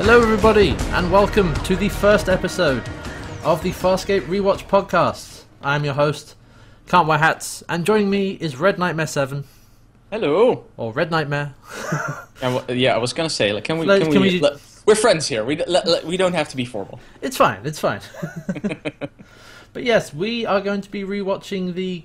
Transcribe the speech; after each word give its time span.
Hello, 0.00 0.22
everybody, 0.22 0.70
and 0.92 1.12
welcome 1.12 1.52
to 1.62 1.76
the 1.76 1.90
first 1.90 2.30
episode 2.30 2.82
of 3.44 3.62
the 3.62 3.68
Farscape 3.70 4.22
Rewatch 4.22 4.66
podcast. 4.66 5.42
I'm 5.62 5.84
your 5.84 5.92
host, 5.92 6.36
Can't 6.86 7.06
Wear 7.06 7.18
Hats, 7.18 7.62
and 7.68 7.84
joining 7.84 8.08
me 8.08 8.30
is 8.30 8.56
Red 8.56 8.78
Nightmare 8.78 9.06
7, 9.06 9.44
Hello. 10.10 10.64
or 10.78 10.92
Red 10.92 11.10
Nightmare. 11.10 11.54
Yeah, 12.40 12.54
well, 12.54 12.64
yeah, 12.74 12.94
I 12.94 12.96
was 12.96 13.12
gonna 13.12 13.28
say, 13.28 13.52
like, 13.52 13.64
can 13.64 13.76
we? 13.76 13.84
Like, 13.84 14.00
can, 14.02 14.12
can 14.12 14.22
we? 14.22 14.30
we- 14.30 14.40
let- 14.40 14.58
we're 14.86 14.94
friends 14.94 15.28
here. 15.28 15.44
We 15.44 15.56
let, 15.66 15.86
let- 15.86 16.06
we 16.06 16.16
don't 16.16 16.32
have 16.32 16.48
to 16.48 16.56
be 16.56 16.64
formal. 16.64 16.98
It's 17.20 17.36
fine, 17.36 17.60
it's 17.64 17.78
fine. 17.78 18.00
but 19.74 19.84
yes, 19.84 20.14
we 20.14 20.46
are 20.46 20.62
going 20.62 20.80
to 20.80 20.90
be 20.90 21.02
rewatching 21.04 21.74
the 21.74 22.04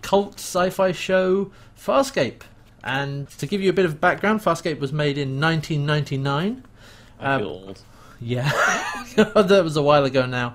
cult 0.00 0.34
sci 0.34 0.70
fi 0.70 0.92
show 0.92 1.50
Farscape. 1.76 2.42
And 2.84 3.28
to 3.30 3.46
give 3.48 3.60
you 3.60 3.70
a 3.70 3.72
bit 3.72 3.84
of 3.84 4.00
background, 4.00 4.40
Farscape 4.40 4.78
was 4.78 4.92
made 4.92 5.18
in 5.18 5.40
1999. 5.40 6.62
I 7.22 7.34
Um, 7.34 7.42
old. 7.42 7.80
Yeah, 8.20 8.50
that 9.16 9.62
was 9.64 9.76
a 9.76 9.82
while 9.82 10.04
ago 10.04 10.26
now, 10.26 10.54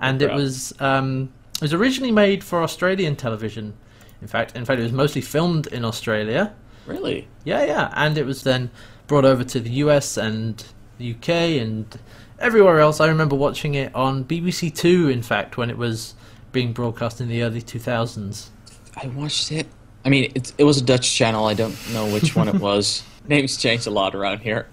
and 0.00 0.20
it 0.20 0.32
was 0.32 0.74
um, 0.80 1.30
it 1.54 1.62
was 1.62 1.72
originally 1.72 2.12
made 2.12 2.44
for 2.44 2.62
Australian 2.62 3.16
television. 3.16 3.74
In 4.20 4.28
fact, 4.28 4.54
in 4.56 4.64
fact, 4.64 4.80
it 4.80 4.82
was 4.82 4.92
mostly 4.92 5.22
filmed 5.22 5.66
in 5.68 5.84
Australia. 5.84 6.54
Really? 6.86 7.28
Yeah, 7.44 7.64
yeah, 7.64 7.92
and 7.94 8.18
it 8.18 8.26
was 8.26 8.42
then 8.42 8.70
brought 9.06 9.24
over 9.24 9.44
to 9.44 9.60
the 9.60 9.70
US 9.70 10.16
and 10.16 10.62
the 10.98 11.12
UK 11.12 11.28
and 11.62 11.98
everywhere 12.38 12.80
else. 12.80 13.00
I 13.00 13.06
remember 13.08 13.36
watching 13.36 13.74
it 13.74 13.94
on 13.94 14.24
BBC 14.24 14.74
Two. 14.74 15.08
In 15.08 15.22
fact, 15.22 15.56
when 15.56 15.70
it 15.70 15.78
was 15.78 16.14
being 16.52 16.72
broadcast 16.72 17.20
in 17.20 17.28
the 17.28 17.42
early 17.42 17.60
2000s. 17.60 18.48
I 18.96 19.08
watched 19.08 19.52
it. 19.52 19.66
I 20.06 20.08
mean, 20.08 20.32
it, 20.34 20.52
it 20.56 20.64
was 20.64 20.78
a 20.78 20.84
Dutch 20.84 21.14
channel. 21.14 21.46
I 21.46 21.52
don't 21.54 21.76
know 21.92 22.10
which 22.10 22.34
one 22.34 22.48
it 22.48 22.54
was. 22.60 23.02
Names 23.28 23.58
changed 23.58 23.86
a 23.86 23.90
lot 23.90 24.14
around 24.14 24.38
here. 24.38 24.66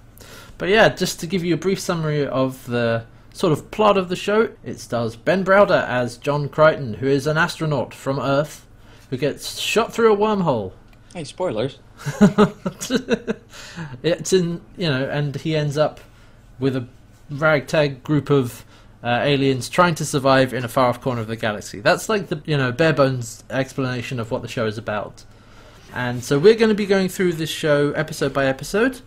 But 0.64 0.70
yeah, 0.70 0.88
just 0.88 1.20
to 1.20 1.28
give 1.28 1.44
you 1.44 1.56
a 1.56 1.58
brief 1.58 1.78
summary 1.78 2.26
of 2.26 2.66
the 2.68 3.04
sort 3.34 3.52
of 3.52 3.70
plot 3.70 3.98
of 3.98 4.08
the 4.08 4.16
show, 4.16 4.52
it 4.64 4.80
stars 4.80 5.18
Ben 5.18 5.44
Browder 5.44 5.86
as 5.86 6.16
John 6.16 6.48
Crichton, 6.48 6.94
who 6.94 7.08
is 7.08 7.28
an 7.28 7.38
astronaut 7.38 7.94
from 7.94 8.18
Earth 8.18 8.66
who 9.10 9.18
gets 9.18 9.60
shot 9.60 9.94
through 9.94 10.14
a 10.14 10.16
wormhole. 10.16 10.72
Hey, 11.14 11.26
spoilers. 11.26 11.80
it's 14.04 14.32
in, 14.32 14.62
you 14.78 14.88
know, 14.88 15.04
and 15.10 15.36
he 15.36 15.54
ends 15.54 15.78
up 15.78 16.00
with 16.60 16.78
a 16.78 16.88
ragtag 17.30 18.02
group 18.02 18.30
of 18.30 18.64
uh, 19.04 19.20
aliens 19.22 19.68
trying 19.68 19.96
to 19.96 20.06
survive 20.06 20.54
in 20.54 20.64
a 20.64 20.70
far 20.70 20.88
off 20.88 21.02
corner 21.02 21.20
of 21.20 21.28
the 21.28 21.36
galaxy. 21.36 21.82
That's 21.82 22.08
like 22.08 22.30
the, 22.30 22.42
you 22.46 22.56
know, 22.56 22.72
bare 22.72 22.94
bones 22.94 23.44
explanation 23.50 24.18
of 24.18 24.32
what 24.32 24.42
the 24.42 24.48
show 24.48 24.66
is 24.66 24.78
about. 24.78 25.26
And 25.94 26.24
so 26.24 26.40
we're 26.40 26.56
going 26.56 26.70
to 26.70 26.76
be 26.76 26.86
going 26.86 27.10
through 27.10 27.34
this 27.34 27.50
show 27.50 27.92
episode 27.92 28.34
by 28.34 28.46
episode 28.46 29.02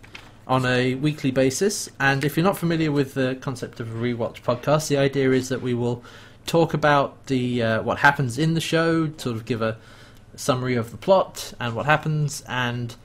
on 0.47 0.65
a 0.65 0.95
weekly 0.95 1.29
basis. 1.29 1.89
And 1.99 2.23
if 2.23 2.37
you're 2.37 2.43
not 2.43 2.57
familiar 2.57 2.91
with 2.91 3.13
the 3.13 3.37
concept 3.41 3.79
of 3.79 3.93
a 3.93 3.97
rewatch 3.97 4.41
podcast, 4.41 4.87
the 4.87 4.97
idea 4.97 5.31
is 5.31 5.49
that 5.49 5.61
we 5.61 5.73
will 5.73 6.03
talk 6.45 6.73
about 6.73 7.27
the 7.27 7.61
uh, 7.61 7.81
what 7.83 7.99
happens 7.99 8.37
in 8.37 8.53
the 8.53 8.61
show, 8.61 9.11
sort 9.17 9.35
of 9.35 9.45
give 9.45 9.61
a 9.61 9.77
summary 10.35 10.75
of 10.75 10.91
the 10.91 10.97
plot 10.97 11.53
and 11.59 11.75
what 11.75 11.85
happens, 11.85 12.43
and 12.47 12.95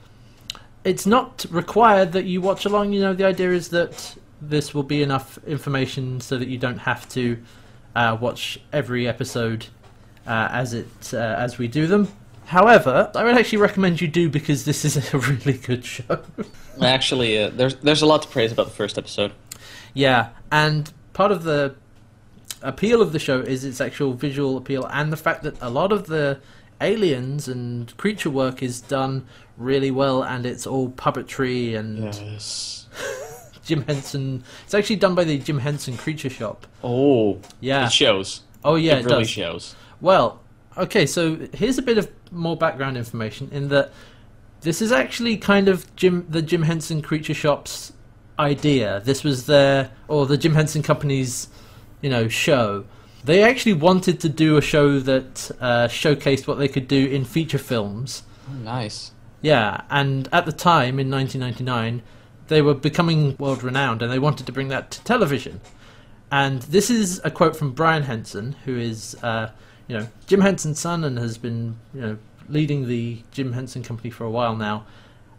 it's 0.83 1.05
not 1.05 1.45
required 1.49 2.13
that 2.13 2.25
you 2.25 2.41
watch 2.41 2.65
along. 2.65 2.93
You 2.93 3.01
know, 3.01 3.13
the 3.13 3.25
idea 3.25 3.51
is 3.51 3.69
that 3.69 4.15
this 4.41 4.73
will 4.73 4.83
be 4.83 5.03
enough 5.03 5.37
information 5.45 6.21
so 6.21 6.37
that 6.37 6.47
you 6.47 6.57
don't 6.57 6.79
have 6.79 7.07
to 7.09 7.37
uh, 7.95 8.17
watch 8.19 8.59
every 8.71 9.07
episode 9.07 9.67
uh, 10.25 10.47
as 10.51 10.73
it 10.73 11.13
uh, 11.13 11.17
as 11.17 11.57
we 11.57 11.67
do 11.67 11.87
them. 11.87 12.07
However, 12.45 13.11
I 13.15 13.23
would 13.23 13.35
actually 13.37 13.59
recommend 13.59 14.01
you 14.01 14.07
do 14.07 14.29
because 14.29 14.65
this 14.65 14.85
is 14.85 15.13
a 15.13 15.17
really 15.29 15.53
good 15.57 15.85
show. 15.85 16.19
Actually, 16.81 17.41
uh, 17.43 17.49
there's 17.49 17.75
there's 17.75 18.01
a 18.01 18.05
lot 18.05 18.21
to 18.23 18.27
praise 18.27 18.51
about 18.51 18.65
the 18.67 18.73
first 18.73 18.97
episode. 18.97 19.31
yeah, 19.93 20.29
and 20.51 20.91
part 21.13 21.31
of 21.31 21.43
the 21.43 21.75
appeal 22.61 23.01
of 23.01 23.11
the 23.11 23.19
show 23.19 23.39
is 23.41 23.65
its 23.65 23.81
actual 23.81 24.13
visual 24.13 24.55
appeal 24.57 24.85
and 24.85 25.11
the 25.11 25.17
fact 25.17 25.43
that 25.43 25.55
a 25.61 25.69
lot 25.69 25.91
of 25.91 26.07
the 26.07 26.39
aliens 26.79 27.47
and 27.47 27.95
creature 27.97 28.29
work 28.29 28.63
is 28.63 28.79
done 28.81 29.25
really 29.57 29.91
well 29.91 30.23
and 30.23 30.45
it's 30.45 30.65
all 30.65 30.89
puppetry 30.89 31.77
and 31.77 32.05
Yes. 32.15 32.87
Jim 33.65 33.83
Henson. 33.83 34.43
It's 34.65 34.73
actually 34.73 34.95
done 34.97 35.13
by 35.15 35.23
the 35.25 35.37
Jim 35.39 35.59
Henson 35.59 35.95
Creature 35.97 36.29
Shop. 36.29 36.65
Oh, 36.83 37.39
Yeah. 37.61 37.85
it 37.85 37.91
shows. 37.91 38.41
Oh 38.63 38.75
yeah, 38.75 38.93
it 38.95 38.99
it, 38.99 39.05
really 39.05 39.23
does. 39.23 39.29
shows. 39.29 39.75
Well, 40.01 40.39
okay. 40.77 41.05
So 41.05 41.47
here's 41.53 41.77
a 41.77 41.81
bit 41.81 41.97
of 41.97 42.09
more 42.31 42.57
background 42.57 42.97
information 42.97 43.49
in 43.51 43.69
that 43.69 43.91
this 44.61 44.81
is 44.81 44.91
actually 44.91 45.37
kind 45.37 45.67
of 45.67 45.93
Jim 45.95 46.25
the 46.29 46.41
Jim 46.41 46.63
Henson 46.63 47.01
Creature 47.01 47.33
Shop's 47.33 47.93
idea. 48.39 49.01
This 49.01 49.23
was 49.23 49.45
their 49.45 49.91
or 50.07 50.25
the 50.25 50.37
Jim 50.37 50.53
Henson 50.55 50.83
Company's, 50.83 51.49
you 52.01 52.09
know, 52.09 52.27
show. 52.27 52.85
They 53.23 53.41
actually 53.41 53.73
wanted 53.73 54.19
to 54.21 54.29
do 54.29 54.57
a 54.57 54.61
show 54.61 54.99
that 54.99 55.51
uh, 55.61 55.87
showcased 55.87 56.45
what 56.45 56.57
they 56.57 56.67
could 56.67 56.87
do 56.87 57.07
in 57.07 57.23
feature 57.23 57.57
films. 57.57 58.23
Oh, 58.49 58.55
nice. 58.55 59.11
Yeah, 59.41 59.81
and 59.89 60.27
at 60.31 60.45
the 60.45 60.51
time 60.51 60.99
in 60.99 61.09
1999, 61.09 62.01
they 62.47 62.61
were 62.61 62.73
becoming 62.73 63.35
world 63.37 63.63
renowned 63.63 64.01
and 64.01 64.11
they 64.11 64.19
wanted 64.19 64.45
to 64.45 64.51
bring 64.51 64.69
that 64.69 64.91
to 64.91 65.03
television. 65.03 65.61
And 66.31 66.61
this 66.63 66.89
is 66.89 67.21
a 67.23 67.31
quote 67.31 67.55
from 67.55 67.71
Brian 67.71 68.03
Henson, 68.03 68.55
who 68.65 68.77
is, 68.77 69.15
uh, 69.21 69.51
you 69.87 69.97
know, 69.97 70.07
Jim 70.27 70.41
Henson's 70.41 70.79
son 70.79 71.03
and 71.03 71.17
has 71.17 71.37
been, 71.37 71.77
you 71.93 72.01
know, 72.01 72.17
leading 72.49 72.87
the 72.87 73.21
Jim 73.31 73.53
Henson 73.53 73.83
Company 73.83 74.09
for 74.09 74.23
a 74.23 74.29
while 74.29 74.55
now. 74.55 74.85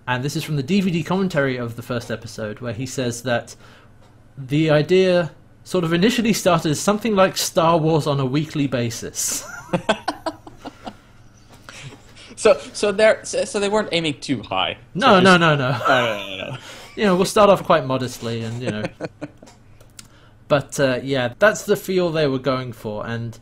And 0.06 0.22
this 0.22 0.36
is 0.36 0.44
from 0.44 0.56
the 0.56 0.62
DVD 0.62 1.04
commentary 1.04 1.56
of 1.56 1.76
the 1.76 1.82
first 1.82 2.10
episode, 2.10 2.60
where 2.60 2.74
he 2.74 2.86
says 2.86 3.22
that 3.22 3.56
the 4.36 4.70
idea 4.70 5.32
sort 5.62 5.84
of 5.84 5.92
initially 5.92 6.32
started 6.34 6.70
as 6.70 6.80
something 6.80 7.16
like 7.16 7.36
Star 7.36 7.78
Wars 7.78 8.06
on 8.06 8.20
a 8.20 8.26
weekly 8.26 8.66
basis. 8.66 9.48
So 12.44 12.58
so 12.74 12.92
they're 12.92 13.24
so, 13.24 13.46
so 13.46 13.58
they 13.58 13.70
weren't 13.70 13.88
aiming 13.92 14.20
too 14.20 14.42
high. 14.42 14.76
no, 14.92 15.14
So 15.14 15.20
no, 15.20 15.36
no. 15.38 15.56
No, 15.56 15.56
no, 15.56 15.78
no, 15.78 16.36
no. 16.50 16.58
you 16.94 17.04
know, 17.04 17.16
we'll 17.16 17.24
start 17.24 17.48
off 17.48 17.62
quite 17.62 17.86
modestly, 17.86 18.42
and 18.42 18.62
you 18.62 18.70
know, 18.70 18.84
but 20.48 20.78
uh, 20.78 21.00
yeah, 21.02 21.32
that's 21.38 21.64
the 21.64 21.74
feel 21.74 22.10
they 22.10 22.26
were 22.26 22.38
going 22.38 22.74
for, 22.74 23.06
and 23.06 23.38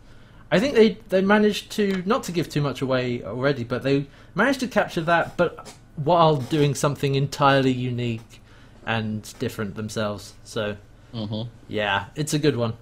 I 0.52 0.60
think 0.60 0.74
they 0.74 0.98
they 1.08 1.22
managed 1.22 1.72
to 1.72 2.02
not 2.04 2.22
to 2.24 2.32
give 2.32 2.48
too 2.50 2.60
much 2.60 2.82
away 2.82 3.24
already, 3.24 3.64
but 3.64 3.82
they 3.82 4.06
managed 4.34 4.60
to 4.60 4.68
capture 4.68 5.00
that, 5.00 5.36
but 5.38 5.74
while 5.96 6.36
doing 6.36 6.74
something 6.74 7.14
entirely 7.14 7.72
unique 7.72 8.40
and 8.86 9.32
different 9.38 9.74
themselves. 9.76 10.34
So 10.44 10.76
Mhm. 11.14 11.48
yeah, 11.68 12.04
it's 12.14 12.34
a 12.34 12.38
good 12.38 12.56
one. 12.56 12.74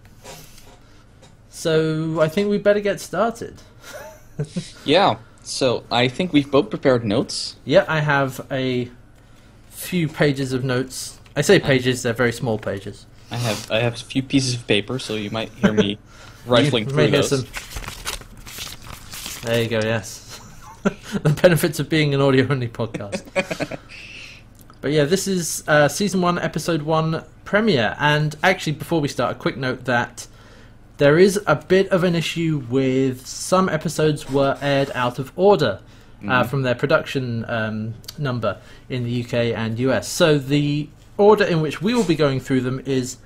So 1.49 2.21
I 2.21 2.29
think 2.29 2.51
we 2.51 2.59
better 2.59 2.81
get 2.81 3.01
started. 3.01 3.55
Yeah. 4.85 5.17
So 5.43 5.85
I 5.93 6.09
think 6.09 6.33
we've 6.33 6.51
both 6.51 6.71
prepared 6.71 7.05
notes. 7.05 7.57
Yeah, 7.65 7.85
I 7.89 8.01
have 8.01 8.41
a 8.51 8.91
few 9.71 10.09
pages 10.09 10.53
of 10.53 10.65
notes. 10.65 11.19
I 11.37 11.43
say 11.43 11.59
pages; 11.61 12.03
they're 12.03 12.13
very 12.15 12.33
small 12.33 12.59
pages. 12.59 13.07
I 13.31 13.37
have 13.37 13.71
I 13.71 13.79
have 13.81 13.95
a 13.95 14.05
few 14.13 14.23
pieces 14.23 14.55
of 14.55 14.67
paper, 14.67 14.99
so 14.99 15.15
you 15.15 15.31
might 15.31 15.51
hear 15.51 15.73
me 15.73 15.99
rifling 16.47 16.85
You 16.85 16.91
through 16.91 17.11
those. 17.11 17.29
some- 17.31 17.47
There 19.45 19.63
you 19.63 19.69
go. 19.69 19.81
Yes, 19.83 20.41
the 20.83 21.37
benefits 21.43 21.79
of 21.81 21.89
being 21.89 22.15
an 22.15 22.21
audio-only 22.21 22.69
podcast. 22.69 23.23
but 24.81 24.93
yeah, 24.93 25.05
this 25.05 25.27
is 25.27 25.65
uh, 25.67 25.89
season 25.89 26.21
one, 26.21 26.39
episode 26.39 26.83
one 26.83 27.25
premiere. 27.45 27.97
And 27.99 28.37
actually, 28.43 28.73
before 28.75 29.01
we 29.01 29.09
start, 29.09 29.33
a 29.37 29.39
quick 29.39 29.57
note 29.57 29.85
that 29.87 30.27
there 30.99 31.19
is 31.19 31.41
a 31.47 31.57
bit 31.57 31.89
of 31.89 32.05
an 32.05 32.15
issue 32.15 32.65
with 32.69 33.27
some 33.27 33.69
episodes 33.69 34.29
were 34.31 34.59
aired 34.61 34.91
out 34.95 35.19
of 35.19 35.33
order. 35.37 35.81
Uh, 36.29 36.45
from 36.45 36.61
their 36.61 36.75
production 36.75 37.47
um, 37.49 37.95
number 38.19 38.61
in 38.91 39.05
the 39.05 39.25
UK 39.25 39.33
and 39.57 39.79
US. 39.79 40.07
So 40.07 40.37
the 40.37 40.87
order 41.17 41.45
in 41.45 41.63
which 41.63 41.81
we 41.81 41.95
will 41.95 42.05
be 42.05 42.15
going 42.15 42.41
through 42.41 42.61
them 42.61 42.79
is 42.85 43.17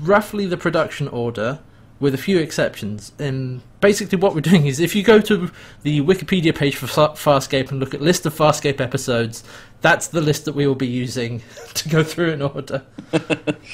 roughly 0.00 0.44
the 0.44 0.56
production 0.56 1.06
order, 1.06 1.60
with 2.00 2.14
a 2.14 2.18
few 2.18 2.38
exceptions. 2.38 3.12
And 3.18 3.62
basically, 3.80 4.18
what 4.18 4.34
we're 4.34 4.40
doing 4.40 4.66
is 4.66 4.80
if 4.80 4.94
you 4.94 5.02
go 5.02 5.20
to 5.20 5.50
the 5.82 6.00
Wikipedia 6.00 6.54
page 6.54 6.76
for 6.76 6.86
Fa- 6.86 7.14
Farscape 7.14 7.70
and 7.70 7.80
look 7.80 7.94
at 7.94 8.00
list 8.00 8.26
of 8.26 8.34
Farscape 8.34 8.80
episodes, 8.80 9.44
that's 9.80 10.08
the 10.08 10.20
list 10.20 10.44
that 10.46 10.54
we 10.54 10.66
will 10.66 10.74
be 10.74 10.86
using 10.86 11.42
to 11.74 11.88
go 11.88 12.02
through 12.02 12.30
in 12.30 12.42
order. 12.42 12.82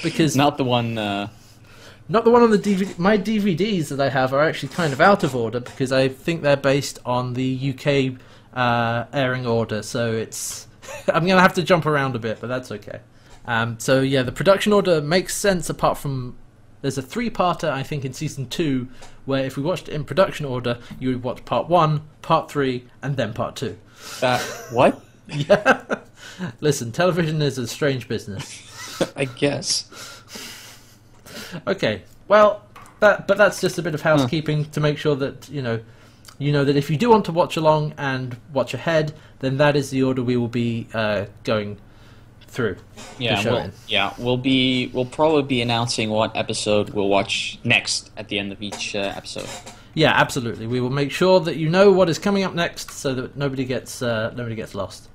Because 0.02 0.36
Not 0.36 0.56
the 0.56 0.64
one. 0.64 0.98
Uh, 0.98 1.28
not 2.08 2.24
the 2.24 2.30
one 2.30 2.42
on 2.42 2.50
the 2.50 2.58
DVD. 2.58 2.98
My 2.98 3.16
DVDs 3.16 3.88
that 3.88 4.00
I 4.00 4.08
have 4.08 4.32
are 4.32 4.42
actually 4.42 4.70
kind 4.70 4.92
of 4.92 5.00
out 5.00 5.22
of 5.22 5.36
order 5.36 5.60
because 5.60 5.92
I 5.92 6.08
think 6.08 6.42
they're 6.42 6.56
based 6.56 6.98
on 7.06 7.34
the 7.34 7.72
UK 7.72 8.20
uh, 8.52 9.04
airing 9.12 9.46
order. 9.46 9.82
So 9.82 10.12
it's 10.12 10.66
I'm 11.08 11.26
gonna 11.26 11.40
have 11.40 11.54
to 11.54 11.62
jump 11.62 11.86
around 11.86 12.16
a 12.16 12.18
bit, 12.18 12.38
but 12.40 12.48
that's 12.48 12.72
okay. 12.72 13.00
Um, 13.46 13.78
so 13.78 14.00
yeah, 14.00 14.22
the 14.22 14.32
production 14.32 14.72
order 14.72 15.00
makes 15.00 15.36
sense 15.36 15.70
apart 15.70 15.98
from 15.98 16.36
there's 16.82 16.98
a 16.98 17.02
three-parter 17.02 17.70
I 17.70 17.82
think 17.82 18.04
in 18.04 18.12
season 18.12 18.48
two 18.48 18.88
where 19.24 19.44
if 19.44 19.56
we 19.56 19.62
watched 19.62 19.88
it 19.88 19.94
in 19.94 20.04
production 20.04 20.46
order, 20.46 20.78
you 20.98 21.08
would 21.10 21.22
watch 21.22 21.44
part 21.44 21.68
one, 21.68 22.02
part 22.22 22.50
three, 22.50 22.86
and 23.02 23.16
then 23.16 23.32
part 23.32 23.56
two. 23.56 23.76
uh, 24.22 24.38
what? 24.72 25.02
Yeah. 25.28 25.84
Listen, 26.60 26.90
television 26.90 27.40
is 27.40 27.56
a 27.56 27.68
strange 27.68 28.08
business. 28.08 28.66
I 29.16 29.26
guess. 29.26 29.86
Okay. 31.68 32.02
Well, 32.26 32.62
that 32.98 33.28
but 33.28 33.38
that's 33.38 33.60
just 33.60 33.78
a 33.78 33.82
bit 33.82 33.94
of 33.94 34.02
housekeeping 34.02 34.64
to 34.72 34.80
make 34.80 34.98
sure 34.98 35.14
that 35.16 35.48
you 35.48 35.62
know, 35.62 35.80
you 36.38 36.50
know 36.52 36.64
that 36.64 36.76
if 36.76 36.90
you 36.90 36.96
do 36.96 37.10
want 37.10 37.24
to 37.26 37.32
watch 37.32 37.56
along 37.56 37.94
and 37.96 38.36
watch 38.52 38.74
ahead, 38.74 39.12
then 39.38 39.56
that 39.58 39.76
is 39.76 39.90
the 39.90 40.02
order 40.02 40.22
we 40.22 40.36
will 40.36 40.48
be 40.48 40.88
uh, 40.94 41.26
going 41.44 41.78
through. 42.50 42.76
Yeah, 43.18 43.42
we'll, 43.44 43.70
yeah, 43.88 44.12
we'll 44.18 44.36
be 44.36 44.88
we'll 44.92 45.06
probably 45.06 45.42
be 45.44 45.62
announcing 45.62 46.10
what 46.10 46.36
episode 46.36 46.90
we'll 46.90 47.08
watch 47.08 47.58
next 47.64 48.10
at 48.16 48.28
the 48.28 48.38
end 48.38 48.52
of 48.52 48.60
each 48.62 48.94
uh, 48.94 49.12
episode. 49.16 49.48
Yeah, 49.94 50.12
absolutely. 50.12 50.66
We 50.66 50.80
will 50.80 50.90
make 50.90 51.10
sure 51.10 51.40
that 51.40 51.56
you 51.56 51.68
know 51.68 51.90
what 51.90 52.08
is 52.08 52.18
coming 52.18 52.44
up 52.44 52.54
next, 52.54 52.90
so 52.90 53.14
that 53.14 53.36
nobody 53.36 53.64
gets 53.64 54.02
uh, 54.02 54.32
nobody 54.36 54.56
gets 54.56 54.74
lost. 54.74 55.08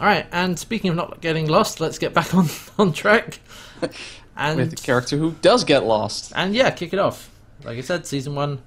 All 0.00 0.06
right. 0.06 0.26
And 0.32 0.58
speaking 0.58 0.90
of 0.90 0.96
not 0.96 1.20
getting 1.20 1.46
lost, 1.46 1.80
let's 1.80 1.98
get 1.98 2.14
back 2.14 2.34
on 2.38 2.48
on 2.78 2.92
track. 2.92 3.40
And 4.36 4.58
With 4.58 4.72
a 4.72 4.76
character 4.76 5.16
who 5.16 5.30
does 5.42 5.62
get 5.62 5.84
lost. 5.84 6.32
And 6.34 6.56
yeah, 6.56 6.70
kick 6.70 6.92
it 6.92 6.98
off. 6.98 7.30
Like 7.62 7.78
I 7.78 7.82
said, 7.82 8.04
season 8.04 8.34
one, 8.34 8.62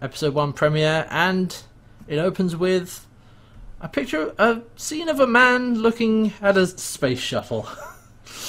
episode 0.00 0.34
one 0.34 0.52
premiere, 0.52 1.08
and 1.10 1.56
it 2.06 2.18
opens 2.18 2.54
with 2.54 3.08
a 3.80 3.88
picture, 3.88 4.34
a 4.38 4.62
scene 4.76 5.08
of 5.08 5.20
a 5.20 5.26
man 5.26 5.74
looking 5.74 6.32
at 6.40 6.56
a 6.56 6.66
space 6.66 7.18
shuttle. 7.20 7.68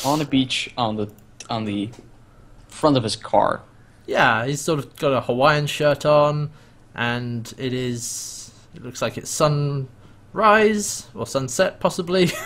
on 0.05 0.21
a 0.21 0.25
beach 0.25 0.71
on 0.77 0.95
the 0.95 1.11
on 1.49 1.65
the 1.65 1.89
front 2.67 2.97
of 2.97 3.03
his 3.03 3.15
car. 3.15 3.61
yeah, 4.07 4.45
he's 4.45 4.61
sort 4.61 4.79
of 4.79 4.95
got 4.97 5.13
a 5.13 5.21
Hawaiian 5.21 5.67
shirt 5.67 6.05
on, 6.05 6.51
and 6.95 7.53
it 7.57 7.73
is. 7.73 8.51
It 8.73 8.83
looks 8.83 9.01
like 9.01 9.17
it's 9.17 9.29
sunrise 9.29 11.07
or 11.13 11.27
sunset, 11.27 11.79
possibly. 11.79 12.31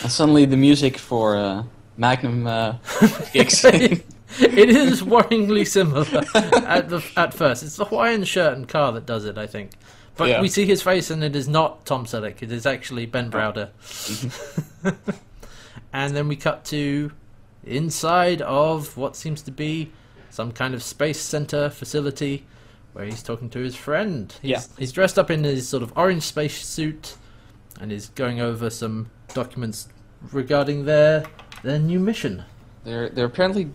And 0.00 0.12
suddenly 0.12 0.44
the 0.44 0.56
music 0.56 0.96
for 0.96 1.36
uh, 1.36 1.64
Magnum 1.96 2.46
uh, 2.46 2.76
kicks 3.32 3.64
in. 3.64 4.00
it 4.38 4.70
is 4.70 5.02
worryingly 5.02 5.66
similar 5.66 6.22
at 6.64 6.88
the 6.88 7.02
at 7.16 7.34
first. 7.34 7.64
It's 7.64 7.74
the 7.74 7.84
Hawaiian 7.84 8.22
shirt 8.22 8.56
and 8.56 8.68
car 8.68 8.92
that 8.92 9.06
does 9.06 9.24
it, 9.24 9.36
I 9.36 9.48
think. 9.48 9.72
But 10.18 10.28
Yeah. 10.28 10.40
we 10.42 10.48
see 10.48 10.66
his 10.66 10.82
face, 10.82 11.10
and 11.10 11.22
it 11.24 11.34
is 11.34 11.48
not 11.48 11.86
Tom 11.86 12.04
Selleck. 12.04 12.42
It 12.42 12.52
is 12.52 12.66
actually 12.66 13.06
Ben 13.06 13.30
Browder. 13.30 13.70
and 15.92 16.14
then 16.14 16.28
we 16.28 16.36
cut 16.36 16.64
to 16.66 17.12
inside 17.64 18.42
of 18.42 18.96
what 18.96 19.16
seems 19.16 19.42
to 19.42 19.50
be 19.50 19.90
some 20.30 20.52
kind 20.52 20.74
of 20.74 20.82
space 20.82 21.20
center 21.20 21.70
facility, 21.70 22.44
where 22.92 23.04
he's 23.04 23.22
talking 23.22 23.48
to 23.50 23.60
his 23.60 23.74
friend. 23.76 24.34
He's, 24.42 24.50
Yeah. 24.50 24.62
he's 24.78 24.92
dressed 24.92 25.18
up 25.18 25.30
in 25.30 25.44
his 25.44 25.68
sort 25.68 25.82
of 25.82 25.92
orange 25.96 26.24
space 26.24 26.64
suit, 26.66 27.16
and 27.80 27.92
is 27.92 28.08
going 28.14 28.40
over 28.40 28.70
some 28.70 29.10
documents 29.34 29.88
regarding 30.32 30.84
their 30.84 31.24
their 31.62 31.78
new 31.78 32.00
mission. 32.00 32.42
They're 32.84 33.08
they're 33.08 33.26
apparently 33.26 33.70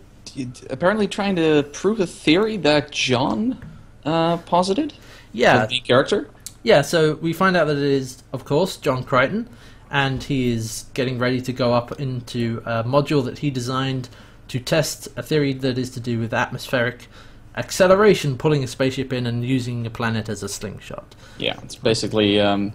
apparently 0.69 1.07
trying 1.07 1.35
to 1.37 1.63
prove 1.71 1.99
a 2.01 2.07
theory 2.07 2.57
that 2.57 2.91
John 2.91 3.63
uh, 4.05 4.37
posited. 4.37 4.93
Yeah, 5.31 5.65
the 5.65 5.79
character. 5.79 6.29
Yeah, 6.63 6.81
so 6.81 7.15
we 7.15 7.33
find 7.33 7.55
out 7.57 7.65
that 7.67 7.77
it 7.77 7.83
is, 7.83 8.23
of 8.31 8.45
course, 8.45 8.77
John 8.77 9.03
Crichton, 9.03 9.49
and 9.91 10.23
he 10.23 10.51
is 10.51 10.85
getting 10.93 11.19
ready 11.19 11.41
to 11.41 11.53
go 11.53 11.73
up 11.73 11.99
into 11.99 12.61
a 12.65 12.83
module 12.83 13.23
that 13.25 13.39
he 13.39 13.49
designed 13.51 14.09
to 14.47 14.59
test 14.59 15.07
a 15.17 15.23
theory 15.23 15.53
that 15.53 15.77
is 15.77 15.89
to 15.91 15.99
do 15.99 16.19
with 16.19 16.33
atmospheric 16.33 17.07
acceleration, 17.55 18.37
pulling 18.37 18.63
a 18.63 18.67
spaceship 18.67 19.13
in 19.13 19.27
and 19.27 19.45
using 19.45 19.85
a 19.85 19.89
planet 19.89 20.29
as 20.29 20.41
a 20.43 20.49
slingshot. 20.49 21.15
Yeah, 21.37 21.59
it's 21.63 21.75
basically 21.75 22.39
um, 22.39 22.73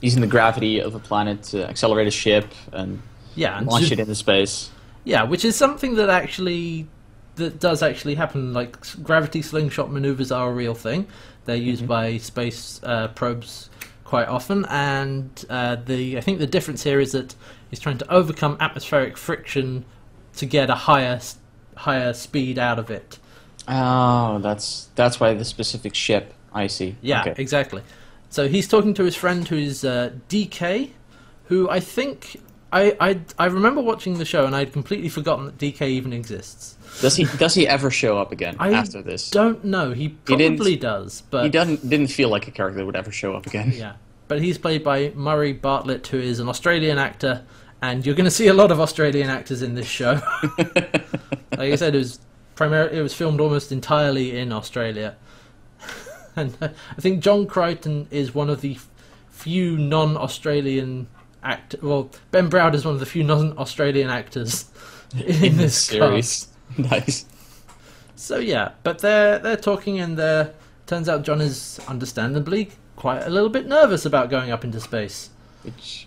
using 0.00 0.20
the 0.20 0.26
gravity 0.26 0.80
of 0.80 0.94
a 0.94 0.98
planet 1.00 1.42
to 1.44 1.68
accelerate 1.68 2.06
a 2.06 2.10
ship 2.12 2.46
and 2.72 3.02
Yeah, 3.34 3.58
and 3.58 3.66
launch 3.66 3.86
zo- 3.86 3.94
it 3.94 3.98
into 4.00 4.14
space. 4.14 4.70
yeah, 5.04 5.22
which 5.24 5.44
is 5.44 5.56
something 5.56 5.94
that 5.96 6.10
actually 6.10 6.86
that 7.40 7.58
does 7.60 7.82
actually 7.82 8.14
happen. 8.14 8.52
Like 8.54 8.76
gravity 9.02 9.42
slingshot 9.42 9.90
maneuvers 9.90 10.30
are 10.32 10.50
a 10.50 10.54
real 10.54 10.74
thing. 10.74 11.06
They're 11.44 11.56
used 11.56 11.86
by 11.86 12.16
space 12.18 12.80
uh, 12.82 13.08
probes 13.08 13.68
quite 14.04 14.28
often, 14.28 14.64
and 14.66 15.44
uh, 15.50 15.76
the 15.76 16.16
I 16.16 16.20
think 16.20 16.38
the 16.38 16.46
difference 16.46 16.82
here 16.84 17.00
is 17.00 17.12
that 17.12 17.34
he's 17.70 17.80
trying 17.80 17.98
to 17.98 18.12
overcome 18.12 18.56
atmospheric 18.60 19.16
friction 19.16 19.84
to 20.36 20.46
get 20.46 20.70
a 20.70 20.74
higher 20.74 21.20
higher 21.76 22.12
speed 22.12 22.58
out 22.58 22.78
of 22.78 22.90
it. 22.90 23.18
Oh, 23.68 24.38
that's 24.38 24.88
that's 24.94 25.18
why 25.20 25.34
the 25.34 25.44
specific 25.44 25.94
ship. 25.94 26.34
I 26.52 26.66
see. 26.66 26.96
Yeah, 27.00 27.20
Okay. 27.22 27.34
exactly. 27.36 27.82
So 28.28 28.48
he's 28.48 28.66
talking 28.68 28.94
to 28.94 29.04
his 29.04 29.16
friend 29.16 29.46
who's 29.46 29.84
uh, 29.84 30.10
DK, 30.28 30.90
who 31.44 31.68
I 31.70 31.80
think 31.80 32.40
I, 32.72 32.96
I 33.00 33.20
I 33.38 33.46
remember 33.46 33.80
watching 33.80 34.18
the 34.18 34.24
show 34.24 34.44
and 34.46 34.54
I'd 34.54 34.72
completely 34.72 35.08
forgotten 35.08 35.46
that 35.46 35.58
DK 35.58 35.82
even 35.88 36.12
exists. 36.12 36.76
Does 37.00 37.16
he 37.16 37.24
does 37.24 37.54
he 37.54 37.66
ever 37.66 37.90
show 37.90 38.18
up 38.18 38.32
again 38.32 38.56
I 38.58 38.72
after 38.72 39.00
this? 39.00 39.34
I 39.34 39.38
don't 39.38 39.64
know. 39.64 39.92
He 39.92 40.10
probably 40.10 40.76
does, 40.76 41.22
but 41.30 41.44
he 41.44 41.50
doesn't 41.50 41.88
didn't 41.88 42.08
feel 42.08 42.28
like 42.28 42.46
a 42.48 42.50
character 42.50 42.78
that 42.78 42.86
would 42.86 42.96
ever 42.96 43.12
show 43.12 43.34
up 43.34 43.46
again. 43.46 43.72
yeah. 43.74 43.94
But 44.28 44.42
he's 44.42 44.58
played 44.58 44.84
by 44.84 45.12
Murray 45.14 45.52
Bartlett, 45.52 46.06
who 46.06 46.18
is 46.18 46.38
an 46.40 46.48
Australian 46.48 46.98
actor, 46.98 47.44
and 47.82 48.04
you're 48.04 48.14
going 48.14 48.26
to 48.26 48.30
see 48.30 48.46
a 48.48 48.54
lot 48.54 48.70
of 48.70 48.80
Australian 48.80 49.28
actors 49.28 49.62
in 49.62 49.74
this 49.74 49.86
show. 49.86 50.20
like 50.58 51.72
I 51.72 51.76
said, 51.76 51.94
it 51.94 51.98
was 51.98 52.20
primarily 52.54 52.98
it 52.98 53.02
was 53.02 53.14
filmed 53.14 53.40
almost 53.40 53.72
entirely 53.72 54.38
in 54.38 54.52
Australia, 54.52 55.16
and 56.36 56.56
uh, 56.60 56.68
I 56.96 57.00
think 57.00 57.22
John 57.22 57.46
Crichton 57.46 58.08
is 58.10 58.34
one 58.34 58.50
of 58.50 58.60
the 58.60 58.78
few 59.30 59.78
non-Australian 59.78 61.08
act. 61.42 61.76
Well, 61.82 62.10
Ben 62.30 62.50
Browder 62.50 62.74
is 62.74 62.84
one 62.84 62.94
of 62.94 63.00
the 63.00 63.06
few 63.06 63.24
non-Australian 63.24 64.10
actors 64.10 64.66
in, 65.14 65.44
in 65.44 65.56
this 65.56 65.76
series. 65.76 66.40
cast. 66.40 66.49
nice. 66.78 67.24
So 68.16 68.38
yeah, 68.38 68.72
but 68.82 68.98
they're 69.00 69.38
they're 69.38 69.56
talking, 69.56 69.98
and 69.98 70.16
they're 70.16 70.52
turns 70.86 71.08
out 71.08 71.22
John 71.22 71.40
is 71.40 71.80
understandably 71.88 72.70
quite 72.96 73.22
a 73.22 73.30
little 73.30 73.48
bit 73.48 73.66
nervous 73.66 74.04
about 74.04 74.28
going 74.30 74.50
up 74.50 74.64
into 74.64 74.80
space. 74.80 75.30
Which, 75.62 76.06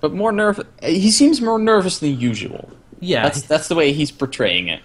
but 0.00 0.12
more 0.12 0.32
nervous. 0.32 0.66
He 0.82 1.10
seems 1.10 1.40
more 1.40 1.58
nervous 1.58 1.98
than 1.98 2.18
usual. 2.18 2.70
Yeah, 3.00 3.22
That's 3.22 3.42
that's 3.42 3.68
the 3.68 3.74
way 3.74 3.92
he's 3.92 4.10
portraying 4.10 4.68
it. 4.68 4.80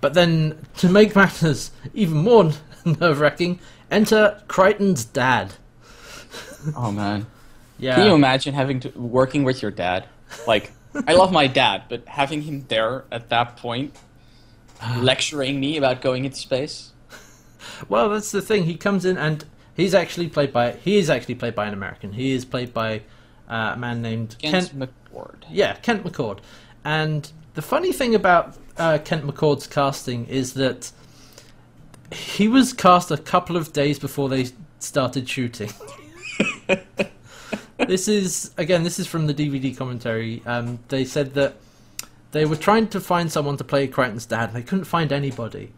but 0.00 0.14
then 0.14 0.58
to 0.78 0.88
make 0.88 1.14
matters 1.14 1.70
even 1.94 2.18
more 2.18 2.50
nerve 2.84 3.20
wracking, 3.20 3.60
enter 3.90 4.40
Crichton's 4.48 5.04
dad. 5.04 5.54
Oh 6.76 6.92
man. 6.92 7.26
Yeah, 7.78 7.96
Can 7.96 8.06
you 8.06 8.14
imagine 8.14 8.54
having 8.54 8.78
to 8.80 8.88
working 8.90 9.42
with 9.42 9.60
your 9.62 9.72
dad? 9.72 10.06
Like, 10.46 10.70
I 11.08 11.14
love 11.14 11.32
my 11.32 11.48
dad, 11.48 11.84
but 11.88 12.06
having 12.06 12.42
him 12.42 12.64
there 12.68 13.04
at 13.10 13.28
that 13.30 13.56
point, 13.56 13.96
lecturing 14.96 15.60
me 15.60 15.76
about 15.76 16.00
going 16.00 16.24
into 16.24 16.36
space. 16.38 16.92
well, 17.88 18.08
that's 18.08 18.30
the 18.30 18.42
thing. 18.42 18.64
He 18.64 18.76
comes 18.76 19.04
in, 19.04 19.16
and 19.16 19.44
he's 19.74 19.94
actually 19.94 20.28
played 20.28 20.52
by 20.52 20.72
he 20.72 20.98
is 20.98 21.10
actually 21.10 21.36
played 21.36 21.54
by 21.54 21.66
an 21.66 21.74
American. 21.74 22.12
He 22.12 22.32
is 22.32 22.44
played 22.44 22.72
by 22.72 23.02
uh, 23.48 23.72
a 23.74 23.76
man 23.76 24.02
named 24.02 24.36
Kent 24.40 24.70
Kent. 24.70 24.78
McCord. 24.78 25.44
Yeah, 25.50 25.74
Kent 25.74 26.04
McCord. 26.04 26.40
And 26.84 27.30
the 27.54 27.62
funny 27.62 27.92
thing 27.92 28.14
about 28.14 28.56
uh, 28.76 28.98
Kent 29.04 29.26
McCord's 29.26 29.66
casting 29.66 30.26
is 30.26 30.54
that 30.54 30.90
he 32.12 32.48
was 32.48 32.72
cast 32.72 33.10
a 33.10 33.16
couple 33.16 33.56
of 33.56 33.72
days 33.72 33.98
before 33.98 34.28
they 34.28 34.48
started 34.78 35.28
shooting. 35.28 35.70
this 37.78 38.08
is 38.08 38.52
again, 38.56 38.82
this 38.82 38.98
is 38.98 39.06
from 39.06 39.26
the 39.26 39.34
DVD 39.34 39.76
commentary. 39.76 40.42
Um, 40.46 40.78
they 40.88 41.04
said 41.04 41.34
that 41.34 41.56
they 42.32 42.44
were 42.44 42.56
trying 42.56 42.88
to 42.88 43.00
find 43.00 43.30
someone 43.30 43.56
to 43.58 43.64
play 43.64 43.86
Crichton's 43.86 44.26
dad. 44.26 44.48
and 44.50 44.56
They 44.56 44.62
couldn't 44.62 44.84
find 44.84 45.12
anybody, 45.12 45.72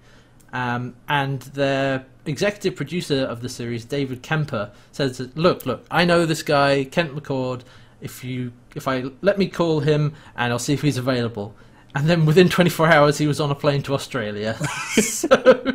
um, 0.53 0.95
and 1.09 1.43
their 1.43 2.07
executive 2.27 2.75
producer 2.77 3.19
of 3.25 3.43
the 3.43 3.49
series, 3.49 3.85
David 3.85 4.23
Kemper, 4.23 4.71
says, 4.93 5.21
"Look, 5.35 5.67
look, 5.67 5.85
I 5.91 6.05
know 6.05 6.25
this 6.27 6.43
guy, 6.43 6.85
Kent 6.85 7.15
McCord. 7.15 7.63
If 8.01 8.25
you, 8.25 8.53
if 8.75 8.87
I 8.89 9.05
let 9.21 9.39
me 9.39 9.47
call 9.49 9.81
him, 9.81 10.15
and 10.37 10.53
I'll 10.53 10.59
see 10.59 10.73
if 10.75 10.83
he's 10.83 10.97
available." 10.99 11.55
And 11.97 12.09
then 12.11 12.27
within 12.27 12.49
24 12.49 12.89
hours, 12.89 13.19
he 13.19 13.27
was 13.29 13.39
on 13.41 13.51
a 13.53 13.55
plane 13.55 13.83
to 13.85 13.95
Australia. 13.95 14.55
so, 15.01 15.75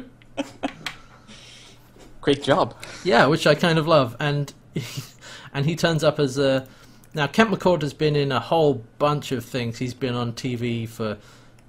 Great 2.22 2.44
job. 2.44 2.76
yeah, 3.04 3.26
which 3.28 3.48
I 3.48 3.56
kind 3.56 3.80
of 3.80 3.88
love, 3.88 4.16
and 4.20 4.54
and 5.54 5.66
he 5.66 5.76
turns 5.76 6.04
up 6.04 6.20
as 6.20 6.38
a. 6.38 6.68
Now 7.14 7.28
Kent 7.28 7.52
McCord 7.52 7.82
has 7.82 7.94
been 7.94 8.16
in 8.16 8.32
a 8.32 8.40
whole 8.40 8.86
bunch 8.98 9.32
of 9.32 9.44
things. 9.44 9.80
He's 9.80 9.94
been 9.94 10.16
on 10.16 10.34
TV 10.34 10.88
for 10.88 11.18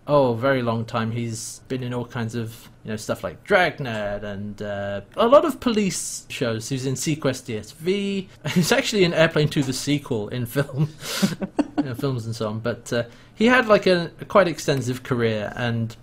oh 0.06 0.32
a 0.32 0.36
very 0.36 0.62
long 0.62 0.84
time. 0.84 1.12
He's 1.12 1.60
been 1.68 1.82
in 1.82 1.94
all 1.94 2.04
kinds 2.04 2.34
of 2.34 2.68
you 2.84 2.90
know 2.90 2.96
stuff 2.96 3.24
like 3.24 3.42
Dragnet 3.44 4.22
and 4.22 4.60
uh, 4.60 5.00
a 5.16 5.26
lot 5.26 5.44
of 5.44 5.60
police 5.60 6.26
shows. 6.28 6.68
He 6.68 6.74
was 6.74 6.86
in 6.86 6.94
seaQuest 6.94 7.46
DSV. 7.46 8.28
He's 8.52 8.72
actually 8.72 9.04
in 9.04 9.14
Airplane 9.14 9.48
2 9.48 9.62
the 9.62 9.72
sequel 9.72 10.28
in 10.28 10.46
film, 10.46 10.90
you 11.78 11.84
know, 11.84 11.94
films 11.94 12.26
and 12.26 12.36
so 12.36 12.48
on. 12.48 12.60
But 12.60 12.92
uh, 12.92 13.04
he 13.34 13.46
had 13.46 13.66
like 13.66 13.86
a, 13.86 14.10
a 14.20 14.24
quite 14.24 14.48
extensive 14.48 15.02
career 15.02 15.52
and 15.56 15.96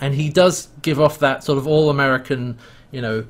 and 0.00 0.14
he 0.14 0.28
does 0.28 0.68
give 0.80 1.00
off 1.00 1.18
that 1.18 1.44
sort 1.44 1.58
of 1.58 1.66
all 1.66 1.90
American, 1.90 2.58
you 2.90 3.00
know, 3.02 3.26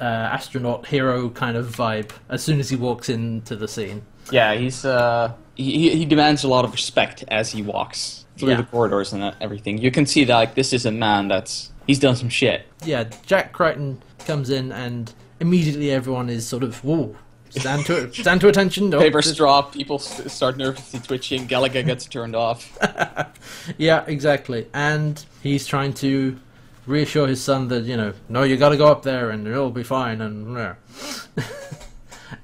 uh, 0.00 0.04
astronaut 0.04 0.86
hero 0.86 1.28
kind 1.30 1.56
of 1.56 1.66
vibe 1.76 2.10
as 2.28 2.42
soon 2.42 2.60
as 2.60 2.68
he 2.70 2.76
walks 2.76 3.08
into 3.08 3.56
the 3.56 3.68
scene. 3.68 4.02
Yeah, 4.30 4.54
he's 4.54 4.84
uh 4.84 5.32
he, 5.54 5.90
he 5.90 6.04
demands 6.04 6.42
a 6.44 6.48
lot 6.48 6.64
of 6.64 6.72
respect 6.72 7.24
as 7.28 7.50
he 7.52 7.62
walks 7.62 8.24
through 8.36 8.50
Yeah. 8.50 8.56
the 8.56 8.64
corridors 8.64 9.12
and 9.12 9.34
everything. 9.40 9.78
You 9.78 9.90
can 9.90 10.06
see 10.06 10.24
that 10.24 10.34
like 10.34 10.54
this 10.54 10.72
is 10.72 10.84
a 10.86 10.90
man 10.90 11.28
that's 11.28 11.70
he's 11.86 11.98
done 11.98 12.16
some 12.16 12.28
shit. 12.28 12.66
Yeah, 12.84 13.04
Jack 13.26 13.52
Crichton 13.52 14.02
comes 14.26 14.50
in 14.50 14.72
and 14.72 15.12
immediately 15.40 15.90
everyone 15.90 16.28
is 16.30 16.46
sort 16.46 16.62
of, 16.64 16.82
whoa, 16.82 17.14
stand 17.50 17.84
to 17.86 18.10
stand 18.22 18.40
to 18.40 18.48
attention. 18.48 18.92
Oh, 18.94 18.98
Papers 18.98 19.26
this- 19.26 19.36
drop, 19.36 19.72
people 19.74 19.98
start 19.98 20.56
nervously 20.56 21.00
twitching. 21.00 21.46
Gallagher 21.46 21.82
gets 21.82 22.06
turned 22.06 22.34
off. 22.34 22.76
Yeah, 23.78 24.04
exactly. 24.06 24.66
And 24.74 25.24
he's 25.42 25.66
trying 25.66 25.94
to 25.94 26.38
reassure 26.86 27.26
his 27.26 27.42
son 27.42 27.68
that, 27.68 27.84
you 27.84 27.96
know, 27.96 28.12
no, 28.28 28.42
you 28.42 28.56
gotta 28.56 28.76
go 28.76 28.86
up 28.86 29.02
there 29.02 29.30
and 29.30 29.46
it'll 29.46 29.70
be 29.70 29.82
fine 29.82 30.20
and 30.20 30.56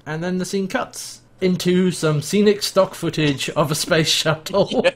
and 0.07 0.23
then 0.23 0.39
the 0.39 0.45
scene 0.45 0.69
cuts 0.69 1.21
into 1.41 1.91
some 1.91 2.23
scenic 2.23 2.63
stock 2.63 2.95
footage 2.95 3.51
of 3.51 3.71
a 3.71 3.75
space 3.75 4.09
shuttle. 4.09 4.85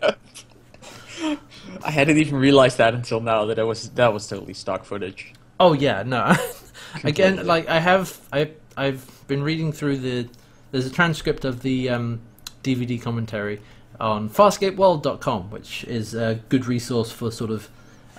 I 1.84 1.90
hadn't 1.90 2.18
even 2.18 2.36
realized 2.36 2.78
that 2.78 2.94
until 2.94 3.20
now 3.20 3.44
that 3.46 3.58
it 3.58 3.64
was 3.64 3.90
that 3.90 4.12
was 4.12 4.26
totally 4.26 4.54
stock 4.54 4.84
footage. 4.84 5.34
Oh 5.60 5.72
yeah, 5.72 6.02
no. 6.02 6.34
Again, 7.04 7.46
like 7.46 7.68
I 7.68 7.80
have, 7.80 8.18
I 8.32 8.50
I've 8.76 9.06
been 9.26 9.42
reading 9.42 9.72
through 9.72 9.98
the. 9.98 10.28
There's 10.70 10.86
a 10.86 10.90
transcript 10.90 11.44
of 11.44 11.62
the 11.62 11.88
um, 11.90 12.20
DVD 12.62 13.00
commentary 13.00 13.60
on 14.00 14.28
FarscapeWorld.com, 14.28 15.50
which 15.50 15.84
is 15.84 16.14
a 16.14 16.40
good 16.48 16.66
resource 16.66 17.12
for 17.12 17.30
sort 17.30 17.50
of 17.50 17.68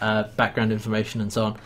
uh, 0.02 0.24
background 0.36 0.72
information 0.72 1.22
and 1.22 1.32
so 1.32 1.46
on. 1.46 1.58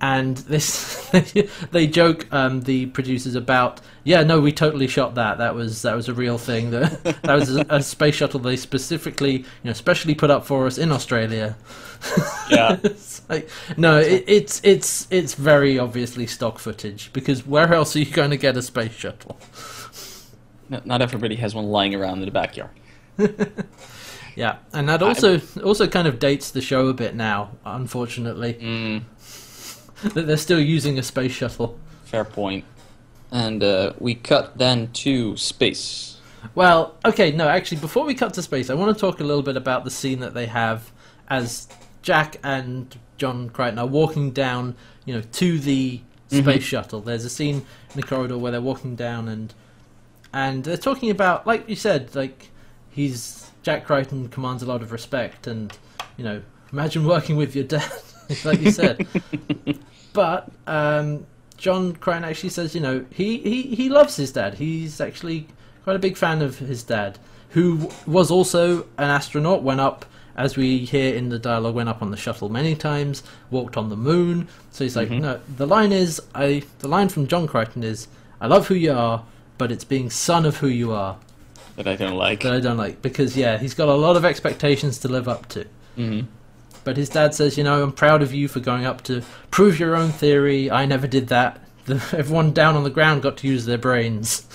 And 0.00 0.36
this, 0.36 1.08
they 1.70 1.86
joke 1.86 2.26
um, 2.32 2.62
the 2.62 2.86
producers 2.86 3.34
about, 3.34 3.80
yeah, 4.02 4.22
no, 4.22 4.40
we 4.40 4.52
totally 4.52 4.86
shot 4.86 5.14
that. 5.14 5.38
That 5.38 5.54
was 5.54 5.82
that 5.82 5.94
was 5.96 6.08
a 6.08 6.14
real 6.14 6.36
thing. 6.36 6.70
That 6.72 7.22
that 7.22 7.34
was 7.34 7.56
a, 7.56 7.64
a 7.70 7.82
space 7.82 8.16
shuttle 8.16 8.40
they 8.40 8.56
specifically, 8.56 9.38
you 9.38 9.44
know, 9.64 9.72
specially 9.72 10.14
put 10.14 10.30
up 10.30 10.44
for 10.44 10.66
us 10.66 10.78
in 10.78 10.92
Australia. 10.92 11.56
Yeah. 12.50 12.76
it's 12.84 13.22
like 13.30 13.48
no, 13.78 13.98
it, 13.98 14.24
it's 14.26 14.60
it's 14.62 15.08
it's 15.10 15.32
very 15.32 15.78
obviously 15.78 16.26
stock 16.26 16.58
footage 16.58 17.10
because 17.14 17.46
where 17.46 17.72
else 17.72 17.96
are 17.96 18.00
you 18.00 18.12
going 18.12 18.28
to 18.28 18.36
get 18.36 18.58
a 18.58 18.62
space 18.62 18.92
shuttle? 18.92 19.38
Not 20.84 21.00
everybody 21.00 21.36
has 21.36 21.54
one 21.54 21.66
lying 21.66 21.94
around 21.94 22.18
in 22.18 22.26
the 22.26 22.30
backyard. 22.30 22.70
Yeah, 24.36 24.56
and 24.72 24.88
that 24.88 25.02
also 25.02 25.40
also 25.62 25.86
kind 25.86 26.08
of 26.08 26.18
dates 26.18 26.50
the 26.50 26.60
show 26.60 26.88
a 26.88 26.94
bit 26.94 27.14
now. 27.14 27.52
Unfortunately, 27.64 28.54
Mm, 28.54 29.02
that 30.14 30.26
they're 30.26 30.36
still 30.36 30.60
using 30.60 30.98
a 30.98 31.02
space 31.02 31.32
shuttle. 31.32 31.78
fair 32.04 32.24
point. 32.24 32.64
And 33.30 33.62
uh, 33.64 33.92
we 33.98 34.14
cut 34.14 34.58
then 34.58 34.88
to 34.92 35.36
space. 35.36 36.18
Well, 36.54 36.94
okay, 37.04 37.32
no, 37.32 37.48
actually, 37.48 37.78
before 37.80 38.04
we 38.04 38.14
cut 38.14 38.34
to 38.34 38.42
space, 38.42 38.70
I 38.70 38.74
want 38.74 38.96
to 38.96 39.00
talk 39.00 39.18
a 39.20 39.24
little 39.24 39.42
bit 39.42 39.56
about 39.56 39.84
the 39.84 39.90
scene 39.90 40.20
that 40.20 40.34
they 40.34 40.46
have 40.46 40.92
as 41.28 41.66
Jack 42.02 42.36
and 42.44 42.94
John 43.16 43.48
Crichton 43.48 43.78
are 43.78 43.86
walking 43.86 44.30
down, 44.30 44.76
you 45.04 45.14
know, 45.14 45.22
to 45.32 45.58
the 45.58 46.00
space 46.28 46.62
shuttle. 46.62 47.00
There's 47.00 47.24
a 47.24 47.30
scene 47.30 47.56
in 47.56 48.00
the 48.00 48.02
corridor 48.02 48.36
where 48.36 48.52
they're 48.52 48.60
walking 48.60 48.94
down 48.96 49.28
and 49.28 49.54
and 50.32 50.64
they're 50.64 50.76
talking 50.76 51.10
about, 51.10 51.46
like 51.46 51.68
you 51.68 51.76
said, 51.76 52.14
like 52.14 52.50
he's 52.94 53.50
Jack 53.62 53.86
Crichton 53.86 54.28
commands 54.28 54.62
a 54.62 54.66
lot 54.66 54.82
of 54.82 54.92
respect, 54.92 55.46
and 55.46 55.76
you 56.16 56.24
know, 56.24 56.42
imagine 56.72 57.04
working 57.04 57.36
with 57.36 57.56
your 57.56 57.64
dad, 57.64 57.90
like 58.44 58.60
you 58.60 58.70
said. 58.70 59.06
but 60.12 60.50
um, 60.66 61.26
John 61.56 61.96
Crichton 61.96 62.24
actually 62.24 62.50
says, 62.50 62.74
you 62.74 62.80
know, 62.80 63.04
he, 63.10 63.38
he, 63.38 63.62
he 63.62 63.88
loves 63.88 64.16
his 64.16 64.32
dad. 64.32 64.54
He's 64.54 65.00
actually 65.00 65.48
quite 65.82 65.96
a 65.96 65.98
big 65.98 66.16
fan 66.16 66.40
of 66.40 66.58
his 66.58 66.84
dad, 66.84 67.18
who 67.50 67.90
was 68.06 68.30
also 68.30 68.82
an 68.98 69.10
astronaut, 69.10 69.62
went 69.62 69.80
up, 69.80 70.06
as 70.36 70.56
we 70.56 70.78
hear 70.78 71.14
in 71.14 71.30
the 71.30 71.38
dialogue, 71.38 71.74
went 71.74 71.88
up 71.88 72.02
on 72.02 72.10
the 72.10 72.16
shuttle 72.16 72.48
many 72.48 72.76
times, 72.76 73.22
walked 73.50 73.76
on 73.76 73.88
the 73.88 73.96
moon. 73.96 74.48
So 74.70 74.84
he's 74.84 74.96
like, 74.96 75.10
no, 75.10 75.40
the 75.56 75.66
line 75.66 75.92
is, 75.92 76.20
I, 76.34 76.62
the 76.80 76.88
line 76.88 77.08
from 77.08 77.26
John 77.26 77.46
Crichton 77.46 77.82
is, 77.82 78.08
I 78.40 78.46
love 78.46 78.68
who 78.68 78.74
you 78.74 78.92
are, 78.92 79.24
but 79.58 79.72
it's 79.72 79.84
being 79.84 80.10
son 80.10 80.44
of 80.44 80.58
who 80.58 80.68
you 80.68 80.92
are 80.92 81.16
That 81.76 81.86
I 81.88 81.96
don't 81.96 82.16
like. 82.16 82.42
that 82.42 82.52
I 82.52 82.60
don't 82.60 82.76
like. 82.76 83.02
Because, 83.02 83.36
yeah, 83.36 83.58
he's 83.58 83.74
got 83.74 83.88
a 83.88 83.94
lot 83.94 84.16
of 84.16 84.24
expectations 84.24 84.98
to 85.00 85.08
live 85.08 85.28
up 85.28 85.48
to. 85.50 85.66
hmm 85.96 86.20
But 86.84 86.96
his 86.96 87.08
dad 87.08 87.34
says, 87.34 87.56
you 87.58 87.64
know, 87.64 87.82
I'm 87.82 87.92
proud 87.92 88.22
of 88.22 88.32
you 88.32 88.46
for 88.48 88.60
going 88.60 88.84
up 88.84 89.02
to 89.04 89.22
prove 89.50 89.78
your 89.80 89.96
own 89.96 90.10
theory. 90.10 90.70
I 90.70 90.86
never 90.86 91.06
did 91.06 91.28
that. 91.28 91.60
The, 91.86 91.96
everyone 92.16 92.52
down 92.54 92.76
on 92.76 92.82
the 92.84 92.88
ground 92.88 93.20
got 93.20 93.36
to 93.38 93.46
use 93.46 93.66
their 93.66 93.76
brains, 93.76 94.46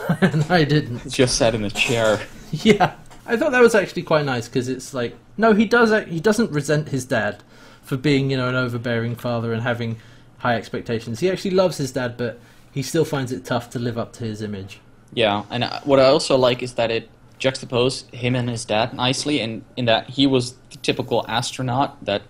and 0.20 0.44
I 0.48 0.62
didn't. 0.62 1.10
Just 1.10 1.36
sat 1.36 1.52
in 1.56 1.64
a 1.64 1.70
chair. 1.70 2.20
Yeah, 2.52 2.94
I 3.26 3.36
thought 3.36 3.50
that 3.50 3.60
was 3.60 3.74
actually 3.74 4.04
quite 4.04 4.24
nice 4.24 4.46
because 4.48 4.68
it's 4.68 4.94
like, 4.94 5.16
no, 5.36 5.54
he 5.54 5.64
does. 5.66 5.90
He 6.06 6.20
doesn't 6.20 6.52
resent 6.52 6.90
his 6.90 7.04
dad 7.04 7.42
for 7.82 7.96
being, 7.96 8.30
you 8.30 8.36
know, 8.36 8.48
an 8.48 8.54
overbearing 8.54 9.16
father 9.16 9.52
and 9.52 9.62
having 9.62 9.96
high 10.38 10.54
expectations. 10.54 11.18
He 11.18 11.28
actually 11.28 11.50
loves 11.50 11.78
his 11.78 11.90
dad, 11.90 12.16
but 12.16 12.38
he 12.70 12.80
still 12.82 13.04
finds 13.04 13.32
it 13.32 13.44
tough 13.44 13.68
to 13.70 13.80
live 13.80 13.98
up 13.98 14.12
to 14.14 14.24
his 14.24 14.40
image. 14.40 14.78
Yeah, 15.12 15.44
and 15.50 15.64
uh, 15.64 15.80
what 15.84 15.98
I 15.98 16.04
also 16.04 16.36
like 16.36 16.62
is 16.62 16.74
that 16.74 16.90
it 16.90 17.08
juxtaposed 17.38 18.12
him 18.12 18.34
and 18.34 18.48
his 18.48 18.64
dad 18.64 18.92
nicely, 18.94 19.40
and 19.40 19.64
in 19.76 19.86
that 19.86 20.10
he 20.10 20.26
was 20.26 20.52
the 20.70 20.78
typical 20.82 21.24
astronaut 21.28 22.04
that. 22.04 22.22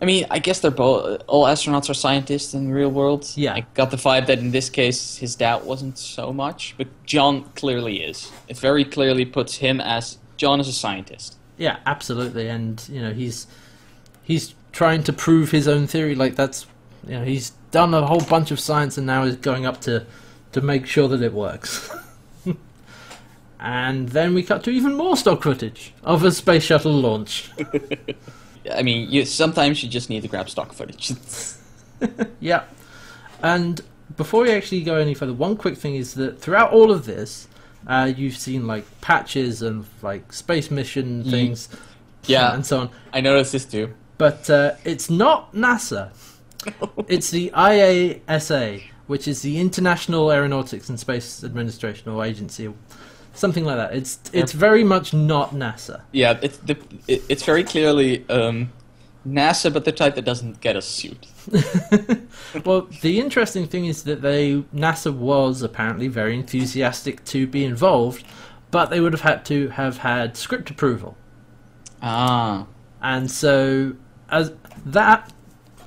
I 0.00 0.04
mean, 0.04 0.26
I 0.32 0.40
guess 0.40 0.58
they're 0.58 0.72
both. 0.72 1.22
All 1.28 1.44
astronauts 1.44 1.88
are 1.88 1.94
scientists 1.94 2.54
in 2.54 2.66
the 2.66 2.74
real 2.74 2.90
world. 2.90 3.30
Yeah. 3.36 3.54
I 3.54 3.66
got 3.74 3.92
the 3.92 3.96
vibe 3.96 4.26
that 4.26 4.40
in 4.40 4.50
this 4.50 4.68
case 4.68 5.18
his 5.18 5.36
dad 5.36 5.64
wasn't 5.64 5.96
so 5.96 6.32
much, 6.32 6.74
but 6.76 6.88
John 7.06 7.44
clearly 7.54 8.02
is. 8.02 8.32
It 8.48 8.58
very 8.58 8.84
clearly 8.84 9.24
puts 9.24 9.58
him 9.58 9.80
as 9.80 10.18
John 10.36 10.58
is 10.58 10.66
a 10.66 10.72
scientist. 10.72 11.36
Yeah, 11.56 11.78
absolutely, 11.86 12.48
and 12.48 12.84
you 12.88 13.00
know 13.00 13.12
he's 13.12 13.46
he's 14.24 14.54
trying 14.72 15.04
to 15.04 15.12
prove 15.12 15.52
his 15.52 15.68
own 15.68 15.86
theory. 15.86 16.16
Like 16.16 16.34
that's 16.34 16.66
you 17.06 17.18
know 17.18 17.24
he's 17.24 17.50
done 17.70 17.94
a 17.94 18.04
whole 18.04 18.20
bunch 18.20 18.50
of 18.50 18.58
science 18.58 18.98
and 18.98 19.06
now 19.06 19.22
is 19.22 19.36
going 19.36 19.66
up 19.66 19.80
to 19.82 20.04
to 20.52 20.60
make 20.60 20.86
sure 20.86 21.08
that 21.08 21.22
it 21.22 21.32
works. 21.32 21.90
and 23.60 24.08
then 24.10 24.34
we 24.34 24.42
cut 24.42 24.62
to 24.64 24.70
even 24.70 24.94
more 24.94 25.16
stock 25.16 25.42
footage 25.42 25.94
of 26.02 26.24
a 26.24 26.32
space 26.32 26.62
shuttle 26.64 26.92
launch. 26.92 27.50
I 28.72 28.82
mean, 28.82 29.10
you, 29.10 29.24
sometimes 29.24 29.82
you 29.82 29.88
just 29.88 30.08
need 30.10 30.22
to 30.22 30.28
grab 30.28 30.48
stock 30.48 30.72
footage. 30.72 31.12
yeah, 32.40 32.64
and 33.42 33.80
before 34.16 34.42
we 34.42 34.50
actually 34.50 34.82
go 34.82 34.96
any 34.96 35.14
further, 35.14 35.32
one 35.32 35.56
quick 35.56 35.76
thing 35.76 35.96
is 35.96 36.14
that 36.14 36.40
throughout 36.40 36.72
all 36.72 36.92
of 36.92 37.06
this, 37.06 37.48
uh, 37.86 38.12
you've 38.14 38.36
seen 38.36 38.66
like 38.66 38.84
patches 39.00 39.62
and 39.62 39.84
like 40.02 40.32
space 40.32 40.70
mission 40.70 41.24
things, 41.24 41.68
yeah, 42.26 42.54
and 42.54 42.64
so 42.64 42.80
on. 42.80 42.90
I 43.12 43.20
noticed 43.20 43.52
this 43.52 43.64
too. 43.64 43.94
But 44.18 44.48
uh, 44.48 44.74
it's 44.84 45.10
not 45.10 45.52
NASA. 45.52 46.10
It's 47.08 47.30
the 47.30 47.50
IASA, 47.50 48.84
which 49.06 49.26
is 49.28 49.42
the 49.42 49.58
International 49.60 50.30
Aeronautics 50.30 50.88
and 50.88 50.98
Space 50.98 51.42
Administration 51.44 52.10
or 52.10 52.24
agency, 52.24 52.72
something 53.34 53.64
like 53.64 53.76
that. 53.76 53.94
It's 53.94 54.18
it's 54.32 54.52
very 54.52 54.84
much 54.84 55.12
not 55.12 55.50
NASA. 55.50 56.02
Yeah, 56.12 56.38
it's 56.42 56.58
the, 56.58 56.76
it, 57.08 57.22
it's 57.28 57.42
very 57.42 57.64
clearly 57.64 58.28
um, 58.28 58.72
NASA, 59.26 59.72
but 59.72 59.84
the 59.84 59.92
type 59.92 60.14
that 60.14 60.24
doesn't 60.24 60.60
get 60.60 60.76
a 60.76 60.82
suit. 60.82 61.26
Well, 62.64 62.82
the 63.00 63.18
interesting 63.18 63.66
thing 63.66 63.86
is 63.86 64.02
that 64.04 64.20
they 64.20 64.62
NASA 64.74 65.12
was 65.12 65.62
apparently 65.62 66.08
very 66.08 66.34
enthusiastic 66.34 67.24
to 67.26 67.46
be 67.46 67.64
involved, 67.64 68.24
but 68.70 68.90
they 68.90 69.00
would 69.00 69.12
have 69.12 69.22
had 69.22 69.44
to 69.46 69.68
have 69.68 69.98
had 69.98 70.36
script 70.36 70.70
approval. 70.70 71.16
Ah, 72.02 72.66
And 73.00 73.30
so, 73.30 73.94
as 74.28 74.52
that 74.84 75.32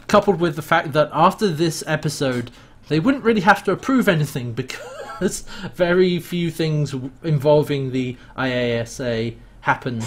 coupled 0.08 0.40
with 0.40 0.56
the 0.56 0.62
fact 0.62 0.94
that 0.94 1.10
after 1.14 1.48
this 1.48 1.84
episode, 1.88 2.52
they 2.88 3.00
wouldn't 3.00 3.24
really 3.24 3.42
have 3.42 3.64
to 3.66 3.72
approve 3.72 4.08
anything 4.08 4.54
because 4.54 5.44
very 5.74 6.20
few 6.20 6.52
things 6.52 6.94
involving 7.24 7.92
the 7.92 8.18
IASA 8.38 9.36
happen, 9.62 10.04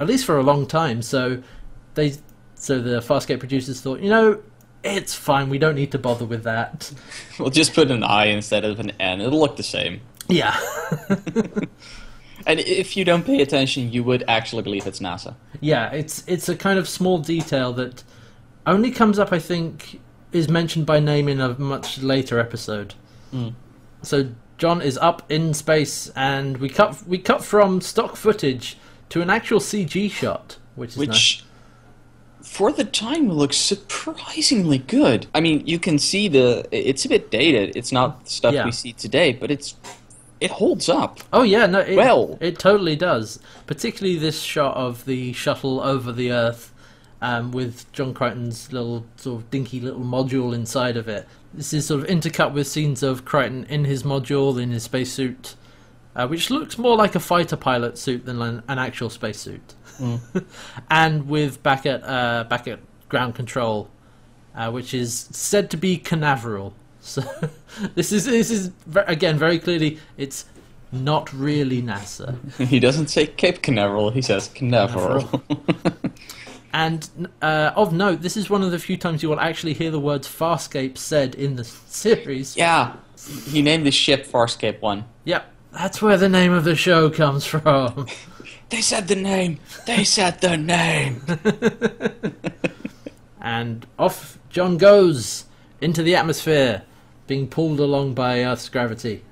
at 0.00 0.06
least 0.06 0.24
for 0.24 0.38
a 0.38 0.42
long 0.42 0.66
time. 0.66 1.02
So 1.02 1.42
they, 1.94 2.14
so 2.54 2.80
the 2.80 3.00
Farscape 3.00 3.38
producers 3.38 3.80
thought, 3.80 4.00
you 4.00 4.10
know, 4.10 4.40
it's 4.82 5.14
fine. 5.14 5.48
We 5.48 5.58
don't 5.58 5.74
need 5.74 5.92
to 5.92 5.98
bother 5.98 6.24
with 6.24 6.44
that. 6.44 6.92
we'll 7.38 7.50
just 7.50 7.74
put 7.74 7.90
an 7.90 8.02
I 8.02 8.26
instead 8.26 8.64
of 8.64 8.78
an 8.80 8.92
N. 9.00 9.20
It'll 9.20 9.38
look 9.40 9.56
the 9.56 9.62
same. 9.62 10.00
Yeah, 10.28 10.58
And 12.46 12.60
if 12.60 12.96
you 12.96 13.04
don't 13.04 13.24
pay 13.24 13.40
attention, 13.42 13.92
you 13.92 14.04
would 14.04 14.22
actually 14.28 14.62
believe 14.62 14.86
it's 14.86 15.00
NASA. 15.00 15.34
yeah. 15.60 15.90
It's 15.90 16.22
it's 16.26 16.48
a 16.48 16.54
kind 16.56 16.78
of 16.78 16.88
small 16.88 17.18
detail 17.18 17.72
that 17.74 18.04
only 18.66 18.90
comes 18.90 19.18
up, 19.18 19.32
I 19.32 19.38
think, 19.38 20.00
is 20.36 20.48
mentioned 20.48 20.86
by 20.86 21.00
name 21.00 21.28
in 21.28 21.40
a 21.40 21.58
much 21.58 21.98
later 21.98 22.38
episode. 22.38 22.94
Mm. 23.32 23.54
So 24.02 24.28
John 24.58 24.80
is 24.80 24.96
up 24.98 25.22
in 25.30 25.54
space, 25.54 26.10
and 26.14 26.58
we 26.58 26.68
cut 26.68 27.02
we 27.06 27.18
cut 27.18 27.44
from 27.44 27.80
stock 27.80 28.16
footage 28.16 28.76
to 29.08 29.22
an 29.22 29.30
actual 29.30 29.60
CG 29.60 30.10
shot, 30.10 30.56
which 30.74 30.90
is 30.90 30.96
Which, 30.96 31.08
nice. 31.08 31.42
for 32.42 32.72
the 32.72 32.84
time, 32.84 33.28
looks 33.30 33.56
surprisingly 33.56 34.78
good. 34.78 35.26
I 35.34 35.40
mean, 35.40 35.66
you 35.66 35.78
can 35.78 35.98
see 35.98 36.28
the. 36.28 36.66
It's 36.70 37.04
a 37.04 37.08
bit 37.08 37.30
dated. 37.30 37.76
It's 37.76 37.92
not 37.92 38.28
stuff 38.28 38.54
Yeah. 38.54 38.64
we 38.64 38.72
see 38.72 38.92
today, 38.92 39.32
but 39.32 39.50
it's 39.50 39.74
it 40.40 40.50
holds 40.50 40.88
up. 40.88 41.20
Oh 41.32 41.42
yeah, 41.42 41.66
no, 41.66 41.80
it, 41.80 41.96
Well. 41.96 42.36
it 42.40 42.58
totally 42.58 42.94
does. 42.96 43.38
Particularly 43.66 44.18
this 44.18 44.40
shot 44.42 44.76
of 44.76 45.04
the 45.06 45.32
shuttle 45.32 45.80
over 45.80 46.12
the 46.12 46.30
Earth, 46.30 46.72
um, 47.22 47.52
with 47.52 47.90
John 47.92 48.14
Crichton's 48.14 48.72
little 48.72 49.06
sort 49.16 49.42
of 49.42 49.50
dinky 49.50 49.80
little 49.80 50.00
module 50.00 50.54
inside 50.54 50.96
of 50.96 51.08
it. 51.08 51.26
This 51.54 51.72
is 51.72 51.86
sort 51.86 52.02
of 52.02 52.06
intercut 52.08 52.52
with 52.52 52.66
scenes 52.66 53.02
of 53.02 53.24
Crichton 53.24 53.64
in 53.68 53.84
his 53.84 54.02
module 54.02 54.60
in 54.60 54.70
his 54.70 54.82
spacesuit, 54.84 55.54
uh, 56.14 56.26
which 56.26 56.50
looks 56.50 56.76
more 56.78 56.96
like 56.96 57.14
a 57.14 57.20
fighter 57.20 57.56
pilot 57.56 57.96
suit 57.98 58.26
than 58.26 58.42
an, 58.42 58.62
an 58.68 58.78
actual 58.78 59.10
spacesuit. 59.10 59.74
and 60.90 61.28
with 61.28 61.62
back 61.62 61.86
at 61.86 62.02
uh, 62.04 62.44
back 62.44 62.68
at 62.68 62.80
ground 63.08 63.34
control, 63.34 63.88
uh, 64.54 64.70
which 64.70 64.92
is 64.92 65.28
said 65.32 65.70
to 65.70 65.76
be 65.76 65.96
Canaveral. 65.96 66.74
So 67.06 67.22
this 67.94 68.10
is 68.10 68.24
this 68.24 68.50
is 68.50 68.72
again 68.96 69.38
very 69.38 69.60
clearly 69.60 70.00
it's 70.16 70.44
not 70.90 71.32
really 71.32 71.80
NASA. 71.80 72.36
he 72.66 72.80
doesn't 72.80 73.08
say 73.08 73.28
Cape 73.28 73.62
Canaveral, 73.62 74.10
he 74.10 74.22
says 74.22 74.48
Canaveral. 74.48 75.42
And 76.72 77.28
uh, 77.40 77.72
of 77.74 77.92
note, 77.92 78.20
this 78.22 78.36
is 78.36 78.50
one 78.50 78.62
of 78.62 78.70
the 78.70 78.78
few 78.78 78.96
times 78.96 79.22
you 79.22 79.28
will 79.28 79.40
actually 79.40 79.72
hear 79.74 79.90
the 79.90 80.00
words 80.00 80.28
Farscape 80.28 80.98
said 80.98 81.34
in 81.34 81.56
the 81.56 81.64
series. 81.64 82.56
yeah, 82.56 82.96
he 83.46 83.62
named 83.62 83.86
the 83.86 83.90
ship 83.90 84.26
Farscape 84.26 84.80
1. 84.80 85.04
Yep, 85.24 85.50
that's 85.72 86.02
where 86.02 86.16
the 86.18 86.28
name 86.28 86.52
of 86.52 86.64
the 86.64 86.76
show 86.76 87.10
comes 87.10 87.44
from. 87.46 88.06
They 88.68 88.80
said 88.80 89.06
the 89.06 89.14
name! 89.14 89.60
They 89.86 90.02
said 90.02 90.40
the 90.40 90.56
name! 90.56 91.22
and 93.40 93.86
off 93.96 94.38
John 94.50 94.76
goes 94.76 95.44
into 95.80 96.02
the 96.02 96.16
atmosphere, 96.16 96.82
being 97.28 97.46
pulled 97.46 97.78
along 97.78 98.14
by 98.14 98.42
Earth's 98.44 98.68
gravity. 98.68 99.22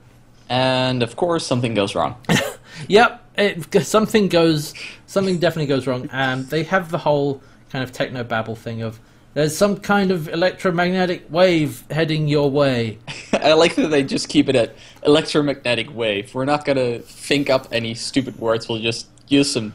and 0.48 1.02
of 1.02 1.16
course, 1.16 1.44
something 1.44 1.74
goes 1.74 1.96
wrong. 1.96 2.14
Yep, 2.88 3.22
it, 3.38 3.84
something 3.84 4.28
goes, 4.28 4.74
something 5.06 5.38
definitely 5.38 5.66
goes 5.66 5.86
wrong. 5.86 6.08
and 6.12 6.46
they 6.48 6.62
have 6.64 6.90
the 6.90 6.98
whole 6.98 7.42
kind 7.70 7.82
of 7.82 7.92
techno 7.92 8.22
babble 8.24 8.54
thing 8.54 8.82
of 8.82 9.00
there's 9.34 9.56
some 9.56 9.76
kind 9.78 10.12
of 10.12 10.28
electromagnetic 10.28 11.24
wave 11.28 11.82
heading 11.90 12.28
your 12.28 12.48
way. 12.50 12.98
I 13.32 13.54
like 13.54 13.74
that 13.74 13.88
they 13.88 14.04
just 14.04 14.28
keep 14.28 14.48
it 14.48 14.54
at 14.54 14.76
electromagnetic 15.02 15.92
wave. 15.94 16.32
We're 16.34 16.44
not 16.44 16.64
gonna 16.64 17.00
think 17.00 17.50
up 17.50 17.66
any 17.72 17.94
stupid 17.94 18.38
words, 18.38 18.68
we'll 18.68 18.78
just 18.80 19.08
use 19.26 19.50
some 19.50 19.72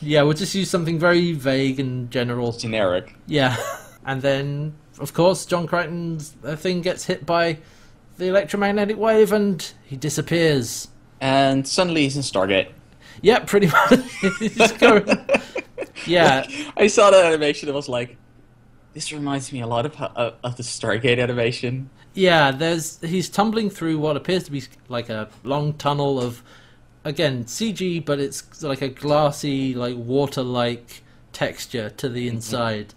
Yeah, 0.00 0.22
we'll 0.22 0.34
just 0.34 0.54
use 0.54 0.70
something 0.70 0.98
very 0.98 1.32
vague 1.32 1.80
and 1.80 2.10
general. 2.12 2.52
generic. 2.52 3.12
Yeah, 3.26 3.56
and 4.06 4.22
then 4.22 4.74
of 5.00 5.14
course 5.14 5.46
John 5.46 5.66
Crichton's 5.66 6.36
uh, 6.44 6.54
thing 6.54 6.80
gets 6.80 7.06
hit 7.06 7.26
by 7.26 7.58
the 8.18 8.26
electromagnetic 8.28 8.96
wave 8.98 9.32
and 9.32 9.72
he 9.84 9.96
disappears. 9.96 10.88
And 11.20 11.66
suddenly 11.66 12.02
he's 12.02 12.16
in 12.16 12.22
Stargate. 12.22 12.70
Yeah, 13.22 13.40
pretty 13.40 13.66
much. 14.58 14.78
Going. 14.78 15.04
Yeah, 16.06 16.46
I 16.78 16.86
saw 16.86 17.10
that 17.10 17.26
animation 17.26 17.68
and 17.68 17.76
was 17.76 17.88
like, 17.88 18.16
this 18.94 19.12
reminds 19.12 19.52
me 19.52 19.60
a 19.60 19.66
lot 19.66 19.84
of, 19.84 20.00
uh, 20.00 20.32
of 20.42 20.56
the 20.56 20.62
Stargate 20.62 21.20
animation. 21.20 21.90
yeah. 22.14 22.50
There's 22.52 22.98
he's 23.02 23.28
tumbling 23.28 23.68
through 23.68 23.98
what 23.98 24.16
appears 24.16 24.44
to 24.44 24.50
be 24.50 24.62
like 24.88 25.10
a 25.10 25.28
long 25.44 25.74
tunnel 25.74 26.18
of, 26.18 26.42
again 27.04 27.44
CG, 27.44 28.02
but 28.04 28.18
it's 28.18 28.62
like 28.62 28.80
a 28.80 28.88
glassy, 28.88 29.74
like 29.74 29.96
water-like 29.96 31.02
texture 31.32 31.90
to 31.90 32.08
the 32.08 32.26
inside. 32.28 32.94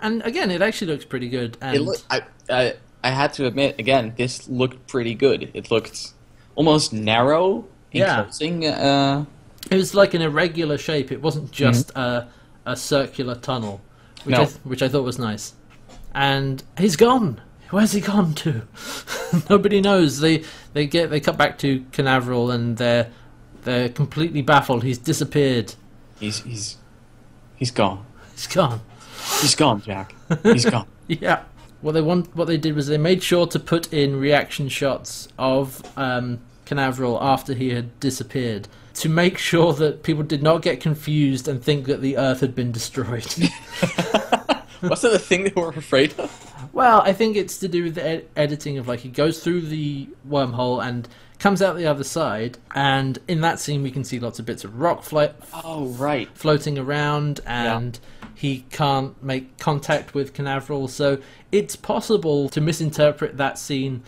And 0.00 0.22
again, 0.22 0.50
it 0.52 0.62
actually 0.62 0.92
looks 0.92 1.04
pretty 1.04 1.28
good. 1.28 1.56
And 1.60 1.76
It 1.76 1.80
look, 1.82 1.98
I, 2.08 2.22
I, 2.48 2.74
I 3.02 3.10
had 3.10 3.32
to 3.34 3.46
admit, 3.46 3.80
again, 3.80 4.14
this 4.16 4.48
looked 4.48 4.86
pretty 4.86 5.14
good. 5.14 5.50
It 5.54 5.70
looked 5.72 6.12
almost 6.58 6.92
narrow, 6.92 7.64
Yeah. 7.92 8.18
enclosing. 8.18 8.66
Uh, 8.66 9.24
It 9.70 9.76
was 9.76 9.94
like 9.94 10.14
an 10.14 10.22
irregular 10.22 10.76
shape. 10.78 11.12
It 11.12 11.22
wasn't 11.22 11.50
just 11.52 11.90
a 11.96 12.26
a 12.66 12.74
circular 12.76 13.34
tunnel, 13.34 13.80
which 14.24 14.34
No. 14.36 14.42
I 14.42 14.44
th- 14.46 14.56
which 14.64 14.82
I 14.82 14.88
thought 14.88 15.04
was 15.04 15.18
nice. 15.18 15.54
And 16.14 16.62
he's 16.78 16.96
gone. 16.96 17.40
Where's 17.70 17.92
he 17.92 18.00
gone 18.00 18.34
to? 18.44 18.62
Nobody 19.50 19.80
knows. 19.80 20.20
They 20.20 20.42
they 20.74 20.86
get 20.86 21.10
they 21.10 21.20
cut 21.20 21.36
back 21.38 21.58
to 21.58 21.84
Canaveral 21.92 22.50
and 22.50 22.76
they're 22.76 23.08
they're 23.64 23.88
completely 23.88 24.42
baffled. 24.42 24.82
He's 24.84 24.98
disappeared. 24.98 25.74
he's 26.20 26.40
he's 26.42 26.76
he's 27.56 27.70
gone. 27.70 28.04
He's 28.34 28.46
gone. 28.48 28.80
He's 29.42 29.54
gone, 29.54 29.82
Jack. 29.82 30.14
He's 30.42 30.64
gone. 30.64 30.86
Yeah. 31.08 31.40
What 31.80 31.92
they 31.92 32.00
want, 32.02 32.34
what 32.34 32.46
they 32.46 32.56
did 32.56 32.74
was 32.74 32.86
they 32.86 32.98
made 32.98 33.22
sure 33.22 33.46
to 33.48 33.58
put 33.58 33.92
in 33.92 34.18
reaction 34.18 34.68
shots 34.68 35.28
of 35.38 35.82
um, 35.96 36.40
Canaveral 36.68 37.18
after 37.22 37.54
he 37.54 37.70
had 37.70 37.98
disappeared 37.98 38.68
to 38.94 39.08
make 39.08 39.38
sure 39.38 39.72
that 39.72 40.02
people 40.02 40.22
did 40.22 40.42
not 40.42 40.60
get 40.62 40.80
confused 40.80 41.48
and 41.48 41.62
think 41.62 41.86
that 41.86 42.02
the 42.02 42.16
Earth 42.18 42.40
had 42.40 42.54
been 42.54 42.70
destroyed. 42.72 43.26
Was 44.82 45.00
that 45.02 45.10
the 45.12 45.18
thing 45.18 45.44
they 45.44 45.52
were 45.60 45.70
afraid 45.70 46.14
of? 46.18 46.44
well, 46.72 47.00
I 47.00 47.12
think 47.12 47.36
it's 47.36 47.58
to 47.58 47.68
do 47.68 47.84
with 47.84 47.94
the 47.96 48.06
ed- 48.06 48.26
editing 48.36 48.78
of 48.78 48.86
like 48.86 49.00
he 49.00 49.08
goes 49.08 49.42
through 49.42 49.62
the 49.62 50.08
wormhole 50.28 50.84
and 50.84 51.08
comes 51.38 51.62
out 51.62 51.76
the 51.76 51.86
other 51.86 52.04
side, 52.04 52.58
and 52.74 53.18
in 53.28 53.40
that 53.40 53.58
scene 53.60 53.82
we 53.82 53.90
can 53.90 54.04
see 54.04 54.18
lots 54.20 54.38
of 54.38 54.46
bits 54.46 54.64
of 54.64 54.78
rock 54.80 55.02
fly- 55.02 55.32
Oh, 55.64 55.86
right. 55.86 56.28
floating 56.34 56.78
around 56.78 57.40
and 57.46 57.98
he 58.34 58.64
can't 58.70 59.20
make 59.22 59.58
contact 59.58 60.14
with 60.14 60.32
Canaveral. 60.34 60.86
So 60.88 61.18
it's 61.50 61.74
possible 61.76 62.48
to 62.50 62.60
misinterpret 62.60 63.36
that 63.36 63.58
scene 63.58 64.02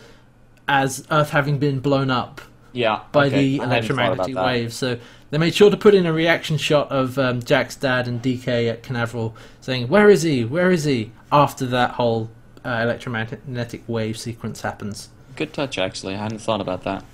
as 0.68 1.05
Earth 1.11 1.31
having 1.31 1.59
been 1.59 1.81
blown 1.81 2.11
up 2.11 2.40
Yeah. 2.72 3.00
by 3.12 3.26
okay. 3.26 3.37
the 3.37 3.61
I 3.61 3.66
hadn't 3.66 3.94
thought 3.94 3.98
electromagnetic 3.98 4.37
wave. 4.37 4.72
So 4.72 4.98
they 5.30 5.38
made 5.38 5.54
sure 5.54 5.70
to 5.70 5.76
put 5.76 5.94
in 5.94 6.06
a 6.06 6.12
reaction 6.12 6.56
shot 6.56 6.90
of 6.90 7.18
um, 7.18 7.42
Jack's 7.42 7.76
dad 7.76 8.09
and 8.09 8.22
DK 8.22 8.70
at 8.70 8.83
Canaveral 8.83 9.37
saying, 9.61 9.88
Where 9.88 10.09
is 10.09 10.22
he? 10.22 10.44
Where 10.44 10.70
is 10.70 10.85
he? 10.85 11.12
After 11.33 11.66
that 11.66 11.92
whole 11.92 12.30
uh, 12.64 12.80
electromagnetic 12.83 13.83
wave 13.87 14.18
sequence 14.18 14.62
happens. 14.62 15.09
Good 15.37 15.52
touch, 15.52 15.78
actually. 15.78 16.14
I 16.14 16.18
hadn't 16.18 16.40
thought 16.40 16.61
about 16.61 16.85
that. 16.85 17.04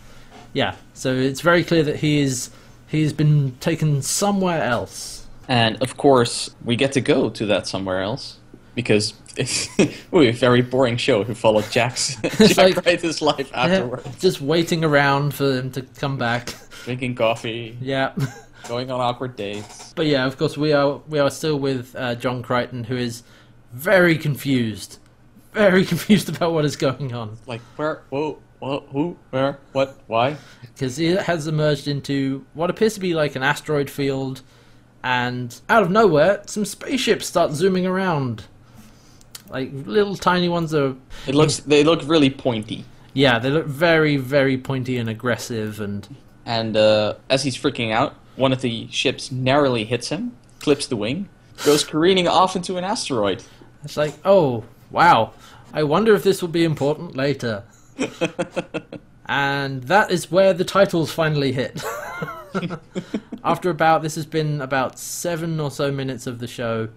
Yeah, 0.53 0.77
so 0.95 1.15
it's 1.15 1.43
very 1.43 1.63
clear 1.63 1.83
that 1.83 1.97
he 1.97 2.21
is 2.21 2.51
he's 2.87 3.13
been 3.13 3.57
taken 3.59 4.01
somewhere 4.03 4.63
else. 4.63 5.27
And 5.49 5.81
of 5.83 5.97
course, 5.97 6.55
we 6.65 6.77
get 6.77 6.93
to 6.93 7.01
go 7.01 7.29
to 7.31 7.47
that 7.47 7.67
somewhere 7.67 8.01
else 8.01 8.39
because 8.77 9.15
it's 9.37 9.69
a 10.13 10.31
very 10.31 10.63
boring 10.63 10.97
show 10.97 11.25
who 11.25 11.35
followed 11.35 11.69
Jack's 11.73 12.15
Jack 12.39 12.57
like- 12.57 12.87
Ryder's 12.87 13.21
life 13.21 13.51
afterward, 13.53 14.05
just 14.21 14.41
waiting 14.41 14.85
around 14.85 15.35
for 15.35 15.53
him 15.59 15.73
to 15.73 15.83
come 15.83 16.17
back. 16.17 16.55
drinking 16.85 17.17
coffee, 17.17 17.77
Yeah. 17.81 18.15
going 18.69 18.91
on 18.91 19.01
awkward 19.01 19.35
dates. 19.37 19.93
But 19.95 20.07
yeah, 20.07 20.25
of 20.27 20.37
course 20.39 20.57
we 20.57 20.73
are 20.73 21.01
we 21.09 21.19
are 21.19 21.31
still 21.31 21.59
with 21.59 21.95
uh, 21.97 22.15
John 22.15 22.43
Crichton, 22.43 22.85
who 22.85 22.97
is 22.97 23.23
very 23.73 24.17
confused, 24.19 24.99
very 25.53 25.85
confused 25.85 26.29
about 26.29 26.53
what 26.53 26.65
is 26.65 26.77
going 26.77 27.13
on 27.15 27.39
Like 27.47 27.61
where? 27.77 28.03
Whoa? 28.11 28.39
Who? 28.61 29.17
Where? 29.31 29.59
What? 29.73 29.97
Why? 30.07 30.37
because 30.63 30.99
it 30.99 31.21
has 31.23 31.47
emerged 31.47 31.87
into 31.89 32.45
what 32.55 32.69
appears 32.71 32.95
to 32.95 33.01
be 33.01 33.15
like 33.15 33.37
an 33.37 33.43
asteroid 33.43 33.89
field, 33.89 34.43
and 35.05 35.61
out 35.69 35.83
of 35.85 35.91
nowhere, 35.91 36.43
some 36.47 36.65
spaceships 36.65 37.27
start 37.27 37.53
zooming 37.53 37.87
around, 37.87 38.45
like 39.49 39.71
little 39.73 40.17
tiny 40.17 40.49
ones. 40.49 40.71
That 40.71 40.85
are 40.85 40.97
It 41.27 41.35
looks. 41.35 41.59
They 41.59 41.85
look 41.85 42.01
really 42.05 42.31
pointy. 42.31 42.85
yeah, 43.13 43.39
they 43.39 43.51
look 43.51 43.67
very 43.67 44.17
very 44.17 44.59
pointy 44.59 44.97
and 44.97 45.09
aggressive, 45.09 45.81
and 45.81 46.07
And 46.45 46.77
uh, 46.77 47.15
as 47.29 47.43
he's 47.43 47.57
freaking 47.57 47.93
out, 47.93 48.15
one 48.37 48.53
of 48.53 48.61
the 48.61 48.89
ships 48.91 49.33
narrowly 49.33 49.85
hits 49.85 50.09
him, 50.09 50.37
clips 50.61 50.87
the 50.87 50.97
wing, 50.97 51.29
goes 51.65 51.85
careening 51.85 52.29
off 52.29 52.57
into 52.57 52.77
an 52.77 52.85
asteroid. 52.85 53.43
it's 53.85 53.97
like 53.97 54.15
oh 54.25 54.65
wow, 54.91 55.33
I 55.73 55.83
wonder 55.83 56.15
if 56.15 56.23
this 56.23 56.41
will 56.43 56.49
be 56.49 56.65
important 56.65 57.17
later. 57.17 57.65
and 59.27 59.83
that 59.85 60.11
is 60.11 60.31
where 60.31 60.53
the 60.53 60.65
titles 60.65 61.13
finally 61.13 61.53
hit. 61.53 61.83
After 63.45 63.71
about 63.71 64.03
this 64.03 64.15
has 64.15 64.27
been 64.27 64.61
about 64.61 64.99
seven 64.99 65.61
or 65.61 65.71
so 65.71 65.93
minutes 65.93 66.27
of 66.27 66.39
the 66.39 66.47
show, 66.47 66.89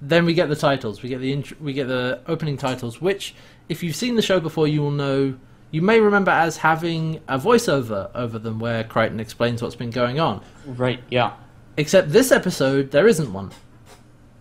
then 0.00 0.24
we 0.24 0.34
get 0.34 0.48
the 0.48 0.56
titles. 0.56 1.02
We 1.02 1.08
get 1.08 1.20
the 1.20 1.32
int- 1.32 1.60
we 1.60 1.72
get 1.72 1.88
the 1.88 2.20
opening 2.26 2.56
titles, 2.56 3.00
which, 3.00 3.34
if 3.68 3.82
you've 3.82 3.96
seen 3.96 4.16
the 4.16 4.22
show 4.22 4.40
before, 4.40 4.68
you 4.68 4.80
will 4.80 4.90
know. 4.90 5.36
You 5.70 5.82
may 5.82 6.00
remember 6.00 6.30
as 6.30 6.56
having 6.56 7.20
a 7.28 7.38
voiceover 7.38 8.10
over 8.14 8.38
them, 8.38 8.58
where 8.58 8.84
Crichton 8.84 9.20
explains 9.20 9.60
what's 9.62 9.74
been 9.74 9.90
going 9.90 10.18
on. 10.18 10.42
Right. 10.64 11.00
Yeah. 11.10 11.34
Except 11.76 12.10
this 12.10 12.32
episode, 12.32 12.90
there 12.90 13.06
isn't 13.06 13.32
one. 13.32 13.50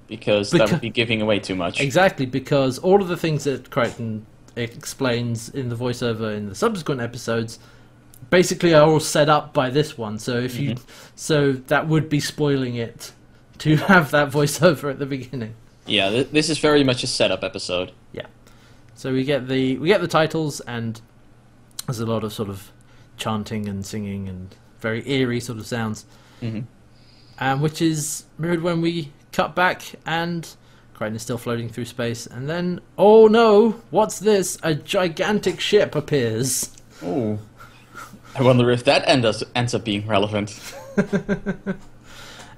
Because 0.08 0.52
that 0.52 0.72
would 0.72 0.80
be 0.80 0.90
giving 0.90 1.22
away 1.22 1.40
too 1.40 1.56
much. 1.56 1.82
Exactly, 1.82 2.26
because 2.26 2.80
all 2.80 3.02
of 3.02 3.10
the 3.10 3.18
things 3.18 3.44
that 3.44 3.70
Crichton 3.70 4.26
explains 4.56 5.50
in 5.50 5.70
the 5.70 5.76
voiceover 5.76 6.36
in 6.36 6.48
the 6.48 6.56
subsequent 6.56 7.02
episodes 7.02 7.60
basically 8.30 8.74
are 8.74 8.88
all 8.88 9.00
set 9.00 9.30
up 9.30 9.54
by 9.54 9.70
this 9.70 9.98
one. 9.98 10.18
So 10.20 10.38
if 10.38 10.60
you 10.60 10.72
mm-hmm. 10.72 11.12
so 11.16 11.54
that 11.54 11.88
would 11.88 12.10
be 12.10 12.20
spoiling 12.20 12.76
it 12.76 13.12
to 13.60 13.76
have 13.88 14.12
that 14.12 14.30
voiceover 14.32 14.90
at 14.92 15.00
the 15.00 15.06
beginning. 15.06 15.56
Yeah. 15.86 16.10
Th- 16.10 16.30
this 16.30 16.50
is 16.50 16.60
very 16.60 16.84
much 16.84 17.04
a 17.04 17.08
setup 17.08 17.44
episode. 17.44 17.92
Yeah. 18.12 18.26
So 18.96 19.14
we 19.14 19.24
get 19.24 19.48
the 19.48 19.78
we 19.78 19.88
get 19.88 20.02
the 20.02 20.08
titles 20.08 20.60
and 20.62 21.00
there's 21.86 22.00
a 22.00 22.06
lot 22.06 22.24
of 22.24 22.34
sort 22.34 22.50
of 22.50 22.72
chanting 23.18 23.68
and 23.68 23.86
singing 23.86 24.28
and 24.28 24.56
very 24.80 25.08
eerie 25.10 25.40
sort 25.40 25.60
of 25.60 25.66
sounds. 25.68 26.06
Mhm. 26.42 26.66
Um, 27.40 27.62
which 27.62 27.82
is 27.82 28.26
mirrored 28.38 28.62
when 28.64 28.82
we 28.82 29.12
cut 29.32 29.56
back 29.56 29.84
and 30.06 30.48
Crichton 30.96 31.16
is 31.16 31.22
still 31.22 31.38
floating 31.38 31.70
through 31.70 31.86
space. 31.86 32.26
And 32.26 32.50
then, 32.50 32.82
oh 32.98 33.28
no, 33.28 33.82
what's 33.92 34.20
this? 34.20 34.58
A 34.64 34.74
gigantic 34.74 35.60
ship 35.60 35.94
appears. 35.96 36.72
Oh. 37.04 37.38
I 38.36 38.42
wonder 38.42 38.70
if 38.72 38.84
that 38.86 39.08
end 39.08 39.24
us, 39.26 39.44
ends 39.56 39.76
up 39.76 39.84
being 39.84 40.08
relevant. 40.08 40.60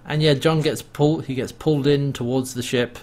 And 0.09 0.21
yeah, 0.21 0.33
John 0.33 0.61
gets 0.61 0.81
pulled. 0.81 1.25
He 1.25 1.35
gets 1.35 1.51
pulled 1.51 1.87
in 1.87 2.11
towards 2.11 2.55
the 2.55 2.63
ship. 2.63 2.99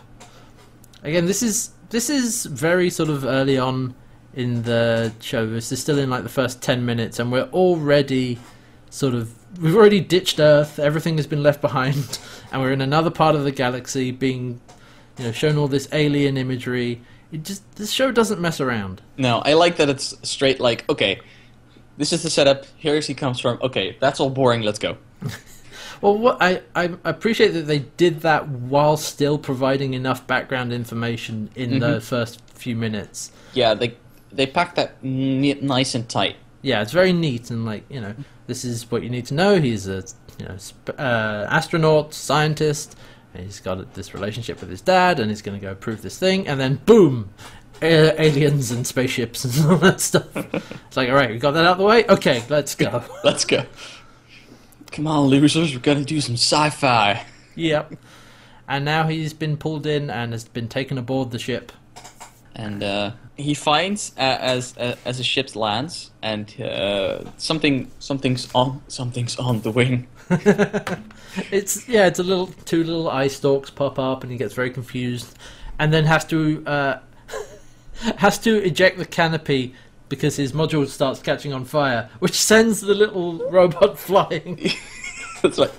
Again, 1.02 1.26
this 1.26 1.42
is 1.42 1.70
this 1.90 2.10
is 2.10 2.44
very 2.44 2.90
sort 2.90 3.08
of 3.08 3.24
early 3.24 3.56
on 3.56 3.94
in 4.34 4.64
the 4.64 5.12
show. 5.20 5.48
This 5.48 5.70
is 5.70 5.80
still 5.80 5.98
in 5.98 6.10
like 6.10 6.24
the 6.24 6.28
first 6.28 6.60
ten 6.60 6.84
minutes, 6.84 7.18
and 7.18 7.30
we're 7.30 7.48
already 7.52 8.38
sort 8.90 9.14
of 9.14 9.32
we've 9.60 9.76
already 9.76 10.00
ditched 10.00 10.40
Earth. 10.40 10.80
Everything 10.80 11.16
has 11.16 11.28
been 11.28 11.44
left 11.44 11.60
behind, 11.60 12.18
and 12.52 12.60
we're 12.60 12.72
in 12.72 12.80
another 12.80 13.10
part 13.10 13.36
of 13.36 13.44
the 13.44 13.52
galaxy, 13.52 14.10
being 14.10 14.60
you 15.16 15.24
know 15.24 15.32
shown 15.32 15.56
all 15.56 15.68
this 15.68 15.88
alien 15.92 16.36
imagery. 16.36 17.00
It 17.30 17.44
just 17.44 17.76
this 17.76 17.92
show 17.92 18.10
doesn't 18.10 18.40
mess 18.40 18.60
around. 18.60 19.00
No, 19.16 19.38
I 19.44 19.54
like 19.54 19.76
that 19.76 19.88
it's 19.88 20.14
straight 20.28 20.58
like, 20.58 20.88
okay, 20.90 21.20
this 21.96 22.12
is 22.12 22.22
the 22.22 22.30
setup, 22.30 22.66
here's 22.76 23.06
he 23.06 23.14
comes 23.14 23.40
from, 23.40 23.58
okay, 23.62 23.96
that's 24.00 24.20
all 24.20 24.30
boring, 24.30 24.62
let's 24.62 24.78
go. 24.78 24.96
Well, 26.00 26.18
what 26.18 26.38
I, 26.40 26.62
I 26.74 26.90
appreciate 27.04 27.48
that 27.50 27.66
they 27.66 27.80
did 27.80 28.20
that 28.20 28.48
while 28.48 28.96
still 28.96 29.38
providing 29.38 29.94
enough 29.94 30.26
background 30.26 30.72
information 30.72 31.50
in 31.54 31.78
the 31.78 32.00
first 32.00 32.40
few 32.50 32.76
minutes. 32.76 33.32
Yeah, 33.54 33.74
they 33.74 33.96
they 34.32 34.46
packed 34.46 34.76
that 34.76 34.96
n- 35.02 35.58
nice 35.62 35.94
and 35.94 36.08
tight. 36.08 36.36
Yeah, 36.62 36.82
it's 36.82 36.92
very 36.92 37.12
neat 37.12 37.50
and 37.50 37.64
like 37.64 37.84
you 37.88 38.00
know, 38.00 38.14
this 38.46 38.64
is 38.64 38.90
what 38.90 39.02
you 39.02 39.10
need 39.10 39.26
to 39.26 39.34
know. 39.34 39.60
He's 39.60 39.86
a 39.88 40.04
you 40.38 40.46
know 40.46 40.56
sp- 40.58 40.98
uh, 40.98 41.46
astronaut, 41.48 42.14
scientist. 42.14 42.96
And 43.34 43.44
he's 43.44 43.60
got 43.60 43.92
this 43.92 44.14
relationship 44.14 44.60
with 44.60 44.70
his 44.70 44.80
dad, 44.80 45.20
and 45.20 45.30
he's 45.30 45.42
going 45.42 45.60
to 45.60 45.66
go 45.66 45.74
prove 45.74 46.00
this 46.00 46.18
thing. 46.18 46.48
And 46.48 46.58
then 46.58 46.76
boom, 46.86 47.28
aliens 47.82 48.70
and 48.70 48.86
spaceships 48.86 49.44
and 49.44 49.66
all 49.72 49.76
that 49.78 50.00
stuff. 50.00 50.34
it's 50.34 50.96
like, 50.96 51.08
all 51.08 51.14
right, 51.14 51.30
we 51.30 51.38
got 51.38 51.52
that 51.52 51.66
out 51.66 51.72
of 51.72 51.78
the 51.78 51.84
way. 51.84 52.06
Okay, 52.06 52.42
let's 52.48 52.74
go. 52.74 53.04
Let's 53.24 53.44
go. 53.44 53.64
Come 54.92 55.06
on, 55.06 55.26
losers, 55.26 55.74
we're 55.74 55.80
gonna 55.80 56.04
do 56.04 56.20
some 56.20 56.34
sci-fi. 56.34 57.24
yep. 57.54 57.92
And 58.68 58.84
now 58.84 59.06
he's 59.06 59.32
been 59.32 59.56
pulled 59.56 59.86
in 59.86 60.10
and 60.10 60.32
has 60.32 60.44
been 60.44 60.68
taken 60.68 60.98
aboard 60.98 61.30
the 61.30 61.38
ship. 61.38 61.70
And 62.54 62.82
uh, 62.82 63.12
he 63.36 63.54
finds 63.54 64.12
uh, 64.16 64.38
as 64.40 64.76
uh, 64.78 64.96
as 65.04 65.18
the 65.18 65.24
ship 65.24 65.54
lands, 65.54 66.10
and 66.22 66.58
uh, 66.60 67.30
something 67.36 67.90
something's 67.98 68.48
on 68.54 68.82
something's 68.88 69.36
on 69.36 69.60
the 69.60 69.70
wing. 69.70 70.06
It's 71.50 71.86
yeah, 71.86 72.06
it's 72.06 72.18
a 72.18 72.22
little 72.22 72.46
two 72.46 72.82
little 72.82 73.10
eye 73.10 73.28
stalks 73.28 73.68
pop 73.68 73.98
up, 73.98 74.22
and 74.22 74.32
he 74.32 74.38
gets 74.38 74.54
very 74.54 74.70
confused, 74.70 75.36
and 75.78 75.92
then 75.92 76.06
has 76.06 76.24
to 76.26 76.64
uh, 76.66 76.98
has 78.16 78.38
to 78.40 78.56
eject 78.64 78.96
the 78.96 79.04
canopy 79.04 79.74
because 80.08 80.36
his 80.36 80.52
module 80.52 80.86
starts 80.86 81.20
catching 81.20 81.52
on 81.52 81.64
fire, 81.64 82.08
which 82.18 82.34
sends 82.34 82.80
the 82.80 82.94
little 82.94 83.38
robot 83.50 83.98
flying. 84.06 84.58
it's 85.44 85.58
like 85.58 85.72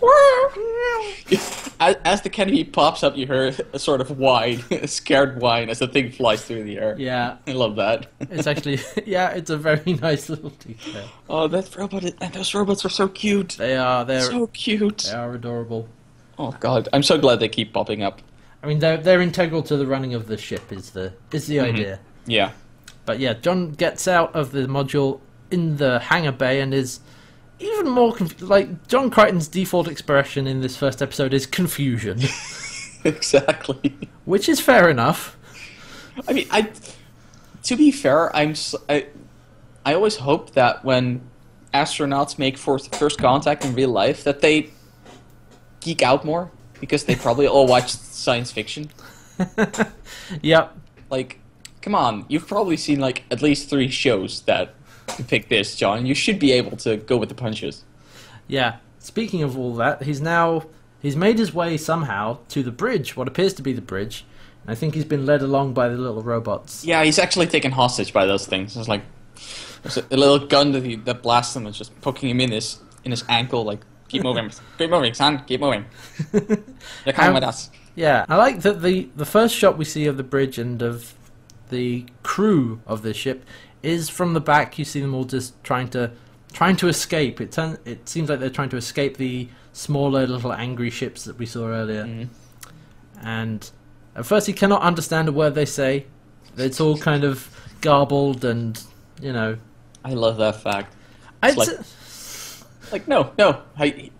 as, 1.79 1.95
as 2.05 2.21
the 2.21 2.29
canopy 2.29 2.63
pops 2.63 3.03
up, 3.03 3.17
you 3.17 3.25
hear 3.25 3.53
a 3.73 3.79
sort 3.79 4.01
of 4.01 4.17
whine, 4.17 4.63
a 4.71 4.87
scared 4.87 5.41
whine 5.41 5.69
as 5.69 5.79
the 5.79 5.87
thing 5.87 6.11
flies 6.11 6.43
through 6.45 6.63
the 6.63 6.77
air. 6.77 6.95
yeah, 6.97 7.37
I 7.47 7.51
love 7.51 7.75
that. 7.77 8.07
it's 8.19 8.47
actually 8.47 8.79
yeah, 9.05 9.29
it's 9.29 9.49
a 9.49 9.57
very 9.57 9.93
nice 10.01 10.29
little 10.29 10.51
detail. 10.51 11.09
Oh, 11.29 11.47
that 11.47 11.75
robot! 11.75 12.03
is- 12.03 12.13
And 12.21 12.33
those 12.33 12.53
robots 12.53 12.85
are 12.85 12.89
so 12.89 13.07
cute. 13.07 13.55
They 13.57 13.75
are 13.75 14.05
they're 14.05 14.21
So 14.21 14.47
cute. 14.47 15.09
they 15.09 15.13
are 15.17 15.33
adorable. 15.33 15.87
Oh 16.39 16.55
God, 16.59 16.87
I'm 16.93 17.03
so 17.03 17.17
glad 17.17 17.39
they 17.39 17.49
keep 17.49 17.73
popping 17.73 18.03
up. 18.03 18.21
I 18.63 18.67
mean, 18.67 18.79
they're 18.79 18.97
they're 18.97 19.21
integral 19.21 19.63
to 19.63 19.77
the 19.77 19.87
running 19.87 20.13
of 20.13 20.27
the 20.27 20.37
ship. 20.37 20.71
Is 20.71 20.91
the 20.91 21.13
is 21.31 21.47
the 21.47 21.57
mm-hmm. 21.57 21.75
idea. 21.75 21.99
Yeah. 22.25 22.51
But 23.07 23.19
yeah, 23.19 23.33
John 23.33 23.71
gets 23.71 24.05
out 24.05 24.35
of 24.35 24.51
the 24.51 24.67
module 24.67 25.21
in 25.49 25.77
the 25.77 25.97
hangar 25.97 26.33
bay 26.33 26.59
and 26.59 26.73
is 26.73 26.99
even 27.57 27.87
more 27.87 28.13
conf- 28.13 28.41
like 28.41 28.85
John 28.89 29.09
Crichton's 29.09 29.47
default 29.47 29.87
expression 29.87 30.45
in 30.45 30.59
this 30.59 30.75
first 30.75 31.01
episode 31.01 31.33
is 31.33 31.45
confusion, 31.45 32.19
exactly. 33.05 33.97
which 34.25 34.49
is 34.49 34.59
fair 34.59 34.89
enough. 34.89 35.37
I 36.27 36.33
mean, 36.33 36.47
I. 36.51 36.69
To 37.63 37.77
be 37.77 37.91
fair, 37.91 38.35
I'm. 38.35 38.55
I 38.89 39.93
always 39.93 40.17
hope 40.17 40.51
that 40.51 40.83
when 40.83 41.21
astronauts 41.73 42.37
make 42.37 42.57
first 42.57 42.93
first 42.93 43.19
contact 43.19 43.63
in 43.63 43.73
real 43.73 43.89
life, 43.89 44.25
that 44.25 44.41
they 44.41 44.71
geek 45.79 46.01
out 46.01 46.25
more 46.25 46.51
because 46.81 47.05
they 47.05 47.15
probably 47.15 47.47
all 47.47 47.67
watched 47.67 47.89
science 48.25 48.51
fiction. 48.51 48.91
Yep. 50.41 50.77
Like, 51.09 51.39
come 51.87 51.95
on, 51.95 52.25
you've 52.27 52.45
probably 52.45 52.75
seen 52.75 52.99
like 52.99 53.23
at 53.31 53.41
least 53.41 53.69
three 53.69 53.87
shows 53.87 54.41
that 54.41 54.75
depict 55.15 55.47
this, 55.49 55.73
John. 55.77 56.05
You 56.05 56.13
should 56.13 56.37
be 56.37 56.51
able 56.51 56.75
to 56.77 56.97
go 56.97 57.15
with 57.15 57.29
the 57.29 57.35
punches. 57.35 57.85
Yeah. 58.47 58.77
Speaking 58.99 59.41
of 59.41 59.57
all 59.57 59.73
that, 59.75 60.03
he's 60.03 60.19
now 60.19 60.65
he's 61.01 61.15
made 61.15 61.39
his 61.39 61.53
way 61.53 61.77
somehow 61.77 62.39
to 62.49 62.61
the 62.61 62.73
bridge, 62.73 63.15
what 63.15 63.25
appears 63.25 63.53
to 63.53 63.61
be 63.61 63.71
the 63.71 63.81
bridge. 63.81 64.25
I 64.67 64.75
think 64.75 64.95
he's 64.95 65.05
been 65.05 65.25
led 65.25 65.41
along 65.41 65.75
by 65.75 65.87
the 65.87 65.95
little 65.95 66.21
robots. 66.21 66.83
Yeah, 66.83 67.05
he's 67.05 67.17
actually 67.19 67.47
taken 67.47 67.71
hostage 67.71 68.11
by 68.11 68.25
those 68.25 68.45
things. 68.45 68.75
It's 68.75 68.89
like 68.89 69.03
there's 69.81 69.95
a, 69.95 70.03
a 70.11 70.17
little 70.17 70.39
gun 70.45 70.73
that, 70.73 70.83
he, 70.83 70.95
that 70.97 71.21
blasts 71.23 71.55
him 71.55 71.65
and 71.65 71.73
just 71.73 71.91
poking 72.01 72.29
him 72.31 72.41
in 72.41 72.51
his 72.51 72.79
in 73.05 73.11
his 73.11 73.23
ankle. 73.29 73.63
Like, 73.63 73.79
keep 74.09 74.23
moving, 74.23 74.51
keep 74.77 74.89
moving, 74.89 75.13
son, 75.13 75.41
keep 75.47 75.61
moving. 75.61 75.85
They're 76.33 77.13
coming 77.13 77.29
Um, 77.29 77.33
with 77.35 77.43
us. 77.45 77.69
Yeah, 77.95 78.25
I 78.27 78.35
like 78.35 78.59
that 78.63 78.81
the 78.81 79.07
the 79.15 79.25
first 79.25 79.55
shot 79.55 79.77
we 79.77 79.85
see 79.85 80.05
of 80.05 80.17
the 80.17 80.23
bridge 80.23 80.59
and 80.59 80.81
of 80.81 81.13
the 81.69 82.05
crew 82.23 82.81
of 82.87 83.01
the 83.01 83.13
ship 83.13 83.45
is 83.83 84.09
from 84.09 84.33
the 84.33 84.39
back. 84.41 84.77
You 84.79 84.85
see 84.85 84.99
them 85.01 85.13
all 85.13 85.23
just 85.25 85.61
trying 85.63 85.89
to 85.89 86.11
trying 86.53 86.75
to 86.77 86.87
escape. 86.87 87.39
It 87.41 87.51
turn, 87.51 87.77
it 87.85 88.07
seems 88.09 88.29
like 88.29 88.39
they're 88.39 88.49
trying 88.49 88.69
to 88.69 88.77
escape 88.77 89.17
the 89.17 89.47
smaller 89.73 90.25
little 90.25 90.51
angry 90.53 90.89
ships 90.89 91.23
that 91.25 91.37
we 91.37 91.45
saw 91.45 91.67
earlier. 91.67 92.05
Mhm. 92.05 92.27
And 93.21 93.69
at 94.15 94.25
first, 94.25 94.47
he 94.47 94.53
cannot 94.53 94.81
understand 94.81 95.27
a 95.27 95.31
word 95.31 95.55
they 95.55 95.65
say. 95.65 96.05
It's 96.57 96.79
all 96.79 96.97
kind 96.97 97.23
of 97.23 97.49
garbled 97.81 98.43
and 98.45 98.81
you 99.21 99.33
know. 99.33 99.57
I 100.03 100.13
love 100.13 100.37
that 100.37 100.61
fact. 100.61 100.95
I'd 101.43 101.57
like- 101.57 101.69
Like, 102.91 103.07
no, 103.07 103.31
no, 103.37 103.61
I, 103.77 103.87
he 103.89 104.11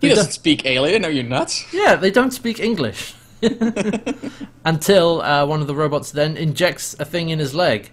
He 0.00 0.08
doesn't 0.08 0.32
speak 0.32 0.64
alien. 0.64 1.04
Are 1.04 1.10
you 1.10 1.22
nuts? 1.24 1.64
Yeah, 1.72 1.96
they 1.96 2.10
don't 2.10 2.30
speak 2.30 2.60
English. 2.60 3.14
Until 4.64 5.20
uh, 5.22 5.46
one 5.46 5.60
of 5.60 5.66
the 5.66 5.74
robots 5.74 6.10
then 6.12 6.36
injects 6.36 6.94
a 6.98 7.04
thing 7.04 7.28
in 7.28 7.38
his 7.38 7.54
leg, 7.54 7.90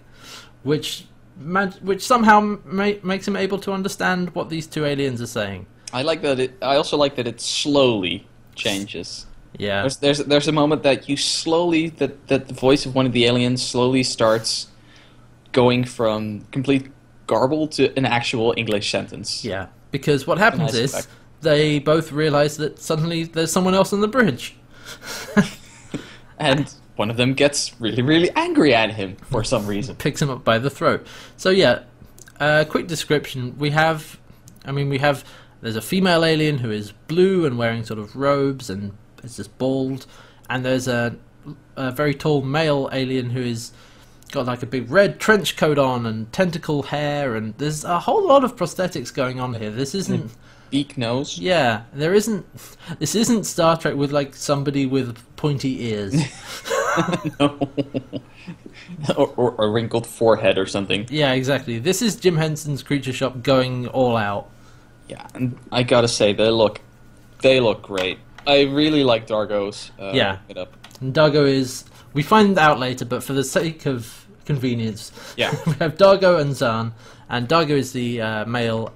which 0.62 1.04
mag- 1.38 1.74
which 1.82 2.02
somehow 2.02 2.58
ma- 2.64 2.98
makes 3.02 3.26
him 3.28 3.36
able 3.36 3.58
to 3.60 3.72
understand 3.72 4.34
what 4.34 4.48
these 4.48 4.66
two 4.66 4.84
aliens 4.84 5.20
are 5.20 5.26
saying. 5.26 5.66
I 5.92 6.02
like 6.02 6.22
that. 6.22 6.40
It, 6.40 6.54
I 6.62 6.76
also 6.76 6.96
like 6.96 7.16
that 7.16 7.26
it 7.26 7.40
slowly 7.40 8.26
changes. 8.54 9.26
Yeah, 9.58 9.82
There's, 9.82 9.96
there's 9.98 10.18
there's 10.20 10.48
a 10.48 10.52
moment 10.52 10.82
that 10.84 11.08
you 11.10 11.16
slowly 11.18 11.90
that 11.90 12.28
that 12.28 12.48
the 12.48 12.54
voice 12.54 12.86
of 12.86 12.94
one 12.94 13.04
of 13.04 13.12
the 13.12 13.26
aliens 13.26 13.62
slowly 13.62 14.02
starts 14.02 14.68
going 15.52 15.84
from 15.84 16.46
complete 16.52 16.90
garble 17.26 17.68
to 17.68 17.94
an 17.98 18.06
actual 18.06 18.54
English 18.56 18.90
sentence. 18.90 19.44
yeah. 19.44 19.66
Because 19.90 20.26
what 20.26 20.38
happens 20.38 20.72
Nice 20.72 20.74
is 20.74 20.94
effect. 20.94 21.08
they 21.42 21.78
both 21.78 22.12
realize 22.12 22.56
that 22.56 22.78
suddenly 22.78 23.24
there's 23.24 23.52
someone 23.52 23.74
else 23.74 23.92
on 23.92 24.00
the 24.00 24.08
bridge. 24.08 24.56
And 26.42 26.74
one 26.96 27.08
of 27.08 27.16
them 27.16 27.34
gets 27.34 27.80
really 27.80 28.02
really 28.02 28.28
angry 28.34 28.74
at 28.74 28.94
him 28.94 29.16
for 29.30 29.44
some 29.44 29.64
reason. 29.64 29.94
picks 29.94 30.20
him 30.20 30.28
up 30.28 30.42
by 30.42 30.58
the 30.58 30.70
throat. 30.70 31.06
So 31.36 31.50
yeah, 31.50 31.84
uh, 32.40 32.64
quick 32.68 32.88
description. 32.88 33.56
We 33.58 33.70
have, 33.70 34.18
I 34.64 34.72
mean, 34.72 34.88
we 34.88 34.98
have. 34.98 35.24
There's 35.60 35.76
a 35.76 35.80
female 35.80 36.24
alien 36.24 36.58
who 36.58 36.72
is 36.72 36.90
blue 37.06 37.46
and 37.46 37.56
wearing 37.56 37.84
sort 37.84 38.00
of 38.00 38.16
robes 38.16 38.68
and 38.68 38.92
is 39.22 39.36
just 39.36 39.56
bald, 39.58 40.06
and 40.50 40.64
there's 40.64 40.88
a, 40.88 41.16
a 41.76 41.92
very 41.92 42.14
tall 42.14 42.42
male 42.42 42.88
alien 42.92 43.30
who 43.30 43.40
is 43.40 43.70
got 44.32 44.46
like 44.46 44.64
a 44.64 44.66
big 44.66 44.90
red 44.90 45.20
trench 45.20 45.56
coat 45.56 45.78
on 45.78 46.04
and 46.06 46.32
tentacle 46.32 46.82
hair, 46.82 47.36
and 47.36 47.54
there's 47.58 47.84
a 47.84 48.00
whole 48.00 48.26
lot 48.26 48.42
of 48.42 48.56
prosthetics 48.56 49.14
going 49.14 49.38
on 49.38 49.54
here. 49.54 49.70
This 49.70 49.94
isn't. 49.94 50.32
Beak 50.72 50.96
nose. 50.98 51.38
Yeah, 51.38 51.82
there 51.92 52.14
isn't. 52.14 52.44
This 52.98 53.14
isn't 53.14 53.44
Star 53.44 53.76
Trek 53.76 53.94
with 53.94 54.10
like 54.10 54.34
somebody 54.34 54.86
with 54.86 55.16
pointy 55.36 55.84
ears. 55.84 56.14
no. 57.38 57.68
or, 59.16 59.28
or 59.36 59.64
a 59.64 59.68
wrinkled 59.70 60.06
forehead 60.06 60.58
or 60.58 60.66
something. 60.66 61.06
yeah, 61.10 61.32
exactly. 61.32 61.78
This 61.78 62.02
is 62.02 62.16
Jim 62.16 62.36
Henson's 62.36 62.82
Creature 62.82 63.12
Shop 63.12 63.42
going 63.42 63.86
all 63.88 64.16
out. 64.16 64.48
Yeah, 65.08 65.26
and 65.34 65.56
I 65.70 65.82
gotta 65.82 66.08
say 66.08 66.32
they 66.32 66.48
look, 66.48 66.80
they 67.42 67.60
look 67.60 67.82
great. 67.82 68.18
I 68.46 68.62
really 68.62 69.04
like 69.04 69.26
Dargo's. 69.26 69.90
Uh, 70.00 70.12
Yeah. 70.14 70.38
It 70.48 70.56
up. 70.56 70.72
And 71.00 71.14
Dargo 71.14 71.46
is. 71.46 71.84
We 72.14 72.22
find 72.22 72.58
out 72.58 72.78
later, 72.78 73.04
but 73.04 73.22
for 73.22 73.32
the 73.34 73.44
sake 73.44 73.86
of 73.86 74.26
convenience, 74.46 75.12
Yeah. 75.36 75.50
we 75.66 75.72
have 75.74 75.96
Dargo 75.96 76.40
and 76.40 76.52
Zhaan. 76.52 76.92
And 77.28 77.48
Dargo 77.48 77.70
is 77.70 77.92
the 77.92 78.20
uh, 78.20 78.44
male 78.46 78.92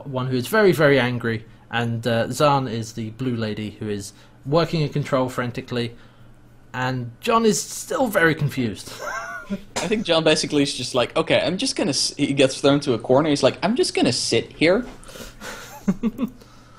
one 0.00 0.26
who 0.28 0.36
is 0.36 0.46
very, 0.46 0.72
very 0.72 0.98
angry, 0.98 1.44
and 1.70 2.06
uh, 2.06 2.26
Zhaan 2.28 2.70
is 2.70 2.92
the 2.92 3.10
blue 3.10 3.36
lady 3.36 3.72
who 3.72 3.88
is 3.88 4.12
working 4.46 4.80
in 4.82 4.88
control 4.90 5.28
frantically, 5.28 5.94
and 6.72 7.12
John 7.20 7.44
is 7.44 7.62
still 7.62 8.06
very 8.08 8.34
confused. 8.34 8.92
I 9.76 9.86
think 9.88 10.04
John 10.04 10.24
basically 10.24 10.62
is 10.62 10.74
just 10.74 10.94
like, 10.94 11.16
okay, 11.16 11.40
I'm 11.40 11.58
just 11.58 11.76
gonna. 11.76 11.92
He 11.92 12.32
gets 12.32 12.60
thrown 12.60 12.80
to 12.80 12.94
a 12.94 12.98
corner. 12.98 13.28
He's 13.28 13.42
like, 13.42 13.58
I'm 13.62 13.76
just 13.76 13.94
gonna 13.94 14.12
sit 14.12 14.52
here 14.52 14.86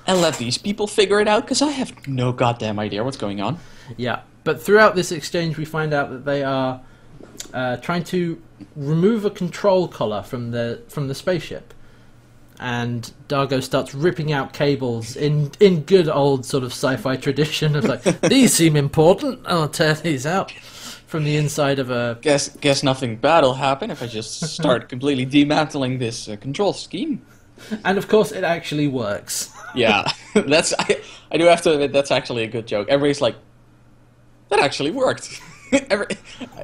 and 0.06 0.20
let 0.20 0.36
these 0.38 0.58
people 0.58 0.86
figure 0.86 1.20
it 1.20 1.28
out 1.28 1.42
because 1.42 1.62
I 1.62 1.70
have 1.70 2.06
no 2.08 2.32
goddamn 2.32 2.78
idea 2.78 3.04
what's 3.04 3.16
going 3.16 3.40
on. 3.40 3.58
Yeah, 3.96 4.22
but 4.44 4.62
throughout 4.62 4.94
this 4.94 5.12
exchange, 5.12 5.56
we 5.56 5.64
find 5.64 5.92
out 5.94 6.10
that 6.10 6.24
they 6.24 6.42
are 6.42 6.80
uh, 7.54 7.76
trying 7.78 8.04
to 8.04 8.40
remove 8.74 9.24
a 9.24 9.30
control 9.30 9.88
collar 9.88 10.22
from 10.22 10.50
the 10.50 10.82
from 10.88 11.08
the 11.08 11.14
spaceship, 11.14 11.74
and 12.60 13.12
Dargo 13.28 13.62
starts 13.62 13.94
ripping 13.94 14.32
out 14.32 14.52
cables 14.52 15.16
in 15.16 15.50
in 15.60 15.82
good 15.82 16.08
old 16.08 16.44
sort 16.44 16.64
of 16.64 16.72
sci-fi 16.72 17.16
tradition 17.16 17.76
of 17.76 17.84
like 17.84 18.02
these 18.22 18.54
seem 18.54 18.76
important. 18.76 19.40
I'll 19.46 19.68
tear 19.68 19.94
these 19.94 20.26
out 20.26 20.52
from 21.06 21.24
the 21.24 21.36
inside 21.36 21.78
of 21.78 21.90
a. 21.90 22.18
Guess 22.20 22.56
guess 22.60 22.82
nothing 22.82 23.16
bad 23.16 23.44
will 23.44 23.54
happen 23.54 23.90
if 23.90 24.02
I 24.02 24.06
just 24.06 24.42
start 24.44 24.88
completely 24.94 25.24
dismantling 25.24 25.98
this 25.98 26.28
uh, 26.28 26.36
control 26.36 26.72
scheme. 26.72 27.24
And 27.84 27.96
of 27.96 28.08
course, 28.08 28.32
it 28.32 28.44
actually 28.44 28.88
works. 28.88 29.52
Yeah, 29.74 30.10
that's 30.32 30.72
I, 30.78 31.02
I 31.30 31.36
do 31.36 31.44
have 31.44 31.60
to 31.62 31.72
admit 31.74 31.92
that's 31.92 32.10
actually 32.10 32.44
a 32.44 32.46
good 32.46 32.66
joke. 32.66 32.88
Everybody's 32.88 33.20
like, 33.20 33.36
that 34.48 34.58
actually 34.58 34.90
worked. 34.90 35.38
Every, 35.90 36.06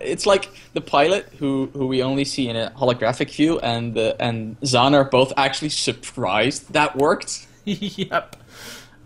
it's 0.00 0.26
like 0.26 0.50
the 0.74 0.80
pilot 0.80 1.26
who, 1.38 1.70
who 1.72 1.86
we 1.86 2.02
only 2.02 2.24
see 2.24 2.48
in 2.48 2.56
a 2.56 2.70
holographic 2.76 3.30
view, 3.34 3.58
and 3.60 3.96
uh, 3.96 4.14
and 4.20 4.60
Zhaan 4.60 4.94
are 4.94 5.04
both 5.04 5.32
actually 5.36 5.70
surprised 5.70 6.72
that 6.72 6.96
worked. 6.96 7.46
yep. 7.64 8.36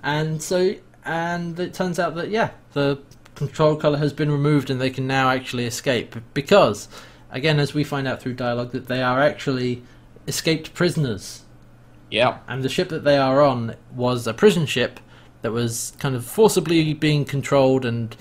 And 0.02 0.42
so, 0.42 0.74
and 1.04 1.58
it 1.58 1.74
turns 1.74 1.98
out 1.98 2.14
that 2.16 2.30
yeah, 2.30 2.50
the 2.72 2.98
control 3.34 3.76
color 3.76 3.98
has 3.98 4.12
been 4.12 4.30
removed, 4.30 4.70
and 4.70 4.80
they 4.80 4.90
can 4.90 5.06
now 5.06 5.30
actually 5.30 5.64
escape 5.66 6.16
because, 6.34 6.88
again, 7.30 7.58
as 7.58 7.74
we 7.74 7.84
find 7.84 8.06
out 8.06 8.20
through 8.20 8.34
dialogue, 8.34 8.72
that 8.72 8.88
they 8.88 9.02
are 9.02 9.20
actually 9.20 9.82
escaped 10.26 10.74
prisoners, 10.74 11.42
Yeah, 12.10 12.38
and 12.48 12.62
the 12.62 12.68
ship 12.68 12.88
that 12.88 13.04
they 13.04 13.16
are 13.16 13.40
on 13.40 13.76
was 13.94 14.26
a 14.26 14.34
prison 14.34 14.66
ship 14.66 15.00
that 15.42 15.52
was 15.52 15.92
kind 15.98 16.14
of 16.14 16.24
forcibly 16.24 16.92
being 16.94 17.24
controlled, 17.24 17.84
and 17.84 18.16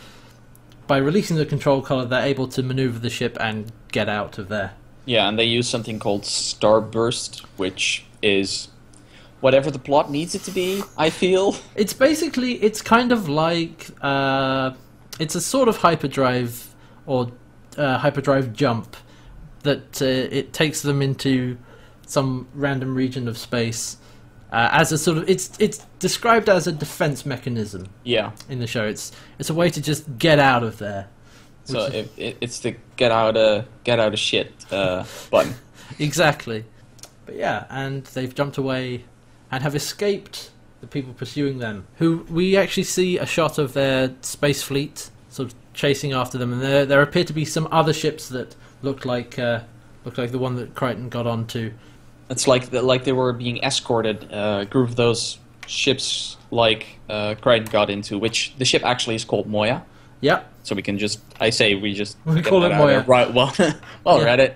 by 0.88 0.98
releasing 0.98 1.38
the 1.38 1.46
control 1.46 1.82
collar, 1.82 2.06
they're 2.06 2.26
able 2.26 2.48
to 2.50 2.64
maneuver 2.64 3.00
the 3.00 3.10
ship 3.10 3.38
and 3.40 3.72
get 3.92 4.10
out 4.10 4.38
of 4.38 4.50
there. 4.50 4.74
yeah, 5.06 5.28
and 5.28 5.38
they 5.38 5.46
use 5.46 5.68
something 5.70 6.00
called 6.00 6.24
Starburst, 6.24 7.42
which 7.58 8.06
is 8.22 8.70
whatever 9.42 9.70
the 9.70 9.80
plot 9.80 10.10
needs 10.10 10.34
it 10.36 10.42
to 10.44 10.52
be. 10.52 10.82
I 10.98 11.10
feel. 11.10 11.56
It's 11.76 11.94
basically 11.94 12.54
it's 12.64 12.82
kind 12.82 13.12
of 13.12 13.30
like 13.30 13.88
uh, 14.02 14.72
it's 15.20 15.36
a 15.36 15.42
sort 15.42 15.68
of 15.68 15.78
hyperdrive 15.78 16.74
or 17.06 17.32
uh, 17.78 17.98
hyperdrive 18.00 18.54
jump 18.54 18.96
that 19.64 20.02
uh, 20.02 20.06
it 20.06 20.54
takes 20.54 20.82
them 20.82 21.02
into 21.02 21.58
some 22.08 22.48
random 22.54 22.96
region 22.96 23.28
of 23.28 23.38
space 23.38 23.98
uh, 24.56 24.70
as 24.72 24.92
a 24.92 24.98
sort 24.98 25.18
of 25.18 25.30
it's 25.30 25.52
it's 25.60 25.80
described 26.00 26.48
as 26.50 26.66
a 26.68 26.72
defense 26.72 27.26
mechanism 27.26 27.88
Yeah. 28.04 28.32
in 28.50 28.60
the 28.60 28.68
show. 28.68 28.86
It's 28.86 29.12
it's 29.40 29.50
a 29.50 29.54
way 29.54 29.70
to 29.70 29.82
just 29.82 30.18
get 30.18 30.40
out 30.40 30.64
of 30.64 30.78
there. 30.78 31.08
So 31.66 31.86
it, 31.86 32.12
it, 32.18 32.38
it's 32.42 32.60
the 32.60 32.76
get 32.96 33.12
out 33.12 33.36
of 33.36 33.66
get 33.84 34.00
out 34.00 34.14
of 34.14 34.20
shit 34.20 34.54
uh, 34.72 35.04
button. 35.32 35.56
Exactly. 36.00 36.64
But 37.26 37.36
yeah, 37.36 37.66
and 37.70 38.04
they've 38.06 38.34
jumped 38.34 38.58
away 38.58 39.04
and 39.52 39.64
have 39.64 39.76
escaped 39.76 40.52
the 40.82 40.88
people 40.88 41.14
pursuing 41.14 41.58
them. 41.60 41.88
Who 41.98 42.26
we 42.30 42.56
actually 42.56 42.84
see 42.84 43.18
a 43.18 43.26
shot 43.26 43.58
of 43.58 43.74
their 43.74 44.14
space 44.22 44.62
fleet 44.64 45.10
sort 45.30 45.50
of 45.52 45.56
chasing 45.74 46.14
after 46.14 46.38
them, 46.38 46.54
and 46.54 46.62
there 46.62 46.86
there 46.86 47.02
appear 47.02 47.24
to 47.26 47.34
be 47.34 47.46
some 47.46 47.68
other 47.72 47.94
ships 47.94 48.30
that 48.30 48.56
look 48.84 49.04
like 49.06 49.38
uh, 49.40 49.62
look 50.06 50.18
like 50.18 50.32
the 50.32 50.40
one 50.40 50.56
that 50.58 50.76
Crichton 50.76 51.10
got 51.10 51.26
onto. 51.28 51.74
It's 52.30 52.48
like 52.48 52.70
the, 52.72 52.82
like 52.82 53.04
they 53.04 53.12
were 53.14 53.34
being 53.34 53.58
escorted. 53.64 54.32
Uh, 54.32 54.60
a 54.62 54.66
group 54.66 54.90
of 54.90 54.96
those 54.96 55.38
ships, 55.68 56.38
like 56.52 56.86
uh, 57.10 57.36
Crichton 57.42 57.72
got 57.72 57.90
into, 57.90 58.18
which 58.18 58.54
the 58.58 58.66
ship 58.66 58.84
actually 58.86 59.16
is 59.16 59.26
called 59.26 59.48
Moya. 59.48 59.86
Yep. 60.22 60.52
So 60.64 60.76
we 60.76 60.82
can 60.82 60.98
just, 60.98 61.20
I 61.40 61.50
say 61.52 61.76
we 61.76 61.94
just 61.94 62.18
We 62.26 62.42
call 62.42 62.64
it 62.64 62.72
out 62.72 62.82
of 62.82 62.88
there. 62.88 62.98
Moya. 63.00 63.06
Right. 63.06 63.34
Well, 63.34 63.54
well, 64.04 64.20
Yeah. 64.22 64.26
Reddit. 64.38 64.54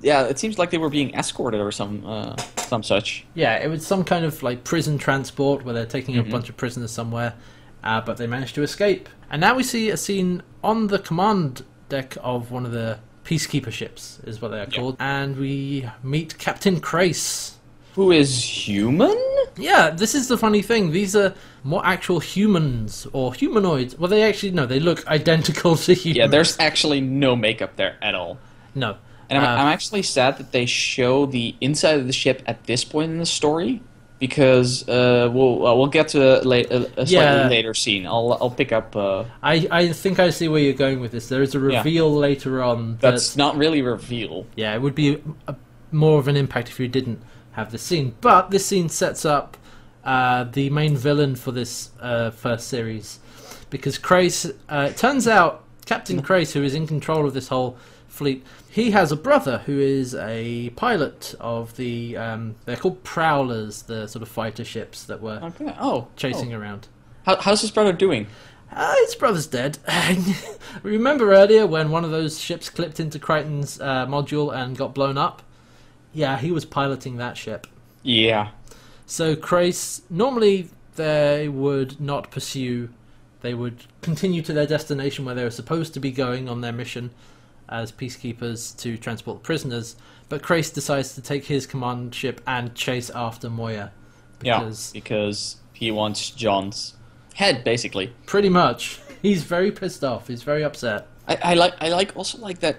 Yeah, 0.00 0.22
it 0.24 0.38
seems 0.38 0.58
like 0.58 0.70
they 0.70 0.78
were 0.78 0.90
being 0.90 1.12
escorted 1.14 1.60
or 1.60 1.72
some 1.72 2.06
uh, 2.06 2.36
some 2.56 2.84
such. 2.84 3.26
Yeah, 3.34 3.56
it 3.56 3.68
was 3.68 3.84
some 3.84 4.04
kind 4.04 4.24
of 4.24 4.42
like 4.44 4.62
prison 4.62 4.96
transport 4.96 5.64
where 5.64 5.74
they're 5.74 5.86
taking 5.86 6.14
Mhm. 6.14 6.28
a 6.28 6.30
bunch 6.30 6.48
of 6.48 6.56
prisoners 6.56 6.92
somewhere, 6.92 7.34
uh, 7.82 8.00
but 8.02 8.16
they 8.16 8.28
managed 8.28 8.54
to 8.56 8.62
escape. 8.62 9.08
And 9.28 9.40
now 9.40 9.56
we 9.56 9.64
see 9.64 9.90
a 9.90 9.96
scene 9.96 10.42
on 10.62 10.86
the 10.86 11.00
command 11.00 11.64
deck 11.88 12.16
of 12.22 12.52
one 12.52 12.64
of 12.64 12.70
the 12.70 12.98
peacekeeper 13.28 13.70
ships, 13.72 14.18
is 14.24 14.40
what 14.40 14.50
they 14.52 14.58
are 14.64 14.68
Yeah. 14.70 14.78
called, 14.78 14.96
and 14.98 15.36
we 15.36 15.84
meet 16.02 16.38
Captain 16.38 16.80
Crais. 16.80 17.52
Who 17.94 18.12
is 18.12 18.30
human? 18.68 19.16
Yeah, 19.56 19.90
this 19.90 20.14
is 20.14 20.28
the 20.28 20.38
funny 20.38 20.62
thing. 20.62 20.92
These 20.92 21.16
are 21.16 21.34
more 21.64 21.84
actual 21.84 22.20
humans 22.20 23.06
or 23.12 23.34
humanoids. 23.34 23.98
Well, 23.98 24.08
they 24.08 24.22
actually 24.22 24.52
no, 24.52 24.66
they 24.66 24.78
look 24.80 25.04
identical 25.08 25.74
to 25.76 25.92
humans. 25.94 26.16
Yeah, 26.16 26.26
there's 26.28 26.56
actually 26.60 27.00
no 27.00 27.34
makeup 27.36 27.72
there 27.76 27.96
at 28.02 28.14
all. 28.14 28.38
no. 28.74 28.96
And 29.30 29.36
I'm, 29.38 29.44
Uh, 29.44 29.60
I'm 29.62 29.68
actually 29.76 30.04
sad 30.04 30.38
that 30.38 30.52
they 30.52 30.64
show 30.64 31.26
the 31.26 31.54
inside 31.60 31.96
of 32.00 32.06
the 32.06 32.14
ship 32.14 32.42
at 32.46 32.64
this 32.64 32.82
point 32.82 33.10
in 33.12 33.18
the 33.18 33.26
story 33.26 33.82
because 34.18 34.88
uh, 34.88 35.30
we'll 35.32 35.66
uh, 35.66 35.74
we'll 35.74 35.86
get 35.86 36.08
to 36.08 36.20
a, 36.20 36.42
la- 36.42 36.56
a, 36.56 36.60
a 36.96 37.06
slightly 37.06 37.12
Yeah. 37.14 37.48
later 37.48 37.74
scene. 37.74 38.06
I'll 38.06 38.36
I'll 38.40 38.50
pick 38.50 38.72
up. 38.72 38.94
Uh, 38.96 39.24
I 39.42 39.66
I 39.70 39.92
think 39.92 40.18
I 40.18 40.30
see 40.30 40.48
where 40.48 40.60
you're 40.60 40.72
going 40.72 41.00
with 41.00 41.12
this. 41.12 41.28
There 41.28 41.42
is 41.42 41.54
a 41.54 41.58
Yeah. 41.58 41.78
reveal 41.78 42.12
later 42.12 42.62
on 42.62 42.92
that 43.00 43.12
that's 43.12 43.36
not 43.36 43.56
really 43.56 43.82
reveal. 43.82 44.46
yeah, 44.56 44.74
it 44.74 44.82
would 44.82 44.94
be 44.94 45.22
a, 45.46 45.54
more 45.92 46.18
of 46.18 46.28
an 46.28 46.36
impact 46.36 46.68
if 46.68 46.78
you 46.80 46.88
didn't 46.88 47.20
have 47.52 47.70
this 47.72 47.82
scene. 47.82 48.14
But 48.20 48.50
this 48.50 48.66
scene 48.66 48.88
sets 48.88 49.24
up 49.24 49.56
uh, 50.04 50.44
the 50.44 50.70
main 50.70 50.96
villain 50.96 51.34
for 51.36 51.52
this 51.52 51.90
uh, 52.00 52.30
first 52.30 52.68
series 52.68 53.18
because 53.70 53.98
Crais. 53.98 54.46
Uh, 54.68 54.88
it 54.90 54.96
turns 54.96 55.28
out 55.28 55.64
Captain 55.86 56.22
Crais, 56.22 56.52
who 56.52 56.62
is 56.62 56.74
in 56.74 56.86
control 56.86 57.26
of 57.26 57.34
this 57.34 57.48
whole 57.48 57.76
fleet, 58.08 58.44
he 58.78 58.92
has 58.92 59.10
a 59.10 59.16
brother 59.16 59.58
who 59.66 59.80
is 59.80 60.14
a 60.14 60.70
pilot 60.70 61.34
of 61.40 61.76
the. 61.76 62.16
Um, 62.16 62.54
they're 62.64 62.76
called 62.76 63.02
prowlers, 63.02 63.82
the 63.82 64.06
sort 64.06 64.22
of 64.22 64.28
fighter 64.28 64.64
ships 64.64 65.04
that 65.04 65.20
were 65.20 65.40
Okay. 65.42 65.74
Oh, 65.80 66.06
chasing 66.14 66.54
oh. 66.54 66.58
around. 66.58 66.86
How, 67.26 67.36
how's 67.40 67.60
his 67.60 67.72
brother 67.72 67.92
doing? 67.92 68.28
Uh, 68.70 68.94
his 69.04 69.16
brother's 69.16 69.48
dead. 69.48 69.78
Remember 70.84 71.32
earlier 71.32 71.66
when 71.66 71.90
one 71.90 72.04
of 72.04 72.12
those 72.12 72.38
ships 72.38 72.70
clipped 72.70 73.00
into 73.00 73.18
Crichton's 73.18 73.80
uh, 73.80 74.06
module 74.06 74.54
and 74.54 74.76
got 74.76 74.94
blown 74.94 75.18
up? 75.18 75.42
Yeah, 76.12 76.38
he 76.38 76.52
was 76.52 76.64
piloting 76.64 77.16
that 77.16 77.36
ship. 77.36 77.66
Yeah. 78.04 78.50
So 79.06 79.34
Crais, 79.34 80.02
normally 80.08 80.70
they 80.94 81.48
would 81.48 82.00
not 82.00 82.30
pursue. 82.30 82.90
They 83.40 83.54
would 83.54 83.84
continue 84.02 84.42
to 84.42 84.52
their 84.52 84.66
destination 84.66 85.24
where 85.24 85.34
they 85.34 85.44
were 85.44 85.50
supposed 85.50 85.94
to 85.94 86.00
be 86.00 86.12
going 86.12 86.48
on 86.48 86.60
their 86.60 86.72
mission 86.72 87.10
as 87.68 87.92
peacekeepers 87.92 88.76
to 88.78 88.96
transport 88.96 89.42
prisoners. 89.42 89.96
But 90.28 90.42
Crais 90.42 90.70
decides 90.70 91.14
to 91.14 91.22
take 91.22 91.46
his 91.46 91.66
command 91.66 92.14
ship 92.14 92.40
and 92.46 92.74
chase 92.74 93.10
after 93.10 93.48
Moya. 93.50 93.92
Because 94.38 94.92
Yeah. 94.94 95.00
Because 95.00 95.56
he 95.72 95.90
wants 95.90 96.30
John's 96.30 96.94
head, 97.34 97.64
basically. 97.64 98.12
pretty 98.26 98.48
much, 98.48 99.00
he's 99.22 99.42
very 99.44 99.70
pissed 99.72 100.04
off. 100.04 100.28
He's 100.28 100.42
very 100.42 100.62
upset. 100.64 101.06
I, 101.26 101.38
I 101.42 101.54
like 101.54 101.74
I 101.80 101.88
like 101.90 102.16
also 102.16 102.38
like 102.38 102.60
that 102.60 102.76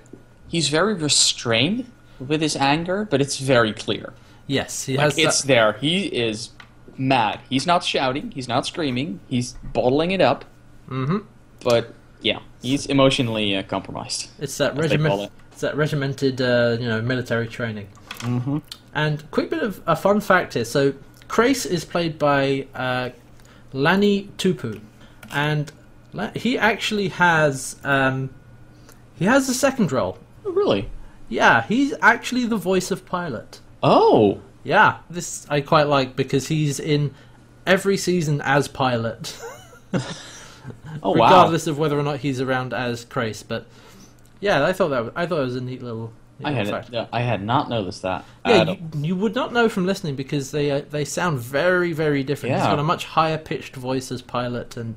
he's 0.48 0.70
very 0.70 0.94
restrained 0.94 1.86
with 2.20 2.42
his 2.42 2.56
anger, 2.56 3.08
but 3.10 3.22
it's 3.22 3.38
very 3.40 3.74
clear. 3.74 4.14
Yes, 4.48 4.86
he 4.86 4.98
Like 4.98 5.04
has 5.06 5.18
it's 5.18 5.42
that. 5.42 5.48
there. 5.48 5.74
He 5.74 6.06
is 6.08 6.50
mad. 6.98 7.40
He's 7.50 7.66
not 7.68 7.84
shouting. 7.84 8.32
He's 8.32 8.48
not 8.48 8.66
screaming. 8.66 9.20
He's 9.30 9.54
bottling 9.74 10.12
it 10.12 10.22
up. 10.22 10.46
hmm 10.88 11.20
But 11.64 11.94
yeah, 12.22 12.40
he's 12.62 12.86
emotionally 12.86 13.56
uh, 13.56 13.64
compromised. 13.64 14.30
It's 14.40 14.58
that 14.58 14.78
as 14.78 14.90
they 14.90 14.98
call 14.98 15.04
regiment. 15.08 15.22
it. 15.24 15.32
It's 15.52 15.62
that 15.62 15.76
regimented, 15.76 16.42
uh, 16.42 16.78
you 16.80 16.88
know, 16.88 17.02
military 17.02 17.48
training. 17.48 17.88
Mm-hmm. 18.20 18.60
And 18.94 19.30
quick 19.32 19.50
bit 19.50 19.64
of 19.64 19.82
a 19.86 19.96
fun 19.96 20.20
fact 20.22 20.54
here. 20.54 20.66
So, 20.66 20.94
Crais 21.28 21.66
is 21.66 21.86
played 21.86 22.18
by 22.18 22.68
uh, 22.74 23.10
Lani 23.72 24.30
Tupu, 24.38 24.82
and 25.32 25.72
he 26.36 26.58
actually 26.58 27.10
has 27.10 27.78
um, 27.84 28.30
he 29.18 29.26
has 29.26 29.48
a 29.50 29.54
second 29.54 29.92
role. 29.92 30.18
Oh, 30.46 30.52
really? 30.52 30.90
Yeah, 31.28 31.64
he's 31.64 31.94
actually 32.02 32.46
the 32.46 32.58
voice 32.58 32.90
of 32.90 33.06
Pilot. 33.06 33.60
Oh, 33.84 34.42
Yeah, 34.64 34.98
this 35.10 35.46
I 35.50 35.62
quite 35.62 35.88
like 35.88 36.16
because 36.16 36.48
he's 36.48 36.80
in 36.80 37.14
every 37.68 37.98
season 37.98 38.42
as 38.42 38.68
Pilot, 38.68 39.38
oh 41.04 41.12
wow. 41.12 41.26
regardless 41.28 41.68
of 41.68 41.78
whether 41.78 41.98
or 41.98 42.04
not 42.04 42.20
he's 42.20 42.40
around 42.42 42.74
as 42.74 43.06
Crais. 43.06 43.44
But 43.44 43.66
yeah, 44.40 44.66
I 44.66 44.74
thought 44.74 44.90
that 44.90 45.04
was, 45.06 45.14
I 45.16 45.26
thought 45.26 45.40
it 45.42 45.46
was 45.46 45.56
a 45.56 45.62
neat 45.62 45.82
little 45.84 46.12
I 46.44 46.52
had 46.52 46.68
fact. 46.70 46.90
yeah, 46.92 47.08
I 47.12 47.22
had 47.22 47.44
not 47.44 47.70
noticed 47.70 48.02
that. 48.04 48.24
Yeah, 48.46 48.64
you, 48.72 48.78
you 49.02 49.16
would 49.18 49.36
not 49.36 49.52
know 49.52 49.68
from 49.68 49.86
listening 49.86 50.16
because 50.16 50.52
they 50.52 50.72
uh, 50.72 50.82
they 50.90 51.04
sound 51.06 51.40
very 51.40 51.92
very 51.94 52.24
different. 52.24 52.56
He's 52.56 52.64
Yeah. 52.64 52.70
got 52.72 52.80
a 52.80 52.84
much 52.84 53.06
higher 53.06 53.38
pitched 53.38 53.76
voice 53.76 54.12
as 54.12 54.22
Pilot 54.22 54.78
and 54.78 54.96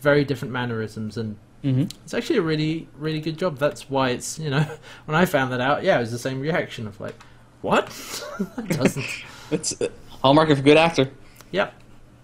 very 0.00 0.24
different 0.24 0.52
mannerisms, 0.52 1.16
and 1.18 1.36
Mhm. 1.64 1.92
it's 2.04 2.14
actually 2.14 2.38
a 2.38 2.42
really 2.42 2.88
really 2.96 3.20
good 3.20 3.36
job. 3.36 3.58
That's 3.58 3.90
why 3.90 4.10
it's 4.10 4.38
you 4.38 4.48
know 4.48 4.64
when 5.06 5.16
I 5.16 5.24
found 5.26 5.52
that 5.52 5.60
out, 5.60 5.82
yeah, 5.84 5.96
it 5.96 6.00
was 6.00 6.12
the 6.12 6.18
same 6.18 6.40
reaction 6.40 6.86
of 6.86 6.98
like, 7.00 7.14
what? 7.60 7.86
that 8.56 8.68
doesn't. 8.68 9.04
It's 9.50 9.78
a 9.80 9.90
hallmark 10.22 10.48
of 10.50 10.60
a 10.60 10.62
good 10.62 10.76
actor. 10.78 11.10
Yep. 11.50 11.74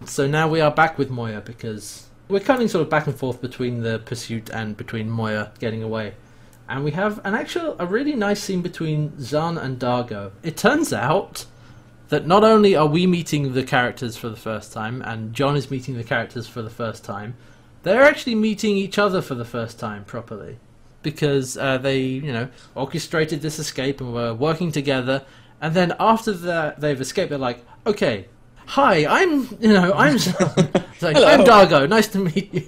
So 0.07 0.27
now 0.27 0.49
we 0.49 0.61
are 0.61 0.71
back 0.71 0.99
with 0.99 1.11
Moya 1.11 1.41
because 1.41 2.07
we're 2.29 2.41
cutting 2.41 2.69
sort 2.69 2.83
of 2.83 2.91
back 2.91 3.07
and 3.07 3.17
forth 3.17 3.41
between 3.41 3.83
the 3.83 3.99
pursuit 4.01 4.51
and 4.51 4.77
between 4.77 5.11
Moya 5.11 5.53
getting 5.59 5.83
away. 5.83 6.15
And 6.69 6.83
we 6.83 6.93
have 6.93 7.21
an 7.25 7.35
actual, 7.35 7.77
a 7.79 7.87
really 7.87 8.15
nice 8.15 8.43
scene 8.43 8.63
between 8.63 9.11
Zhaan 9.13 9.63
and 9.63 9.79
Dargo. 9.79 10.33
It 10.43 10.57
turns 10.57 10.93
out 10.93 11.45
that 12.09 12.27
not 12.27 12.45
only 12.45 12.75
are 12.75 12.87
we 12.87 13.07
meeting 13.07 13.53
the 13.53 13.63
characters 13.63 14.17
for 14.17 14.29
the 14.29 14.37
first 14.37 14.73
time, 14.73 15.03
and 15.03 15.35
John 15.35 15.57
is 15.57 15.71
meeting 15.71 15.97
the 15.97 16.05
characters 16.05 16.49
for 16.49 16.63
the 16.63 16.71
first 16.71 17.05
time, 17.05 17.37
they're 17.83 18.03
actually 18.03 18.35
meeting 18.35 18.77
each 18.77 18.99
other 18.99 19.21
for 19.21 19.35
the 19.35 19.45
first 19.45 19.79
time 19.79 20.05
properly. 20.05 20.59
Because 21.03 21.59
uh, 21.59 21.77
they, 21.77 22.01
you 22.01 22.33
know, 22.33 22.49
orchestrated 22.75 23.43
this 23.43 23.59
escape 23.59 24.01
and 24.01 24.15
were 24.15 24.33
working 24.33 24.73
together. 24.73 25.25
And 25.61 25.75
then 25.75 25.95
after 26.01 26.33
that, 26.33 26.81
they've 26.81 26.99
escaped. 26.99 27.29
They're 27.29 27.39
like, 27.39 27.63
"Okay, 27.87 28.27
hi, 28.67 29.07
I'm, 29.07 29.43
you 29.61 29.73
know, 29.73 29.93
I'm, 29.93 30.17
like, 31.01 31.17
Hello. 31.17 31.27
I'm 31.27 31.41
Dargo. 31.41 31.89
Nice 31.89 32.09
to 32.09 32.19
meet 32.19 32.53
you." 32.53 32.67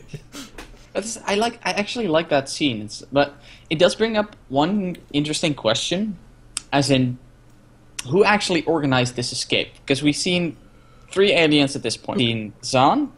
That's, 0.93 1.19
I 1.27 1.35
like. 1.35 1.61
I 1.65 1.73
actually 1.73 2.09
like 2.09 2.29
that 2.31 2.49
scene. 2.49 2.83
It's, 2.83 3.03
but 3.13 3.37
it 3.69 3.79
does 3.79 3.95
bring 3.95 4.17
up 4.17 4.37
one 4.49 4.97
interesting 5.13 5.55
question, 5.55 6.17
as 6.73 6.91
in, 6.91 7.19
who 8.09 8.25
actually 8.25 8.65
organized 8.65 9.17
this 9.17 9.33
escape? 9.33 9.75
Because 9.75 10.03
we've 10.03 10.17
seen 10.17 10.57
three 11.11 11.33
aliens 11.33 11.77
at 11.77 11.83
this 11.83 11.97
point. 11.97 12.19
We've 12.19 12.27
seen 12.29 12.53
Zhaan, 12.63 13.11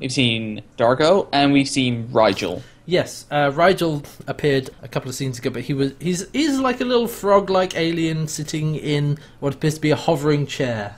we've 0.00 0.12
seen 0.12 0.62
Dargo, 0.76 1.28
and 1.32 1.52
we've 1.52 1.68
seen 1.68 2.08
Rygel. 2.08 2.62
Yes, 2.86 3.24
uh, 3.30 3.50
Rygel 3.50 4.04
appeared 4.26 4.68
a 4.82 4.88
couple 4.88 5.08
of 5.08 5.14
scenes 5.14 5.38
ago, 5.38 5.48
but 5.48 5.62
he 5.62 5.72
was 5.72 5.92
he's 6.00 6.28
he's 6.32 6.58
like 6.58 6.80
a 6.80 6.84
little 6.84 7.08
frog-like 7.08 7.76
alien 7.76 8.28
sitting 8.28 8.76
in 8.76 9.18
what 9.40 9.54
appears 9.54 9.74
to 9.74 9.80
be 9.80 9.90
a 9.90 9.96
hovering 9.96 10.46
chair, 10.46 10.94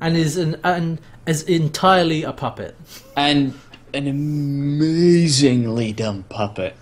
and 0.00 0.16
is 0.16 0.36
an 0.36 0.60
and 0.64 1.00
is 1.26 1.42
entirely 1.44 2.22
a 2.22 2.32
puppet. 2.32 2.76
and 3.16 3.54
an 3.94 4.06
amazingly 4.06 5.92
dumb 5.92 6.24
puppet. 6.28 6.74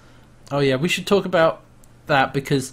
Oh 0.50 0.58
yeah, 0.60 0.76
we 0.76 0.88
should 0.88 1.06
talk 1.06 1.24
about 1.24 1.62
that 2.06 2.32
because 2.34 2.72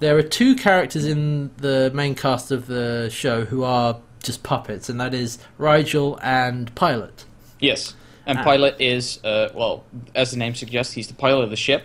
there 0.00 0.16
are 0.16 0.22
two 0.22 0.54
characters 0.56 1.04
in 1.04 1.50
the 1.58 1.90
main 1.94 2.14
cast 2.14 2.50
of 2.50 2.66
the 2.66 3.08
show 3.10 3.44
who 3.44 3.62
are 3.64 3.98
just 4.22 4.42
puppets, 4.42 4.88
and 4.88 5.00
that 5.00 5.14
is 5.14 5.38
Rygel 5.58 6.18
and 6.22 6.74
Pilot. 6.74 7.24
Yes, 7.60 7.94
and 8.26 8.38
Ah. 8.38 8.44
Pilot 8.44 8.76
is 8.80 9.22
uh, 9.24 9.48
well, 9.54 9.84
as 10.14 10.30
the 10.30 10.36
name 10.36 10.54
suggests, 10.54 10.92
he's 10.94 11.08
the 11.08 11.14
pilot 11.14 11.42
of 11.44 11.50
the 11.50 11.56
ship, 11.56 11.84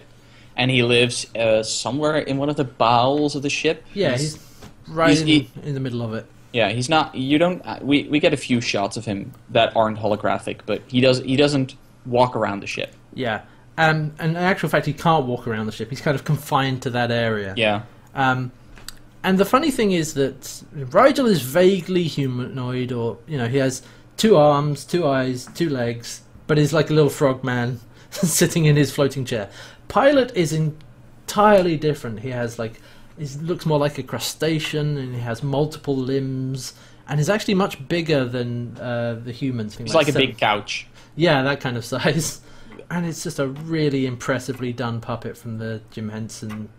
and 0.55 0.71
he 0.71 0.81
lives 0.83 1.27
uh, 1.35 1.63
somewhere 1.63 2.17
in 2.17 2.37
one 2.37 2.49
of 2.49 2.55
the 2.55 2.63
bowels 2.63 3.35
of 3.35 3.41
the 3.43 3.49
ship. 3.49 3.83
Yeah, 3.93 4.11
he's, 4.17 4.39
right 4.87 5.09
he's- 5.09 5.21
in, 5.21 5.27
he- 5.27 5.49
in 5.63 5.73
the 5.75 5.79
middle 5.79 6.01
of 6.01 6.13
it. 6.13 6.25
Yeah, 6.53 6.69
he's 6.69 6.89
not. 6.89 7.13
You 7.15 7.37
don't. 7.37 7.61
uh, 7.65 7.79
We 7.81 8.03
we 8.09 8.19
get 8.19 8.33
a 8.33 8.37
few 8.37 8.59
shots 8.61 8.97
of 8.97 9.05
him 9.05 9.31
that 9.49 9.75
aren't 9.75 9.99
holographic, 9.99 10.61
but 10.65 10.81
he 10.87 10.99
does. 11.01 11.19
He 11.19 11.35
doesn't 11.35 11.75
walk 12.05 12.35
around 12.35 12.61
the 12.61 12.67
ship. 12.67 12.93
Yeah, 13.13 13.41
um, 13.77 14.13
and 14.19 14.31
in 14.31 14.37
actual 14.37 14.69
fact, 14.69 14.85
he 14.85 14.93
can't 14.93 15.25
walk 15.25 15.47
around 15.47 15.65
the 15.67 15.71
ship. 15.71 15.89
He's 15.89 16.01
kind 16.01 16.15
of 16.15 16.23
confined 16.25 16.81
to 16.83 16.89
that 16.91 17.11
area. 17.11 17.53
Yeah, 17.57 17.81
Um, 18.15 18.51
and 19.23 19.37
the 19.37 19.45
funny 19.45 19.69
thing 19.71 19.91
is 19.91 20.13
that 20.15 20.41
Rygel 20.75 21.27
is 21.27 21.41
vaguely 21.41 22.03
humanoid, 22.03 22.91
or 22.91 23.17
you 23.27 23.37
know, 23.37 23.47
he 23.47 23.57
has 23.57 23.81
two 24.17 24.35
arms, 24.37 24.85
two 24.85 25.07
eyes, 25.07 25.47
two 25.53 25.69
legs, 25.69 26.21
but 26.47 26.57
he's 26.57 26.73
like 26.73 26.89
a 26.89 26.93
little 26.93 27.09
frog 27.11 27.43
man 27.43 27.79
sitting 28.11 28.65
in 28.65 28.75
his 28.75 28.91
floating 28.91 29.23
chair. 29.25 29.49
Pilot 29.87 30.35
is 30.35 30.51
entirely 30.53 31.77
different. 31.77 32.19
He 32.21 32.29
has 32.31 32.57
like, 32.59 32.79
he 33.19 33.27
looks 33.39 33.65
more 33.65 33.77
like 33.77 33.97
a 33.97 34.03
crustacean, 34.03 34.97
and 34.97 35.13
he 35.13 35.21
has 35.21 35.43
multiple 35.43 35.95
limbs, 35.95 36.73
and 37.07 37.19
is 37.19 37.29
actually 37.29 37.55
much 37.55 37.87
bigger 37.87 38.25
than 38.25 38.77
uh, 38.79 39.19
the 39.23 39.31
humans. 39.31 39.77
he's 39.77 39.93
like 39.93 40.07
a 40.07 40.11
seven- 40.11 40.27
big 40.29 40.37
couch. 40.37 40.87
yeah, 41.15 41.41
that 41.43 41.59
kind 41.61 41.77
of 41.77 41.85
size. 41.93 42.41
And 42.91 43.05
it's 43.05 43.21
just 43.21 43.37
a 43.37 43.47
really 43.47 44.05
impressively 44.07 44.73
done 44.73 44.99
puppet 45.01 45.37
from 45.37 45.59
the 45.59 45.81
Jim 45.91 46.09
Henson 46.09 46.69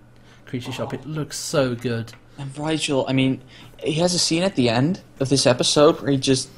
Creature 0.47 0.73
Shop. 0.73 0.93
It 0.95 1.07
looks 1.07 1.39
so 1.39 1.77
good. 1.77 2.13
And 2.37 2.53
Rygel, 2.55 3.05
I 3.07 3.13
mean, 3.13 3.43
he 3.79 3.93
has 3.95 4.13
a 4.15 4.19
scene 4.19 4.43
at 4.43 4.57
the 4.57 4.69
end 4.71 5.03
of 5.21 5.29
this 5.29 5.47
episode 5.47 6.01
where 6.01 6.11
he 6.11 6.17
just 6.17 6.49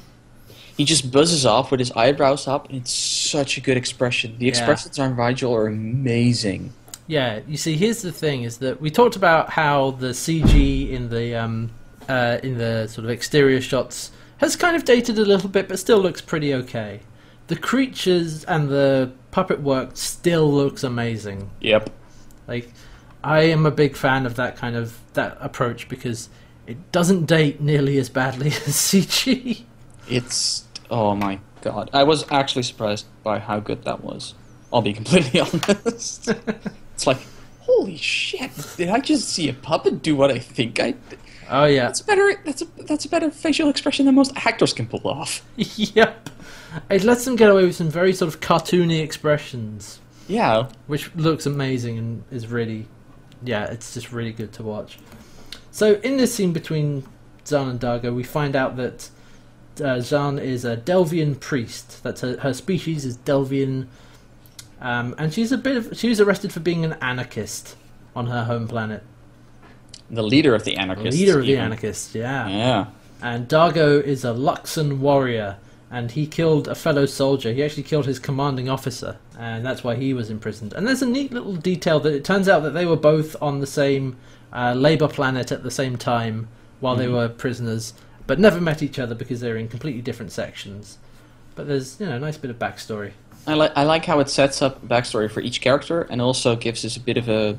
he 0.75 0.85
just 0.85 1.11
buzzes 1.11 1.45
off 1.45 1.69
with 1.69 1.79
his 1.79 1.91
eyebrows 1.91 2.47
up, 2.47 2.67
and 2.69 2.77
it's 2.77 2.91
such 2.91 3.57
a 3.57 3.61
good 3.61 3.77
expression. 3.77 4.35
The 4.39 4.45
Yeah. 4.45 4.49
expressions 4.49 4.97
on 4.97 5.15
Rygel 5.15 5.51
are 5.51 5.67
amazing. 5.67 6.73
Yeah, 7.13 7.41
you 7.47 7.57
see, 7.57 7.77
here's 7.77 8.01
the 8.01 8.11
thing: 8.11 8.41
is 8.41 8.57
that 8.57 8.81
we 8.81 8.89
talked 8.89 9.15
about 9.15 9.51
how 9.51 9.91
the 9.91 10.13
CG 10.13 10.89
in 10.89 11.09
the 11.09 11.35
um, 11.35 11.69
uh, 12.09 12.39
in 12.41 12.57
the 12.57 12.87
sort 12.87 13.05
of 13.05 13.11
exterior 13.11 13.61
shots 13.61 14.09
has 14.37 14.55
kind 14.55 14.75
of 14.75 14.83
dated 14.83 15.19
a 15.19 15.21
little 15.23 15.47
bit, 15.47 15.67
but 15.67 15.77
still 15.77 15.99
looks 15.99 16.21
pretty 16.21 16.55
okay. 16.55 17.01
The 17.47 17.55
creatures 17.55 18.43
and 18.45 18.67
the 18.67 19.11
puppet 19.29 19.61
work 19.61 19.91
still 19.93 20.51
looks 20.51 20.83
amazing. 20.83 21.51
Yep. 21.61 21.91
Like, 22.47 22.73
I 23.23 23.41
am 23.41 23.67
a 23.67 23.71
big 23.71 23.95
fan 23.95 24.25
of 24.25 24.35
that 24.37 24.55
kind 24.57 24.75
of 24.75 24.97
that 25.13 25.37
approach 25.39 25.87
because 25.87 26.29
it 26.65 26.91
doesn't 26.91 27.27
date 27.27 27.61
nearly 27.61 27.99
as 27.99 28.09
badly 28.09 28.47
as 28.65 28.69
CG. 28.69 29.65
It's 30.09 30.65
oh 30.89 31.13
my 31.15 31.41
god. 31.61 31.91
I 31.93 32.05
was 32.05 32.25
actually 32.31 32.63
surprised 32.63 33.05
by 33.21 33.37
how 33.37 33.59
good 33.59 33.83
that 33.83 34.03
was. 34.03 34.33
I'll 34.73 34.81
be 34.81 34.93
completely 34.93 35.39
honest. 35.75 36.33
it's 36.93 37.07
like, 37.07 37.19
holy 37.61 37.97
shit! 37.97 38.51
Did 38.77 38.89
I 38.89 38.99
just 38.99 39.29
see 39.29 39.49
a 39.49 39.53
puppet 39.53 40.01
do 40.01 40.15
what 40.15 40.31
I 40.31 40.39
think 40.39 40.79
I? 40.79 40.91
Did? 40.91 41.19
Oh 41.49 41.65
yeah, 41.65 41.83
That's 41.87 42.01
better. 42.01 42.41
That's 42.45 42.61
a 42.61 42.65
that's 42.85 43.05
a 43.05 43.09
better 43.09 43.29
facial 43.29 43.69
expression 43.69 44.05
than 44.05 44.15
most 44.15 44.31
actors 44.35 44.73
can 44.73 44.87
pull 44.87 45.07
off. 45.07 45.45
yep. 45.57 46.29
It 46.89 47.03
lets 47.03 47.25
them 47.25 47.35
get 47.35 47.49
away 47.51 47.65
with 47.65 47.75
some 47.75 47.89
very 47.89 48.13
sort 48.13 48.33
of 48.33 48.39
cartoony 48.39 49.03
expressions, 49.03 49.99
Yeah. 50.27 50.69
which 50.87 51.13
looks 51.15 51.45
amazing 51.45 51.97
and 51.99 52.23
is 52.31 52.47
really, 52.47 52.87
yeah, 53.43 53.65
it's 53.65 53.93
just 53.93 54.11
really 54.11 54.31
good 54.31 54.51
to 54.53 54.63
watch. 54.63 54.97
So 55.69 55.95
in 55.95 56.17
this 56.17 56.33
scene 56.33 56.51
between 56.53 57.03
Zhaan 57.45 57.69
and 57.69 57.79
Dargo, 57.79 58.15
we 58.15 58.23
find 58.23 58.55
out 58.55 58.75
that 58.77 59.09
uh, 59.79 59.99
Zhaan 59.99 60.41
is 60.41 60.65
a 60.65 60.77
Delvian 60.77 61.39
priest. 61.39 62.01
That's 62.03 62.21
her, 62.21 62.37
her 62.39 62.53
species 62.53 63.05
is 63.05 63.17
Delvian, 63.19 63.87
um, 64.83 65.15
and 65.17 65.33
she's 65.33 65.51
a 65.51 65.57
bit 65.57 65.77
of 65.77 65.97
she 65.97 66.09
was 66.09 66.21
arrested 66.21 66.53
for 66.53 66.59
being 66.59 66.85
an 66.85 66.93
anarchist 67.01 67.75
on 68.15 68.27
her 68.27 68.43
home 68.43 68.67
planet. 68.67 69.01
The 70.11 70.21
leader 70.23 70.53
of 70.53 70.63
the 70.65 70.75
anarchists. 70.77 71.19
Leader 71.19 71.39
of 71.39 71.45
the 71.45 71.53
even. 71.53 71.63
anarchists, 71.63 72.13
yeah. 72.13 72.47
Yeah. 72.47 72.85
And 73.21 73.47
Dargo 73.47 74.03
is 74.03 74.23
a 74.25 74.33
Luxan 74.33 74.99
warrior, 74.99 75.55
and 75.89 76.11
he 76.11 76.27
killed 76.27 76.67
a 76.67 76.75
fellow 76.75 77.05
soldier. 77.05 77.51
He 77.53 77.63
actually 77.63 77.83
killed 77.83 78.05
his 78.05 78.19
commanding 78.19 78.67
officer, 78.69 79.17
and 79.39 79.65
that's 79.65 79.83
why 79.83 79.95
he 79.95 80.13
was 80.13 80.29
imprisoned. 80.29 80.73
And 80.73 80.85
there's 80.87 81.01
a 81.01 81.07
neat 81.07 81.31
little 81.31 81.55
detail 81.55 81.99
that 82.01 82.13
it 82.13 82.23
turns 82.25 82.47
out 82.49 82.61
that 82.63 82.71
they 82.71 82.85
were 82.85 82.97
both 82.97 83.35
on 83.41 83.59
the 83.59 83.65
same 83.67 84.17
uh, 84.51 84.73
labor 84.73 85.07
planet 85.07 85.51
at 85.51 85.63
the 85.63 85.71
same 85.71 85.97
time 85.97 86.47
while 86.79 86.95
they 86.95 87.07
Mhm. 87.07 87.13
were 87.13 87.29
prisoners, 87.29 87.93
but 88.27 88.37
never 88.39 88.59
met 88.61 88.83
each 88.83 88.99
other 88.99 89.15
because 89.15 89.39
they 89.39 89.49
were 89.49 89.57
in 89.57 89.67
completely 89.69 90.01
different 90.01 90.31
sections. 90.31 90.97
But 91.55 91.67
there's 91.67 91.99
you 91.99 92.05
know 92.05 92.17
a 92.17 92.19
nice 92.19 92.37
bit 92.37 92.51
of 92.51 92.59
backstory. 92.59 93.13
I 93.45 93.53
like 93.55 93.71
I 93.75 93.83
like 93.83 94.05
how 94.05 94.19
it 94.19 94.29
sets 94.29 94.61
up 94.61 94.85
backstory 94.87 95.29
for 95.29 95.41
each 95.41 95.59
character 95.61 96.01
and 96.03 96.21
also 96.21 96.55
gives 96.55 96.85
us 96.85 96.95
a 96.97 96.99
bit 96.99 97.17
of 97.17 97.27
a 97.29 97.57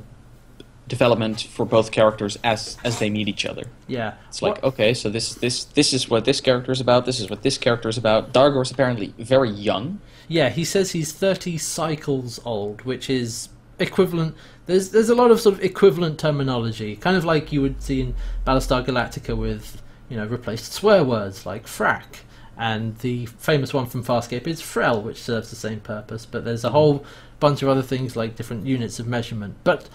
development 0.86 1.40
for 1.42 1.64
both 1.64 1.90
characters 1.92 2.38
as 2.44 2.76
as 2.84 2.98
they 2.98 3.09
meet 3.11 3.28
each 3.28 3.46
other. 3.46 3.64
Yeah, 3.86 4.14
It's 4.28 4.42
like 4.42 4.56
What- 4.62 4.64
okay, 4.74 4.94
so 4.94 5.09
this 5.09 5.34
this 5.34 5.64
this 5.64 5.92
is 5.92 6.11
what 6.11 6.24
this 6.24 6.40
character 6.40 6.72
is 6.72 6.80
about. 6.80 7.06
This 7.06 7.20
is 7.20 7.30
what 7.30 7.42
this 7.42 7.56
character 7.59 7.88
is 7.88 7.96
about. 7.98 8.32
Dargo 8.32 8.62
is 8.62 8.70
apparently 8.70 9.14
very 9.18 9.50
young. 9.50 10.00
Yeah, 10.28 10.48
he 10.48 10.64
says 10.64 10.92
he's 10.92 11.12
30 11.12 11.59
cycles 11.59 12.40
old, 12.44 12.82
which 12.82 13.09
is 13.11 13.48
equivalent. 13.78 14.34
There's 14.66 14.90
there's 14.90 15.11
a 15.11 15.14
lot 15.14 15.30
of 15.30 15.40
sort 15.40 15.56
of 15.56 15.64
equivalent 15.64 16.18
terminology, 16.18 16.96
kind 16.96 17.16
of 17.16 17.24
like 17.24 17.52
you 17.52 17.61
would 17.62 17.82
see 17.82 18.00
in 18.00 18.14
Battlestar 18.46 18.84
Galactica 18.84 19.36
with 19.36 19.82
you 20.11 20.16
know 20.18 20.26
replaced 20.26 20.72
swear 20.72 21.02
words 21.02 21.46
like 21.46 21.66
frak, 21.66 22.23
and 22.59 22.96
the 22.98 23.26
famous 23.26 23.72
one 23.74 23.86
from 23.86 24.05
Farscape 24.05 24.46
is 24.46 24.61
frell, 24.61 25.00
which 25.02 25.20
serves 25.22 25.50
the 25.50 25.57
same 25.57 25.80
purpose. 25.80 26.26
But 26.26 26.44
there's 26.44 26.64
a 26.64 26.70
whole 26.70 27.05
bunch 27.40 27.62
of 27.62 27.68
other 27.68 27.82
things 27.82 28.16
like 28.16 28.36
different 28.36 28.66
units 28.66 28.98
of 28.98 29.07
measurement. 29.07 29.57
But 29.64 29.88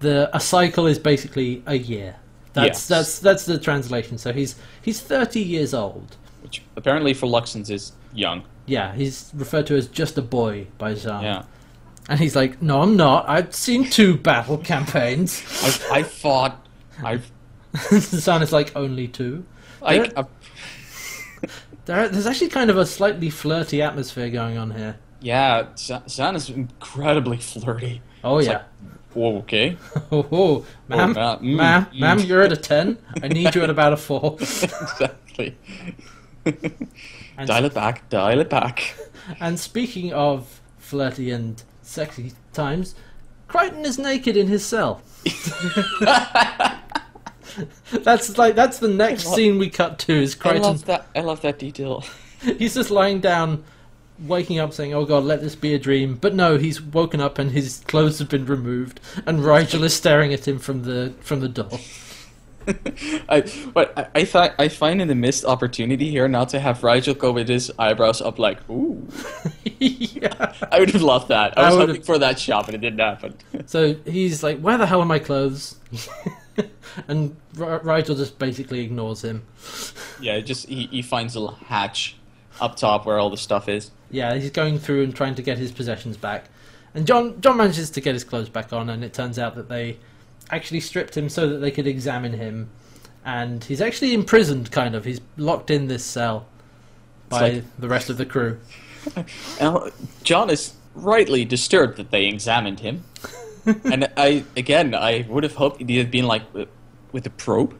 the 0.00 0.28
a 0.34 0.40
cycle 0.40 0.86
is 0.86 0.98
basically 0.98 1.62
a 1.66 1.76
year. 1.76 2.16
That's 2.52 2.66
Yes. 2.66 2.88
that's 2.88 3.18
that's 3.18 3.44
the 3.46 3.58
translation. 3.58 4.18
So 4.18 4.32
he's 4.32 4.56
he's 4.82 5.00
30 5.00 5.40
years 5.40 5.74
old. 5.74 6.16
which 6.42 6.62
apparently 6.76 7.12
for 7.12 7.26
Luxans 7.26 7.70
is 7.70 7.92
young. 8.14 8.42
Yeah, 8.66 8.94
he's 8.94 9.30
referred 9.34 9.66
to 9.68 9.76
as 9.76 9.86
just 9.88 10.16
a 10.18 10.22
boy 10.22 10.66
by 10.78 10.92
Zhaan. 10.94 11.22
Yeah. 11.22 11.42
And 12.08 12.18
he's 12.20 12.36
like, 12.36 12.62
"No, 12.62 12.82
I'm 12.82 12.96
not. 12.96 13.28
I've 13.28 13.54
seen 13.54 13.90
two 13.90 14.16
battle 14.16 14.58
campaigns." 14.72 15.42
I've, 15.64 15.84
I 15.90 16.02
fought. 16.04 16.66
I've. 17.02 17.30
Zhaan 17.74 18.42
is 18.42 18.52
like, 18.52 18.74
"Only 18.76 19.08
two. 19.08 19.44
I, 19.82 20.10
There- 21.86 22.08
there's 22.08 22.26
actually 22.26 22.48
kind 22.50 22.68
of 22.70 22.76
a 22.76 22.84
slightly 22.86 23.30
flirty 23.30 23.80
atmosphere 23.82 24.28
going 24.30 24.58
on 24.58 24.70
here. 24.72 24.96
yeah, 25.20 25.66
Za- 25.76 26.02
Zhaan 26.06 26.36
is 26.36 26.50
incredibly 26.50 27.38
flirty. 27.38 28.02
Oh 28.22 28.38
It's 28.38 28.48
yeah. 28.48 28.52
like, 28.54 28.64
Whoa, 29.14 29.38
okay. 29.38 29.76
Oh, 30.12 30.26
oh, 30.30 30.66
ma'am, 30.88 31.12
ma- 31.14 31.38
mm, 31.38 31.56
ma'am, 31.56 31.86
mm. 31.86 32.00
ma'am, 32.00 32.18
you're 32.20 32.42
at 32.42 32.52
a 32.52 32.56
ten. 32.56 32.98
I 33.22 33.28
need 33.28 33.54
you 33.54 33.62
at 33.62 33.70
about 33.70 33.94
a 33.94 33.96
four. 33.96 34.36
exactly. 34.40 35.56
Dial 37.44 37.64
it 37.64 37.72
back, 37.74 38.08
dial 38.10 38.40
it 38.40 38.50
back. 38.50 38.94
and 39.40 39.58
speaking 39.58 40.12
of 40.12 40.60
flirty 40.78 41.30
and 41.30 41.62
sexy 41.82 42.32
times, 42.52 42.94
Crichton 43.48 43.84
is 43.86 43.98
naked 43.98 44.36
in 44.36 44.48
his 44.48 44.64
cell. 44.66 45.00
that's 47.92 48.36
like 48.38 48.54
that's 48.54 48.78
the 48.78 48.88
next 48.88 49.26
love- 49.26 49.34
scene 49.34 49.58
we 49.58 49.70
cut 49.70 49.98
to 50.00 50.12
is 50.14 50.36
I 50.44 50.58
love 50.58 50.84
that. 50.86 51.06
I 51.14 51.20
love 51.20 51.40
that 51.42 51.58
detail. 51.58 52.04
He's 52.58 52.74
just 52.74 52.90
lying 52.90 53.20
down, 53.20 53.64
waking 54.20 54.58
up, 54.58 54.72
saying, 54.72 54.92
"Oh 54.94 55.04
God, 55.04 55.24
let 55.24 55.40
this 55.40 55.54
be 55.56 55.74
a 55.74 55.78
dream." 55.78 56.16
But 56.16 56.34
no, 56.34 56.58
he's 56.58 56.80
woken 56.82 57.20
up 57.20 57.38
and 57.38 57.50
his 57.50 57.82
clothes 57.86 58.18
have 58.18 58.28
been 58.28 58.46
removed, 58.46 59.00
and 59.26 59.40
Rygel 59.40 59.82
is 59.82 59.94
staring 59.94 60.32
at 60.34 60.46
him 60.46 60.58
from 60.58 60.82
the 60.82 61.14
from 61.20 61.40
the 61.40 61.48
door. 61.48 61.78
I, 63.28 63.44
but 63.72 63.96
I, 63.96 64.06
I 64.20 64.24
thought 64.24 64.52
I 64.58 64.66
find 64.68 65.00
in 65.00 65.06
the 65.06 65.14
missed 65.14 65.44
opportunity 65.44 66.10
here 66.10 66.26
not 66.26 66.48
to 66.50 66.58
have 66.60 66.80
Rygel 66.80 67.16
go 67.16 67.30
with 67.30 67.48
his 67.48 67.70
eyebrows 67.78 68.20
up 68.20 68.38
like 68.40 68.58
ooh. 68.68 69.06
yeah. 69.78 70.52
I 70.72 70.80
would 70.80 70.90
have 70.90 71.02
loved 71.02 71.28
that. 71.28 71.56
I 71.56 71.62
I 71.62 71.66
was 71.68 71.76
would've- 71.76 72.04
for 72.04 72.18
that 72.18 72.38
shot, 72.38 72.66
but 72.66 72.74
it 72.74 72.80
didn't 72.80 72.98
happen. 72.98 73.34
So 73.66 73.94
he's 74.04 74.42
like, 74.42 74.60
"Where 74.60 74.76
the 74.78 74.86
hell 74.86 75.00
are 75.00 75.06
my 75.06 75.20
clothes?" 75.20 75.76
and 77.08 77.36
R- 77.60 77.80
Rygel 77.80 78.16
just 78.16 78.38
basically 78.38 78.80
ignores 78.80 79.22
him. 79.22 79.44
yeah, 80.20 80.40
just 80.40 80.68
he, 80.68 80.86
he 80.86 81.02
finds 81.02 81.34
a 81.34 81.40
little 81.40 81.56
hatch 81.56 82.16
up 82.60 82.76
top 82.76 83.06
where 83.06 83.18
all 83.18 83.30
the 83.30 83.36
stuff 83.36 83.68
is. 83.68 83.90
Yeah, 84.10 84.34
he's 84.34 84.50
going 84.50 84.78
through 84.78 85.04
and 85.04 85.14
trying 85.14 85.34
to 85.34 85.42
get 85.42 85.58
his 85.58 85.72
possessions 85.72 86.16
back. 86.16 86.46
And 86.94 87.06
John 87.06 87.40
John 87.40 87.56
manages 87.58 87.90
to 87.90 88.00
get 88.00 88.14
his 88.14 88.24
clothes 88.24 88.48
back 88.48 88.72
on, 88.72 88.88
and 88.88 89.04
it 89.04 89.12
turns 89.12 89.38
out 89.38 89.54
that 89.56 89.68
they 89.68 89.98
actually 90.50 90.80
stripped 90.80 91.16
him 91.16 91.28
so 91.28 91.48
that 91.48 91.58
they 91.58 91.70
could 91.70 91.86
examine 91.86 92.32
him. 92.32 92.70
And 93.24 93.62
he's 93.64 93.80
actually 93.80 94.14
imprisoned, 94.14 94.70
kind 94.70 94.94
of. 94.94 95.04
He's 95.04 95.20
locked 95.36 95.70
in 95.70 95.88
this 95.88 96.04
cell 96.04 96.46
by 97.28 97.40
like- 97.50 97.64
the 97.78 97.88
rest 97.88 98.08
of 98.10 98.16
the 98.18 98.26
crew. 98.26 98.58
Now, 99.60 99.88
John 100.24 100.50
is 100.50 100.74
rightly 100.94 101.44
disturbed 101.44 101.96
that 101.98 102.10
they 102.10 102.26
examined 102.26 102.80
him, 102.80 103.04
and 103.84 104.08
I 104.16 104.44
again 104.56 104.94
I 104.94 105.26
would 105.28 105.42
have 105.44 105.54
hoped 105.54 105.80
he 105.82 105.98
had 105.98 106.10
been 106.10 106.26
like 106.26 106.42
with- 106.54 106.68
a 107.26 107.30
probe. 107.30 107.74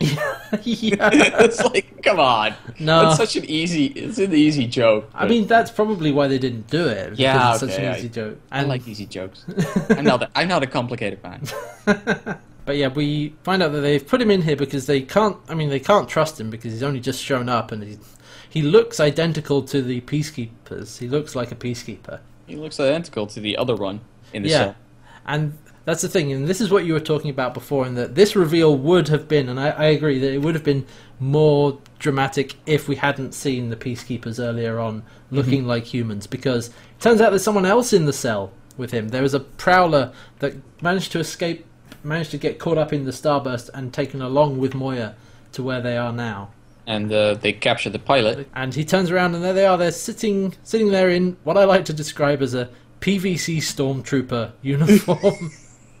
yeah. 0.00 0.40
it's 0.62 1.62
like, 1.62 2.02
come 2.02 2.18
on, 2.18 2.54
No. 2.80 3.06
it's 3.06 3.16
such 3.18 3.36
an 3.36 3.44
easy, 3.44 3.86
it's 3.86 4.18
an 4.18 4.34
easy 4.34 4.66
joke. 4.66 5.08
I 5.14 5.28
mean, 5.28 5.46
that's 5.46 5.70
probably 5.70 6.10
why 6.10 6.26
they 6.26 6.38
didn't 6.38 6.66
do 6.68 6.88
it. 6.88 7.16
Yeah, 7.16 7.52
it's 7.52 7.60
such 7.60 7.70
okay, 7.70 7.86
an 7.86 7.92
I- 7.92 7.98
easy 7.98 8.08
joke. 8.08 8.38
I 8.50 8.62
like 8.64 8.88
easy 8.88 9.06
jokes. 9.06 9.44
I'm 9.90 10.04
not, 10.04 10.24
a, 10.24 10.30
I'm 10.34 10.48
not 10.48 10.64
a 10.64 10.66
complicated 10.66 11.22
man. 11.22 11.42
But 12.64 12.76
yeah, 12.78 12.88
we 12.88 13.34
find 13.44 13.62
out 13.62 13.70
that 13.72 13.80
they've 13.82 14.04
put 14.04 14.20
him 14.20 14.30
in 14.32 14.42
here 14.42 14.56
because 14.56 14.86
they 14.86 15.02
can't. 15.02 15.36
I 15.48 15.54
mean, 15.54 15.68
they 15.68 15.78
can't 15.80 16.08
trust 16.08 16.40
him 16.40 16.50
because 16.50 16.72
he's 16.72 16.82
only 16.82 16.98
just 17.00 17.22
shown 17.22 17.48
up, 17.48 17.70
and 17.72 17.82
he 17.84 17.98
he 18.48 18.62
looks 18.62 18.98
identical 19.00 19.62
to 19.64 19.82
the 19.82 20.00
peacekeepers. 20.00 20.98
He 20.98 21.06
looks 21.06 21.36
like 21.36 21.52
a 21.52 21.56
peacekeeper. 21.56 22.20
He 22.46 22.56
looks 22.56 22.80
identical 22.80 23.26
to 23.28 23.38
the 23.40 23.56
other 23.58 23.76
one 23.76 24.00
in 24.32 24.42
the 24.44 24.48
Yeah. 24.48 24.56
cell. 24.58 24.76
And 25.26 25.56
that's 25.84 26.02
the 26.02 26.08
thing, 26.08 26.32
and 26.32 26.46
this 26.46 26.62
is 26.62 26.70
what 26.70 26.86
you 26.86 26.94
were 26.94 27.00
talking 27.00 27.30
about 27.30 27.52
before, 27.52 27.84
and 27.84 27.96
that 27.98 28.14
this 28.14 28.34
reveal 28.34 28.76
would 28.76 29.08
have 29.08 29.28
been, 29.28 29.50
and 29.50 29.60
I, 29.60 29.68
I 29.68 29.84
agree 29.86 30.18
that 30.18 30.32
it 30.32 30.38
would 30.38 30.54
have 30.54 30.64
been 30.64 30.86
more 31.20 31.78
dramatic 31.98 32.54
if 32.64 32.88
we 32.88 32.96
hadn't 32.96 33.32
seen 33.34 33.68
the 33.68 33.76
peacekeepers 33.76 34.42
earlier 34.42 34.78
on 34.78 35.02
looking 35.30 35.66
like 35.66 35.84
humans, 35.84 36.26
because 36.26 36.68
it 36.68 37.00
turns 37.00 37.20
out 37.20 37.30
there's 37.30 37.44
someone 37.44 37.66
else 37.66 37.92
in 37.92 38.06
the 38.06 38.14
cell 38.14 38.50
with 38.78 38.92
him. 38.92 39.08
There 39.08 39.24
is 39.24 39.34
a 39.34 39.40
prowler 39.40 40.12
that 40.38 40.54
managed 40.82 41.12
to 41.12 41.18
escape, 41.18 41.66
managed 42.02 42.30
to 42.30 42.38
get 42.38 42.58
caught 42.58 42.78
up 42.78 42.92
in 42.92 43.04
the 43.04 43.10
starburst 43.10 43.68
and 43.74 43.92
taken 43.92 44.22
along 44.22 44.58
with 44.58 44.74
Moya 44.74 45.14
to 45.52 45.62
where 45.62 45.82
they 45.82 45.98
are 45.98 46.12
now. 46.12 46.50
And 46.86 47.12
uh, 47.12 47.34
they 47.34 47.52
capture 47.52 47.90
the 47.90 47.98
pilot. 47.98 48.48
And 48.54 48.74
he 48.74 48.84
turns 48.84 49.10
around, 49.10 49.34
and 49.34 49.44
there 49.44 49.52
they 49.52 49.66
are. 49.66 49.78
They're 49.78 49.90
sitting, 49.90 50.54
sitting 50.64 50.90
there 50.90 51.10
in 51.10 51.36
what 51.44 51.56
I 51.56 51.64
like 51.64 51.84
to 51.86 51.92
describe 51.92 52.42
as 52.42 52.54
a 52.54 52.68
PVC 53.04 53.58
stormtrooper 53.58 54.52
uniform. 54.62 55.50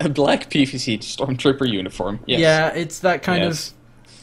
a 0.00 0.08
black 0.08 0.50
PVC 0.50 0.98
stormtrooper 0.98 1.68
uniform. 1.70 2.18
Yes. 2.26 2.40
Yeah, 2.40 2.68
it's 2.74 2.98
that 3.00 3.22
kind 3.22 3.44
Yes. 3.44 3.68
of 3.68 3.74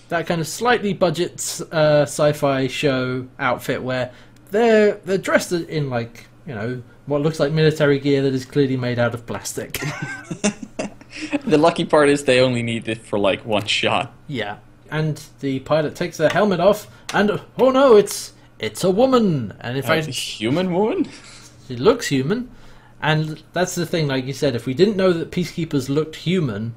that 0.10 0.28
kind 0.28 0.42
of 0.42 0.48
slightly 0.48 0.94
budget 0.94 1.34
uh, 1.72 2.02
sci-fi 2.02 2.68
show 2.68 3.28
outfit 3.40 3.82
where 3.84 4.12
they're 4.52 4.96
they're 5.06 5.18
dressed 5.20 5.52
in 5.54 5.90
like 5.90 6.26
you 6.46 6.54
know 6.56 6.82
what 7.06 7.22
looks 7.22 7.40
like 7.40 7.52
military 7.54 8.00
gear 8.00 8.22
that 8.24 8.34
is 8.34 8.44
clearly 8.46 8.76
made 8.78 9.00
out 9.00 9.14
of 9.14 9.26
plastic. 9.26 9.80
The 11.46 11.58
lucky 11.58 11.84
part 11.86 12.10
is 12.10 12.24
they 12.26 12.40
only 12.40 12.62
need 12.62 12.88
it 12.88 13.00
for 13.00 13.18
like 13.20 13.44
one 13.46 13.66
shot. 13.66 14.14
yeah, 14.28 14.58
and 14.92 15.22
the 15.40 15.60
pilot 15.60 15.96
takes 15.96 16.18
their 16.18 16.30
helmet 16.30 16.60
off, 16.60 16.88
and 17.14 17.42
oh 17.58 17.72
no, 17.72 17.96
it's 17.98 18.34
it's 18.60 18.84
a 18.84 18.92
woman, 18.92 19.54
and 19.60 19.78
in 19.78 19.84
Uh, 19.84 19.88
fact 19.88 20.08
a 20.08 20.12
human 20.12 20.72
woman? 20.72 21.08
She 21.70 21.76
looks 21.78 22.07
human, 22.07 22.49
and 23.01 23.41
that's 23.53 23.76
the 23.76 23.86
thing. 23.86 24.07
Like 24.07 24.26
you 24.26 24.34
said, 24.34 24.55
if 24.55 24.65
we 24.65 24.74
didn't 24.74 24.97
know 24.97 25.13
that 25.13 25.32
peacekeepers 25.32 25.88
looked 25.88 26.17
human. 26.17 26.76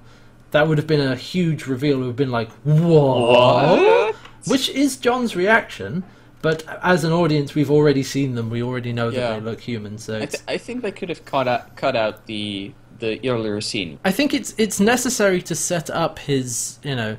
That 0.51 0.69
would 0.69 0.77
have 0.77 0.87
been 0.87 1.01
a 1.01 1.17
huge 1.17 1.67
reveal. 1.67 1.95
It 1.95 2.01
would 2.01 2.07
have 2.09 2.17
been 2.17 2.31
like, 2.31 2.51
"What?" 2.63 4.15
Which 4.47 4.69
is 4.69 4.99
John's 4.99 5.35
reaction, 5.35 6.05
but 6.43 6.63
as 6.83 7.05
an 7.05 7.13
audience, 7.13 7.55
we've 7.55 7.71
already 7.71 8.03
seen 8.03 8.35
them. 8.35 8.51
We 8.51 8.63
already 8.63 8.93
know 8.93 9.11
that 9.11 9.19
Yeah. 9.19 9.35
they 9.35 9.41
look 9.41 9.61
human. 9.63 9.97
So 9.97 10.17
I, 10.17 10.27
th- 10.27 10.43
I 10.47 10.59
think 10.59 10.83
they 10.83 10.93
could 10.93 11.09
have 11.09 11.25
cut 11.25 11.49
out, 11.49 11.75
cut 11.77 11.97
out 11.97 12.27
the 12.27 12.73
the 12.99 13.27
earlier 13.31 13.63
scene. 13.63 13.99
I 14.05 14.11
think 14.13 14.35
it's 14.35 14.55
it's 14.59 14.79
necessary 14.79 15.41
to 15.43 15.55
set 15.55 15.89
up 15.89 16.19
his 16.19 16.79
you 16.83 16.97
know 16.97 17.17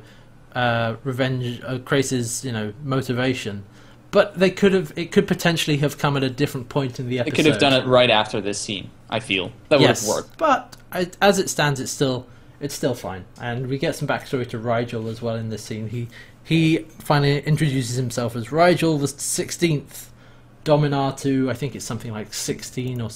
uh, 0.54 0.98
revenge, 1.04 1.60
uh, 1.66 1.80
Crais's 1.80 2.46
you 2.46 2.52
know 2.52 2.72
motivation. 2.84 3.64
But 4.14 4.38
they 4.38 4.52
could 4.52 4.74
have 4.74 4.94
it 4.96 5.12
could 5.12 5.28
potentially 5.28 5.78
have 5.78 5.98
come 5.98 6.16
at 6.16 6.24
a 6.24 6.30
different 6.30 6.70
point 6.70 7.00
in 7.00 7.10
the 7.10 7.20
episode. 7.20 7.32
They 7.32 7.36
could 7.36 7.52
have 7.52 7.60
done 7.60 7.74
it 7.74 7.86
right 7.88 8.12
after 8.12 8.40
this 8.40 8.60
scene. 8.60 8.92
I 9.10 9.20
feel 9.20 9.52
that 9.70 9.80
would 9.80 9.88
yes, 9.88 10.06
have 10.06 10.16
worked. 10.16 10.38
but 10.38 10.78
I, 10.92 11.10
as 11.20 11.40
it 11.40 11.50
stands, 11.50 11.80
it's 11.80 11.92
still 11.92 12.28
it's 12.62 12.76
still 12.76 12.94
fine. 12.94 13.26
And 13.42 13.68
we 13.68 13.80
get 13.80 13.96
some 13.96 14.08
backstory 14.08 14.48
to 14.50 14.60
Rygel 14.60 15.10
as 15.10 15.20
well 15.20 15.36
in 15.36 15.50
this 15.50 15.64
scene. 15.64 15.90
He 15.90 16.10
he 16.44 16.86
finally 17.00 17.40
introduces 17.40 17.96
himself 17.96 18.36
as 18.36 18.50
Rygel, 18.50 19.00
the 19.00 19.08
sixteenth 19.08 20.12
Dominar 20.64 21.16
to 21.18 21.50
I 21.50 21.56
think 21.56 21.76
it's 21.76 21.84
something 21.84 22.12
like 22.12 22.36
sixteen 22.36 23.02
or 23.02 23.10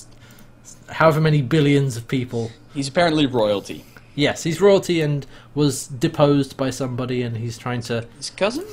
however 0.89 1.21
many 1.21 1.43
billions 1.43 1.95
of 1.95 2.07
people. 2.07 2.51
He's 2.73 2.87
apparently 2.87 3.27
royalty. 3.27 3.85
Yes, 4.15 4.41
he's 4.41 4.59
royalty 4.59 5.01
and 5.01 5.27
was 5.53 5.85
deposed 5.85 6.57
by 6.57 6.71
somebody, 6.71 7.21
and 7.21 7.37
he's 7.37 7.55
trying 7.55 7.81
to. 7.81 8.07
His 8.17 8.31
cousin? 8.31 8.65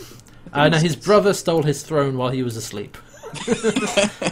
Uh, 0.55 0.69
no, 0.69 0.79
his 0.79 0.97
brother 0.97 1.33
stole 1.35 1.63
his 1.65 1.83
throne 1.83 2.17
while 2.17 2.31
he 2.31 2.43
was 2.43 2.57
asleep. 2.57 2.97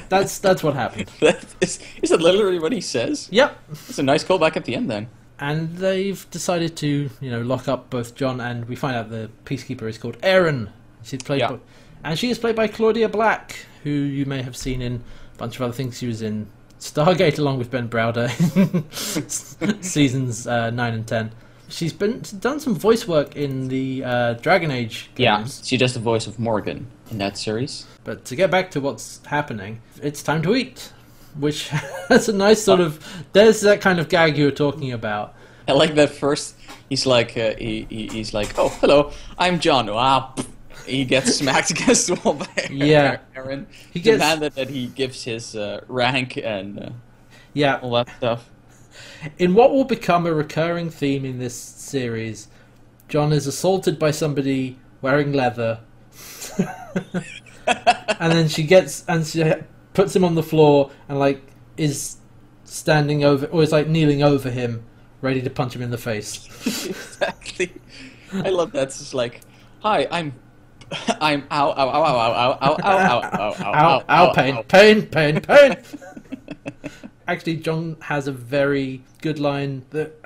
that's 0.09 0.39
that's 0.39 0.63
what 0.63 0.75
happened. 0.75 1.11
That 1.21 1.45
is, 1.61 1.79
is 2.03 2.11
that 2.11 2.21
literally 2.21 2.59
what 2.59 2.73
he 2.73 2.81
says? 2.81 3.29
Yep, 3.33 3.59
It's 3.89 3.99
a 3.99 4.03
nice 4.03 4.25
callback 4.25 4.57
at 4.57 4.65
the 4.65 4.75
end 4.77 4.91
then. 4.91 5.09
and 5.41 5.77
they've 5.77 6.25
decided 6.31 6.77
to 6.77 7.11
you 7.21 7.31
know 7.31 7.41
lock 7.43 7.67
up 7.69 7.91
both 7.91 8.15
John 8.15 8.41
and 8.41 8.67
we 8.69 8.77
find 8.77 8.97
out 8.97 9.11
the 9.11 9.31
peacekeeper 9.45 9.89
is 9.89 9.99
called 9.99 10.19
Aeryn. 10.21 10.69
She's 11.03 11.23
played 11.23 11.41
Yeah. 11.41 11.53
by, 11.53 11.59
and 12.05 12.19
she 12.19 12.31
is 12.31 12.39
played 12.39 12.55
by 12.57 12.69
Claudia 12.69 13.09
Black, 13.09 13.57
who 13.83 13.91
you 13.91 14.25
may 14.27 14.43
have 14.43 14.57
seen 14.57 14.81
in 14.83 15.03
a 15.35 15.39
bunch 15.39 15.57
of 15.57 15.63
other 15.63 15.73
things. 15.73 15.99
She 15.99 16.07
was 16.07 16.23
in 16.23 16.47
Stargate 16.79 17.39
along 17.39 17.59
with 17.59 17.71
Ben 17.71 17.89
Browder, 17.89 18.29
in 19.63 19.83
seasons 19.83 20.47
uh, 20.47 20.71
nine 20.71 20.95
and 20.95 21.07
ten. 21.07 21.33
She's 21.73 21.93
been 21.93 22.21
done 22.39 22.61
some 22.61 22.75
voice 22.75 23.09
work 23.09 23.35
in 23.35 23.69
the 23.69 24.05
uh, 24.05 24.33
Dragon 24.35 24.71
Age 24.71 25.09
Yeah, 25.17 25.47
she 25.47 25.77
does 25.79 25.95
the 25.95 26.01
voice 26.01 26.27
of 26.27 26.39
Morrigan 26.39 26.87
in 27.11 27.17
that 27.19 27.39
series. 27.39 27.87
But 28.05 28.27
to 28.27 28.37
get 28.37 28.51
back 28.51 28.71
to 28.73 28.81
what's 28.81 29.25
happening, 29.27 29.81
it's 30.03 30.23
time 30.23 30.43
to 30.43 30.55
eat, 30.55 30.93
which 31.39 31.69
has 32.09 32.29
a 32.29 32.33
nice 32.35 32.63
sort 32.63 32.81
of. 32.81 33.03
There's 33.33 33.63
that 33.63 33.81
kind 33.81 33.99
of 33.99 34.09
gag 34.11 34.37
you 34.37 34.45
were 34.45 34.51
talking 34.51 34.93
about. 34.93 35.35
I 35.67 35.73
like 35.73 35.95
that 35.95 36.11
first. 36.11 36.57
He's 36.91 37.07
like, 37.07 37.37
uh, 37.39 37.55
he, 37.57 37.87
he, 37.89 38.09
he's 38.09 38.35
like, 38.35 38.59
oh, 38.59 38.69
hello, 38.81 39.13
I'm 39.39 39.59
John. 39.59 39.89
Ah, 39.89 40.35
he 40.85 41.05
gets 41.07 41.37
smacked 41.39 41.71
against 41.71 42.09
the 42.09 42.17
wall 42.17 42.35
by 42.35 42.47
Yeah. 42.71 43.19
Aeryn. 43.35 43.65
He 43.93 44.01
gets- 44.01 44.17
demanded 44.19 44.53
that 44.57 44.69
he 44.69 44.89
gives 44.89 45.25
his 45.25 45.57
uh, 45.57 45.81
rank 45.89 46.37
and 46.37 46.79
uh, 46.79 46.91
Yeah, 47.55 47.77
all 47.77 47.93
that 47.93 48.09
stuff. 48.19 48.47
In 49.39 49.55
what 49.55 49.73
will 49.73 49.85
become 49.85 50.27
a 50.27 50.35
recurring 50.35 50.91
theme 50.91 51.25
in 51.25 51.39
this 51.39 51.55
series, 51.55 52.49
John 53.09 53.33
is 53.33 53.47
assaulted 53.47 53.99
by 53.99 54.11
somebody 54.11 54.79
wearing 55.01 55.33
leather, 55.33 55.81
and 57.67 58.33
then 58.33 58.49
she 58.49 58.65
gets 58.65 59.05
and 59.07 59.27
she 59.27 59.53
puts 59.95 60.17
him 60.17 60.25
on 60.25 60.35
the 60.35 60.43
floor 60.43 60.91
and 61.09 61.19
like 61.19 61.43
is 61.77 62.17
standing 62.65 63.25
over, 63.25 63.47
or 63.47 63.63
is 63.63 63.73
like 63.73 63.89
kneeling 63.89 64.23
over 64.23 64.51
him, 64.51 64.85
ready 65.21 65.43
to 65.43 65.51
punch 65.51 65.75
him 65.77 65.83
in 65.83 65.91
the 65.91 65.99
face. 65.99 66.47
exactly. 66.87 67.73
I 68.33 68.49
love 68.49 68.73
that. 68.73 68.85
It's 68.85 68.99
just 68.99 69.15
like, 69.15 69.43
hi, 69.81 70.09
I'm, 70.11 70.35
I'm 71.21 71.45
ow 71.51 71.71
ow 71.71 71.89
ow 71.89 72.05
ow 72.05 72.17
ow 72.17 72.59
ow 72.61 72.79
ow 72.81 72.81
ow 72.83 73.23
ow 73.23 73.55
ow 73.61 73.75
ow, 73.75 74.05
ow, 74.09 74.33
pain, 74.33 74.63
pain, 74.65 75.07
pain, 75.07 75.41
pain. 75.41 75.77
Actually, 77.29 77.57
John 77.57 77.97
has 78.03 78.27
a 78.27 78.33
very 78.33 79.03
good 79.21 79.39
line 79.39 79.85
that 79.91 80.19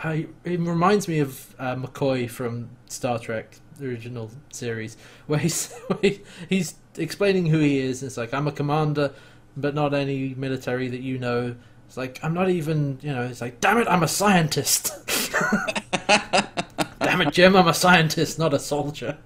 it 0.45 0.61
reminds 0.61 1.09
me 1.09 1.19
of 1.19 1.55
uh, 1.59 1.77
McCoy 1.77 2.29
from 2.29 2.71
Star 2.87 3.19
Trek, 3.19 3.59
the 3.79 3.87
original 3.87 4.31
series, 4.51 4.97
where 5.27 5.39
he's 5.39 5.73
where 5.89 6.13
he's 6.49 6.75
explaining 6.97 7.47
who 7.47 7.59
he 7.59 7.79
is. 7.79 8.03
And 8.03 8.09
It's 8.09 8.17
like 8.17 8.33
I'm 8.33 8.47
a 8.47 8.53
commander, 8.53 9.13
but 9.57 9.75
not 9.75 9.95
any 9.95 10.35
military 10.35 10.89
that 10.89 11.01
you 11.01 11.19
know. 11.19 11.55
It's 11.87 11.97
like 11.97 12.19
I'm 12.23 12.35
not 12.35 12.49
even, 12.49 12.99
you 13.03 13.13
know. 13.13 13.23
It's 13.23 13.41
like, 13.41 13.61
damn 13.61 13.79
it, 13.79 13.87
I'm 13.89 14.03
a 14.03 14.09
scientist. 14.09 14.91
damn 17.01 17.21
it, 17.21 17.33
Jim, 17.33 17.57
I'm 17.57 17.69
a 17.69 17.75
scientist, 17.75 18.39
not 18.39 18.55
a 18.55 18.59
soldier. 18.59 19.19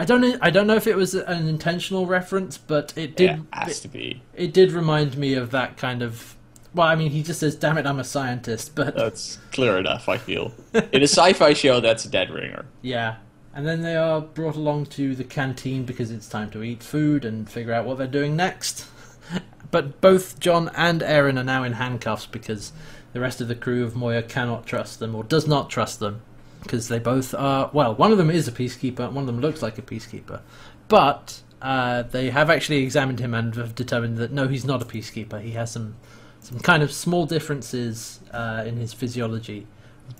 I 0.00 0.04
don't. 0.06 0.38
I 0.40 0.48
don't 0.48 0.66
know 0.66 0.76
if 0.76 0.86
it 0.86 0.96
was 0.96 1.12
an 1.12 1.46
intentional 1.46 2.06
reference, 2.06 2.56
but 2.56 2.96
it 2.96 3.16
did. 3.16 3.30
It 3.32 3.40
has 3.52 3.80
to 3.80 3.88
be. 3.88 4.22
It 4.34 4.54
did 4.54 4.72
remind 4.72 5.18
me 5.18 5.34
of 5.34 5.50
that 5.50 5.76
kind 5.76 6.00
of. 6.00 6.36
Well, 6.74 6.86
I 6.86 6.94
mean, 6.94 7.10
he 7.10 7.22
just 7.22 7.38
says, 7.38 7.54
"Damn 7.54 7.76
it, 7.76 7.84
I'm 7.84 7.98
a 7.98 8.04
scientist," 8.04 8.74
but 8.74 8.96
That's 8.96 9.36
clear 9.52 9.76
enough. 9.76 10.08
I 10.08 10.16
feel 10.16 10.54
in 10.72 11.02
a 11.02 11.06
sci-fi 11.06 11.52
show, 11.52 11.80
that's 11.80 12.06
a 12.06 12.08
dead 12.08 12.30
ringer. 12.30 12.64
yeah. 12.80 13.16
And 13.52 13.66
then 13.66 13.82
they 13.82 13.96
are 13.96 14.22
brought 14.22 14.54
along 14.54 14.86
to 14.86 15.14
the 15.14 15.24
canteen 15.24 15.84
because 15.84 16.10
it's 16.12 16.28
time 16.28 16.50
to 16.52 16.62
eat 16.62 16.84
food 16.84 17.24
and 17.24 17.50
figure 17.50 17.74
out 17.74 17.84
what 17.84 17.98
they're 17.98 18.06
doing 18.06 18.36
next. 18.36 18.86
but 19.72 20.00
both 20.00 20.40
John 20.40 20.70
and 20.76 21.02
Aeryn 21.02 21.38
are 21.38 21.44
now 21.44 21.64
in 21.64 21.72
handcuffs 21.72 22.26
because 22.26 22.72
the 23.12 23.20
rest 23.20 23.40
of 23.40 23.48
the 23.48 23.56
crew 23.56 23.84
of 23.84 23.96
Moya 23.96 24.22
cannot 24.22 24.66
trust 24.66 25.00
them 25.00 25.16
or 25.16 25.24
does 25.24 25.48
not 25.48 25.68
trust 25.68 25.98
them 25.98 26.22
because 26.62 26.88
they 26.88 26.98
both 26.98 27.34
are. 27.34 27.70
Well, 27.72 27.94
one 27.94 28.12
of 28.12 28.18
them 28.18 28.30
is 28.30 28.48
a 28.48 28.52
peacekeeper, 28.52 29.00
and 29.00 29.14
one 29.14 29.22
of 29.22 29.26
them 29.26 29.40
looks 29.40 29.62
like 29.62 29.78
a 29.78 29.82
peacekeeper, 29.82 30.40
but 30.88 31.40
uh, 31.62 32.02
they 32.02 32.30
have 32.30 32.50
actually 32.50 32.78
examined 32.82 33.20
him 33.20 33.34
and 33.34 33.54
have 33.56 33.74
determined 33.74 34.16
that 34.18 34.32
no, 34.32 34.48
he's 34.48 34.64
not 34.64 34.80
a 34.82 34.84
peacekeeper. 34.84 35.40
He 35.42 35.52
has 35.52 35.70
some 35.70 35.96
some 36.40 36.58
kind 36.60 36.82
of 36.82 36.90
small 36.92 37.26
differences 37.26 38.20
uh, 38.32 38.64
in 38.66 38.76
his 38.78 38.92
physiology. 38.92 39.66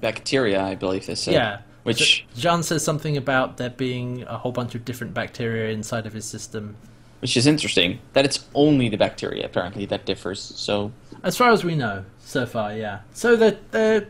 Bacteria, 0.01 0.63
I 0.63 0.75
believe 0.75 1.07
they 1.07 1.15
said. 1.15 1.35
Yeah. 1.35 1.61
Which, 1.83 2.27
So 2.35 2.41
Zhaan 2.49 2.63
says 2.63 2.85
something 2.85 3.17
about 3.17 3.57
there 3.57 3.71
being 3.71 4.23
a 4.25 4.37
whole 4.37 4.53
bunch 4.53 4.75
of 4.75 4.85
different 4.85 5.15
bacteria 5.15 5.71
inside 5.71 6.05
of 6.07 6.13
his 6.13 6.27
system. 6.27 6.77
which 7.21 7.37
is 7.39 7.47
interesting. 7.47 8.01
That 8.13 8.27
it's 8.27 8.45
only 8.55 8.91
the 8.91 8.99
bacteria 8.99 9.47
apparently 9.47 9.87
that 9.87 10.05
differs. 10.05 10.41
So 10.41 10.93
As 11.23 11.37
far 11.39 11.51
as 11.51 11.65
we 11.65 11.75
know, 11.75 12.05
so 12.23 12.45
far, 12.45 12.75
yeah. 12.75 13.01
So 13.15 13.35
they're, 13.35 13.59
they're 13.71 14.09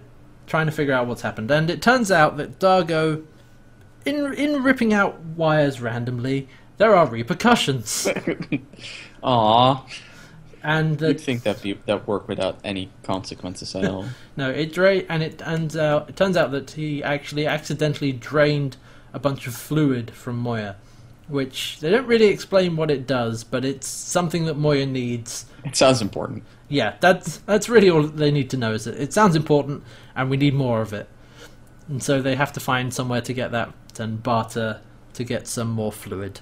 trying 0.51 0.66
to 0.66 0.72
figure 0.72 0.92
out 0.92 1.07
what's 1.07 1.22
happened. 1.22 1.51
And 1.51 1.70
it 1.70 1.80
turns 1.80 2.11
out 2.11 2.36
that 2.36 2.59
Dargo, 2.59 3.24
in, 4.05 4.34
in 4.34 4.62
ripping 4.64 4.92
out 4.92 5.18
wires 5.20 5.80
randomly, 5.80 6.48
there 6.76 6.94
are 6.94 7.07
repercussions. 7.07 8.09
Aw. 9.22 9.86
and 10.62 11.01
You'd 11.01 11.20
think 11.20 11.44
that 11.44 11.62
be 11.62 11.74
that 11.86 12.07
work 12.09 12.26
without 12.26 12.59
any 12.64 12.90
consequences 13.05 13.74
at 13.76 13.84
all. 13.84 14.07
No, 14.36 14.51
it 14.51 14.72
dra- 14.72 15.05
and 15.09 15.22
it 15.22 15.38
turns 15.38 15.76
uh, 15.76 15.82
out 15.82 16.09
it 16.09 16.16
turns 16.16 16.36
out 16.36 16.51
that 16.53 16.70
he 16.72 17.03
actually 17.03 17.46
accidentally 17.46 18.11
drained 18.11 18.76
a 19.12 19.18
bunch 19.18 19.46
of 19.46 19.55
fluid 19.55 20.11
from 20.12 20.38
Moya, 20.38 20.76
which 21.28 21.78
they 21.80 21.90
don't 21.90 22.07
really 22.07 22.28
explain 22.28 22.74
what 22.76 22.90
it 22.90 23.07
does, 23.07 23.44
but 23.44 23.64
it's 23.64 23.86
something 23.86 24.46
that 24.46 24.55
Moya 24.55 24.86
needs. 24.86 25.44
It 25.64 25.76
sounds 25.76 26.01
important. 26.01 26.42
Yeah, 26.70 26.96
that's 27.00 27.38
that's 27.38 27.68
really 27.68 27.90
all 27.90 28.04
they 28.04 28.30
need 28.30 28.48
to 28.50 28.56
know 28.56 28.72
is 28.72 28.84
that 28.84 28.94
it 28.94 29.12
sounds 29.12 29.36
important 29.36 29.82
and 30.14 30.30
we 30.30 30.36
need 30.38 30.54
more 30.54 30.80
of 30.80 30.92
it. 30.92 31.08
And 31.88 32.02
so 32.02 32.22
they 32.22 32.36
have 32.36 32.52
to 32.52 32.60
find 32.60 32.94
somewhere 32.94 33.20
to 33.20 33.32
get 33.34 33.50
that 33.50 33.74
and 33.98 34.22
barter 34.22 34.80
to 35.12 35.24
get 35.24 35.46
some 35.46 35.70
more 35.70 35.92
fluid. 35.92 36.40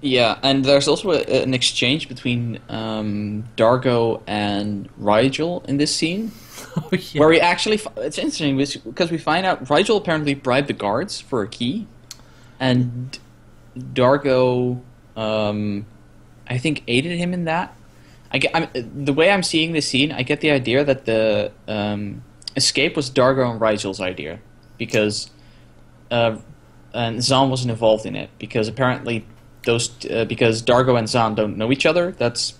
Yeah, 0.00 0.38
and 0.42 0.64
there's 0.64 0.86
also 0.86 1.12
a, 1.12 1.42
an 1.42 1.54
exchange 1.54 2.08
between 2.08 2.60
um, 2.68 3.44
Dargo 3.56 4.22
and 4.26 4.88
Rygel 5.00 5.64
in 5.66 5.78
this 5.78 5.94
scene, 5.94 6.30
oh, 6.76 6.88
yeah. 6.92 7.20
where 7.20 7.28
we 7.28 7.40
actually 7.40 7.78
fi- 7.78 7.92
it's 7.98 8.18
interesting 8.18 8.56
because 8.84 9.10
we 9.10 9.18
find 9.18 9.46
out 9.46 9.64
Rygel 9.64 9.96
apparently 9.96 10.34
bribed 10.34 10.68
the 10.68 10.74
guards 10.74 11.20
for 11.20 11.42
a 11.42 11.48
key, 11.48 11.86
and 12.60 13.18
Dargo, 13.76 14.82
um, 15.16 15.86
I 16.46 16.58
think, 16.58 16.82
aided 16.86 17.16
him 17.18 17.32
in 17.32 17.44
that. 17.44 17.74
I 18.34 18.38
get 18.38 18.50
I'm, 18.54 18.68
the 19.04 19.12
way 19.12 19.30
I'm 19.30 19.44
seeing 19.44 19.72
this 19.72 19.88
scene. 19.88 20.10
I 20.10 20.24
get 20.24 20.40
the 20.40 20.50
idea 20.50 20.84
that 20.84 21.06
the 21.06 21.52
um, 21.68 22.22
escape 22.56 22.96
was 22.96 23.08
Dargo 23.08 23.48
and 23.48 23.60
Rygel's 23.60 24.00
idea 24.00 24.40
because 24.76 25.30
uh, 26.10 26.36
and 26.92 27.18
Zhaan 27.20 27.48
wasn't 27.48 27.70
involved 27.70 28.06
in 28.06 28.16
it 28.16 28.30
because 28.38 28.66
apparently 28.66 29.24
those 29.64 29.90
uh, 30.10 30.24
because 30.24 30.62
Dargo 30.62 30.98
and 30.98 31.06
Zhaan 31.06 31.36
don't 31.36 31.56
know 31.56 31.70
each 31.70 31.86
other. 31.86 32.10
That's 32.10 32.54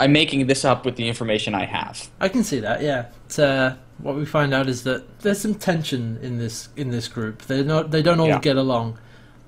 I'm 0.00 0.12
making 0.12 0.48
this 0.48 0.64
up 0.64 0.84
with 0.84 0.96
the 0.96 1.06
information 1.08 1.54
I 1.54 1.66
have. 1.66 2.10
I 2.20 2.28
can 2.28 2.42
see 2.42 2.58
that. 2.60 2.82
Yeah. 2.82 3.06
It's, 3.26 3.38
uh, 3.38 3.76
what 3.98 4.16
we 4.16 4.26
find 4.26 4.52
out 4.52 4.68
is 4.68 4.82
that 4.82 5.20
there's 5.20 5.40
some 5.40 5.54
tension 5.54 6.18
in 6.22 6.38
this 6.38 6.68
in 6.76 6.90
this 6.90 7.06
group. 7.06 7.42
They're 7.42 7.64
not. 7.64 7.92
They 7.92 8.02
don't 8.02 8.18
all 8.18 8.26
Yeah. 8.26 8.40
get 8.40 8.56
along, 8.56 8.98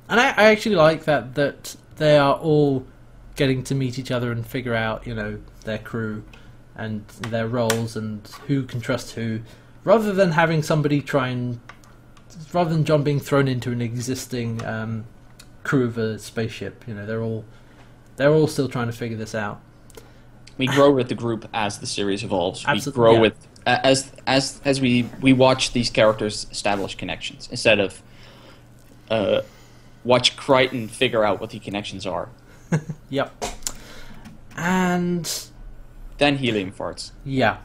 and 0.08 0.20
I, 0.20 0.28
I 0.28 0.44
actually 0.44 0.76
like 0.76 1.04
that 1.04 1.34
that 1.34 1.74
they 1.96 2.16
are 2.16 2.34
all 2.34 2.86
getting 3.34 3.64
to 3.64 3.74
meet 3.74 3.98
each 3.98 4.10
other 4.10 4.32
and 4.32 4.46
figure 4.46 4.74
out, 4.74 5.06
you 5.06 5.14
know, 5.14 5.38
their 5.66 5.78
crew 5.78 6.24
and 6.74 7.06
their 7.08 7.46
roles 7.46 7.96
and 7.96 8.26
who 8.46 8.62
can 8.62 8.80
trust 8.80 9.12
who, 9.12 9.40
rather 9.84 10.12
than 10.12 10.32
having 10.32 10.62
somebody 10.62 11.00
try 11.00 11.28
and 11.28 11.60
rather 12.52 12.70
than 12.70 12.84
John 12.84 13.02
being 13.02 13.20
thrown 13.20 13.48
into 13.48 13.72
an 13.72 13.80
existing 13.80 14.64
um, 14.64 15.04
crew 15.62 15.84
of 15.84 15.98
a 15.98 16.18
spaceship. 16.18 16.84
You 16.86 16.94
know, 16.94 17.06
they're 17.06 17.22
all 17.22 17.44
they're 18.16 18.32
all 18.32 18.46
still 18.46 18.68
trying 18.68 18.86
to 18.86 18.92
figure 18.92 19.16
this 19.16 19.34
out. 19.34 19.60
We 20.58 20.66
grow 20.66 20.90
with 20.90 21.08
the 21.08 21.14
group 21.14 21.48
as 21.52 21.78
the 21.78 21.86
series 21.86 22.24
evolves. 22.24 22.64
Absolutely, 22.66 22.90
We 22.90 23.04
grow 23.04 23.12
yeah. 23.14 23.20
with 23.20 23.48
as 23.66 24.12
as 24.26 24.60
as 24.64 24.80
we 24.80 25.08
we 25.20 25.32
watch 25.32 25.72
these 25.72 25.90
characters 25.90 26.46
establish 26.50 26.94
connections 26.94 27.48
instead 27.50 27.80
of 27.80 28.02
uh, 29.10 29.42
watch 30.04 30.36
Crichton 30.36 30.88
figure 30.88 31.24
out 31.24 31.40
what 31.40 31.50
the 31.50 31.58
connections 31.58 32.06
are. 32.06 32.28
Yep. 33.10 33.44
And 34.56 35.30
Then 36.18 36.36
helium 36.36 36.72
farts. 36.72 37.10
Yeah. 37.24 37.58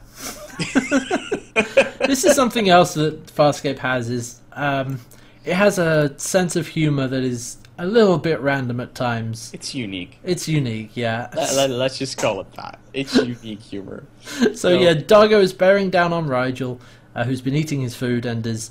this 2.06 2.24
is 2.24 2.34
something 2.34 2.68
else 2.68 2.94
that 2.94 3.26
Farscape 3.26 3.78
has 3.78 4.10
is 4.10 4.40
um, 4.52 5.00
it 5.44 5.54
has 5.54 5.78
a 5.78 6.18
sense 6.18 6.56
of 6.56 6.68
humor 6.68 7.06
that 7.08 7.22
is 7.22 7.56
a 7.78 7.86
little 7.86 8.18
bit 8.18 8.40
random 8.40 8.80
at 8.80 8.94
times. 8.94 9.50
It's 9.54 9.74
unique. 9.74 10.18
It's 10.22 10.46
unique, 10.46 10.90
yeah. 10.94 11.28
Let, 11.34 11.70
us 11.70 11.98
just 11.98 12.18
call 12.18 12.40
it 12.40 12.52
that. 12.52 12.78
It's 12.92 13.14
unique 13.16 13.62
humor. 13.62 14.04
so 14.54 14.70
no. 14.70 14.80
yeah, 14.80 14.94
Dargo 14.94 15.40
is 15.42 15.52
bearing 15.52 15.90
down 15.90 16.12
on 16.12 16.26
Rygel, 16.26 16.78
uh, 17.14 17.24
who's 17.24 17.40
been 17.40 17.56
eating 17.56 17.80
his 17.80 17.94
food 17.94 18.26
and 18.26 18.46
is 18.46 18.70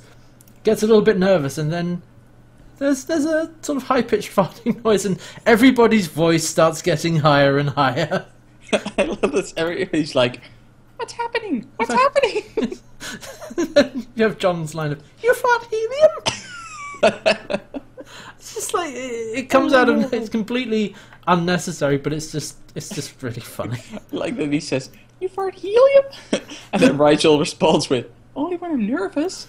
gets 0.64 0.84
a 0.84 0.88
little 0.88 1.02
bit 1.02 1.18
nervous, 1.18 1.58
and 1.58 1.74
then 1.74 2.04
there's 2.78 3.06
there's 3.06 3.26
a 3.26 3.52
sort 3.62 3.78
of 3.78 3.84
high 3.84 4.02
pitched 4.02 4.34
farting 4.34 4.84
noise, 4.86 5.06
and 5.06 5.20
everybody's 5.46 6.08
voice 6.08 6.48
starts 6.48 6.82
getting 6.82 7.18
higher 7.18 7.58
and 7.58 7.72
higher. 7.72 8.26
I 8.98 9.04
love 9.04 9.32
this. 9.32 9.54
Everybody's 9.58 10.16
like, 10.16 10.42
"What's 10.98 11.14
happening? 11.14 11.70
What's 11.78 11.94
happening?" 11.94 12.80
you 14.16 14.24
have 14.24 14.38
John's 14.38 14.76
line 14.76 14.92
of 14.92 15.04
"You 15.22 15.34
fart 15.34 15.66
helium." 15.66 16.12
It's 18.42 18.56
just 18.56 18.74
like 18.74 18.94
it, 18.94 19.38
it 19.38 19.50
comes 19.50 19.72
out 19.72 19.88
of 19.88 19.98
oh. 19.98 20.10
it's 20.12 20.28
completely 20.28 20.96
unnecessary, 21.28 21.98
but 21.98 22.12
it's 22.12 22.32
just 22.32 22.58
it's 22.74 22.90
just 22.90 23.22
really 23.22 23.40
funny. 23.40 23.78
like 24.12 24.36
that 24.38 24.52
he 24.52 24.60
says, 24.60 24.90
"You 25.20 25.30
fart 25.30 25.56
helium," 25.56 26.06
and 26.74 26.82
then 26.82 26.98
Rygel 26.98 27.40
responds 27.40 27.88
with, 27.90 28.08
"Only 28.36 28.58
when 28.58 28.72
I'm 28.72 28.88
nervous." 28.88 29.48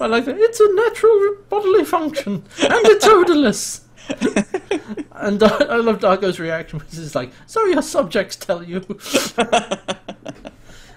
I 0.00 0.06
like 0.06 0.26
that. 0.26 0.36
It's 0.38 0.60
a 0.60 0.72
natural 0.74 1.36
bodily 1.48 1.84
function, 1.84 2.44
and 2.62 2.86
it's 2.86 3.06
odorless. 3.06 3.82
and 5.12 5.42
uh, 5.42 5.66
I 5.68 5.76
love 5.76 6.00
Dargo's 6.00 6.38
reaction, 6.40 6.78
which 6.78 6.94
is 6.94 7.14
like, 7.14 7.30
"So 7.46 7.64
your 7.66 7.82
subjects 7.82 8.36
tell 8.36 8.62
you." 8.62 8.80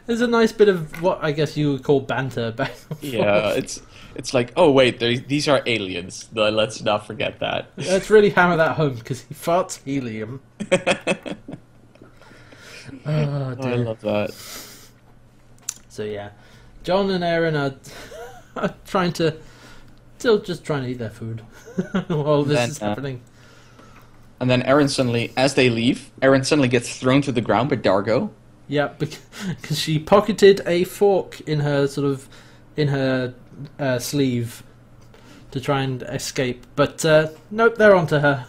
There's 0.06 0.20
a 0.20 0.28
nice 0.28 0.52
bit 0.52 0.68
of 0.68 1.02
what 1.02 1.20
I 1.24 1.32
guess 1.32 1.56
you 1.56 1.72
would 1.74 1.84
call 1.84 2.02
banter 2.02 2.52
back. 2.52 2.74
yeah, 3.02 3.52
it's 3.52 3.82
it's 4.16 4.34
like, 4.34 4.52
oh 4.58 4.70
wait, 4.72 5.00
these 5.00 5.48
are 5.48 5.62
aliens. 5.66 6.28
No, 6.34 6.50
Let's 6.50 6.82
not 6.82 7.08
forget 7.08 7.40
that. 7.40 7.70
Let's 7.78 8.10
really 8.10 8.30
hammer 8.30 8.58
that 8.58 8.76
home 8.76 8.96
because 8.96 9.22
he 9.22 9.34
farts 9.34 9.82
helium. 9.84 10.42
Oh, 10.72 10.76
Oh, 13.06 13.56
I 13.62 13.76
love 13.76 14.02
that. 14.02 14.34
So 15.90 16.04
yeah, 16.04 16.32
John 16.84 17.10
and 17.10 17.24
Aeryn 17.24 17.56
are, 17.56 18.62
are 18.62 18.76
trying 18.86 19.14
to 19.14 19.38
still 20.24 20.40
just 20.40 20.64
trying 20.64 20.84
to 20.84 20.90
eat 20.90 21.00
their 21.00 21.10
food 21.10 21.42
while 22.08 22.46
this 22.46 22.58
Then, 22.58 22.70
is 22.70 22.82
uh, 22.82 22.88
happening. 22.88 23.22
And 24.40 24.50
then 24.50 24.62
Aeryn 24.62 24.90
suddenly, 24.90 25.34
as 25.36 25.56
they 25.56 25.70
leave, 25.70 26.12
Aeryn 26.22 26.46
suddenly 26.46 26.70
gets 26.70 26.98
thrown 26.98 27.22
to 27.24 27.34
the 27.34 27.42
ground 27.42 27.70
by 27.70 27.76
Dargo. 27.76 28.30
Yeah, 28.70 28.88
because 28.98 29.78
she 29.78 30.00
pocketed 30.00 30.62
a 30.66 30.86
fork 30.86 31.42
in 31.42 31.60
her 31.60 31.88
sort 31.88 32.08
of 32.08 32.30
in 32.78 32.88
her 32.88 33.34
uh, 33.78 34.00
sleeve 34.00 34.64
to 35.52 35.60
try 35.60 35.82
and 35.82 36.04
escape, 36.04 36.66
but 36.78 37.04
uh, 37.04 37.28
nope, 37.52 37.76
they're 37.76 37.94
onto 37.94 38.20
her. 38.20 38.48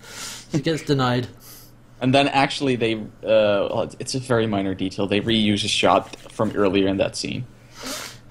she 0.50 0.60
gets 0.60 0.82
denied. 0.82 1.28
And 2.00 2.12
then 2.12 2.26
actually, 2.26 2.74
they 2.74 2.94
uh, 3.24 3.86
it's 4.00 4.16
a 4.16 4.18
very 4.18 4.48
minor 4.48 4.74
detail. 4.74 5.06
They 5.06 5.20
reuse 5.20 5.64
a 5.64 5.68
shot 5.68 6.16
from 6.32 6.50
earlier 6.56 6.88
in 6.88 6.96
that 6.96 7.14
scene 7.14 7.46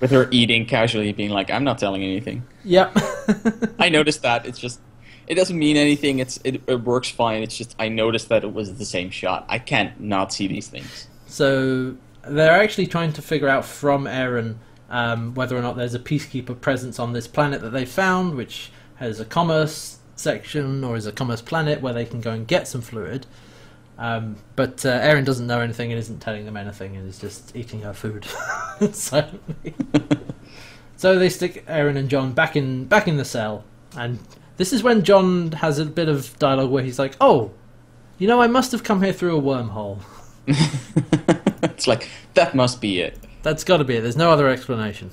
with 0.02 0.12
her 0.12 0.28
eating 0.32 0.66
casually, 0.66 1.14
being 1.14 1.30
like, 1.30 1.50
"I'm 1.50 1.64
not 1.64 1.78
telling 1.78 2.04
anything." 2.04 2.44
Yep. 2.66 2.98
I 3.80 3.90
noticed 3.90 4.24
that. 4.24 4.46
It's 4.46 4.60
just 4.60 4.82
it 5.28 5.36
doesn't 5.36 5.58
mean 5.58 5.78
anything. 5.78 6.20
It's 6.20 6.40
it, 6.44 6.62
it 6.68 6.84
works 6.84 7.10
fine. 7.10 7.42
It's 7.42 7.56
just 7.56 7.76
I 7.80 7.88
noticed 7.88 8.28
that 8.30 8.44
it 8.44 8.54
was 8.54 8.78
the 8.78 8.86
same 8.86 9.10
shot. 9.10 9.46
I 9.48 9.60
can't 9.60 9.98
not 10.00 10.34
see 10.34 10.48
these 10.48 10.68
things. 10.68 11.08
So 11.28 11.96
they're 12.28 12.62
actually 12.62 12.88
trying 12.88 13.14
to 13.14 13.22
figure 13.22 13.48
out 13.48 13.64
from 13.64 14.06
Aeryn 14.06 14.56
um, 14.90 15.34
whether 15.34 15.58
or 15.58 15.62
not 15.62 15.78
there's 15.78 15.94
a 15.94 16.00
peacekeeper 16.00 16.60
presence 16.60 17.00
on 17.00 17.14
this 17.14 17.28
planet 17.28 17.62
that 17.62 17.70
they 17.70 17.86
found, 17.86 18.36
which 18.36 18.72
has 18.96 19.20
a 19.20 19.26
commerce 19.26 20.00
section 20.16 20.84
or 20.84 20.98
is 20.98 21.06
a 21.06 21.12
commerce 21.12 21.42
planet 21.42 21.82
where 21.82 21.94
they 21.94 22.06
can 22.06 22.20
go 22.20 22.32
and 22.32 22.48
get 22.48 22.68
some 22.68 22.82
fluid. 22.82 23.26
Um, 24.02 24.36
but 24.56 24.84
uh, 24.84 25.00
Aeryn 25.00 25.26
doesn't 25.26 25.46
know 25.46 25.62
anything 25.62 25.92
and 25.92 26.00
isn't 26.00 26.22
telling 26.22 26.46
them 26.46 26.58
anything 26.58 26.98
and 26.98 27.08
is 27.08 27.20
just 27.20 27.56
eating 27.56 27.82
her 27.82 27.94
food 27.94 28.26
silently. 28.94 29.76
so 30.98 31.20
they 31.20 31.30
stick 31.30 31.64
Aeryn 31.68 31.98
and 31.98 32.10
John 32.10 32.34
back 32.34 32.56
in 32.56 32.86
back 32.86 33.08
in 33.08 33.18
the 33.18 33.26
cell, 33.26 33.64
and 33.96 34.18
this 34.58 34.74
is 34.74 34.82
when 34.82 35.04
John 35.04 35.52
has 35.52 35.78
a 35.78 35.86
bit 35.86 36.10
of 36.10 36.38
dialogue 36.40 36.72
where 36.72 36.84
he's 36.84 36.98
like, 36.98 37.16
"Oh, 37.22 37.52
you 38.18 38.28
know, 38.28 38.42
I 38.42 38.48
must 38.48 38.72
have 38.72 38.84
come 38.84 39.04
here 39.04 39.14
through 39.14 39.38
a 39.38 39.42
wormhole." 39.42 40.00
it's 40.48 41.86
like 41.86 42.10
that 42.34 42.56
must 42.56 42.82
be 42.82 43.02
it. 43.02 43.20
That's 43.44 43.64
got 43.64 43.78
to 43.78 43.84
be 43.84 43.98
it. 43.98 44.02
There's 44.02 44.18
no 44.18 44.32
other 44.32 44.48
explanation. 44.48 45.12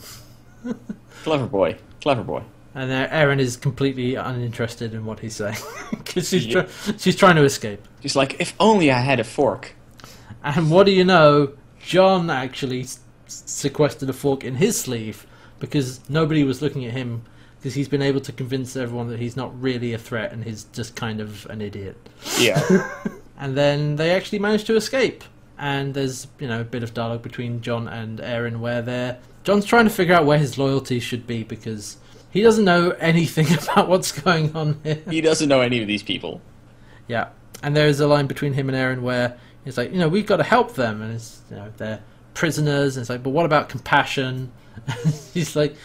Clever 1.25 1.47
boy, 1.47 1.77
clever 2.01 2.23
boy. 2.23 2.43
And 2.75 2.91
Aeryn 2.91 3.39
is 3.39 3.57
completely 3.57 4.15
uninterested 4.15 4.95
in 4.95 5.05
what 5.05 5.21
he's 5.21 5.35
saying 5.37 5.57
because 5.91 6.29
she's 6.29 6.47
tr- 6.47 6.95
she's 6.97 7.17
trying 7.17 7.37
to 7.37 7.45
escape. 7.45 7.83
She's 8.01 8.17
like, 8.17 8.41
if 8.41 8.55
only 8.61 8.91
I 8.91 9.01
had 9.01 9.21
a 9.21 9.25
fork. 9.25 9.75
And 10.43 10.71
what 10.71 10.87
do 10.87 10.93
you 10.93 11.05
know? 11.05 11.55
John 11.81 12.31
actually 12.31 12.87
sequestered 13.27 14.09
a 14.09 14.13
fork 14.13 14.45
in 14.45 14.57
his 14.57 14.81
sleeve 14.81 15.27
because 15.59 16.01
nobody 16.09 16.45
was 16.45 16.63
looking 16.63 16.85
at 16.85 16.93
him 16.93 17.23
because 17.59 17.75
he's 17.75 17.89
been 17.89 18.03
able 18.03 18.21
to 18.21 18.33
convince 18.33 18.77
everyone 18.77 19.09
that 19.09 19.19
he's 19.19 19.37
not 19.37 19.61
really 19.61 19.93
a 19.93 19.99
threat 19.99 20.33
and 20.33 20.45
he's 20.45 20.65
just 20.65 20.95
kind 20.95 21.21
of 21.21 21.47
an 21.47 21.61
idiot. 21.61 21.97
Yeah. 22.39 22.63
and 23.39 23.57
then 23.57 23.97
they 23.97 24.13
actually 24.13 24.39
manage 24.39 24.65
to 24.65 24.77
escape. 24.77 25.25
And 25.59 25.93
there's 25.93 26.29
you 26.39 26.47
know 26.47 26.61
a 26.61 26.65
bit 26.65 26.85
of 26.85 26.95
dialogue 26.95 27.23
between 27.23 27.61
John 27.63 27.89
and 27.89 28.21
Aeryn 28.21 28.61
where 28.61 28.81
they're 28.81 29.19
John's 29.43 29.65
trying 29.65 29.85
to 29.85 29.91
figure 29.91 30.15
out 30.15 30.25
where 30.25 30.39
his 30.39 30.57
loyalty 30.57 31.01
should 31.01 31.27
be 31.27 31.43
because 31.43 31.97
he 32.31 32.43
doesn't 32.43 32.65
know 32.65 32.91
anything 33.01 33.53
about 33.63 33.89
what's 33.89 34.13
going 34.13 34.55
on 34.55 34.81
here. 34.85 35.03
He 35.11 35.21
doesn't 35.21 35.49
know 35.49 35.61
any 35.61 35.81
of 35.81 35.89
these 35.89 36.05
people. 36.05 36.41
Yeah, 37.09 37.31
and 37.63 37.77
there 37.77 37.87
is 37.87 38.01
a 38.01 38.07
line 38.07 38.27
between 38.27 38.53
him 38.53 38.69
and 38.69 38.77
Aeryn 38.77 39.03
where 39.03 39.39
he's 39.65 39.77
like, 39.77 39.93
you 39.93 39.99
know, 39.99 40.09
we've 40.09 40.27
got 40.27 40.39
to 40.39 40.45
help 40.45 40.75
them, 40.75 41.03
and 41.03 41.15
it's 41.15 41.41
you 41.51 41.57
know 41.57 41.73
they're 41.77 42.03
prisoners, 42.35 42.97
and 42.97 43.03
it's 43.03 43.11
like, 43.11 43.23
but 43.23 43.31
what 43.31 43.47
about 43.47 43.69
compassion? 43.69 44.53
he's 45.35 45.57
like, 45.57 45.77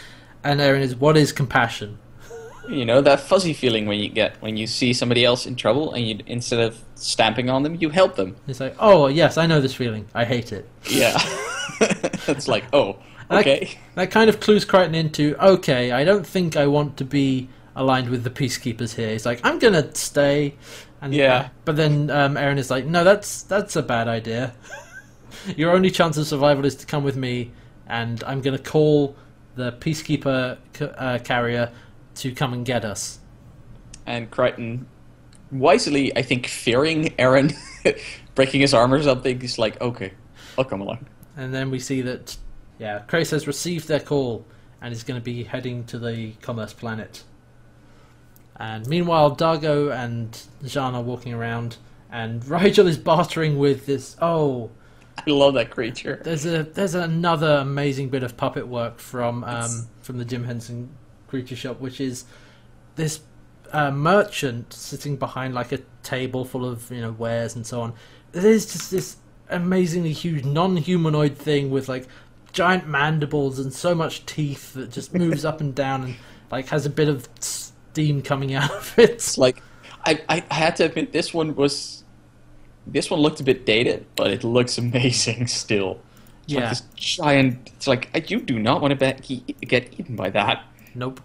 and 0.43 0.59
Aeryn 0.59 0.82
is, 0.82 0.95
what 0.95 1.17
is 1.17 1.32
compassion? 1.32 1.97
You 2.69 2.86
know 2.86 3.01
that 3.01 3.19
fuzzy 3.19 3.51
feeling 3.51 3.88
when 3.88 3.99
you 3.99 4.07
get 4.07 4.41
when 4.41 4.55
you 4.55 4.67
see 4.67 4.93
somebody 4.93 5.26
else 5.26 5.45
in 5.45 5.55
trouble, 5.55 5.93
and 5.93 6.07
you 6.07 6.19
instead 6.28 6.61
of 6.61 6.82
stamping 6.95 7.49
on 7.49 7.63
them, 7.63 7.76
you 7.76 7.89
help 7.89 8.15
them. 8.15 8.38
He's 8.45 8.61
like, 8.61 8.76
oh 8.80 9.07
yes, 9.07 9.38
I 9.38 9.47
know 9.47 9.59
this 9.59 9.74
feeling. 9.76 10.07
I 10.13 10.24
hate 10.24 10.53
it. 10.53 10.69
Yeah, 10.89 11.17
it's 12.28 12.47
like, 12.47 12.63
oh, 12.71 12.99
okay. 13.30 13.65
That, 13.95 13.95
that 13.95 14.11
kind 14.11 14.30
of 14.30 14.39
clues 14.39 14.63
Crichton 14.63 14.95
into, 14.95 15.36
okay, 15.43 15.91
I 15.91 16.05
don't 16.05 16.26
think 16.26 16.55
I 16.55 16.67
want 16.67 16.95
to 16.97 17.05
be 17.05 17.49
aligned 17.76 18.09
with 18.09 18.24
the 18.24 18.30
peacekeepers 18.30 18.95
here. 18.95 19.09
He's 19.09 19.26
like, 19.26 19.41
I'm 19.43 19.59
gonna 19.59 19.93
stay. 19.95 20.55
And, 21.04 21.14
Yeah. 21.14 21.36
uh, 21.36 21.47
but 21.66 21.76
then 21.76 22.10
um, 22.10 22.36
Aeryn 22.36 22.58
is 22.58 22.72
like, 22.72 22.86
no, 22.86 23.04
that's 23.04 23.43
that's 23.43 23.76
a 23.76 23.84
bad 23.84 24.08
idea. 24.08 24.54
Your 25.58 25.72
only 25.72 25.91
chance 25.91 26.18
of 26.18 26.26
survival 26.26 26.66
is 26.66 26.76
to 26.76 26.86
come 26.86 27.04
with 27.04 27.18
me, 27.18 27.51
and 27.88 28.24
I'm 28.24 28.39
gonna 28.41 28.58
call 28.58 29.16
the 29.56 29.74
peacekeeper 29.74 30.58
uh, 30.82 31.20
carrier 31.24 31.72
to 32.16 32.32
come 32.34 32.54
and 32.54 32.66
get 32.66 32.86
us. 32.86 33.20
And 34.06 34.32
Crichton, 34.32 34.88
wisely, 35.51 36.16
I 36.16 36.22
think, 36.22 36.47
fearing 36.47 37.10
Aeryn 37.20 37.54
breaking 38.36 38.62
his 38.62 38.74
arm 38.74 38.93
or 38.93 39.04
something, 39.04 39.41
he's 39.41 39.58
like, 39.60 39.80
okay, 39.82 40.14
I'll 40.58 40.66
come 40.66 40.82
along. 40.82 41.06
And 41.36 41.54
then 41.54 41.70
we 41.70 41.80
see 41.80 42.01
that, 42.01 42.38
yeah, 42.80 42.99
Crais 43.08 43.32
has 43.32 43.45
received 43.47 43.88
their 43.88 43.99
call 43.99 44.45
and 44.82 44.93
is 44.93 45.04
going 45.04 45.20
to 45.20 45.24
be 45.24 45.43
heading 45.43 45.84
to 45.86 45.99
the 45.99 46.32
Commerce 46.41 46.74
Planet. 46.74 47.24
And 48.56 48.88
meanwhile, 48.88 49.36
Dargo 49.36 49.91
and 49.93 50.32
Zhaan 50.64 50.93
are 50.93 51.01
walking 51.01 51.34
around, 51.34 51.78
and 52.12 52.41
Rygel 52.43 52.88
is 52.88 52.97
bartering 52.97 53.58
with 53.58 53.86
this. 53.86 54.16
Oh, 54.22 54.70
I 55.18 55.30
love 55.30 55.54
that 55.56 55.70
creature. 55.70 56.22
there's 56.24 56.45
a 56.45 56.64
there's 56.64 56.95
another 56.95 57.56
amazing 57.58 58.10
bit 58.10 58.24
of 58.24 58.36
puppet 58.38 58.68
work 58.68 58.99
from 58.99 59.43
um, 59.43 59.88
from 60.01 60.18
the 60.18 60.26
Jim 60.26 60.43
Henson 60.43 60.89
Creature 61.28 61.56
Shop, 61.56 61.80
which 61.80 62.01
is 62.01 62.26
this 62.95 63.22
uh, 63.72 63.91
merchant 63.91 64.72
sitting 64.74 65.18
behind 65.18 65.54
like 65.54 65.72
a 65.72 65.80
table 66.04 66.45
full 66.45 66.66
of 66.66 66.91
you 66.91 67.01
know 67.01 67.12
wares 67.12 67.56
and 67.56 67.66
so 67.66 67.82
on. 67.82 67.93
There's 68.32 68.72
just 68.72 68.91
this 68.91 69.18
amazingly 69.49 70.14
huge 70.14 70.45
non-humanoid 70.45 71.38
thing 71.38 71.70
with 71.70 71.89
like 71.89 72.08
giant 72.54 72.88
mandibles 72.88 73.60
and 73.60 73.74
so 73.74 73.93
much 73.93 74.26
teeth 74.26 74.74
that 74.74 74.91
just 74.91 75.14
moves 75.14 75.43
up 75.45 75.60
and 75.60 75.74
down 75.76 76.04
and 76.04 76.16
like 76.51 76.68
has 76.68 76.86
a 76.86 76.89
bit 76.89 77.10
of 77.10 77.28
steam 77.94 78.22
coming 78.24 78.54
out 78.56 78.72
of 78.72 78.94
it. 78.98 79.12
It's 79.12 79.38
like, 79.38 79.62
I, 80.06 80.20
I, 80.28 80.44
I 80.50 80.54
had 80.56 80.76
to 80.78 80.86
admit, 80.86 81.14
this 81.14 81.34
one 81.34 81.56
was, 81.56 82.04
this 82.88 83.10
one 83.12 83.20
looked 83.20 83.39
a 83.39 83.44
bit 83.44 83.66
dated, 83.66 84.06
but 84.16 84.32
it 84.32 84.44
looks 84.44 84.78
amazing 84.86 85.48
still. 85.48 86.00
It's 86.44 86.54
Yeah. 86.54 86.60
like 86.62 86.70
this 86.70 86.82
giant. 86.96 87.70
It's 87.76 87.88
like 87.88 88.30
you 88.32 88.41
do 88.41 88.60
not 88.60 88.82
want 88.82 89.00
to 89.00 89.16
be, 89.28 89.56
get 89.62 89.94
eaten 90.00 90.16
by 90.16 90.30
that. 90.32 90.64
Nope. 90.96 91.22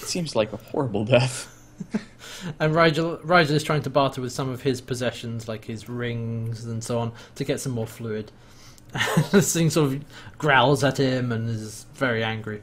It 0.00 0.06
seems 0.08 0.34
like 0.36 0.52
a 0.52 0.56
horrible 0.56 1.04
death. 1.04 1.48
And 2.58 2.74
Rygel, 2.74 3.22
Rygel 3.22 3.52
is 3.52 3.62
trying 3.62 3.82
to 3.82 3.90
barter 3.90 4.20
with 4.20 4.32
some 4.32 4.48
of 4.48 4.62
his 4.62 4.80
possessions, 4.80 5.46
like 5.46 5.64
his 5.64 5.88
rings 5.88 6.64
and 6.64 6.82
so 6.82 6.98
on, 6.98 7.12
to 7.36 7.44
get 7.44 7.60
some 7.60 7.70
more 7.70 7.86
fluid. 7.86 8.32
this 9.30 9.52
thing 9.52 9.70
sort 9.70 9.92
of 9.92 10.04
growls 10.38 10.82
at 10.82 10.98
him 10.98 11.30
and 11.30 11.48
is 11.48 11.86
very 11.94 12.24
angry. 12.24 12.60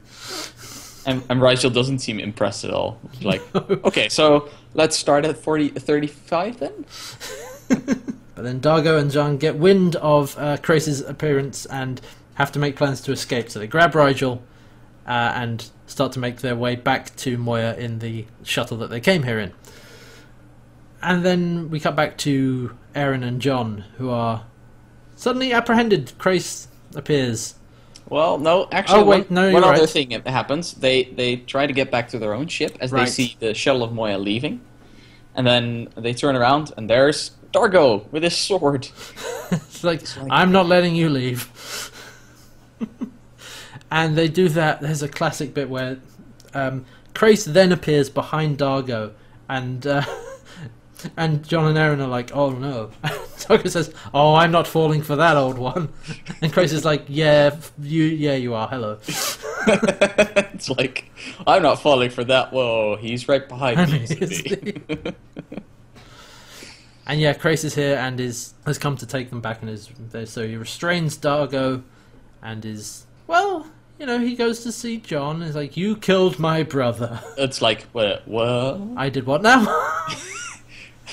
And, 1.06 1.22
and 1.28 1.40
Rygel 1.40 1.72
doesn't 1.72 2.00
seem 2.00 2.20
impressed 2.20 2.64
at 2.64 2.70
all. 2.70 3.00
Like, 3.22 3.42
okay, 3.54 4.08
so 4.08 4.50
let's 4.74 4.96
start 4.96 5.24
at 5.24 5.38
40, 5.38 5.68
35 5.70 6.58
then? 6.58 6.84
But 8.40 8.44
then 8.44 8.60
Dargo 8.62 8.98
and 8.98 9.10
Zhaan 9.10 9.38
get 9.38 9.56
wind 9.56 9.96
of 9.96 10.34
uh, 10.38 10.56
Crais's 10.56 11.02
appearance 11.02 11.66
and 11.66 12.00
have 12.36 12.50
to 12.52 12.58
make 12.58 12.74
plans 12.74 13.02
to 13.02 13.12
escape. 13.12 13.50
So 13.50 13.58
they 13.58 13.66
grab 13.66 13.92
Rygel 13.92 14.38
uh, 15.06 15.32
and 15.34 15.68
start 15.86 16.12
to 16.12 16.18
make 16.20 16.40
their 16.40 16.56
way 16.56 16.74
back 16.74 17.14
to 17.16 17.36
Moya 17.36 17.74
in 17.74 17.98
the 17.98 18.24
shuttle 18.42 18.78
that 18.78 18.88
they 18.88 18.98
came 18.98 19.24
here 19.24 19.38
in. 19.38 19.52
And 21.02 21.22
then 21.22 21.68
we 21.68 21.80
cut 21.80 21.94
back 21.94 22.16
to 22.18 22.74
Aeryn 22.94 23.22
and 23.22 23.42
John, 23.42 23.84
who 23.98 24.08
are 24.08 24.46
suddenly 25.16 25.52
apprehended. 25.52 26.12
Crais 26.16 26.68
appears. 26.94 27.56
Well, 28.10 28.38
no, 28.38 28.66
actually, 28.72 29.00
Oh, 29.00 29.04
wait, 29.04 29.30
one, 29.30 29.34
no, 29.34 29.52
one 29.52 29.64
other 29.64 29.80
right. 29.82 29.88
thing 29.88 30.10
happens. 30.26 30.74
They 30.74 31.04
they 31.04 31.36
try 31.36 31.66
to 31.66 31.72
get 31.72 31.90
back 31.90 32.08
to 32.08 32.18
their 32.18 32.34
own 32.34 32.48
ship 32.48 32.76
as 32.80 32.90
Right. 32.92 33.04
they 33.06 33.10
see 33.10 33.36
the 33.38 33.54
shuttle 33.54 33.82
of 33.84 33.92
Moya 33.92 34.18
leaving, 34.18 34.60
and 35.36 35.46
then 35.46 35.88
they 35.96 36.12
turn 36.12 36.34
around 36.36 36.72
and 36.76 36.90
there's 36.90 37.30
Dargo 37.52 38.10
with 38.12 38.22
his 38.24 38.36
sword. 38.36 38.88
It's 39.52 39.82
like, 39.82 40.02
like- 40.16 40.28
I'm 40.30 40.52
not 40.52 40.66
letting 40.66 40.94
you 40.94 41.08
leave. 41.08 41.50
and 43.90 44.16
they 44.16 44.28
do 44.28 44.48
that. 44.50 44.80
There's 44.80 45.02
a 45.02 45.08
classic 45.08 45.54
bit 45.54 45.68
where 45.68 45.98
um, 46.54 46.84
Crais 47.14 47.44
then 47.44 47.72
appears 47.72 48.08
behind 48.10 48.58
Dargo, 48.58 49.12
and 49.48 49.84
uh, 49.86 50.02
and 51.16 51.46
John 51.46 51.66
and 51.66 51.76
Aeryn 51.76 52.02
are 52.02 52.08
like, 52.08 52.34
"Oh 52.34 52.50
no!" 52.50 52.90
Dargo 53.04 53.68
says, 53.68 53.92
"Oh, 54.12 54.34
I'm 54.34 54.50
not 54.50 54.66
falling 54.66 55.02
for 55.02 55.16
that 55.16 55.36
old 55.36 55.58
one." 55.58 55.88
And 56.42 56.52
Crais 56.52 56.72
is 56.72 56.84
like, 56.84 57.04
"Yeah, 57.08 57.56
you, 57.80 58.04
yeah, 58.04 58.34
you 58.34 58.54
are. 58.54 58.68
Hello." 58.68 58.98
it's 59.66 60.70
like 60.70 61.10
I'm 61.46 61.62
not 61.62 61.80
falling 61.82 62.10
for 62.10 62.24
that. 62.24 62.52
Whoa, 62.52 62.96
he's 62.96 63.28
right 63.28 63.46
behind 63.46 63.92
me. 63.92 64.02
isn't 64.04 64.22
Is 64.22 64.38
he? 64.38 64.74
And 67.06 67.20
yeah, 67.20 67.32
Crais 67.34 67.64
is 67.64 67.74
here 67.74 67.96
and 67.96 68.20
is 68.20 68.54
has 68.66 68.78
come 68.78 68.96
to 68.96 69.06
take 69.06 69.30
them 69.30 69.40
back, 69.40 69.62
and 69.62 69.70
is 69.70 69.90
so 70.26 70.46
he 70.46 70.56
restrains 70.56 71.18
Dargo, 71.18 71.82
and 72.40 72.64
is 72.64 73.04
well, 73.26 73.66
you 73.98 74.06
know, 74.06 74.18
he 74.18 74.34
goes 74.34 74.60
to 74.60 74.72
see 74.72 74.98
John. 74.98 75.42
And 75.42 75.50
is 75.50 75.56
like, 75.56 75.76
"You 75.76 75.96
killed 75.96 76.38
my 76.38 76.62
brother." 76.62 77.20
it's 77.36 77.60
like, 77.60 77.82
what? 77.92 78.26
what? 78.28 78.80
I 78.96 79.08
did 79.08 79.26
what 79.26 79.42
now? 79.42 79.64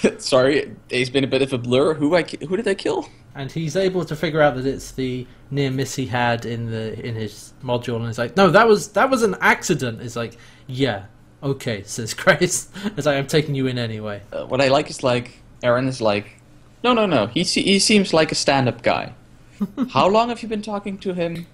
Sorry, 0.20 0.76
it's 0.90 1.10
been 1.10 1.24
a 1.24 1.28
bit 1.28 1.42
of 1.42 1.54
a 1.54 1.58
blur. 1.58 1.94
Who 1.94 2.16
I 2.16 2.24
who 2.24 2.58
did 2.58 2.68
I 2.68 2.76
kill? 2.76 3.10
and 3.36 3.52
he's 3.52 3.76
able 3.76 4.04
to 4.04 4.16
figure 4.16 4.42
out 4.42 4.56
that 4.56 4.66
it's 4.66 4.92
the 4.94 5.28
near 5.52 5.70
miss 5.70 5.94
he 5.96 6.08
had 6.08 6.44
in 6.44 6.72
the 6.72 7.00
in 7.06 7.14
his 7.14 7.54
module, 7.64 7.98
and 7.98 8.08
he's 8.08 8.18
like, 8.18 8.36
"No, 8.36 8.50
that 8.50 8.68
was 8.68 8.90
that 8.90 9.10
was 9.10 9.22
an 9.24 9.36
accident." 9.42 10.02
It's 10.02 10.16
like, 10.16 10.38
"Yeah, 10.66 11.06
okay," 11.44 11.84
says 11.86 12.14
Crais. 12.14 12.70
It's 12.98 13.06
like, 13.06 13.18
"I'm 13.18 13.28
taking 13.28 13.54
you 13.56 13.68
in 13.68 13.78
anyway." 13.78 14.22
Uh, 14.34 14.46
what 14.46 14.60
I 14.60 14.70
like 14.70 14.90
is 14.90 15.04
like 15.04 15.40
Aeryn 15.64 15.88
is 15.88 16.02
like, 16.02 16.42
no, 16.84 16.94
no, 16.94 17.06
no. 17.06 17.28
He 17.28 17.44
se- 17.44 17.64
he 17.64 17.80
seems 17.80 18.14
like 18.14 18.32
a 18.32 18.36
stand-up 18.36 18.82
guy. 18.82 19.14
How 19.90 20.08
long 20.08 20.30
have 20.30 20.42
you 20.42 20.50
been 20.50 20.62
talking 20.62 20.98
to 21.00 21.14
him? 21.14 21.48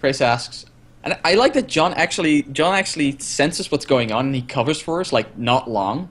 Crais 0.00 0.20
asks. 0.20 0.64
And 1.02 1.18
I 1.24 1.34
like 1.34 1.54
that 1.54 1.68
John 1.68 1.94
actually 1.94 2.42
John 2.42 2.74
actually 2.74 3.18
senses 3.18 3.70
what's 3.70 3.86
going 3.86 4.12
on 4.12 4.26
and 4.26 4.34
he 4.34 4.42
covers 4.42 4.80
for 4.80 5.00
us 5.00 5.12
like 5.12 5.38
not 5.38 5.70
long. 5.70 6.08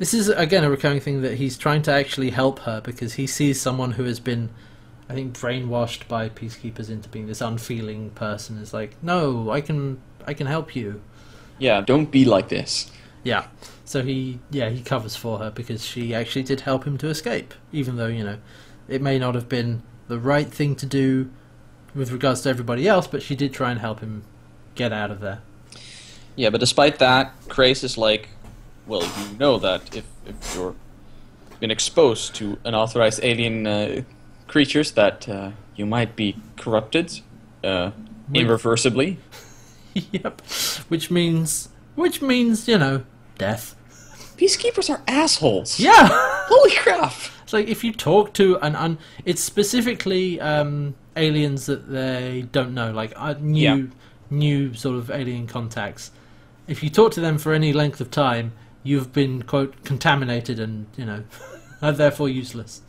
This 0.00 0.14
is 0.14 0.30
again 0.30 0.64
a 0.64 0.70
recurring 0.70 1.00
thing 1.00 1.20
that 1.20 1.34
he's 1.34 1.58
trying 1.58 1.82
to 1.82 1.92
actually 1.92 2.30
help 2.30 2.60
her 2.60 2.80
because 2.80 3.12
he 3.12 3.26
sees 3.26 3.60
someone 3.60 3.92
who 3.92 4.04
has 4.04 4.18
been, 4.18 4.48
I 5.10 5.12
think, 5.12 5.36
brainwashed 5.36 6.08
by 6.08 6.30
peacekeepers 6.30 6.88
into 6.88 7.10
being 7.10 7.26
this 7.26 7.42
unfeeling 7.42 8.08
person. 8.12 8.56
Is 8.56 8.72
like, 8.72 8.96
no, 9.02 9.50
I 9.50 9.60
can, 9.60 10.00
I 10.26 10.32
can 10.32 10.46
help 10.46 10.74
you. 10.74 11.02
Yeah, 11.58 11.82
don't 11.82 12.10
be 12.10 12.24
like 12.24 12.48
this. 12.48 12.90
Yeah. 13.24 13.48
So 13.84 14.02
he, 14.02 14.38
yeah, 14.50 14.70
he 14.70 14.80
covers 14.80 15.16
for 15.16 15.38
her 15.38 15.50
because 15.50 15.84
she 15.84 16.14
actually 16.14 16.44
did 16.44 16.62
help 16.62 16.84
him 16.84 16.96
to 16.96 17.08
escape, 17.08 17.52
even 17.70 17.96
though 17.96 18.06
you 18.06 18.24
know, 18.24 18.38
it 18.88 19.02
may 19.02 19.18
not 19.18 19.34
have 19.34 19.50
been 19.50 19.82
the 20.08 20.18
right 20.18 20.48
thing 20.48 20.76
to 20.76 20.86
do 20.86 21.30
with 21.94 22.10
regards 22.10 22.40
to 22.42 22.48
everybody 22.48 22.88
else, 22.88 23.06
but 23.06 23.20
she 23.20 23.36
did 23.36 23.52
try 23.52 23.70
and 23.70 23.80
help 23.80 24.00
him 24.00 24.22
get 24.76 24.94
out 24.94 25.10
of 25.10 25.20
there. 25.20 25.42
Yeah, 26.36 26.48
but 26.48 26.60
despite 26.60 27.00
that, 27.00 27.34
Crais 27.48 27.84
is 27.84 27.98
like, 27.98 28.30
well, 28.86 29.02
you 29.02 29.38
know 29.38 29.58
that 29.58 29.96
if 29.96 30.04
if 30.26 30.54
you're 30.54 30.74
been 31.60 31.70
exposed 31.70 32.34
to 32.36 32.58
unauthorized 32.64 33.20
alien 33.22 33.66
uh, 33.66 34.02
creatures, 34.48 34.92
that 34.92 35.28
uh, 35.28 35.50
you 35.76 35.84
might 35.86 36.16
be 36.16 36.36
corrupted 36.56 37.20
uh, 37.62 37.90
irreversibly. 38.32 39.18
yep. 39.94 40.40
Which 40.88 41.10
means, 41.10 41.68
which 41.96 42.22
means, 42.22 42.66
you 42.66 42.78
know, 42.78 43.04
death. 43.36 43.74
Peacekeepers 44.38 44.88
are 44.88 45.02
assholes. 45.06 45.78
Yeah. 45.78 46.08
Holy 46.48 46.74
crap! 46.76 47.12
It's 47.42 47.52
like 47.52 47.68
if 47.68 47.84
you 47.84 47.92
talk 47.92 48.32
to 48.34 48.56
an 48.62 48.74
un, 48.74 48.98
it's 49.26 49.42
specifically 49.42 50.40
um, 50.40 50.94
aliens 51.16 51.66
that 51.66 51.90
they 51.90 52.46
don't 52.52 52.72
know, 52.72 52.90
like 52.90 53.12
uh, 53.16 53.34
new, 53.38 53.60
Yeah. 53.60 53.82
new 54.30 54.72
sort 54.72 54.96
of 54.96 55.10
alien 55.10 55.46
contacts. 55.46 56.10
If 56.68 56.82
you 56.82 56.88
talk 56.88 57.12
to 57.12 57.20
them 57.20 57.36
for 57.36 57.52
any 57.52 57.72
length 57.74 58.00
of 58.00 58.10
time, 58.10 58.52
you've 58.82 59.12
been 59.12 59.42
quote 59.42 59.84
contaminated 59.84 60.58
and 60.58 60.86
you 60.96 61.04
know, 61.04 61.24
are 61.82 61.92
therefore 61.92 62.28
useless. 62.28 62.82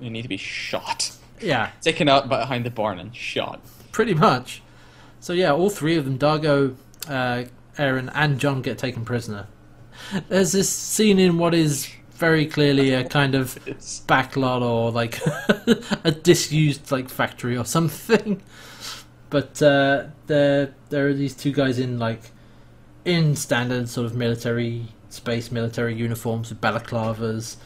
You 0.00 0.10
need 0.10 0.22
to 0.22 0.28
be 0.28 0.36
shot. 0.36 1.12
Yeah, 1.40 1.70
Taken 1.82 2.08
out 2.08 2.28
behind 2.28 2.66
the 2.66 2.70
barn 2.70 2.98
and 2.98 3.14
shot. 3.14 3.60
pretty 3.92 4.14
much. 4.14 4.62
So 5.20 5.32
yeah, 5.32 5.52
all 5.52 5.70
three 5.70 5.96
of 5.96 6.04
them, 6.04 6.18
Dargo, 6.18 6.76
uh, 7.08 7.44
Aeryn, 7.76 8.10
and 8.14 8.38
John, 8.38 8.62
get 8.62 8.78
taken 8.78 9.04
prisoner. 9.04 9.46
There's 10.28 10.52
this 10.52 10.68
scene 10.68 11.18
in 11.18 11.38
what 11.38 11.54
is 11.54 11.88
very 12.12 12.46
clearly 12.46 12.92
a 12.94 13.04
kind 13.04 13.34
of 13.34 13.54
backlot 14.08 14.62
or 14.62 14.90
like 14.90 15.20
a 16.04 16.10
disused 16.10 16.90
like 16.90 17.08
factory 17.08 17.56
or 17.56 17.64
something. 17.64 18.42
But 19.30 19.60
uh, 19.62 20.06
there 20.26 20.74
there 20.88 21.08
are 21.08 21.14
these 21.14 21.34
two 21.34 21.52
guys 21.52 21.78
in 21.78 21.98
like 21.98 22.30
in 23.04 23.36
standard 23.36 23.88
sort 23.88 24.06
of 24.06 24.14
military 24.16 24.88
space 25.10 25.50
military 25.50 25.94
uniforms 25.94 26.50
with 26.50 26.60
balaclavas, 26.60 27.56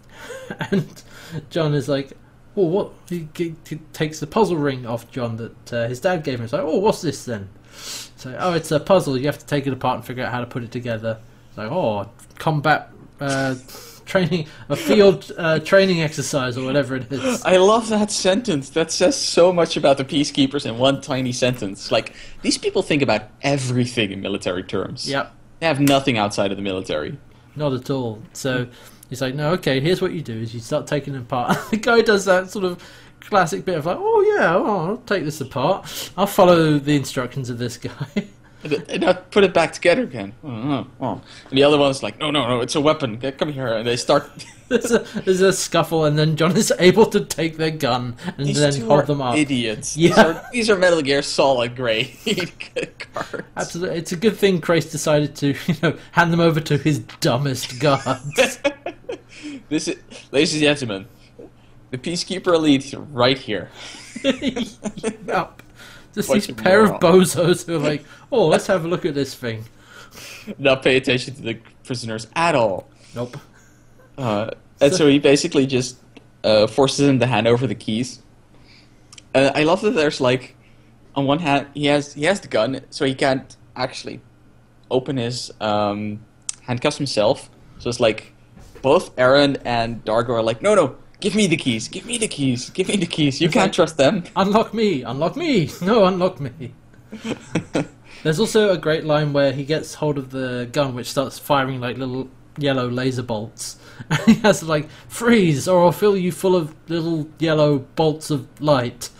and 0.70 1.02
John 1.50 1.74
is 1.74 1.88
like, 1.88 2.12
"Oh, 2.56 2.64
what?" 2.66 2.92
He, 3.08 3.28
g- 3.34 3.54
he 3.68 3.76
takes 3.92 4.20
the 4.20 4.26
puzzle 4.26 4.56
ring 4.56 4.86
off 4.86 5.10
John 5.10 5.36
that 5.36 5.72
uh, 5.72 5.88
his 5.88 6.00
dad 6.00 6.24
gave 6.24 6.38
him. 6.38 6.44
It's 6.44 6.52
like, 6.52 6.62
"Oh, 6.62 6.78
what's 6.78 7.02
this 7.02 7.24
then?" 7.24 7.48
So, 7.72 8.36
oh, 8.38 8.52
it's 8.54 8.70
a 8.72 8.80
puzzle. 8.80 9.16
You 9.16 9.26
have 9.26 9.38
to 9.38 9.46
take 9.46 9.66
it 9.66 9.72
apart 9.72 9.96
and 9.96 10.04
figure 10.04 10.24
out 10.24 10.32
how 10.32 10.40
to 10.40 10.46
put 10.46 10.64
it 10.64 10.72
together. 10.72 11.18
It's 11.48 11.58
like, 11.58 11.70
oh, 11.70 12.10
combat 12.38 12.90
uh, 13.20 13.54
training, 14.04 14.48
a 14.68 14.74
field 14.74 15.30
uh, 15.38 15.60
training 15.60 16.02
exercise 16.02 16.58
or 16.58 16.64
whatever 16.64 16.96
it 16.96 17.12
is. 17.12 17.44
I 17.44 17.58
love 17.58 17.88
that 17.90 18.10
sentence. 18.10 18.70
That 18.70 18.90
says 18.90 19.14
so 19.16 19.52
much 19.52 19.76
about 19.76 19.98
the 19.98 20.04
peacekeepers 20.04 20.66
in 20.66 20.78
one 20.78 21.00
tiny 21.00 21.30
sentence. 21.32 21.92
Like 21.92 22.14
these 22.42 22.58
people 22.58 22.82
think 22.82 23.02
about 23.02 23.22
everything 23.42 24.10
in 24.10 24.20
military 24.20 24.64
terms. 24.64 25.08
Yep, 25.08 25.32
They 25.60 25.66
have 25.66 25.80
nothing 25.80 26.18
outside 26.18 26.50
of 26.50 26.56
the 26.56 26.62
military. 26.62 27.18
not 27.56 27.72
at 27.72 27.90
all. 27.90 28.22
So 28.32 28.68
he's 29.10 29.20
like, 29.20 29.34
no, 29.34 29.52
okay, 29.54 29.80
here's 29.80 30.00
what 30.00 30.12
you 30.12 30.22
do: 30.22 30.34
is 30.34 30.54
you 30.54 30.60
start 30.60 30.86
taking 30.86 31.14
it 31.14 31.18
apart. 31.18 31.58
the 31.70 31.76
guy 31.76 32.00
does 32.00 32.24
that 32.26 32.50
sort 32.50 32.64
of 32.64 32.82
classic 33.20 33.64
bit 33.64 33.76
of 33.76 33.86
like, 33.86 33.98
oh 33.98 34.36
yeah, 34.36 34.54
oh, 34.54 34.88
I'll 34.88 34.96
take 34.98 35.24
this 35.24 35.40
apart. 35.40 36.12
I'll 36.16 36.26
follow 36.26 36.78
the 36.78 36.96
instructions 36.96 37.50
of 37.50 37.58
this 37.58 37.76
guy. 37.76 37.92
And 38.64 39.00
now 39.02 39.12
put 39.12 39.44
it 39.44 39.54
back 39.54 39.72
together 39.72 40.02
again. 40.02 40.32
Oh, 40.42 40.86
oh. 41.00 41.20
And 41.48 41.58
the 41.58 41.62
other 41.62 41.78
one's 41.78 42.02
like, 42.02 42.18
no, 42.18 42.30
no, 42.30 42.48
no, 42.48 42.60
it's 42.60 42.74
a 42.74 42.80
weapon. 42.80 43.20
Come 43.20 43.52
here. 43.52 43.68
And 43.68 43.86
they 43.86 43.96
start. 43.96 44.28
there's, 44.68 44.90
a, 44.90 44.98
there's 45.24 45.40
a 45.40 45.52
scuffle, 45.52 46.04
and 46.04 46.18
then 46.18 46.36
John 46.36 46.56
is 46.56 46.72
able 46.78 47.06
to 47.06 47.24
take 47.24 47.56
their 47.56 47.70
gun 47.70 48.16
and 48.36 48.46
These 48.46 48.58
then 48.58 48.80
hold 48.82 49.06
them 49.06 49.20
up. 49.22 49.36
idiots. 49.36 49.96
Yeah. 49.96 50.08
These 50.08 50.18
are, 50.18 50.44
these 50.52 50.70
are 50.70 50.76
Metal 50.76 51.00
Gear 51.02 51.22
Solid 51.22 51.76
grade 51.76 52.16
cards. 53.12 53.44
Absolutely, 53.56 53.96
it's 53.98 54.12
a 54.12 54.16
good 54.16 54.36
thing 54.36 54.60
Crais 54.60 54.90
decided 54.90 55.34
to, 55.36 55.48
you 55.66 55.74
know, 55.82 55.96
hand 56.12 56.32
them 56.32 56.40
over 56.40 56.60
to 56.60 56.76
his 56.76 56.98
dumbest 57.20 57.78
guards. 57.80 58.58
This 59.68 59.88
is, 59.88 59.96
ladies 60.32 60.52
and 60.54 60.62
gentlemen, 60.62 61.06
the 61.90 61.98
Peacekeeper 61.98 62.54
Elite 62.54 62.92
right 63.12 63.38
here. 63.38 63.70
yep. 64.24 65.62
Just 66.14 66.32
these 66.32 66.46
pair 66.48 66.84
of 66.84 67.00
bozos 67.00 67.66
who 67.66 67.76
are 67.76 67.78
like, 67.78 68.04
oh, 68.32 68.46
let's 68.46 68.66
have 68.66 68.84
a 68.84 68.88
look 68.88 69.04
at 69.04 69.14
this 69.14 69.34
thing. 69.34 69.64
Not 70.58 70.82
pay 70.82 70.96
attention 70.96 71.34
to 71.34 71.42
the 71.42 71.58
prisoners 71.84 72.26
at 72.34 72.54
all. 72.54 72.88
Nope. 73.14 73.36
Uh, 74.16 74.50
and 74.80 74.92
so 74.92 75.06
he 75.06 75.18
basically 75.18 75.66
just 75.66 75.98
uh, 76.44 76.66
forces 76.66 77.08
him 77.08 77.18
to 77.20 77.26
hand 77.26 77.46
over 77.46 77.66
the 77.66 77.74
keys. 77.74 78.22
And 79.34 79.54
I 79.54 79.64
love 79.64 79.82
that 79.82 79.92
there's 79.92 80.20
like, 80.20 80.56
on 81.14 81.26
one 81.26 81.40
hand, 81.40 81.66
he 81.74 81.86
has 81.86 82.14
he 82.14 82.24
has 82.24 82.40
the 82.40 82.48
gun, 82.48 82.80
so 82.90 83.04
he 83.04 83.14
can't 83.14 83.56
actually 83.76 84.20
open 84.90 85.16
his 85.16 85.52
um, 85.60 86.24
handcuffs 86.62 86.96
himself. 86.96 87.50
So 87.78 87.88
it's 87.88 88.00
like 88.00 88.32
both 88.82 89.14
Aeryn 89.16 89.60
and 89.64 90.04
Dargo 90.04 90.30
are 90.30 90.42
like, 90.42 90.62
no, 90.62 90.74
no, 90.74 90.96
give 91.20 91.34
me 91.34 91.46
the 91.46 91.56
keys, 91.56 91.88
give 91.88 92.04
me 92.06 92.18
the 92.18 92.28
keys, 92.28 92.70
give 92.70 92.88
me 92.88 92.96
the 92.96 93.06
keys. 93.06 93.40
You 93.40 93.46
It's 93.46 93.54
can't 93.54 93.66
like- 93.66 93.72
trust 93.72 93.96
them. 93.96 94.24
Unlock 94.36 94.72
me, 94.74 95.02
unlock 95.02 95.36
me, 95.36 95.70
no, 95.82 96.04
unlock 96.04 96.40
me. 96.40 96.72
There's 98.22 98.40
also 98.40 98.70
a 98.70 98.78
great 98.78 99.04
line 99.04 99.32
where 99.32 99.52
he 99.52 99.64
gets 99.64 99.94
hold 99.94 100.18
of 100.18 100.30
the 100.30 100.68
gun, 100.72 100.94
which 100.94 101.08
starts 101.10 101.38
firing 101.38 101.80
like 101.80 101.96
little 101.96 102.28
yellow 102.58 102.88
laser 102.88 103.22
bolts. 103.22 103.78
And 104.10 104.18
he 104.26 104.34
has 104.40 104.60
to 104.60 104.66
like 104.66 104.88
freeze, 105.08 105.68
or 105.68 105.84
I'll 105.84 105.92
fill 105.92 106.16
you 106.16 106.32
full 106.32 106.56
of 106.56 106.74
little 106.88 107.28
yellow 107.38 107.78
bolts 107.78 108.30
of 108.30 108.46
light. 108.60 109.10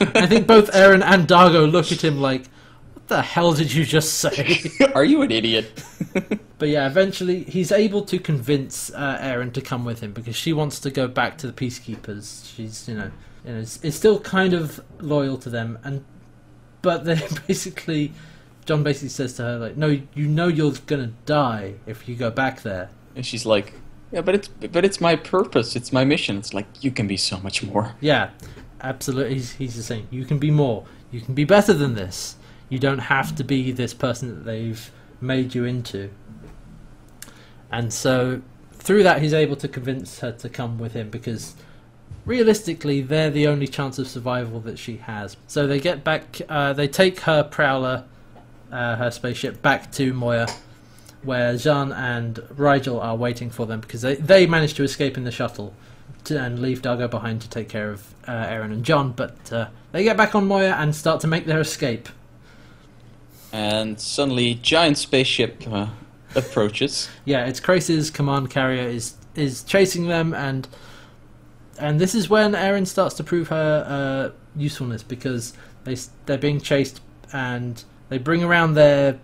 I 0.00 0.26
think 0.26 0.46
both 0.46 0.70
Aeryn 0.72 1.02
and 1.02 1.26
Dargo 1.26 1.70
look 1.70 1.90
at 1.90 2.04
him 2.04 2.20
like, 2.20 2.46
"What 2.94 3.08
the 3.08 3.22
hell 3.22 3.52
did 3.52 3.72
you 3.72 3.84
just 3.84 4.14
say?" 4.14 4.70
are 4.94 5.04
you 5.04 5.22
an 5.22 5.30
idiot? 5.32 5.82
But 6.58 6.68
yeah, 6.70 6.86
eventually 6.86 7.44
he's 7.44 7.70
able 7.70 8.02
to 8.02 8.18
convince 8.18 8.90
uh, 8.90 9.18
Aeryn 9.20 9.52
to 9.52 9.60
come 9.60 9.84
with 9.84 10.00
him 10.00 10.12
because 10.12 10.36
she 10.36 10.52
wants 10.52 10.80
to 10.80 10.90
go 10.90 11.06
back 11.06 11.36
to 11.38 11.46
the 11.46 11.52
peacekeepers. 11.52 12.54
She's, 12.54 12.88
you 12.88 12.94
know, 12.94 13.10
you 13.44 13.52
know, 13.52 13.58
is, 13.58 13.78
is 13.82 13.94
still 13.94 14.18
kind 14.20 14.54
of 14.54 14.80
loyal 15.00 15.36
to 15.38 15.50
them, 15.50 15.78
and 15.84 16.04
but 16.82 17.04
then 17.04 17.22
basically, 17.46 18.12
John 18.64 18.82
basically 18.82 19.10
says 19.10 19.34
to 19.34 19.42
her 19.42 19.58
like, 19.58 19.76
"No, 19.76 19.88
you 20.14 20.26
know 20.26 20.48
you're 20.48 20.72
gonna 20.86 21.12
die 21.26 21.74
if 21.86 22.08
you 22.08 22.14
go 22.14 22.30
back 22.30 22.62
there." 22.62 22.90
and 23.16 23.24
she's 23.24 23.46
like, 23.46 23.72
yeah, 24.12 24.20
but 24.20 24.34
it's 24.36 24.46
but 24.46 24.84
it's 24.84 25.00
my 25.00 25.16
purpose, 25.16 25.74
it's 25.74 25.92
my 25.92 26.04
mission. 26.04 26.36
It's 26.36 26.54
like 26.54 26.66
you 26.84 26.92
can 26.92 27.08
be 27.08 27.16
so 27.16 27.40
much 27.40 27.62
more. 27.64 27.96
Yeah, 28.00 28.30
absolutely. 28.80 29.34
He's, 29.34 29.52
he's 29.52 29.74
the 29.74 29.82
same. 29.82 30.06
You 30.10 30.24
can 30.24 30.38
be 30.38 30.50
more. 30.50 30.84
You 31.10 31.20
can 31.20 31.34
be 31.34 31.44
better 31.44 31.72
than 31.72 31.94
this. 31.94 32.36
You 32.68 32.78
don't 32.78 32.98
have 32.98 33.34
to 33.36 33.44
be 33.44 33.72
this 33.72 33.94
person 33.94 34.28
that 34.28 34.44
they've 34.44 34.90
made 35.20 35.54
you 35.54 35.64
into. 35.64 36.10
And 37.70 37.92
so, 37.92 38.42
through 38.72 39.02
that, 39.02 39.20
he's 39.20 39.34
able 39.34 39.56
to 39.56 39.68
convince 39.68 40.20
her 40.20 40.32
to 40.32 40.48
come 40.48 40.78
with 40.78 40.92
him 40.92 41.10
because 41.10 41.54
realistically, 42.26 43.00
they're 43.00 43.30
the 43.30 43.46
only 43.46 43.66
chance 43.66 43.98
of 43.98 44.08
survival 44.08 44.60
that 44.60 44.78
she 44.78 44.98
has. 44.98 45.36
So 45.46 45.66
they 45.66 45.80
get 45.80 46.04
back. 46.04 46.40
Uh, 46.48 46.72
they 46.72 46.88
take 46.88 47.20
her 47.20 47.42
prowler, 47.42 48.04
uh, 48.70 48.96
her 48.96 49.10
spaceship, 49.10 49.62
back 49.62 49.90
to 49.92 50.12
Moya. 50.12 50.48
Where 51.22 51.54
Zhaan 51.54 51.96
and 51.96 52.36
Rygel 52.54 53.02
are 53.02 53.16
waiting 53.16 53.50
for 53.50 53.66
them 53.66 53.80
because 53.80 54.02
they, 54.02 54.14
they 54.14 54.46
managed 54.46 54.76
to 54.76 54.84
escape 54.84 55.16
in 55.16 55.24
the 55.24 55.32
shuttle 55.32 55.74
to, 56.24 56.40
and 56.40 56.60
leave 56.60 56.82
Dargo 56.82 57.10
behind 57.10 57.40
to 57.40 57.50
take 57.50 57.68
care 57.68 57.90
of 57.90 58.14
uh, 58.28 58.46
Aeryn 58.46 58.72
and 58.72 58.84
John. 58.84 59.10
But 59.10 59.52
uh, 59.52 59.68
they 59.90 60.04
get 60.04 60.16
back 60.16 60.36
on 60.36 60.46
Moya 60.46 60.74
and 60.74 60.94
start 60.94 61.20
to 61.22 61.26
make 61.26 61.46
their 61.46 61.60
escape. 61.60 62.08
And 63.52 63.98
suddenly, 64.00 64.54
giant 64.54 64.98
spaceship 64.98 65.64
uh, 65.66 65.88
approaches. 66.36 67.08
Yeah, 67.24 67.46
it's 67.46 67.60
Crais's 67.60 68.10
command 68.10 68.50
carrier 68.50 68.88
is 68.88 69.14
is 69.34 69.62
chasing 69.64 70.08
them, 70.08 70.34
and 70.34 70.68
and 71.78 72.00
this 72.00 72.14
is 72.14 72.28
when 72.28 72.52
Aeryn 72.52 72.86
starts 72.86 73.14
to 73.16 73.24
prove 73.24 73.48
her 73.48 74.32
uh, 74.32 74.36
usefulness 74.56 75.02
because 75.02 75.52
they 75.84 75.96
they're 76.26 76.38
being 76.38 76.60
chased 76.60 77.00
and 77.32 77.82
they 78.08 78.18
bring 78.18 78.42
around 78.42 78.74
their 78.74 79.18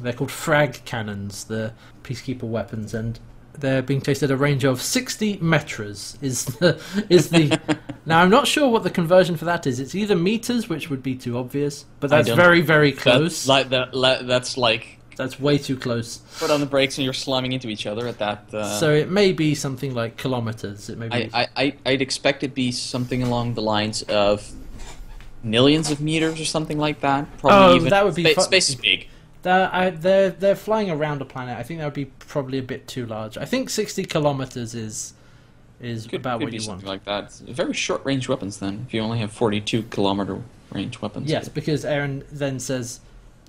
they're 0.00 0.12
called 0.12 0.30
frag 0.30 0.84
cannons, 0.84 1.44
the 1.44 1.72
peacekeeper 2.02 2.42
weapons, 2.42 2.92
and 2.94 3.18
they're 3.58 3.82
being 3.82 4.02
chased 4.02 4.22
at 4.22 4.30
a 4.30 4.36
range 4.36 4.64
of 4.64 4.82
60 4.82 5.38
meters. 5.38 6.18
Is 6.20 6.44
the 6.44 6.80
is 7.08 7.30
the 7.30 7.58
now 8.06 8.20
I'm 8.20 8.30
not 8.30 8.46
sure 8.46 8.68
what 8.68 8.82
the 8.82 8.90
conversion 8.90 9.36
for 9.36 9.46
that 9.46 9.66
is. 9.66 9.80
It's 9.80 9.94
either 9.94 10.14
meters, 10.14 10.68
which 10.68 10.90
would 10.90 11.02
be 11.02 11.14
too 11.14 11.38
obvious, 11.38 11.86
but 12.00 12.10
that's 12.10 12.28
very 12.28 12.60
very 12.60 12.90
That's 12.92 13.02
close. 13.02 13.48
like 13.48 13.70
that. 13.70 13.92
That's 14.26 14.56
like 14.56 14.95
that's 15.16 15.40
way 15.40 15.58
too 15.58 15.76
close. 15.76 16.18
put 16.38 16.50
on 16.50 16.60
the 16.60 16.66
brakes 16.66 16.98
and 16.98 17.04
you're 17.04 17.14
slamming 17.14 17.52
into 17.52 17.68
each 17.68 17.86
other 17.86 18.06
at 18.06 18.18
that. 18.18 18.52
Uh, 18.52 18.78
so 18.78 18.92
it 18.92 19.10
may 19.10 19.32
be 19.32 19.54
something 19.54 19.94
like 19.94 20.16
kilometers. 20.16 20.88
It 20.88 20.98
may 20.98 21.08
be. 21.08 21.30
I, 21.34 21.48
I, 21.56 21.74
I'd 21.84 22.02
expect 22.02 22.42
it 22.44 22.48
to 22.48 22.54
be 22.54 22.70
something 22.72 23.22
along 23.22 23.54
the 23.54 23.62
lines 23.62 24.02
of 24.02 24.50
millions 25.42 25.90
of 25.90 26.00
meters 26.00 26.40
or 26.40 26.44
something 26.44 26.78
like 26.78 27.00
that. 27.00 27.26
Probably 27.38 27.72
Oh, 27.74 27.76
even 27.76 27.88
that 27.90 28.04
would 28.04 28.14
be 28.14 28.24
spa- 28.24 28.40
fu- 28.42 28.46
space 28.46 28.68
is 28.68 28.74
big. 28.74 29.08
They're, 29.42 29.70
I, 29.72 29.90
they're 29.90 30.30
they're 30.30 30.56
flying 30.56 30.90
around 30.90 31.22
a 31.22 31.24
planet. 31.24 31.56
I 31.56 31.62
think 31.62 31.78
that 31.80 31.84
would 31.86 31.94
be 31.94 32.06
probably 32.06 32.58
a 32.58 32.62
bit 32.62 32.88
too 32.88 33.06
large. 33.06 33.38
I 33.38 33.44
think 33.44 33.70
sixty 33.70 34.04
kilometers 34.04 34.74
is 34.74 35.14
is 35.80 36.06
Could, 36.06 36.20
about 36.20 36.40
could 36.40 36.46
what 36.46 36.52
be 36.52 36.58
you 36.58 36.68
want. 36.68 36.84
like 36.84 37.04
that. 37.04 37.32
Very 37.34 37.74
short 37.74 38.04
range 38.04 38.28
weapons 38.28 38.58
then. 38.58 38.86
If 38.88 38.94
you 38.94 39.00
only 39.02 39.18
have 39.18 39.30
42 39.30 39.82
kilometer 39.84 40.40
range 40.72 41.02
weapons. 41.02 41.30
Yes, 41.30 41.50
because 41.50 41.84
Aeryn 41.84 42.24
then 42.32 42.58
says 42.58 43.00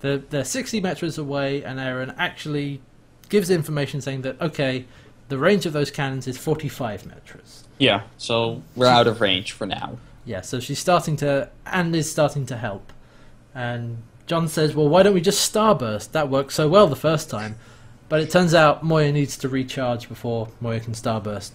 they're, 0.02 0.18
they're 0.18 0.46
60 0.46 0.82
meters 0.82 1.18
away, 1.18 1.64
and 1.64 1.80
Aeryn 1.80 2.14
actually 2.18 2.82
gives 3.30 3.50
information 3.50 4.02
saying 4.02 4.22
that, 4.22 4.40
okay, 4.40 4.86
the 5.30 5.38
range 5.38 5.66
of 5.66 5.74
those 5.74 5.92
cannons 5.92 6.28
is 6.28 6.38
45 6.38 7.06
meters. 7.06 7.64
Yeah. 7.78 8.04
So 8.18 8.64
we're 8.76 8.88
out 8.88 9.08
of 9.08 9.22
range 9.22 9.52
for 9.52 9.66
now. 9.66 9.98
Yeah, 10.26 10.42
so 10.42 10.60
she's 10.60 10.80
starting 10.80 11.16
to, 11.18 11.50
and 11.66 11.96
is 11.96 12.12
starting 12.12 12.46
to 12.48 12.58
help. 12.58 12.92
And 13.56 14.04
John 14.26 14.48
says, 14.48 14.76
well, 14.76 14.88
why 14.88 15.04
don't 15.04 15.14
we 15.14 15.22
just 15.22 15.54
starburst? 15.54 16.12
That 16.12 16.30
worked 16.30 16.52
so 16.52 16.68
well 16.68 16.88
the 16.88 16.96
first 16.96 17.30
time. 17.30 17.56
But 18.10 18.22
it 18.22 18.30
turns 18.30 18.54
out 18.54 18.84
Moya 18.84 19.12
needs 19.12 19.38
to 19.38 19.50
recharge 19.50 20.08
before 20.08 20.50
Moya 20.62 20.80
can 20.80 20.94
starburst. 20.94 21.54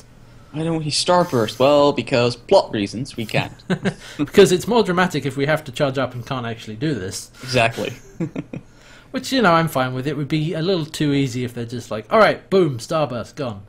Why 0.52 0.64
don't 0.64 0.78
we 0.78 0.90
starburst? 0.90 1.58
Well, 1.58 1.92
because 1.92 2.36
plot 2.36 2.72
reasons 2.72 3.16
we 3.16 3.24
can't. 3.24 3.54
because 4.18 4.52
it's 4.52 4.68
more 4.68 4.82
dramatic 4.82 5.24
if 5.24 5.36
we 5.36 5.46
have 5.46 5.64
to 5.64 5.72
charge 5.72 5.96
up 5.98 6.14
and 6.14 6.26
can't 6.26 6.46
actually 6.46 6.76
do 6.76 6.94
this. 6.94 7.30
exactly. 7.42 7.92
Which, 9.12 9.32
you 9.32 9.42
know, 9.42 9.52
I'm 9.52 9.68
fine 9.68 9.94
with. 9.94 10.06
It 10.06 10.16
would 10.16 10.28
be 10.28 10.54
a 10.54 10.62
little 10.62 10.86
too 10.86 11.12
easy 11.12 11.44
if 11.44 11.54
they're 11.54 11.64
just 11.64 11.90
like, 11.90 12.10
all 12.12 12.18
right, 12.18 12.48
boom, 12.48 12.78
starburst, 12.78 13.34
gone. 13.34 13.62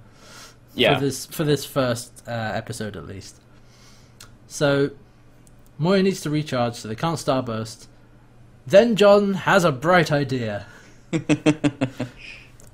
Yeah. 0.74 0.96
For 0.96 1.02
this, 1.02 1.26
for 1.26 1.44
this 1.44 1.66
first 1.66 2.24
uh, 2.28 2.32
episode, 2.32 2.96
at 2.96 3.06
least. 3.06 3.42
So, 4.48 4.92
Moya 5.78 6.04
needs 6.04 6.22
to 6.22 6.30
recharge, 6.30 6.76
so 6.76 6.88
they 6.88 6.96
can't 6.96 7.18
starburst. 7.18 7.88
Then 8.66 8.96
John 8.96 9.34
has 9.34 9.64
a 9.64 9.72
bright 9.72 10.12
idea, 10.12 10.66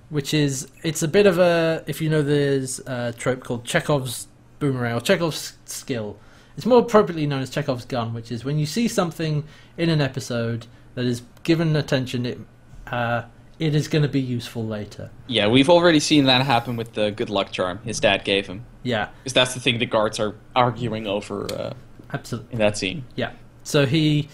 which 0.10 0.34
is 0.34 0.68
it's 0.84 1.04
a 1.04 1.08
bit 1.08 1.26
of 1.26 1.38
a 1.40 1.84
if 1.88 2.02
you 2.02 2.10
know 2.10 2.22
there's 2.22 2.80
a 2.80 3.14
trope 3.18 3.44
called 3.44 3.66
Chekhov's 3.66 4.28
boomerang 4.60 4.96
or 4.96 5.02
Chekhov's 5.02 5.58
skill. 5.66 6.18
It's 6.58 6.66
more 6.66 6.80
appropriately 6.80 7.26
known 7.26 7.42
as 7.42 7.50
Chekhov's 7.50 7.86
gun, 7.86 8.14
which 8.14 8.32
is 8.32 8.44
when 8.44 8.60
you 8.60 8.66
see 8.66 8.88
something 8.90 9.46
in 9.78 9.90
an 9.90 10.02
episode 10.02 10.68
that 10.96 11.06
is 11.06 11.22
given 11.44 11.76
attention, 11.76 12.26
it 12.26 12.40
uh, 12.88 13.24
it 13.60 13.76
is 13.76 13.88
going 13.88 14.02
to 14.02 14.10
be 14.10 14.22
useful 14.22 14.66
later. 14.66 15.10
yeah, 15.28 15.48
we've 15.48 15.70
already 15.70 16.00
seen 16.00 16.26
that 16.26 16.46
happen 16.46 16.76
with 16.78 16.94
the 16.94 17.12
good 17.12 17.30
luck 17.30 17.52
charm 17.52 17.80
his 17.84 18.00
dad 18.00 18.24
gave 18.24 18.48
him. 18.48 18.66
Yeah, 18.84 19.10
Because 19.24 19.34
that's 19.34 19.54
the 19.54 19.60
thing 19.60 19.80
the 19.80 19.86
guards 19.86 20.20
are 20.20 20.36
arguing 20.56 21.06
over 21.06 21.46
uh, 21.54 21.74
absolutely. 22.14 22.54
in 22.54 22.60
that 22.60 22.78
scene. 22.78 23.04
Yeah. 23.16 23.32
So 23.64 23.86
he, 23.86 24.30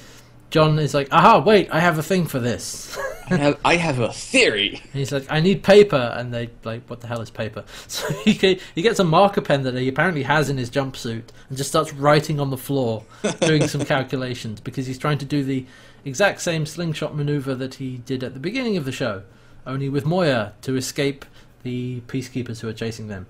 John 0.55 0.79
is 0.79 0.93
like, 0.93 1.09
aha, 1.11 1.39
wait, 1.39 1.67
I 1.69 1.81
have 1.81 1.97
a 1.97 2.01
thing 2.01 2.27
for 2.27 2.39
this. 2.39 2.97
I 3.29 3.35
have, 3.35 3.59
I 3.65 3.75
have 3.75 3.99
a 3.99 4.13
theory. 4.13 4.79
And 4.83 4.93
he's 4.93 5.11
like, 5.11 5.29
I 5.29 5.41
need 5.41 5.63
paper, 5.63 6.13
and 6.15 6.33
they 6.33 6.49
like, 6.63 6.89
what 6.89 7.01
the 7.01 7.07
hell 7.07 7.19
is 7.19 7.29
paper? 7.29 7.65
So 7.89 8.09
he 8.23 8.61
he 8.73 8.81
gets 8.81 8.97
a 8.99 9.03
marker 9.03 9.41
pen 9.41 9.63
that 9.63 9.75
he 9.75 9.89
apparently 9.89 10.23
has 10.23 10.49
in 10.49 10.55
his 10.55 10.69
jumpsuit 10.69 11.23
and 11.49 11.57
just 11.57 11.67
starts 11.67 11.91
writing 11.91 12.39
on 12.39 12.51
the 12.51 12.57
floor, 12.57 13.03
doing 13.41 13.67
some 13.67 13.83
calculations 13.95 14.61
because 14.61 14.87
he's 14.87 14.97
trying 14.97 15.17
to 15.17 15.25
do 15.25 15.43
the 15.43 15.65
exact 16.05 16.39
same 16.39 16.65
slingshot 16.65 17.13
maneuver 17.13 17.53
that 17.53 17.73
he 17.73 17.97
did 17.97 18.23
at 18.23 18.33
the 18.33 18.39
beginning 18.39 18.77
of 18.77 18.85
the 18.85 18.93
show, 18.93 19.23
only 19.67 19.89
with 19.89 20.05
Moya 20.05 20.53
to 20.61 20.77
escape 20.77 21.25
the 21.63 21.99
peacekeepers 22.07 22.61
who 22.61 22.69
are 22.69 22.73
chasing 22.73 23.09
them. 23.09 23.27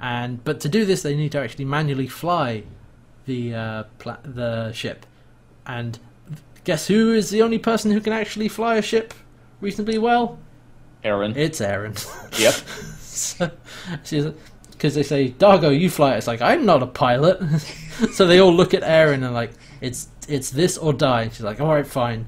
And 0.00 0.44
but 0.44 0.60
to 0.60 0.68
do 0.68 0.84
this, 0.84 1.02
they 1.02 1.16
need 1.16 1.32
to 1.32 1.40
actually 1.40 1.64
manually 1.64 2.06
fly 2.06 2.62
the 3.26 3.56
uh, 3.56 3.82
pla- 3.98 4.22
the 4.22 4.70
ship, 4.70 5.04
and 5.66 5.98
guess 6.68 6.86
who 6.86 7.14
is 7.14 7.30
the 7.30 7.40
only 7.40 7.58
person 7.58 7.90
who 7.90 7.98
can 7.98 8.12
actually 8.12 8.46
fly 8.46 8.76
a 8.76 8.82
ship 8.82 9.14
reasonably 9.62 9.96
well? 9.96 10.38
Aeryn. 11.02 11.34
It's 11.34 11.60
Aeryn. 11.60 11.96
Yep. 12.38 13.54
Because 14.70 14.94
they 14.94 15.02
say, 15.02 15.30
Dargo, 15.30 15.76
you 15.76 15.88
fly 15.90 16.14
it. 16.14 16.18
It's 16.18 16.26
like, 16.26 16.40
I'm 16.42 16.64
not 16.66 16.82
a 16.84 16.86
pilot. 16.86 17.40
so 18.12 18.26
they 18.26 18.38
all 18.38 18.52
look 18.52 18.74
at 18.74 18.82
Aeryn 18.82 19.24
and 19.24 19.32
like, 19.34 19.50
it's 19.80 20.08
it's 20.28 20.50
this 20.50 20.76
or 20.76 20.92
die. 20.92 21.22
And 21.22 21.32
she's 21.32 21.42
like, 21.42 21.58
all 21.60 21.72
right, 21.74 21.86
fine. 21.86 22.26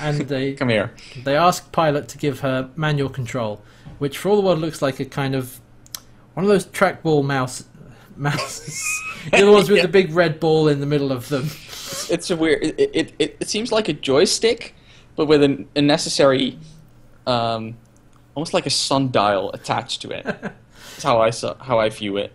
And 0.00 0.20
they 0.28 0.54
Come 0.54 0.68
here. 0.68 0.94
they 1.24 1.36
ask 1.36 1.70
Pilot 1.72 2.06
to 2.08 2.16
give 2.18 2.40
her 2.40 2.70
manual 2.76 3.10
control, 3.10 3.60
which 3.98 4.16
for 4.16 4.28
all 4.30 4.36
the 4.36 4.42
world 4.42 4.60
looks 4.60 4.80
like 4.80 4.98
a 5.00 5.04
kind 5.04 5.34
of 5.34 5.60
one 6.34 6.44
of 6.44 6.48
those 6.48 6.64
trackball 6.66 7.22
mouse 7.24 7.64
mouses. 8.16 8.82
the 9.32 9.50
ones 9.50 9.68
with 9.68 9.78
Yeah. 9.78 9.82
the 9.82 9.88
big 9.92 10.12
red 10.12 10.38
ball 10.40 10.68
in 10.68 10.78
the 10.80 10.86
middle 10.86 11.10
of 11.12 11.28
them. 11.28 11.50
It's 12.10 12.30
a 12.30 12.36
weird. 12.36 12.62
It, 12.62 12.90
it, 12.94 13.12
it, 13.18 13.36
it 13.40 13.48
seems 13.48 13.72
like 13.72 13.88
a 13.88 13.92
joystick, 13.92 14.74
but 15.16 15.26
with 15.26 15.42
an, 15.42 15.68
a 15.76 15.82
necessary, 15.82 16.58
um, 17.26 17.76
almost 18.34 18.54
like 18.54 18.66
a 18.66 18.70
sundial 18.70 19.52
attached 19.52 20.02
to 20.02 20.10
it. 20.10 20.24
That's 20.24 21.02
how 21.02 21.20
I 21.20 21.30
saw, 21.30 21.54
how 21.62 21.78
I 21.78 21.88
view 21.88 22.16
it. 22.16 22.32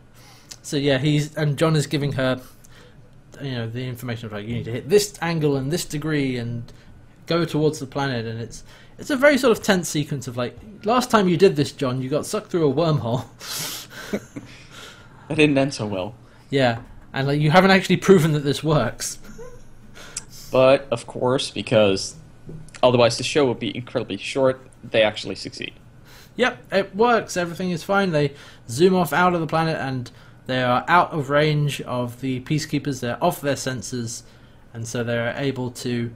So 0.61 0.77
yeah, 0.77 0.97
he's 0.97 1.35
and 1.35 1.57
John 1.57 1.75
is 1.75 1.87
giving 1.87 2.13
her, 2.13 2.41
you 3.41 3.51
know, 3.51 3.69
the 3.69 3.85
information 3.87 4.25
of 4.27 4.31
like 4.31 4.47
you 4.47 4.55
need 4.55 4.65
to 4.65 4.71
hit 4.71 4.89
this 4.89 5.17
angle 5.21 5.55
and 5.55 5.71
this 5.71 5.85
degree 5.85 6.37
and 6.37 6.71
go 7.27 7.45
towards 7.45 7.79
the 7.79 7.85
planet, 7.85 8.25
and 8.25 8.39
it's 8.39 8.63
it's 8.97 9.09
a 9.09 9.15
very 9.15 9.37
sort 9.37 9.57
of 9.57 9.63
tense 9.63 9.89
sequence 9.89 10.27
of 10.27 10.37
like 10.37 10.57
last 10.83 11.11
time 11.11 11.27
you 11.27 11.37
did 11.37 11.55
this, 11.55 11.71
John, 11.71 12.01
you 12.01 12.09
got 12.09 12.25
sucked 12.25 12.49
through 12.51 12.69
a 12.69 12.73
wormhole. 12.73 13.25
That 15.27 15.37
didn't 15.37 15.57
end 15.57 15.73
so 15.73 15.87
well. 15.87 16.15
yeah, 16.51 16.81
and 17.13 17.27
like 17.27 17.39
you 17.39 17.49
haven't 17.49 17.71
actually 17.71 17.97
proven 17.97 18.33
that 18.33 18.43
this 18.43 18.63
works. 18.63 19.17
But 20.51 20.87
of 20.91 21.07
course, 21.07 21.51
because 21.51 22.15
otherwise 22.81 23.17
the 23.17 23.23
show 23.23 23.45
would 23.47 23.59
be 23.59 23.75
incredibly 23.75 24.17
short, 24.17 24.61
they 24.83 25.01
actually 25.01 25.35
succeed. 25.35 25.73
Yep, 26.35 26.73
it 26.73 26.95
works. 26.95 27.37
Everything 27.37 27.71
is 27.71 27.83
fine. 27.83 28.11
They 28.11 28.33
zoom 28.69 28.95
off 28.95 29.13
out 29.13 29.33
of 29.33 29.41
the 29.41 29.47
planet 29.47 29.77
and 29.77 30.11
they 30.47 30.61
are 30.61 30.85
out 30.87 31.11
of 31.11 31.29
range 31.29 31.81
of 31.81 32.21
the 32.21 32.41
peacekeepers. 32.41 32.99
They're 32.99 33.23
off 33.23 33.41
their 33.41 33.55
sensors, 33.55 34.23
and 34.73 34.87
so 34.87 35.03
they're 35.03 35.33
able 35.37 35.71
to 35.71 36.11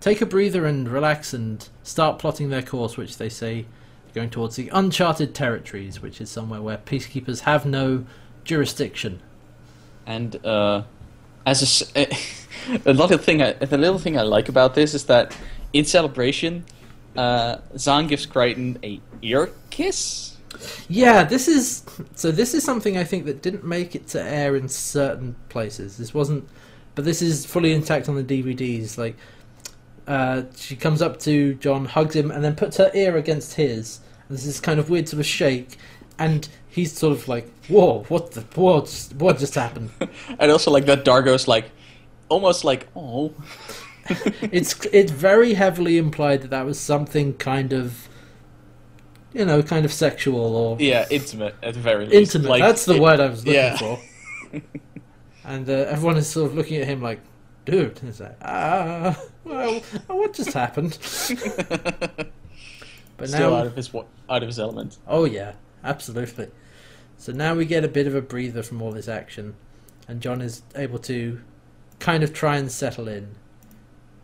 take 0.00 0.20
a 0.20 0.26
breather 0.26 0.66
and 0.66 0.88
relax 0.88 1.32
and 1.32 1.68
start 1.82 2.18
plotting 2.18 2.50
their 2.50 2.62
course, 2.62 2.96
which 2.96 3.18
they 3.18 3.28
say 3.28 3.66
going 4.14 4.30
towards 4.30 4.56
the 4.56 4.68
uncharted 4.70 5.34
territories, 5.34 6.02
which 6.02 6.20
is 6.20 6.30
somewhere 6.30 6.62
where 6.62 6.78
peacekeepers 6.78 7.40
have 7.40 7.64
no 7.64 8.04
jurisdiction. 8.42 9.20
And 10.06 10.44
uh, 10.44 10.82
as 11.50 11.92
a, 11.96 12.06
a 12.86 12.92
little 12.92 13.18
thing, 13.18 13.42
I, 13.42 13.52
the 13.52 13.78
little 13.78 13.98
thing 13.98 14.18
I 14.18 14.22
like 14.22 14.48
about 14.48 14.74
this 14.74 14.94
is 14.94 15.04
that 15.06 15.36
in 15.72 15.84
celebration, 15.84 16.64
uh, 17.16 17.58
Zhaan 17.74 18.08
gives 18.08 18.26
Crichton 18.26 18.78
a 18.82 19.00
ear 19.22 19.50
kiss. 19.70 20.36
Yeah, 20.88 21.24
this 21.24 21.46
is 21.48 21.84
so. 22.14 22.30
This 22.30 22.54
is 22.54 22.64
something 22.64 22.96
I 22.96 23.04
think 23.04 23.26
that 23.26 23.42
didn't 23.42 23.64
make 23.64 23.94
it 23.94 24.08
to 24.08 24.22
air 24.22 24.56
in 24.56 24.68
certain 24.68 25.36
places. 25.48 25.98
This 25.98 26.14
wasn't, 26.14 26.48
but 26.94 27.04
this 27.04 27.22
is 27.22 27.46
fully 27.46 27.72
intact 27.72 28.08
on 28.08 28.16
the 28.16 28.24
DVDs. 28.24 28.98
Like, 28.98 29.16
uh, 30.06 30.42
she 30.56 30.74
comes 30.74 31.02
up 31.02 31.18
to 31.20 31.54
John, 31.54 31.84
hugs 31.84 32.16
him, 32.16 32.30
and 32.30 32.42
then 32.42 32.56
puts 32.56 32.78
her 32.78 32.90
ear 32.94 33.16
against 33.16 33.54
his. 33.54 34.00
And 34.28 34.38
this 34.38 34.60
kind 34.60 34.80
of 34.80 34.90
weird 34.90 35.08
sort 35.08 35.20
of 35.20 35.26
shake, 35.26 35.76
and 36.18 36.48
he's 36.78 36.92
sort 36.96 37.12
of 37.18 37.28
like, 37.28 37.46
"Whoa, 37.68 38.04
what 38.08 38.32
the 38.32 38.42
what? 38.60 38.84
just- 38.86 39.14
What 39.16 39.38
just 39.38 39.54
happened?" 39.54 39.90
And 40.38 40.50
also 40.50 40.70
like 40.70 40.86
that 40.86 41.04
Dargo's 41.04 41.46
like, 41.48 41.66
almost 42.28 42.64
like, 42.64 42.86
oh. 42.96 43.32
it's 44.58 44.72
it's 44.92 45.12
very 45.12 45.54
heavily 45.54 45.98
implied 45.98 46.40
that 46.42 46.50
that 46.50 46.64
was 46.64 46.78
something 46.80 47.34
kind 47.34 47.72
of, 47.72 48.08
you 49.34 49.44
know, 49.44 49.62
kind 49.62 49.84
of 49.84 49.92
sexual 49.92 50.56
or 50.56 50.76
Yeah, 50.80 51.04
intimate 51.10 51.54
at 51.62 51.74
the 51.74 51.80
very 51.80 52.06
least. 52.06 52.34
intimate. 52.34 52.48
Like, 52.50 52.62
That's 52.62 52.84
the 52.86 52.94
it- 52.94 53.02
word 53.02 53.20
I 53.20 53.26
was 53.28 53.44
looking 53.44 53.60
yeah. 53.62 53.76
for. 53.76 54.00
and 55.44 55.68
uh, 55.68 55.72
everyone 55.94 56.16
is 56.16 56.26
sort 56.28 56.50
of 56.50 56.56
looking 56.56 56.80
at 56.80 56.86
him 56.88 57.02
like, 57.02 57.20
dude. 57.66 57.98
And 58.00 58.08
it's 58.08 58.20
like, 58.20 58.36
ah, 58.42 59.18
well, 59.44 59.80
what 60.06 60.32
just 60.32 60.52
happened? 60.54 60.96
But 63.18 63.28
Still 63.28 63.50
now, 63.50 63.56
out 63.56 63.66
of 63.66 63.74
his 63.76 63.92
out 63.94 64.42
of 64.42 64.46
his 64.46 64.58
element. 64.60 64.96
oh 65.08 65.24
yeah, 65.24 65.52
absolutely. 65.82 66.48
So 67.18 67.32
now 67.32 67.54
we 67.54 67.66
get 67.66 67.84
a 67.84 67.88
bit 67.88 68.06
of 68.06 68.14
a 68.14 68.22
breather 68.22 68.62
from 68.62 68.80
all 68.80 68.92
this 68.92 69.08
action, 69.08 69.54
and 70.06 70.20
John 70.20 70.40
is 70.40 70.62
able 70.74 70.98
to 71.00 71.40
kind 71.98 72.22
of 72.22 72.32
try 72.32 72.56
and 72.56 72.70
settle 72.70 73.08
in. 73.08 73.34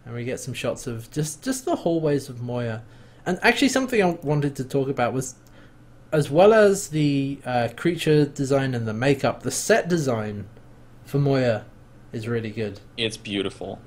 And 0.07 0.15
we 0.15 0.25
get 0.25 0.39
some 0.41 0.55
shots 0.55 0.87
of 0.87 1.11
just 1.11 1.43
just 1.43 1.65
the 1.65 1.77
hallways 1.77 2.29
of 2.29 2.41
Moya. 2.41 2.83
And 3.27 3.39
actually, 3.43 3.69
something 3.71 4.03
I 4.03 4.11
wanted 4.23 4.55
to 4.57 4.65
talk 4.65 4.89
about 4.89 5.13
was, 5.13 5.35
as 6.13 6.31
well 6.31 6.53
as 6.53 6.89
the 6.89 7.39
uh, 7.45 7.69
creature 7.77 8.27
design 8.27 8.75
and 8.75 8.87
the 8.87 8.93
makeup, 8.95 9.43
the 9.43 9.51
set 9.51 9.89
design 9.89 10.47
for 11.05 11.19
Moya 11.19 11.65
is 12.13 12.29
really 12.29 12.51
good. 12.51 12.81
It's 12.97 13.17
beautiful. 13.17 13.81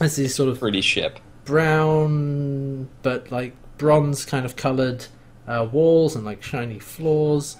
It's 0.00 0.16
these 0.16 0.34
sort 0.34 0.48
of 0.50 0.58
Pretty 0.60 0.80
ship. 0.80 1.18
brown 1.44 2.88
but 3.02 3.30
like 3.30 3.54
bronze 3.78 4.24
kind 4.24 4.44
of 4.44 4.56
colored 4.56 5.06
uh, 5.46 5.66
walls 5.70 6.14
and 6.16 6.24
like 6.24 6.42
shiny 6.42 6.78
floors. 6.78 7.56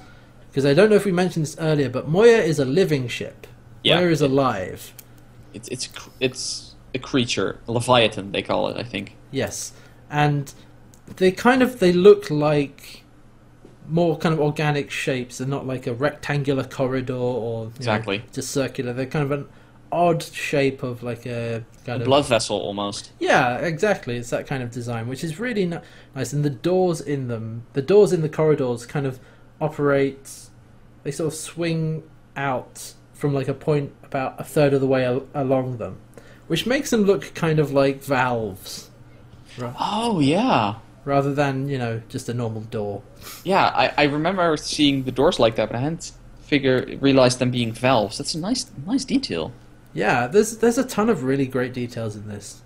Because 0.54 0.64
I 0.66 0.72
don't 0.72 0.88
know 0.88 0.94
if 0.94 1.04
we 1.04 1.10
mentioned 1.10 1.44
this 1.46 1.56
earlier, 1.58 1.88
but 1.88 2.06
Moya 2.08 2.38
is 2.38 2.60
a 2.60 2.64
living 2.64 3.08
ship. 3.08 3.48
Yeah. 3.82 3.96
Moya 3.98 4.10
is 4.12 4.20
alive. 4.20 4.94
It's 5.52 5.66
it's 5.68 5.88
it's 6.20 6.74
a 6.94 7.00
creature, 7.00 7.58
a 7.66 7.72
leviathan 7.72 8.30
they 8.30 8.40
call 8.42 8.68
it. 8.68 8.76
I 8.76 8.84
think. 8.84 9.16
Yes, 9.32 9.72
and 10.08 10.54
they 11.16 11.32
kind 11.32 11.60
of 11.60 11.80
they 11.80 11.92
look 11.92 12.30
like 12.30 13.02
more 13.88 14.16
kind 14.16 14.32
of 14.32 14.40
organic 14.40 14.92
shapes. 14.92 15.38
They're 15.38 15.48
not 15.48 15.66
like 15.66 15.88
a 15.88 15.92
rectangular 15.92 16.62
corridor 16.62 17.14
or 17.14 17.64
you 17.64 17.66
know, 17.70 17.72
Exactly. 17.76 18.22
just 18.32 18.52
circular. 18.52 18.92
They're 18.92 19.06
kind 19.06 19.24
of 19.24 19.32
an 19.32 19.48
odd 19.90 20.22
shape 20.22 20.84
of 20.84 21.02
like 21.02 21.26
a 21.26 21.56
A 21.56 21.84
kind 21.84 22.00
of 22.00 22.06
blood 22.06 22.26
vessel 22.26 22.56
almost. 22.60 23.10
Yeah, 23.18 23.56
exactly. 23.58 24.16
It's 24.18 24.30
that 24.30 24.46
kind 24.46 24.62
of 24.62 24.70
design, 24.70 25.08
which 25.08 25.24
is 25.24 25.40
really 25.40 25.66
ni- 25.66 25.78
nice. 26.14 26.32
And 26.32 26.44
the 26.44 26.50
doors 26.50 27.00
in 27.00 27.26
them, 27.26 27.64
the 27.72 27.82
doors 27.82 28.12
in 28.12 28.22
the 28.22 28.28
corridors, 28.28 28.86
kind 28.86 29.04
of 29.04 29.18
operate. 29.60 30.43
They 31.04 31.10
sort 31.12 31.32
of 31.32 31.38
swing 31.38 32.02
out 32.36 32.94
from 33.12 33.32
like 33.32 33.46
a 33.48 33.54
point 33.54 33.92
about 34.02 34.40
a 34.40 34.44
third 34.44 34.74
of 34.74 34.80
the 34.80 34.86
way 34.86 35.04
al- 35.06 35.26
along 35.34 35.76
them, 35.78 35.98
which 36.48 36.66
makes 36.66 36.90
them 36.90 37.02
look 37.04 37.32
kind 37.34 37.58
of 37.58 37.70
like 37.72 38.02
valves, 38.02 38.90
Oh 39.60 40.18
yeah, 40.20 40.76
rather 41.04 41.32
than 41.32 41.68
you 41.68 41.78
know 41.78 42.02
just 42.08 42.28
a 42.28 42.34
normal 42.34 42.62
door. 42.62 43.02
yeah. 43.44 43.66
I, 43.66 43.92
I 43.96 44.02
remember 44.04 44.56
seeing 44.56 45.04
the 45.04 45.12
doors 45.12 45.38
like 45.38 45.56
that, 45.56 45.68
but 45.68 45.76
I 45.76 45.80
hadn't 45.80 46.12
figure 46.42 46.98
realized 47.00 47.38
them 47.38 47.50
being 47.50 47.72
valves. 47.72 48.18
That's 48.18 48.34
a 48.34 48.38
nice 48.38 48.66
nice 48.86 49.04
detail. 49.04 49.52
Yeah, 49.92 50.26
there's 50.26 50.56
there's 50.58 50.78
a 50.78 50.84
ton 50.84 51.08
of 51.08 51.22
really 51.22 51.46
great 51.46 51.72
details 51.72 52.16
in 52.16 52.26
this, 52.28 52.62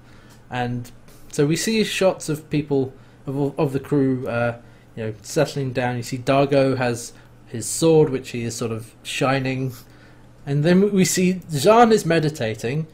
and 0.51 0.91
so 1.31 1.47
we 1.47 1.57
see 1.57 1.85
shots 1.85 2.29
of 2.31 2.49
people 2.49 2.93
of 3.27 3.59
of 3.59 3.73
the 3.75 3.81
crew, 3.81 4.27
uh, 4.27 4.57
you 4.97 5.05
know, 5.05 5.15
settling 5.23 5.73
down. 5.75 5.97
You 5.97 6.03
see 6.03 6.17
Dargo 6.19 6.77
has 6.79 7.13
his 7.49 7.67
sword, 7.67 8.11
which 8.11 8.31
he 8.31 8.45
is 8.45 8.55
sort 8.55 8.73
of 8.73 8.95
shining, 9.03 9.73
and 10.47 10.65
then 10.65 10.93
we 10.93 11.05
see 11.05 11.35
Zhaan 11.51 11.93
is 11.93 12.07
meditating 12.07 12.87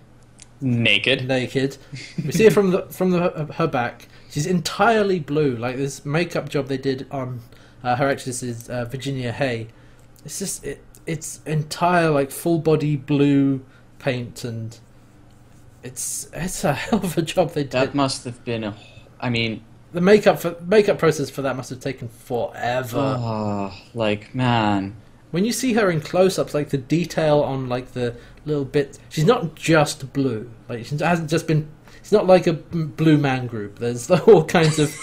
Naked. 0.61 1.29
naked. 1.29 1.77
We 2.25 2.33
see 2.33 2.45
her 2.45 2.51
from 2.51 2.71
the 2.71 2.83
from 2.87 3.11
the, 3.11 3.53
her 3.55 3.67
back. 3.67 4.09
She's 4.31 4.47
entirely 4.47 5.21
blue, 5.21 5.57
like 5.57 5.77
this 5.77 6.05
makeup 6.05 6.49
job 6.49 6.69
they 6.69 6.79
did 6.79 7.07
on 7.11 7.41
uh, 7.83 7.97
her 7.97 8.09
actress 8.09 8.43
is 8.43 8.71
uh, 8.71 8.87
Virginia 8.87 9.31
Hay. 9.31 9.69
It's 10.25 10.39
just 10.39 10.65
it, 10.65 10.83
it's 11.07 11.41
entire 11.45 12.11
like 12.11 12.31
full 12.31 12.59
body 12.59 12.97
blue 12.97 13.65
paint, 13.99 14.43
and 14.43 14.79
it's 15.83 16.29
it's 16.33 16.65
a 16.65 16.73
hell 16.85 17.01
of 17.05 17.19
a 17.19 17.23
job 17.23 17.51
they 17.51 17.63
did. 17.65 17.73
That 17.73 17.95
must 17.95 18.25
have 18.25 18.43
been 18.45 18.65
a. 18.65 18.75
I 19.21 19.29
mean, 19.29 19.63
the 19.95 20.01
makeup 20.01 20.41
for 20.41 20.57
makeup 20.67 20.99
process 20.99 21.31
for 21.31 21.43
that 21.43 21.57
must 21.57 21.71
have 21.71 21.79
taken 21.79 22.09
forever. 22.09 23.17
oh, 23.19 23.73
like 23.95 24.35
man. 24.35 24.97
When 25.31 25.45
you 25.45 25.53
see 25.53 25.73
her 25.73 25.91
in 25.91 26.01
close-ups, 26.01 26.53
like 26.53 26.69
the 26.69 26.79
detail 26.79 27.41
on 27.41 27.69
like 27.69 27.93
the 27.93 28.17
little 28.45 28.65
bit, 28.65 28.99
she's 29.09 29.25
not 29.25 29.55
just 29.55 30.13
blue. 30.13 30.51
Like 30.69 30.85
she 30.85 30.97
hasn't 30.97 31.31
just 31.31 31.47
been. 31.47 31.69
It's 31.97 32.13
not 32.13 32.27
like 32.27 32.47
a 32.47 32.53
blue 32.53 33.17
man 33.17 33.47
group. 33.47 33.79
There's 33.79 34.11
all 34.29 34.45
kinds 34.45 34.79
of 34.79 34.95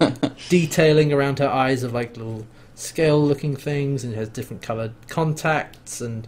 detailing 0.48 1.12
around 1.12 1.38
her 1.38 1.48
eyes 1.48 1.84
of 1.84 1.92
like 1.92 2.16
little 2.16 2.46
scale-looking 2.74 3.54
things, 3.54 4.02
and 4.02 4.12
she 4.12 4.18
has 4.18 4.28
different 4.28 4.62
colored 4.62 4.94
contacts, 5.08 6.00
and 6.00 6.26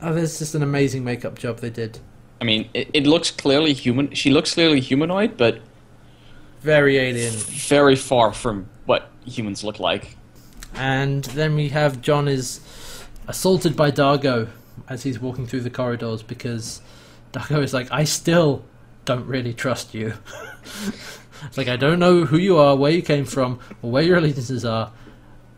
oh, 0.00 0.14
there's 0.14 0.38
just 0.38 0.54
an 0.54 0.62
amazing 0.62 1.04
makeup 1.04 1.38
job 1.38 1.58
they 1.58 1.70
did. 1.70 1.98
I 2.40 2.44
mean, 2.44 2.70
it, 2.72 2.88
it 2.94 3.06
looks 3.06 3.30
clearly 3.30 3.74
human. 3.74 4.14
She 4.14 4.30
looks 4.30 4.54
clearly 4.54 4.80
humanoid, 4.80 5.36
but 5.36 5.60
Very 6.60 6.98
alien. 6.98 7.32
very 7.34 7.96
far 7.96 8.32
from 8.32 8.68
what 8.86 9.10
humans 9.24 9.62
look 9.64 9.78
like. 9.78 10.16
And 10.74 11.24
then 11.24 11.54
we 11.54 11.68
have 11.70 12.00
John 12.02 12.28
is 12.28 12.60
assaulted 13.26 13.76
by 13.76 13.90
Dargo 13.90 14.48
as 14.88 15.02
he's 15.02 15.18
walking 15.18 15.46
through 15.46 15.60
the 15.60 15.70
corridors 15.70 16.22
because 16.22 16.80
Dargo 17.32 17.62
is 17.62 17.74
like, 17.74 17.90
I 17.90 18.04
still 18.04 18.64
don't 19.04 19.26
really 19.26 19.54
trust 19.54 19.94
you. 19.94 20.14
it's 21.46 21.56
like, 21.56 21.68
I 21.68 21.76
don't 21.76 21.98
know 21.98 22.24
who 22.24 22.38
you 22.38 22.58
are, 22.58 22.76
where 22.76 22.92
you 22.92 23.02
came 23.02 23.24
from, 23.24 23.58
or 23.82 23.90
where 23.90 24.02
your 24.02 24.18
allegiances 24.18 24.64
are. 24.64 24.92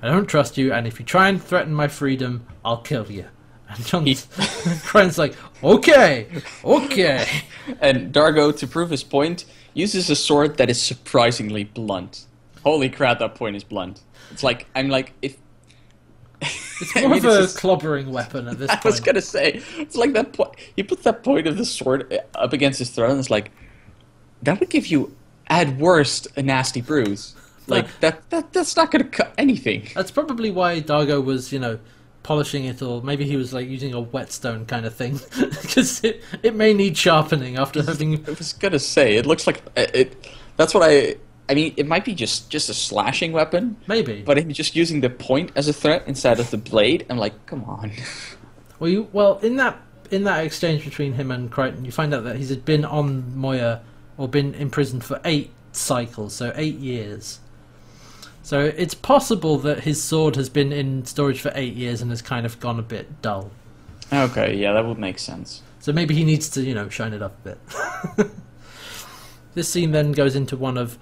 I 0.02 0.08
don't 0.08 0.26
trust 0.26 0.56
you, 0.56 0.72
and 0.72 0.86
if 0.86 0.98
you 0.98 1.04
try 1.04 1.28
and 1.28 1.42
threaten 1.42 1.74
my 1.74 1.88
freedom, 1.88 2.46
I'll 2.64 2.80
kill 2.80 3.10
you. 3.10 3.26
And 3.68 3.84
John's 3.84 4.26
Krein's 4.84 5.18
like, 5.18 5.34
okay, 5.62 6.28
okay. 6.64 7.26
And 7.80 8.12
Dargo, 8.12 8.56
to 8.58 8.66
prove 8.66 8.90
his 8.90 9.04
point, 9.04 9.44
uses 9.74 10.10
a 10.10 10.16
sword 10.16 10.56
that 10.58 10.68
is 10.70 10.80
surprisingly 10.80 11.64
blunt. 11.64 12.26
Holy 12.64 12.88
crap, 12.90 13.18
that 13.20 13.34
point 13.34 13.56
is 13.56 13.64
blunt. 13.64 14.02
It's 14.30 14.42
like 14.42 14.66
I'm 14.74 14.88
like 14.88 15.12
if 15.22 15.36
It's 16.40 16.92
I 16.96 17.00
more 17.02 17.10
mean, 17.10 17.18
of 17.18 17.24
a 17.32 17.38
just- 17.42 17.58
clobbering 17.58 18.08
weapon 18.08 18.48
at 18.48 18.58
this 18.58 18.70
I 18.70 18.74
point. 18.74 18.84
was 18.84 19.00
gonna 19.00 19.20
say 19.22 19.62
it's 19.78 19.96
like 19.96 20.12
that 20.14 20.32
point. 20.32 20.52
He 20.76 20.82
put 20.82 21.02
that 21.04 21.22
point 21.22 21.46
of 21.46 21.56
the 21.56 21.64
sword 21.64 22.12
uh, 22.12 22.18
up 22.38 22.52
against 22.52 22.78
his 22.78 22.90
throat, 22.90 23.10
and 23.10 23.18
it's 23.20 23.30
like 23.30 23.50
that 24.42 24.58
would 24.60 24.70
give 24.70 24.86
you 24.86 25.14
at 25.48 25.76
worst 25.76 26.28
a 26.36 26.42
nasty 26.42 26.80
bruise. 26.80 27.34
Like 27.66 28.00
that, 28.00 28.28
that 28.30 28.52
that's 28.52 28.74
not 28.76 28.90
gonna 28.90 29.04
cut 29.04 29.32
anything. 29.38 29.86
That's 29.94 30.10
probably 30.10 30.50
why 30.50 30.80
Dargo 30.80 31.24
was, 31.24 31.52
you 31.52 31.58
know, 31.60 31.78
polishing 32.22 32.64
it, 32.64 32.82
or 32.82 33.02
maybe 33.02 33.24
he 33.24 33.36
was 33.36 33.52
like 33.52 33.68
using 33.68 33.94
a 33.94 34.00
whetstone 34.00 34.66
kind 34.66 34.86
of 34.86 34.94
thing, 34.94 35.20
because 35.62 36.02
it 36.04 36.22
it 36.42 36.54
may 36.54 36.74
need 36.74 36.96
sharpening 36.96 37.56
after 37.56 37.82
having. 37.82 38.24
I 38.26 38.30
was 38.32 38.52
gonna 38.52 38.78
say 38.78 39.16
it 39.16 39.26
looks 39.26 39.46
like 39.46 39.62
it. 39.76 39.90
it 39.94 40.28
that's 40.56 40.74
what 40.74 40.82
I. 40.82 41.16
I 41.48 41.54
mean, 41.54 41.74
it 41.76 41.86
might 41.86 42.04
be 42.04 42.14
just 42.14 42.48
just 42.48 42.68
a 42.68 42.74
slashing 42.74 43.32
weapon, 43.32 43.76
Maybe. 43.88 44.22
but 44.22 44.38
him 44.38 44.52
just 44.52 44.76
using 44.76 45.00
the 45.00 45.10
point 45.10 45.50
as 45.56 45.66
a 45.66 45.72
threat 45.72 46.04
instead 46.06 46.38
of 46.38 46.50
the 46.50 46.58
blade. 46.58 47.06
I'm 47.10 47.18
like, 47.18 47.46
come 47.46 47.64
on. 47.64 47.92
Well, 48.78 48.88
you, 48.88 49.08
well, 49.12 49.36
in 49.40 49.56
that 49.56 49.78
in 50.10 50.24
that 50.24 50.42
exchange 50.42 50.84
between 50.84 51.12
him 51.12 51.30
and 51.30 51.50
Crichton, 51.50 51.84
you 51.84 51.92
find 51.92 52.14
out 52.14 52.24
that 52.24 52.36
he's 52.36 52.54
been 52.56 52.86
on 52.86 53.36
Moya 53.36 53.82
or 54.16 54.26
been 54.26 54.54
imprisoned 54.54 55.04
for 55.04 55.20
eight 55.24 55.50
cycles, 55.72 56.34
so 56.34 56.52
eight 56.56 56.76
years. 56.78 57.40
So 58.42 58.60
it's 58.60 58.94
possible 58.94 59.58
that 59.58 59.80
his 59.80 60.02
sword 60.02 60.36
has 60.36 60.48
been 60.48 60.72
in 60.72 61.04
storage 61.04 61.40
for 61.40 61.52
eight 61.54 61.74
years 61.74 62.00
and 62.00 62.10
has 62.10 62.22
kind 62.22 62.46
of 62.46 62.58
gone 62.58 62.78
a 62.78 62.82
bit 62.82 63.22
dull. 63.22 63.50
Okay, 64.12 64.56
yeah, 64.56 64.72
that 64.72 64.84
would 64.84 64.98
make 64.98 65.18
sense. 65.18 65.62
So 65.78 65.92
maybe 65.92 66.14
he 66.14 66.24
needs 66.24 66.48
to, 66.50 66.62
you 66.62 66.74
know, 66.74 66.88
shine 66.88 67.12
it 67.12 67.22
up 67.22 67.34
a 67.44 67.48
bit. 68.16 68.30
this 69.54 69.68
scene 69.68 69.92
then 69.92 70.12
goes 70.12 70.34
into 70.34 70.56
one 70.56 70.76
of 70.76 70.98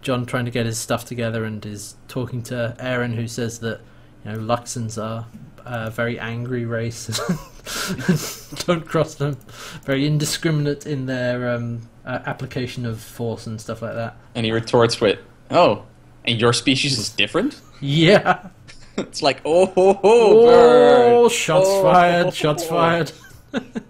John 0.00 0.26
trying 0.26 0.44
to 0.44 0.50
get 0.50 0.66
his 0.66 0.78
stuff 0.78 1.04
together 1.04 1.44
and 1.44 1.64
is 1.64 1.96
talking 2.08 2.42
to 2.44 2.76
Aeryn, 2.78 3.14
who 3.14 3.26
says 3.26 3.60
that, 3.60 3.80
you 4.24 4.32
know, 4.32 4.38
Luxans 4.38 5.02
are 5.02 5.26
a 5.64 5.90
very 5.90 6.18
angry 6.18 6.64
race. 6.64 7.06
Don't 8.66 8.86
cross 8.86 9.14
them. 9.14 9.36
Very 9.84 10.06
indiscriminate 10.06 10.86
in 10.86 11.06
their 11.06 11.50
um, 11.50 11.88
uh, 12.04 12.20
application 12.26 12.86
of 12.86 13.00
force 13.00 13.46
and 13.46 13.60
stuff 13.60 13.82
like 13.82 13.94
that. 13.94 14.16
And 14.34 14.44
he 14.44 14.52
retorts 14.52 15.00
with, 15.00 15.18
"Oh, 15.50 15.84
and 16.24 16.40
your 16.40 16.52
species 16.52 16.98
is 16.98 17.08
different." 17.10 17.60
Yeah. 17.80 18.48
it's 18.96 19.22
like, 19.22 19.40
oh, 19.44 19.66
ho, 19.66 19.92
ho, 19.94 20.00
Oh, 20.04 21.22
bird. 21.24 21.32
shots 21.32 21.66
Oh, 21.68 21.82
fired, 21.82 22.34
shots 22.34 22.62
ho, 22.64 22.68
ho. 22.68 22.74
fired. 22.74 23.12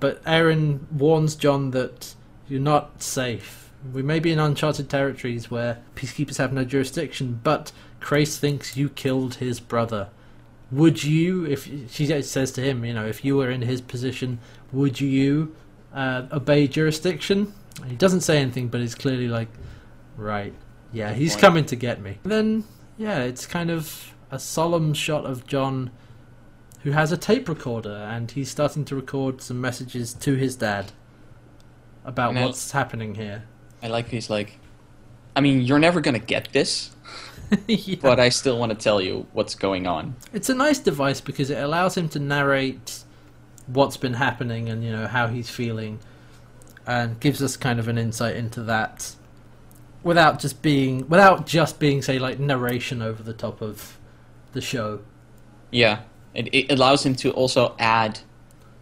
but 0.00 0.24
Aeryn 0.24 0.80
warns 0.92 1.36
John 1.36 1.70
that 1.72 2.14
you're 2.48 2.60
not 2.60 3.02
safe. 3.02 3.70
We 3.92 4.02
may 4.02 4.18
be 4.18 4.32
in 4.32 4.38
uncharted 4.38 4.90
territories 4.90 5.50
where 5.50 5.78
peacekeepers 5.94 6.36
have 6.38 6.52
no 6.52 6.64
jurisdiction, 6.64 7.40
but 7.42 7.72
Crais 8.00 8.38
thinks 8.38 8.76
you 8.76 8.88
killed 8.88 9.36
his 9.36 9.60
brother. 9.60 10.08
Would 10.70 11.02
you, 11.04 11.44
if 11.46 11.68
she 11.90 12.06
says 12.22 12.52
to 12.52 12.60
him, 12.62 12.84
you 12.84 12.94
know, 12.94 13.06
if 13.06 13.24
you 13.24 13.36
were 13.36 13.50
in 13.50 13.62
his 13.62 13.80
position, 13.80 14.38
would 14.72 15.00
you 15.00 15.54
uh, 15.94 16.26
obey 16.32 16.68
jurisdiction? 16.68 17.52
He 17.86 17.96
doesn't 17.96 18.20
say 18.20 18.38
anything, 18.38 18.68
but 18.68 18.80
it's 18.80 18.94
clearly 18.94 19.28
like, 19.28 19.48
right, 20.16 20.52
yeah, 20.92 21.12
he's 21.12 21.32
point. 21.32 21.40
coming 21.42 21.64
to 21.66 21.76
get 21.76 22.00
me. 22.00 22.18
Then, 22.22 22.64
yeah, 22.98 23.20
it's 23.20 23.46
kind 23.46 23.70
of 23.70 24.14
a 24.30 24.38
solemn 24.38 24.94
shot 24.94 25.24
of 25.26 25.46
John 25.46 25.90
who 26.82 26.92
has 26.92 27.12
a 27.12 27.16
tape 27.16 27.48
recorder 27.48 27.94
and 28.10 28.30
he's 28.30 28.50
starting 28.50 28.84
to 28.86 28.96
record 28.96 29.42
some 29.42 29.60
messages 29.60 30.14
to 30.14 30.34
his 30.36 30.56
dad 30.56 30.92
about 32.04 32.30
And 32.30 32.38
I- 32.38 32.46
what's 32.46 32.70
happening 32.72 33.14
here. 33.16 33.44
I 33.82 33.88
like 33.88 34.08
he's 34.08 34.28
like, 34.30 34.58
I 35.36 35.40
mean, 35.40 35.62
you're 35.62 35.78
never 35.78 36.00
gonna 36.00 36.18
get 36.18 36.52
this. 36.52 36.90
Yeah. 37.66 37.96
but 38.00 38.20
I 38.20 38.28
still 38.28 38.56
want 38.60 38.70
to 38.70 38.78
tell 38.78 39.00
you 39.00 39.26
what's 39.32 39.56
going 39.56 39.84
on. 39.88 40.14
It's 40.32 40.48
a 40.48 40.54
nice 40.54 40.78
device 40.78 41.20
because 41.20 41.50
it 41.50 41.58
allows 41.58 41.96
him 41.96 42.08
to 42.10 42.20
narrate 42.20 43.02
what's 43.66 43.96
been 43.96 44.14
happening 44.14 44.68
and 44.68 44.84
you 44.84 44.92
know 44.92 45.08
how 45.08 45.26
he's 45.26 45.50
feeling, 45.50 45.98
and 46.86 47.18
gives 47.18 47.42
us 47.42 47.56
kind 47.56 47.80
of 47.80 47.88
an 47.88 47.98
insight 47.98 48.36
into 48.36 48.62
that, 48.64 49.16
without 50.02 50.38
just 50.38 50.62
being 50.62 51.08
without 51.08 51.46
just 51.46 51.78
being 51.78 52.02
say 52.02 52.18
like 52.18 52.38
narration 52.38 53.02
over 53.02 53.22
the 53.22 53.32
top 53.32 53.60
of 53.60 53.98
the 54.52 54.60
show. 54.60 55.00
Yeah, 55.70 56.00
it, 56.34 56.52
it 56.54 56.70
allows 56.72 57.04
him 57.04 57.14
to 57.16 57.30
also 57.32 57.74
add 57.78 58.20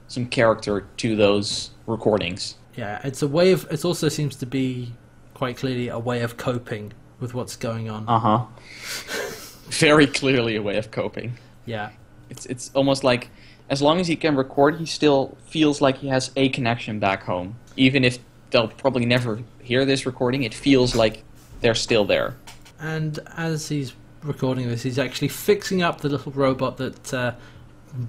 some 0.06 0.26
character 0.26 0.86
to 0.98 1.16
those 1.16 1.70
recordings. 1.86 2.56
Yeah, 2.76 3.00
it's 3.04 3.22
a 3.22 3.28
way 3.28 3.52
of. 3.52 3.66
It 3.70 3.84
also 3.84 4.08
seems 4.08 4.36
to 4.36 4.46
be 4.46 4.92
quite 5.34 5.56
clearly 5.56 5.88
a 5.88 5.98
way 5.98 6.22
of 6.22 6.36
coping 6.36 6.92
with 7.20 7.34
what's 7.34 7.56
going 7.56 7.90
on. 7.90 8.08
Uh 8.08 8.18
huh. 8.18 8.44
Very 9.70 10.06
clearly 10.06 10.56
a 10.56 10.62
way 10.62 10.78
of 10.78 10.90
coping. 10.90 11.36
Yeah, 11.66 11.90
It's 12.30 12.46
it's 12.46 12.70
almost 12.74 13.04
like 13.04 13.30
as 13.68 13.82
long 13.82 14.00
as 14.00 14.06
he 14.06 14.16
can 14.16 14.34
record, 14.36 14.76
he 14.76 14.86
still 14.86 15.36
feels 15.46 15.82
like 15.82 15.98
he 15.98 16.08
has 16.08 16.30
a 16.36 16.48
connection 16.48 16.98
back 16.98 17.24
home. 17.24 17.56
Even 17.76 18.02
if 18.04 18.18
they'll 18.50 18.68
probably 18.68 19.04
never 19.04 19.42
hear 19.68 19.84
this 19.84 20.06
recording, 20.06 20.42
it 20.42 20.54
feels 20.54 20.94
like 20.96 21.22
they're 21.60 21.74
still 21.74 22.04
there. 22.04 22.34
and 22.80 23.18
as 23.36 23.68
he's 23.68 23.92
recording 24.22 24.68
this, 24.68 24.82
he's 24.82 24.98
actually 24.98 25.28
fixing 25.28 25.82
up 25.82 26.00
the 26.00 26.08
little 26.08 26.32
robot 26.32 26.76
that 26.78 27.14
uh, 27.14 27.32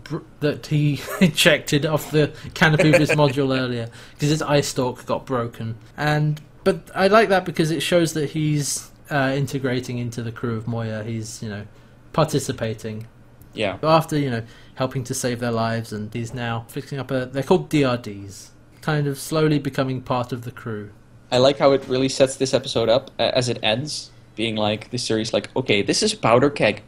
br- 0.05 0.26
that 0.39 0.68
he 0.68 1.01
ejected 1.22 1.86
off 1.86 2.12
the 2.12 2.32
canopy 2.53 2.89
of 2.93 2.99
his 2.99 3.10
module 3.24 3.57
earlier 3.57 3.89
because 4.14 4.30
his 4.30 4.41
eye 4.41 4.62
stalk 4.62 5.05
got 5.05 5.26
broken. 5.26 5.76
And 5.97 6.39
but 6.64 6.89
I 6.95 7.07
like 7.07 7.30
that 7.30 7.45
because 7.45 7.72
it 7.72 7.82
shows 7.82 8.14
that 8.14 8.32
he's 8.32 8.89
uh, 9.10 9.32
integrating 9.36 9.97
into 9.97 10.22
the 10.24 10.32
crew 10.32 10.55
of 10.57 10.68
Moya. 10.68 11.03
He's 11.03 11.41
you 11.43 11.49
know 11.49 11.66
participating 12.14 13.07
Yeah. 13.53 13.78
after 13.84 14.18
you 14.18 14.30
know 14.30 14.43
helping 14.76 15.03
to 15.05 15.14
save 15.14 15.39
their 15.39 15.51
lives, 15.51 15.91
and 15.93 16.14
he's 16.14 16.34
now 16.34 16.66
fixing 16.68 16.99
up 16.99 17.12
a. 17.12 17.26
They're 17.26 17.43
called 17.43 17.70
DRDs, 17.70 18.49
kind 18.82 19.07
of 19.07 19.18
slowly 19.18 19.60
becoming 19.60 20.01
part 20.01 20.32
of 20.32 20.43
the 20.43 20.51
crew. 20.51 20.91
I 21.32 21.38
like 21.38 21.60
how 21.60 21.72
it 21.74 21.88
really 21.88 22.10
sets 22.10 22.36
this 22.38 22.54
episode 22.54 22.90
up 22.90 23.12
uh, 23.20 23.32
as 23.34 23.50
it 23.50 23.60
ends, 23.62 24.12
being 24.36 24.56
like 24.56 24.90
this 24.90 25.04
series 25.04 25.34
like, 25.34 25.50
okay, 25.56 25.82
this 25.82 26.02
is 26.02 26.14
powder 26.14 26.50
keg. 26.50 26.82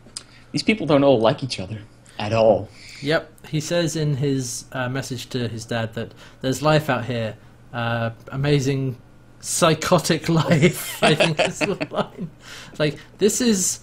These 0.52 0.64
people 0.64 0.88
don't 0.88 1.04
all 1.04 1.20
like 1.20 1.44
each 1.44 1.60
other 1.60 1.80
at 2.18 2.34
all. 2.34 2.70
Yep, 3.02 3.48
he 3.48 3.60
says 3.60 3.96
in 3.96 4.18
his 4.18 4.66
uh, 4.72 4.89
message 4.89 5.28
to 5.30 5.48
his 5.48 5.66
dad 5.66 5.94
that 5.96 6.14
there's 6.42 6.62
life 6.62 6.89
out 6.89 7.06
here, 7.06 7.36
uh, 7.74 8.12
amazing, 8.32 8.98
psychotic 9.39 10.30
life. 10.44 11.04
I 11.04 11.16
think 11.16 11.39
is 11.39 11.60
the 11.60 11.76
line. 11.92 12.30
It's 12.70 12.80
like 12.80 12.98
this 13.18 13.42
is 13.42 13.82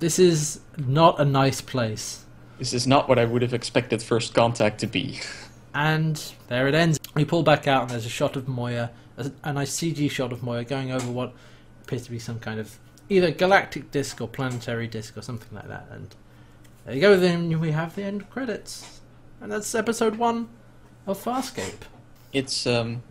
this 0.00 0.18
is 0.18 0.60
not 0.76 1.20
a 1.20 1.24
nice 1.24 1.60
place, 1.60 2.24
This 2.58 2.72
is 2.72 2.86
not 2.86 3.08
what 3.08 3.18
I 3.18 3.24
would 3.24 3.42
have 3.42 3.54
expected 3.54 4.02
First 4.02 4.32
Contact 4.34 4.78
to 4.80 4.86
be. 4.86 5.20
and 5.74 6.22
there 6.48 6.68
it 6.68 6.74
ends. 6.74 7.00
We 7.14 7.24
pull 7.24 7.42
back 7.42 7.66
out, 7.66 7.82
and 7.82 7.90
there's 7.90 8.06
a 8.06 8.10
shot 8.10 8.36
of 8.36 8.46
Moya, 8.46 8.90
a, 9.18 9.32
a 9.44 9.52
nice 9.52 9.76
CG 9.76 10.10
shot 10.10 10.32
of 10.32 10.42
Moya 10.42 10.64
going 10.64 10.90
over 10.90 11.10
what 11.10 11.34
appears 11.82 12.04
to 12.04 12.10
be 12.10 12.18
some 12.18 12.38
kind 12.38 12.58
of 12.58 12.78
either 13.08 13.30
galactic 13.30 13.90
disc 13.90 14.20
or 14.20 14.28
planetary 14.28 14.86
disc 14.86 15.16
or 15.16 15.22
something 15.22 15.54
like 15.56 15.68
that. 15.68 15.86
And 15.90 16.14
there 16.84 16.94
you 16.94 17.00
go. 17.00 17.16
Then 17.16 17.60
we 17.60 17.72
have 17.72 17.94
the 17.96 18.04
end 18.04 18.30
credits, 18.30 19.00
and 19.40 19.52
that's 19.52 19.74
episode 19.74 20.16
one 20.16 20.48
of 21.06 21.22
Farscape. 21.22 21.82
It's 22.32 22.66
um, 22.66 23.02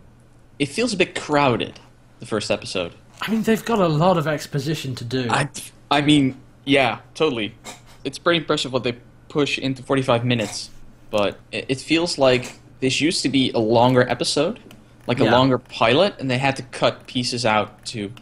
it 0.58 0.66
feels 0.66 0.92
a 0.92 0.96
bit 0.96 1.14
crowded. 1.14 1.80
The 2.20 2.26
first 2.26 2.50
episode. 2.50 2.94
I 3.20 3.30
mean, 3.30 3.42
they've 3.42 3.64
got 3.64 3.78
a 3.78 3.86
lot 3.86 4.16
of 4.16 4.26
exposition 4.26 4.96
to 4.96 5.04
do. 5.04 5.28
I, 5.30 5.48
I 5.90 6.00
mean, 6.00 6.40
yeah, 6.64 6.98
totally. 7.14 7.54
It's 8.02 8.18
pretty 8.18 8.40
impressive 8.40 8.72
what 8.72 8.82
they 8.84 8.96
push 9.28 9.58
into 9.58 9.82
45 9.82 10.24
minutes, 10.24 10.70
but 11.10 11.38
it, 11.52 11.66
it 11.68 11.80
feels 11.80 12.18
like 12.18 12.58
this 12.80 13.00
used 13.00 13.22
to 13.22 13.28
be 13.28 13.50
a 13.52 13.58
longer 13.58 14.08
episode, 14.08 14.60
like 15.08 15.20
a 15.20 15.24
longer 15.24 15.58
pilot, 15.58 16.14
and 16.20 16.30
they 16.30 16.38
had 16.38 16.56
to 16.56 16.62
cut 16.62 17.06
pieces 17.06 17.44
out 17.44 17.84
to 17.86 18.12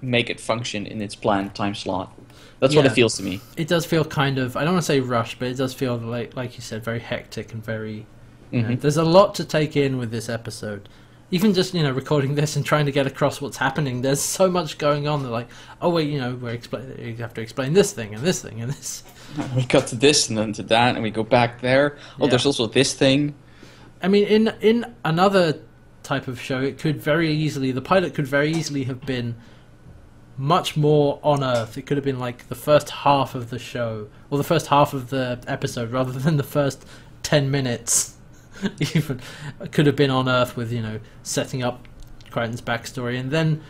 make 0.00 0.30
it 0.30 0.40
function 0.40 0.86
in 0.86 1.00
its 1.02 1.14
planned 1.14 1.54
time 1.54 1.74
slot. 1.74 2.12
That's 2.60 2.74
what 2.74 2.86
it 2.86 2.92
feels 2.92 3.16
to 3.18 3.22
me. 3.22 3.40
it 3.56 3.68
does 3.68 3.84
feel 3.84 4.04
kind 4.04 4.38
of 4.38 4.56
I 4.56 4.64
don't 4.64 4.72
want 4.74 4.82
to 4.82 4.86
say 4.86 5.00
rushed, 5.00 5.38
but 5.38 5.48
it 5.48 5.56
does 5.56 5.74
feel 5.74 5.96
like 5.98 6.34
like 6.36 6.54
you 6.56 6.62
said, 6.62 6.82
very 6.84 7.00
hectic 7.00 7.52
and 7.52 7.62
very. 7.64 8.06
You 8.50 8.62
know, 8.62 8.68
Mhm. 8.68 8.80
there's 8.80 8.96
a 8.96 9.04
lot 9.04 9.34
to 9.36 9.44
take 9.44 9.76
in 9.76 9.98
with 9.98 10.10
this 10.12 10.28
episode. 10.28 10.88
Even 11.30 11.52
just 11.54 11.74
you 11.74 11.82
know 11.82 11.90
recording 11.90 12.36
this 12.36 12.54
and 12.54 12.64
trying 12.64 12.86
to 12.86 12.92
get 12.92 13.06
across 13.06 13.40
what's 13.40 13.56
happening. 13.56 14.02
There's 14.02 14.20
so 14.20 14.48
much 14.48 14.78
going 14.78 15.08
on. 15.08 15.22
They're 15.22 15.32
like, 15.32 15.48
oh 15.82 15.90
wait, 15.90 16.08
you 16.08 16.20
know, 16.20 16.34
we're. 16.34 16.58
You 16.98 17.16
have 17.16 17.34
to 17.34 17.40
explain 17.40 17.72
this 17.72 17.92
thing 17.92 18.14
and 18.14 18.22
this 18.22 18.40
thing 18.40 18.60
and 18.62 18.70
this. 18.70 19.02
We 19.56 19.64
cut 19.64 19.88
to 19.88 19.96
this 19.96 20.28
and 20.28 20.38
then 20.38 20.52
to 20.52 20.62
that, 20.64 20.94
and 20.94 21.02
we 21.02 21.10
go 21.10 21.24
back 21.24 21.60
there. 21.60 21.96
Oh, 22.20 22.24
Yeah. 22.24 22.30
there's 22.30 22.46
also 22.46 22.66
this 22.66 22.94
thing. 22.94 23.34
I 24.00 24.06
mean, 24.08 24.24
in 24.28 24.52
in 24.60 24.94
another 25.04 25.58
type 26.04 26.28
of 26.28 26.40
show, 26.40 26.60
it 26.60 26.78
could 26.78 27.00
very 27.00 27.32
easily 27.32 27.72
the 27.72 27.82
pilot 27.82 28.14
could 28.14 28.26
very 28.26 28.52
easily 28.52 28.84
have 28.84 29.00
been 29.00 29.34
much 30.36 30.76
more 30.76 31.18
on 31.22 31.42
Earth. 31.42 31.76
It 31.76 31.82
could 31.82 31.96
have 31.96 32.04
been 32.04 32.18
like 32.18 32.48
the 32.48 32.54
first 32.54 32.90
half 32.90 33.34
of 33.34 33.50
the 33.50 33.58
show 33.58 34.08
or 34.30 34.38
the 34.38 34.44
first 34.44 34.68
half 34.68 34.92
of 34.92 35.10
the 35.10 35.40
episode 35.46 35.90
rather 35.90 36.12
than 36.18 36.36
the 36.36 36.44
first 36.44 36.84
ten 37.22 37.50
minutes. 37.50 38.16
Even 38.94 39.20
it 39.60 39.72
could 39.72 39.86
have 39.86 39.96
been 39.96 40.10
on 40.10 40.28
Earth 40.28 40.56
with 40.56 40.72
you 40.72 40.82
know 40.82 41.00
setting 41.22 41.62
up 41.62 41.88
Crichton's 42.30 42.62
backstory 42.62 43.18
and 43.18 43.30
then. 43.30 43.62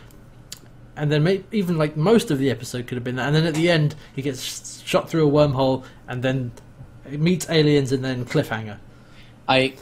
And 0.97 1.11
then 1.11 1.23
maybe 1.23 1.43
even 1.51 1.77
like 1.77 1.97
most 1.97 2.31
of 2.31 2.39
the 2.39 2.49
episode 2.49 2.87
could 2.87 2.95
have 2.95 3.03
been 3.03 3.17
that, 3.17 3.27
and 3.27 3.35
then 3.35 3.45
at 3.45 3.53
the 3.53 3.69
end 3.69 3.95
he 4.15 4.21
gets 4.21 4.81
shot 4.81 5.09
through 5.09 5.27
a 5.27 5.29
wormhole, 5.29 5.83
and 6.07 6.23
then 6.23 6.53
meets 7.09 7.49
aliens, 7.49 7.91
and 7.91 8.01
then 8.01 8.23
cliffhanger. 8.23 8.77
I, 9.45 9.75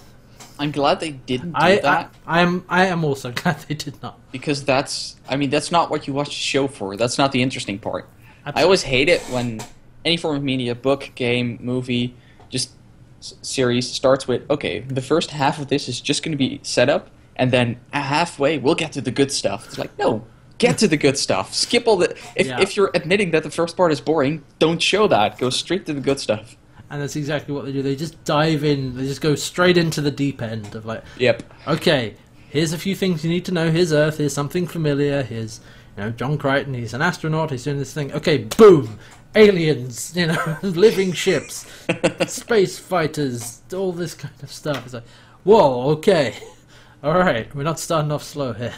I'm 0.60 0.72
glad 0.72 1.00
they 1.00 1.12
didn't 1.12 1.52
do 1.52 1.58
I, 1.60 1.78
that. 1.80 2.14
I 2.28 2.42
am 2.42 2.64
I 2.70 2.86
am 2.88 3.04
also 3.04 3.32
glad 3.36 3.60
they 3.68 3.76
did 3.76 4.02
not. 4.02 4.20
because 4.32 4.64
that's 4.64 5.16
I 5.28 5.36
mean 5.36 5.50
that's 5.50 5.72
not 5.72 5.90
what 5.90 6.08
you 6.08 6.14
watch 6.14 6.30
the 6.30 6.34
show 6.34 6.68
for. 6.68 6.96
That's 6.98 7.18
not 7.18 7.32
the 7.32 7.42
interesting 7.42 7.80
part. 7.80 8.08
I 8.46 8.64
always 8.64 8.84
hate 8.84 9.10
it 9.10 9.22
when 9.24 9.62
any 10.06 10.18
form 10.18 10.36
of 10.36 10.44
media, 10.44 10.76
book, 10.76 11.12
game, 11.16 11.58
movie, 11.62 12.14
just 12.50 12.72
s- 13.20 13.36
series 13.42 13.90
starts 13.90 14.28
with 14.28 14.50
okay, 14.50 14.82
the 14.82 15.02
first 15.02 15.32
half 15.32 15.60
of 15.60 15.70
this 15.70 15.88
is 15.88 16.02
just 16.02 16.24
going 16.24 16.34
to 16.34 16.38
be 16.38 16.60
set 16.62 16.90
up, 16.90 17.10
and 17.38 17.52
then 17.52 17.80
halfway 17.94 18.58
we'll 18.58 18.76
get 18.76 18.92
to 18.94 19.02
the 19.02 19.12
good 19.12 19.32
stuff. 19.32 19.66
It's 19.68 19.78
like 19.78 19.98
no, 19.98 20.26
get 20.58 20.78
to 20.80 20.88
the 20.90 20.98
good 20.98 21.18
stuff. 21.18 21.54
Skip 21.54 21.88
all 21.88 21.96
the. 21.96 22.12
If 22.36 22.48
Yeah. 22.48 22.60
if 22.60 22.76
you're 22.76 22.92
admitting 22.94 23.32
that 23.32 23.44
the 23.44 23.50
first 23.50 23.78
part 23.78 23.92
is 23.94 24.02
boring, 24.02 24.44
don't 24.60 24.82
show 24.82 25.08
that. 25.08 25.38
Go 25.40 25.50
straight 25.50 25.86
to 25.86 25.94
the 25.94 26.02
good 26.02 26.20
stuff. 26.20 26.58
And 26.94 27.02
that's 27.02 27.16
exactly 27.16 27.56
what 27.56 27.66
they 27.66 27.72
do. 27.72 27.82
They 27.82 27.96
just 27.96 28.24
dive 28.24 28.64
in. 28.64 28.96
They 28.96 29.08
just 29.08 29.20
go 29.20 29.34
straight 29.34 29.80
into 29.80 30.00
the 30.00 30.12
deep 30.12 30.44
end 30.44 30.76
of 30.76 30.86
like, 30.86 31.04
Yep. 31.18 31.42
okay, 31.68 32.14
here's 32.52 32.72
a 32.72 32.78
few 32.78 32.94
things 32.94 33.24
you 33.24 33.32
need 33.32 33.46
to 33.46 33.52
know. 33.52 33.72
Here's 33.72 33.92
Earth. 33.92 34.20
Here's 34.20 34.34
something 34.36 34.68
familiar. 34.68 35.24
Here's 35.24 35.60
you 35.98 36.04
know 36.04 36.12
John 36.12 36.38
Crichton. 36.38 36.76
He's 36.76 36.94
an 36.94 37.02
astronaut. 37.02 37.50
He's 37.50 37.64
doing 37.64 37.80
this 37.80 37.92
thing. 37.96 38.14
Okay, 38.14 38.38
boom. 38.38 39.00
Aliens, 39.36 40.16
you 40.16 40.28
know, 40.28 40.58
living 40.62 41.14
ships, 41.14 41.66
space 42.28 42.78
fighters, 42.78 43.64
all 43.74 43.92
this 43.92 44.14
kind 44.14 44.36
of 44.44 44.52
stuff. 44.52 44.86
It's 44.86 44.94
like, 44.94 45.08
whoa, 45.44 45.90
okay, 45.94 46.36
all 47.04 47.18
right, 47.18 47.54
we're 47.56 47.64
not 47.64 47.80
starting 47.80 48.12
off 48.12 48.22
slow 48.22 48.54
here. 48.54 48.76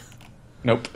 Nope. 0.63 0.87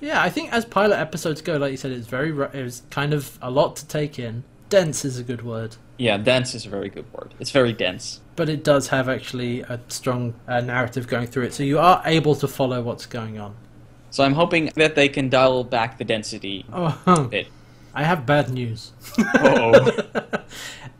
Yeah, 0.00 0.22
I 0.22 0.30
think 0.30 0.52
as 0.52 0.64
pilot 0.64 0.96
episodes 0.98 1.42
go, 1.42 1.58
like 1.58 1.70
you 1.70 1.76
said, 1.76 1.92
it's 1.92 2.06
very 2.06 2.30
it 2.30 2.62
was 2.62 2.82
kind 2.90 3.12
of 3.12 3.38
a 3.42 3.50
lot 3.50 3.76
to 3.76 3.86
take 3.86 4.18
in. 4.18 4.44
Dense 4.68 5.04
is 5.04 5.18
a 5.18 5.22
good 5.22 5.42
word, 5.44 5.76
yeah, 5.98 6.16
dense 6.18 6.54
is 6.54 6.66
a 6.66 6.68
very 6.68 6.88
good 6.88 7.10
word. 7.12 7.34
It's 7.38 7.50
very 7.52 7.72
dense. 7.72 8.20
but 8.34 8.48
it 8.48 8.62
does 8.64 8.88
have 8.88 9.08
actually 9.08 9.60
a 9.62 9.80
strong 9.88 10.34
uh, 10.48 10.60
narrative 10.60 11.06
going 11.06 11.26
through 11.28 11.44
it, 11.44 11.54
so 11.54 11.62
you 11.62 11.78
are 11.78 12.02
able 12.04 12.34
to 12.34 12.48
follow 12.48 12.82
what's 12.82 13.06
going 13.06 13.38
on. 13.38 13.54
So 14.10 14.24
I'm 14.24 14.34
hoping 14.34 14.70
that 14.76 14.94
they 14.94 15.08
can 15.08 15.28
dial 15.28 15.62
back 15.64 15.98
the 15.98 16.04
density 16.04 16.64
Oh, 16.72 17.00
a 17.06 17.20
bit. 17.24 17.46
I 17.94 18.02
have 18.04 18.26
bad 18.26 18.50
news. 18.50 18.92
Uh-oh. 19.18 19.90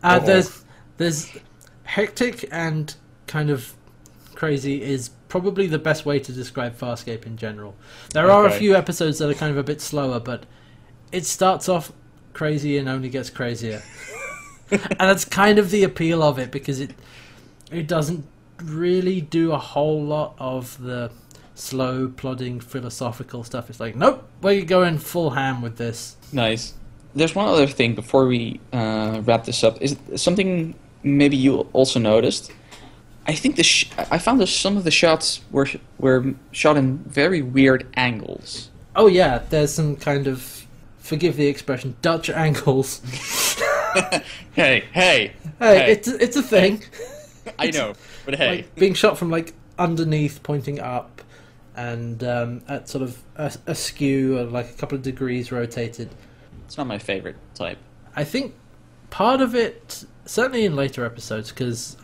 Uh, 0.03 0.17
Uh-oh. 0.19 0.25
there's 0.25 0.63
there's 0.97 1.31
hectic 1.83 2.47
and 2.51 2.95
kind 3.25 3.49
of 3.49 3.73
crazy 4.35 4.81
is 4.83 5.09
probably 5.27 5.65
the 5.67 5.79
best 5.79 6.05
way 6.05 6.19
to 6.19 6.31
describe 6.31 6.77
Farscape 6.77 7.25
in 7.25 7.35
general. 7.37 7.75
There 8.13 8.29
are 8.29 8.45
a 8.45 8.51
few 8.51 8.75
episodes 8.75 9.17
that 9.19 9.29
are 9.29 9.33
kind 9.33 9.51
of 9.51 9.57
a 9.57 9.63
bit 9.63 9.81
slower, 9.81 10.19
but 10.19 10.45
it 11.11 11.25
starts 11.25 11.67
off 11.67 11.91
crazy 12.37 12.77
and 12.77 12.87
only 12.87 13.09
gets 13.09 13.29
crazier. 13.29 13.81
and 14.71 14.99
that's 14.99 15.25
kind 15.25 15.57
of 15.59 15.71
the 15.71 15.83
appeal 15.83 16.21
of 16.21 16.37
it 16.37 16.51
because 16.51 16.79
it 16.79 16.91
it 17.71 17.87
doesn't 17.87 18.25
really 18.63 19.19
do 19.21 19.51
a 19.51 19.57
whole 19.57 20.01
lot 20.03 20.35
of 20.39 20.81
the 20.81 21.11
slow 21.55 22.07
plodding 22.07 22.59
philosophical 22.59 23.43
stuff. 23.43 23.69
It's 23.69 23.79
like, 23.79 23.95
nope, 23.95 24.23
we're 24.41 24.63
going 24.63 24.99
full 24.99 25.31
ham 25.31 25.61
with 25.61 25.77
this. 25.77 26.15
Nice. 26.31 26.73
There's 27.15 27.33
one 27.33 27.47
other 27.47 27.67
thing 27.67 27.95
before 27.95 28.27
we 28.27 28.59
uh, 28.71 29.21
wrap 29.25 29.45
this 29.45 29.63
up. 29.63 29.81
Is 29.81 29.97
something 30.15 30.75
maybe 31.03 31.35
you 31.35 31.67
also 31.73 31.99
noticed? 31.99 32.51
I 33.25 33.33
think 33.33 33.55
the 33.55 33.63
sh- 33.63 33.89
I 33.97 34.19
found 34.19 34.39
that 34.39 34.47
some 34.47 34.77
of 34.77 34.83
the 34.83 34.91
shots 34.91 35.41
were 35.51 35.67
were 35.97 36.33
shot 36.51 36.77
in 36.77 36.99
very 36.99 37.41
weird 37.41 37.87
angles. 37.95 38.69
Oh 38.95 39.07
yeah, 39.07 39.39
there's 39.49 39.73
some 39.73 39.95
kind 39.95 40.27
of 40.27 40.56
forgive 41.07 41.35
the 41.37 41.47
expression, 41.47 41.95
Dutch 42.01 42.29
angles. 42.29 43.01
hey, 44.53 44.83
hey, 44.91 45.33
Hey, 45.59 45.91
it's 45.91 46.07
it's 46.07 46.35
a 46.35 46.43
thing. 46.43 46.83
I 47.57 47.71
know, 47.71 47.93
but 48.25 48.35
hey, 48.35 48.57
Like 48.57 48.75
being 48.75 48.93
shot 48.93 49.17
from 49.17 49.29
like 49.31 49.53
underneath, 49.79 50.43
pointing 50.43 50.79
up, 50.79 51.21
and 51.75 52.23
um, 52.23 52.61
at 52.67 52.89
sort 52.89 53.01
of 53.03 53.17
a, 53.35 53.51
askew, 53.65 54.39
like 54.51 54.69
a 54.69 54.73
couple 54.73 54.95
of 54.97 55.01
degrees 55.01 55.51
rotated. 55.51 56.09
it's 56.65 56.77
not 56.77 56.87
my 56.87 56.97
favorite 56.97 57.37
type. 57.55 57.77
I 58.15 58.23
think 58.23 58.53
part 59.09 59.41
of 59.41 59.55
it, 59.55 60.03
certainly 60.25 60.65
in 60.65 60.75
later 60.75 61.05
episodes, 61.05 61.49
because 61.49 61.97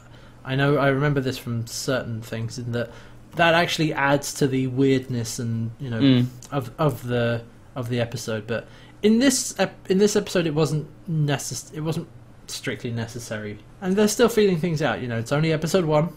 I 0.45 0.55
know 0.55 0.77
I 0.77 0.88
remember 0.88 1.19
this 1.21 1.38
from 1.38 1.67
certain 1.67 2.21
things, 2.21 2.57
in 2.57 2.71
that 2.71 2.89
that 3.35 3.53
actually 3.55 3.93
adds 3.93 4.34
to 4.35 4.47
the 4.47 4.67
weirdness 4.67 5.39
and 5.39 5.71
you 5.80 5.89
know 5.89 5.99
Mm. 5.99 6.25
of 6.51 6.71
of 6.80 7.05
the 7.07 7.43
of 7.75 7.89
the 7.89 7.99
episode. 7.99 8.47
But 8.47 8.67
in 9.03 9.19
this 9.19 9.53
ep- 9.59 9.89
in 9.91 9.99
this 9.99 10.15
episode, 10.15 10.47
it 10.47 10.55
wasn't 10.55 10.88
necess- 11.09 11.71
It 11.73 11.81
wasn't 11.81 12.07
strictly 12.47 12.89
necessary, 12.91 13.59
and 13.81 13.95
they're 13.95 14.07
still 14.07 14.30
feeling 14.30 14.57
things 14.59 14.81
out. 14.81 15.01
You 15.01 15.07
know, 15.07 15.17
it's 15.19 15.31
only 15.31 15.53
episode 15.53 15.85
one, 15.85 16.09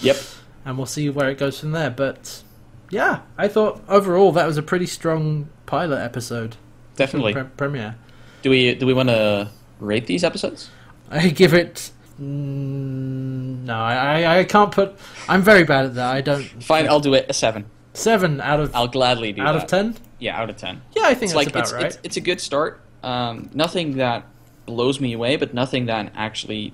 Yep. 0.00 0.16
and 0.64 0.76
we'll 0.78 0.86
see 0.86 1.08
where 1.10 1.28
it 1.28 1.38
goes 1.38 1.60
from 1.60 1.72
there. 1.72 1.90
But 1.90 2.42
yeah, 2.90 3.20
I 3.36 3.48
thought 3.48 3.82
overall 3.88 4.32
that 4.32 4.46
was 4.46 4.56
a 4.56 4.62
pretty 4.62 4.86
strong 4.86 5.48
pilot 5.66 6.00
episode. 6.00 6.56
Definitely. 6.96 7.32
Pre- 7.34 7.44
premiere. 7.56 7.96
Do 8.42 8.50
we 8.50 8.74
do 8.74 8.86
we 8.86 8.94
want 8.94 9.08
to 9.10 9.50
rate 9.80 10.06
these 10.06 10.24
episodes? 10.24 10.70
I 11.10 11.28
give 11.28 11.52
it. 11.54 11.90
Mm, 12.20 13.64
no, 13.64 13.74
I, 13.74 14.38
I 14.40 14.44
can't 14.44 14.72
put. 14.72 14.96
I'm 15.28 15.42
very 15.42 15.64
bad 15.64 15.84
at 15.86 15.94
that. 15.96 16.14
I 16.14 16.20
don't. 16.20 16.42
Fine, 16.62 16.88
I'll 16.88 17.00
do 17.00 17.14
it 17.14 17.26
a 17.28 17.32
seven. 17.32 17.66
Seven 17.94 18.40
out 18.40 18.60
of 18.60 18.74
I'll 18.74 18.88
gladly 18.88 19.32
do 19.32 19.42
out 19.42 19.52
that. 19.52 19.64
of 19.64 19.68
ten. 19.68 19.96
Yeah, 20.18 20.40
out 20.40 20.48
of 20.50 20.56
ten. 20.56 20.80
Yeah, 20.94 21.02
I 21.04 21.14
think 21.14 21.24
It's 21.30 21.34
like 21.34 21.48
about 21.48 21.64
it's, 21.64 21.72
right. 21.72 21.84
it's 21.86 21.98
it's 22.02 22.16
a 22.16 22.20
good 22.20 22.40
start. 22.40 22.80
Um, 23.02 23.50
nothing 23.54 23.96
that 23.98 24.24
blows 24.66 25.00
me 25.00 25.12
away, 25.12 25.36
but 25.36 25.52
nothing 25.54 25.86
that 25.86 26.12
actually, 26.16 26.72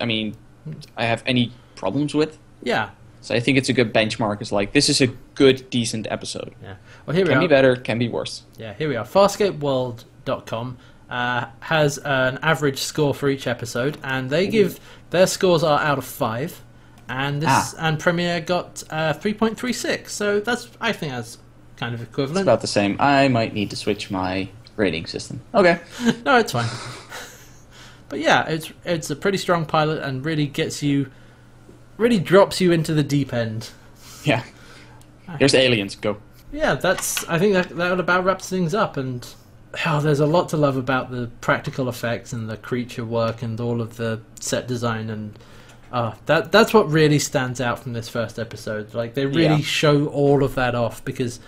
I 0.00 0.04
mean, 0.06 0.34
I 0.96 1.04
have 1.04 1.22
any 1.26 1.52
problems 1.76 2.14
with. 2.14 2.38
yeah, 2.62 2.90
So 3.20 3.34
I 3.34 3.40
think 3.40 3.56
it's 3.58 3.68
a 3.68 3.72
good 3.72 3.92
benchmark. 3.94 4.40
It's 4.40 4.50
like 4.52 4.72
this 4.72 4.88
is 4.88 5.00
a 5.00 5.06
good, 5.34 5.68
decent 5.70 6.06
episode. 6.10 6.54
yeah. 6.62 6.74
Well, 7.06 7.14
here 7.16 7.24
we 7.24 7.30
Can 7.30 7.38
are. 7.38 7.40
be 7.42 7.46
better, 7.46 7.76
can 7.76 7.98
be 7.98 8.08
worse. 8.08 8.42
Yeah, 8.58 8.72
here 8.74 8.88
we 8.88 8.96
are. 8.96 9.04
Farscapeworld.com 9.04 10.78
uh, 11.08 11.46
has 11.60 11.98
an 11.98 12.38
average 12.42 12.78
score 12.78 13.14
for 13.14 13.28
each 13.28 13.46
episode, 13.46 13.98
and 14.02 14.30
they 14.30 14.46
give 14.46 14.78
their 15.10 15.26
scores 15.26 15.62
are 15.62 15.80
out 15.80 15.98
of 15.98 16.04
five, 16.04 16.62
and 17.08 17.42
this 17.42 17.48
Ah. 17.50 17.74
and 17.80 17.98
Premiere 17.98 18.40
got 18.40 18.82
uh, 18.90 19.12
three 19.12 19.34
point 19.34 19.58
three 19.58 19.72
six. 19.72 20.12
So 20.12 20.40
that's 20.40 20.68
I 20.80 20.92
think 20.92 21.12
that's 21.12 21.38
kind 21.80 21.94
of 21.94 22.02
It's 22.18 22.38
about 22.38 22.60
the 22.60 22.66
same. 22.66 22.96
I 23.00 23.28
might 23.28 23.54
need 23.54 23.70
to 23.70 23.76
switch 23.76 24.10
my 24.10 24.48
rating 24.76 25.06
system. 25.06 25.40
Okay. 25.54 25.80
no, 26.26 26.36
it's 26.38 26.52
fine. 26.52 26.68
but 28.10 28.20
yeah, 28.20 28.46
it's 28.46 28.70
it's 28.84 29.08
a 29.10 29.16
pretty 29.16 29.38
strong 29.38 29.64
pilot 29.64 30.02
and 30.02 30.24
really 30.24 30.46
gets 30.46 30.82
you, 30.82 31.10
really 31.96 32.18
drops 32.18 32.60
you 32.60 32.70
into 32.70 32.92
the 32.92 33.02
deep 33.02 33.32
end. 33.32 33.70
Yeah. 34.24 34.44
Here's 35.38 35.54
aliens. 35.54 35.94
Go. 35.96 36.18
Yeah, 36.52 36.74
that's. 36.74 37.26
I 37.28 37.38
think 37.38 37.54
that 37.54 37.70
that 37.76 37.98
about 37.98 38.24
wraps 38.24 38.48
things 38.50 38.74
up, 38.74 38.96
and 38.98 39.26
oh, 39.86 40.00
there's 40.00 40.20
a 40.20 40.26
lot 40.26 40.50
to 40.50 40.56
love 40.58 40.76
about 40.76 41.10
the 41.10 41.30
practical 41.40 41.88
effects 41.88 42.32
and 42.34 42.50
the 42.50 42.56
creature 42.58 43.04
work 43.06 43.40
and 43.42 43.58
all 43.58 43.80
of 43.80 43.96
the 43.96 44.20
set 44.38 44.68
design 44.68 45.08
and. 45.08 45.38
Uh, 45.92 46.14
that 46.26 46.52
that's 46.52 46.72
what 46.72 46.88
really 46.88 47.18
stands 47.18 47.60
out 47.60 47.80
from 47.80 47.94
this 47.94 48.08
first 48.08 48.38
episode. 48.38 48.94
Like 48.94 49.14
they 49.14 49.26
really 49.26 49.56
Yeah. 49.56 49.60
show 49.60 50.06
all 50.06 50.44
of 50.44 50.54
that 50.54 50.76
off 50.76 51.04
because 51.04 51.40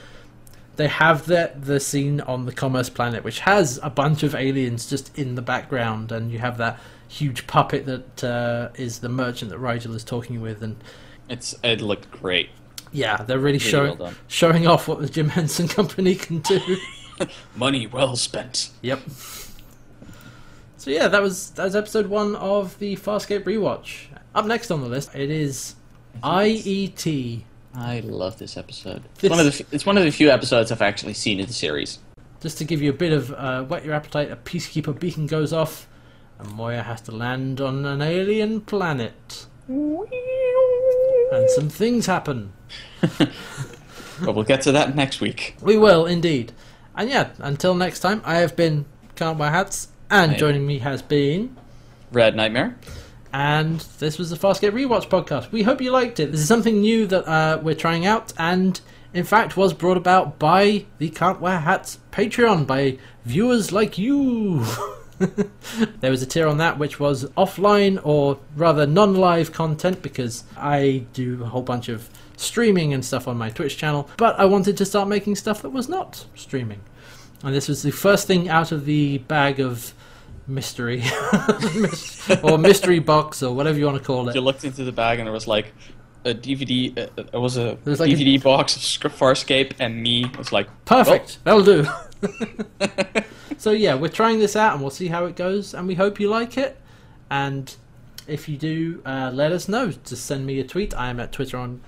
they 0.76 0.88
have 0.88 1.26
the 1.26 1.52
the 1.58 1.78
scene 1.80 2.20
on 2.22 2.46
the 2.46 2.52
Commerce 2.52 2.88
Planet, 2.90 3.24
which 3.24 3.40
has 3.40 3.78
a 3.82 3.90
bunch 3.90 4.22
of 4.22 4.34
aliens 4.34 4.88
just 4.88 5.16
in 5.18 5.34
the 5.34 5.42
background, 5.42 6.10
and 6.12 6.30
you 6.32 6.38
have 6.38 6.58
that 6.58 6.78
huge 7.08 7.46
puppet 7.46 7.84
that 7.86 8.24
uh, 8.24 8.68
is 8.76 9.00
the 9.00 9.08
merchant 9.08 9.50
that 9.50 9.58
Rygel 9.60 9.94
is 9.94 10.02
talking 10.04 10.40
with, 10.40 10.62
and 10.62 10.76
It's 11.28 11.54
it 11.62 11.80
looked 11.80 12.10
great. 12.10 12.50
yeah, 12.90 13.18
they're 13.22 13.38
really, 13.38 13.58
Really 13.58 13.70
showing 13.70 13.98
well 13.98 14.14
showing 14.28 14.66
off 14.66 14.88
what 14.88 15.00
the 15.00 15.08
Jim 15.08 15.28
Henson 15.28 15.68
Company 15.78 16.14
can 16.14 16.38
do. 16.40 16.60
Money 17.56 17.86
well 17.86 18.16
spent. 18.16 18.70
Yep. 18.80 19.00
So 20.78 20.90
yeah, 20.90 21.08
that 21.08 21.22
was 21.22 21.50
that 21.50 21.64
was 21.64 21.76
episode 21.76 22.06
one 22.06 22.34
of 22.36 22.78
the 22.78 22.96
Farscape 22.96 23.44
rewatch. 23.44 24.06
Up 24.34 24.46
next 24.46 24.70
on 24.70 24.80
the 24.80 24.88
list, 24.88 25.14
it 25.14 25.30
is 25.30 25.74
IET. 26.22 27.42
I 27.74 28.00
love 28.00 28.38
this 28.38 28.56
episode. 28.56 29.02
It's 29.12 29.20
This- 29.22 29.30
one 29.30 29.38
of 29.40 29.46
the 29.46 29.52
f- 29.64 29.72
it's 29.72 29.86
one 29.86 29.96
of 29.98 30.04
the 30.04 30.10
few 30.10 30.30
episodes 30.30 30.70
I've 30.70 30.82
actually 30.82 31.14
seen 31.14 31.40
in 31.40 31.46
the 31.46 31.52
series. 31.52 31.98
Just 32.40 32.58
to 32.58 32.64
give 32.64 32.82
you 32.82 32.90
a 32.90 32.94
bit 32.94 33.12
of 33.12 33.32
uh, 33.32 33.62
whet 33.64 33.84
your 33.84 33.94
appetite, 33.94 34.30
a 34.30 34.36
peacekeeper 34.36 34.98
beacon 34.98 35.26
goes 35.26 35.52
off, 35.52 35.86
and 36.38 36.50
Moya 36.52 36.82
has 36.82 37.00
to 37.02 37.12
land 37.12 37.60
on 37.60 37.84
an 37.86 38.02
alien 38.02 38.60
planet, 38.62 39.46
and 39.68 41.50
some 41.50 41.68
things 41.68 42.06
happen. 42.06 42.52
But 44.24 44.34
we'll 44.36 44.44
get 44.44 44.60
to 44.62 44.72
that 44.72 44.94
next 44.94 45.20
week. 45.20 45.56
We 45.60 45.76
will 45.76 46.06
indeed. 46.06 46.52
And 46.94 47.10
yeah, 47.10 47.30
until 47.38 47.74
next 47.74 48.00
time, 48.00 48.22
I 48.24 48.36
have 48.36 48.54
been 48.54 48.84
Can't 49.16 49.36
Wear 49.36 49.50
Hats, 49.50 49.88
and 50.10 50.36
joining 50.38 50.64
me 50.64 50.78
has 50.78 51.02
been. 51.02 51.56
Red 52.12 52.36
Nightmare. 52.36 52.76
And 53.32 53.80
this 53.98 54.18
was 54.18 54.30
the 54.30 54.36
Farscape 54.36 54.72
Rewatch 54.72 55.08
podcast. 55.08 55.50
We 55.50 55.62
hope 55.62 55.80
you 55.80 55.90
liked 55.90 56.20
it. 56.20 56.32
This 56.32 56.40
is 56.40 56.48
something 56.48 56.80
new 56.80 57.06
that 57.06 57.26
uh, 57.26 57.58
we're 57.62 57.74
trying 57.74 58.04
out, 58.04 58.32
and 58.36 58.78
in 59.14 59.24
fact 59.24 59.56
was 59.56 59.72
brought 59.72 59.96
about 59.96 60.38
by 60.38 60.84
the 60.98 61.08
Can't 61.08 61.40
Wear 61.40 61.60
Hats 61.60 61.98
Patreon, 62.12 62.66
by 62.66 62.98
viewers 63.24 63.72
like 63.72 63.96
you. 63.96 64.66
there 66.00 66.10
was 66.10 66.22
a 66.22 66.26
tier 66.26 66.46
on 66.46 66.58
that 66.58 66.78
which 66.78 67.00
was 67.00 67.24
offline 67.30 68.00
or 68.04 68.38
rather 68.56 68.86
non 68.86 69.14
live 69.14 69.52
content 69.52 70.02
because 70.02 70.44
I 70.56 71.06
do 71.12 71.42
a 71.42 71.46
whole 71.46 71.62
bunch 71.62 71.88
of 71.88 72.10
streaming 72.36 72.92
and 72.92 73.04
stuff 73.04 73.28
on 73.28 73.38
my 73.38 73.50
Twitch 73.50 73.76
channel, 73.76 74.10
but 74.16 74.38
I 74.38 74.44
wanted 74.44 74.76
to 74.76 74.84
start 74.84 75.08
making 75.08 75.36
stuff 75.36 75.62
that 75.62 75.70
was 75.70 75.88
not 75.88 76.26
streaming. 76.34 76.80
And 77.42 77.54
this 77.54 77.68
was 77.68 77.82
the 77.82 77.90
first 77.90 78.26
thing 78.26 78.48
out 78.48 78.72
of 78.72 78.84
the 78.84 79.18
bag 79.18 79.58
of 79.58 79.94
mystery 80.46 81.02
or 82.42 82.58
mystery 82.58 82.98
box 82.98 83.42
or 83.42 83.54
whatever 83.54 83.78
you 83.78 83.86
want 83.86 83.98
to 83.98 84.04
call 84.04 84.28
it. 84.28 84.34
You 84.34 84.40
it. 84.40 84.44
looked 84.44 84.64
into 84.64 84.84
the 84.84 84.92
bag 84.92 85.18
and 85.18 85.26
there 85.26 85.32
was 85.32 85.46
like 85.46 85.72
a 86.24 86.34
DVD. 86.34 86.96
Uh, 86.96 87.22
it 87.32 87.38
was 87.38 87.56
a 87.56 87.78
There's 87.84 88.00
like 88.00 88.10
a- 88.10 88.14
DVD 88.14 88.42
box 88.42 88.76
of 88.76 88.82
Script 88.82 89.18
Farscape, 89.18 89.72
and 89.78 90.02
me 90.02 90.30
was 90.38 90.52
like, 90.52 90.68
Perfect. 90.84 91.38
That'll 91.44 91.64
do. 91.64 91.86
so 93.58 93.70
yeah, 93.72 93.94
we're 93.94 94.08
trying 94.08 94.38
this 94.38 94.56
out 94.56 94.72
and 94.72 94.80
we'll 94.80 94.90
see 94.90 95.08
how 95.08 95.24
it 95.24 95.36
goes 95.36 95.74
and 95.74 95.86
we 95.86 95.94
hope 95.94 96.20
you 96.20 96.28
like 96.28 96.56
it. 96.56 96.78
And 97.30 97.74
if 98.26 98.48
you 98.48 98.56
do, 98.56 99.02
uh, 99.04 99.30
let 99.32 99.52
us 99.52 99.68
know. 99.68 99.90
Just 99.90 100.26
send 100.26 100.46
me 100.46 100.60
a 100.60 100.64
tweet. 100.64 100.94
I 100.94 101.08
am 101.10 101.18
at 101.18 101.32
Twitter 101.32 101.56
on 101.56 101.80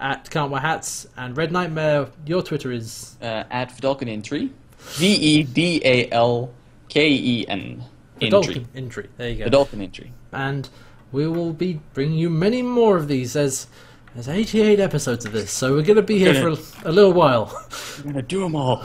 at 0.00 0.28
Can't 0.30 0.50
Wear 0.50 0.60
Hats 0.60 1.06
and 1.16 1.36
Red 1.36 1.52
Nightmare. 1.52 2.08
Your 2.26 2.42
Twitter 2.42 2.72
is 2.72 3.16
uh, 3.22 3.44
at 3.50 3.70
Vedalken 3.70 4.08
Intri. 4.08 4.50
V 4.78 5.06
E 5.06 5.42
D 5.42 5.80
A 5.84 6.10
L 6.10 6.52
K 6.88 7.08
E 7.08 7.46
N. 7.48 7.84
Intri. 8.20 8.30
Vedalken 8.30 8.66
Intri. 8.74 9.06
There 9.16 9.28
you 9.30 9.44
go. 9.44 9.50
Vedalken 9.50 9.78
Intri. 9.88 10.10
and 10.32 10.68
we 11.12 11.26
will 11.26 11.52
be 11.52 11.80
bringing 11.94 12.18
you 12.18 12.30
many 12.30 12.62
more 12.62 12.96
of 12.96 13.08
these. 13.08 13.34
There's 13.34 13.66
there's 14.14 14.28
88 14.28 14.80
episodes 14.80 15.24
of 15.26 15.32
this, 15.32 15.50
so 15.50 15.74
we're 15.74 15.82
going 15.82 15.96
to 15.96 16.02
be 16.02 16.18
here 16.18 16.34
for 16.34 16.48
a, 16.48 16.90
a 16.90 16.92
little 16.92 17.12
while. 17.12 17.52
We're 17.98 18.12
gonna 18.12 18.22
do 18.22 18.40
them 18.40 18.56
all. 18.56 18.84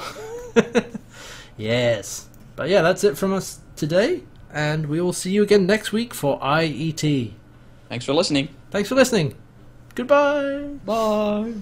yes, 1.57 2.27
but 2.55 2.69
yeah, 2.69 2.81
that's 2.81 3.03
it 3.03 3.17
from 3.17 3.33
us 3.33 3.59
today, 3.75 4.23
and 4.53 4.87
we 4.87 4.99
will 5.01 5.13
see 5.13 5.31
you 5.31 5.41
again 5.43 5.65
next 5.65 5.91
week 5.91 6.13
for 6.13 6.39
IET. 6.39 7.31
Thanks 7.89 8.05
for 8.05 8.13
listening. 8.13 8.49
Thanks 8.71 8.89
for 8.89 8.95
listening. 8.95 9.35
Goodbye. 9.95 10.69
Bye. 10.85 11.53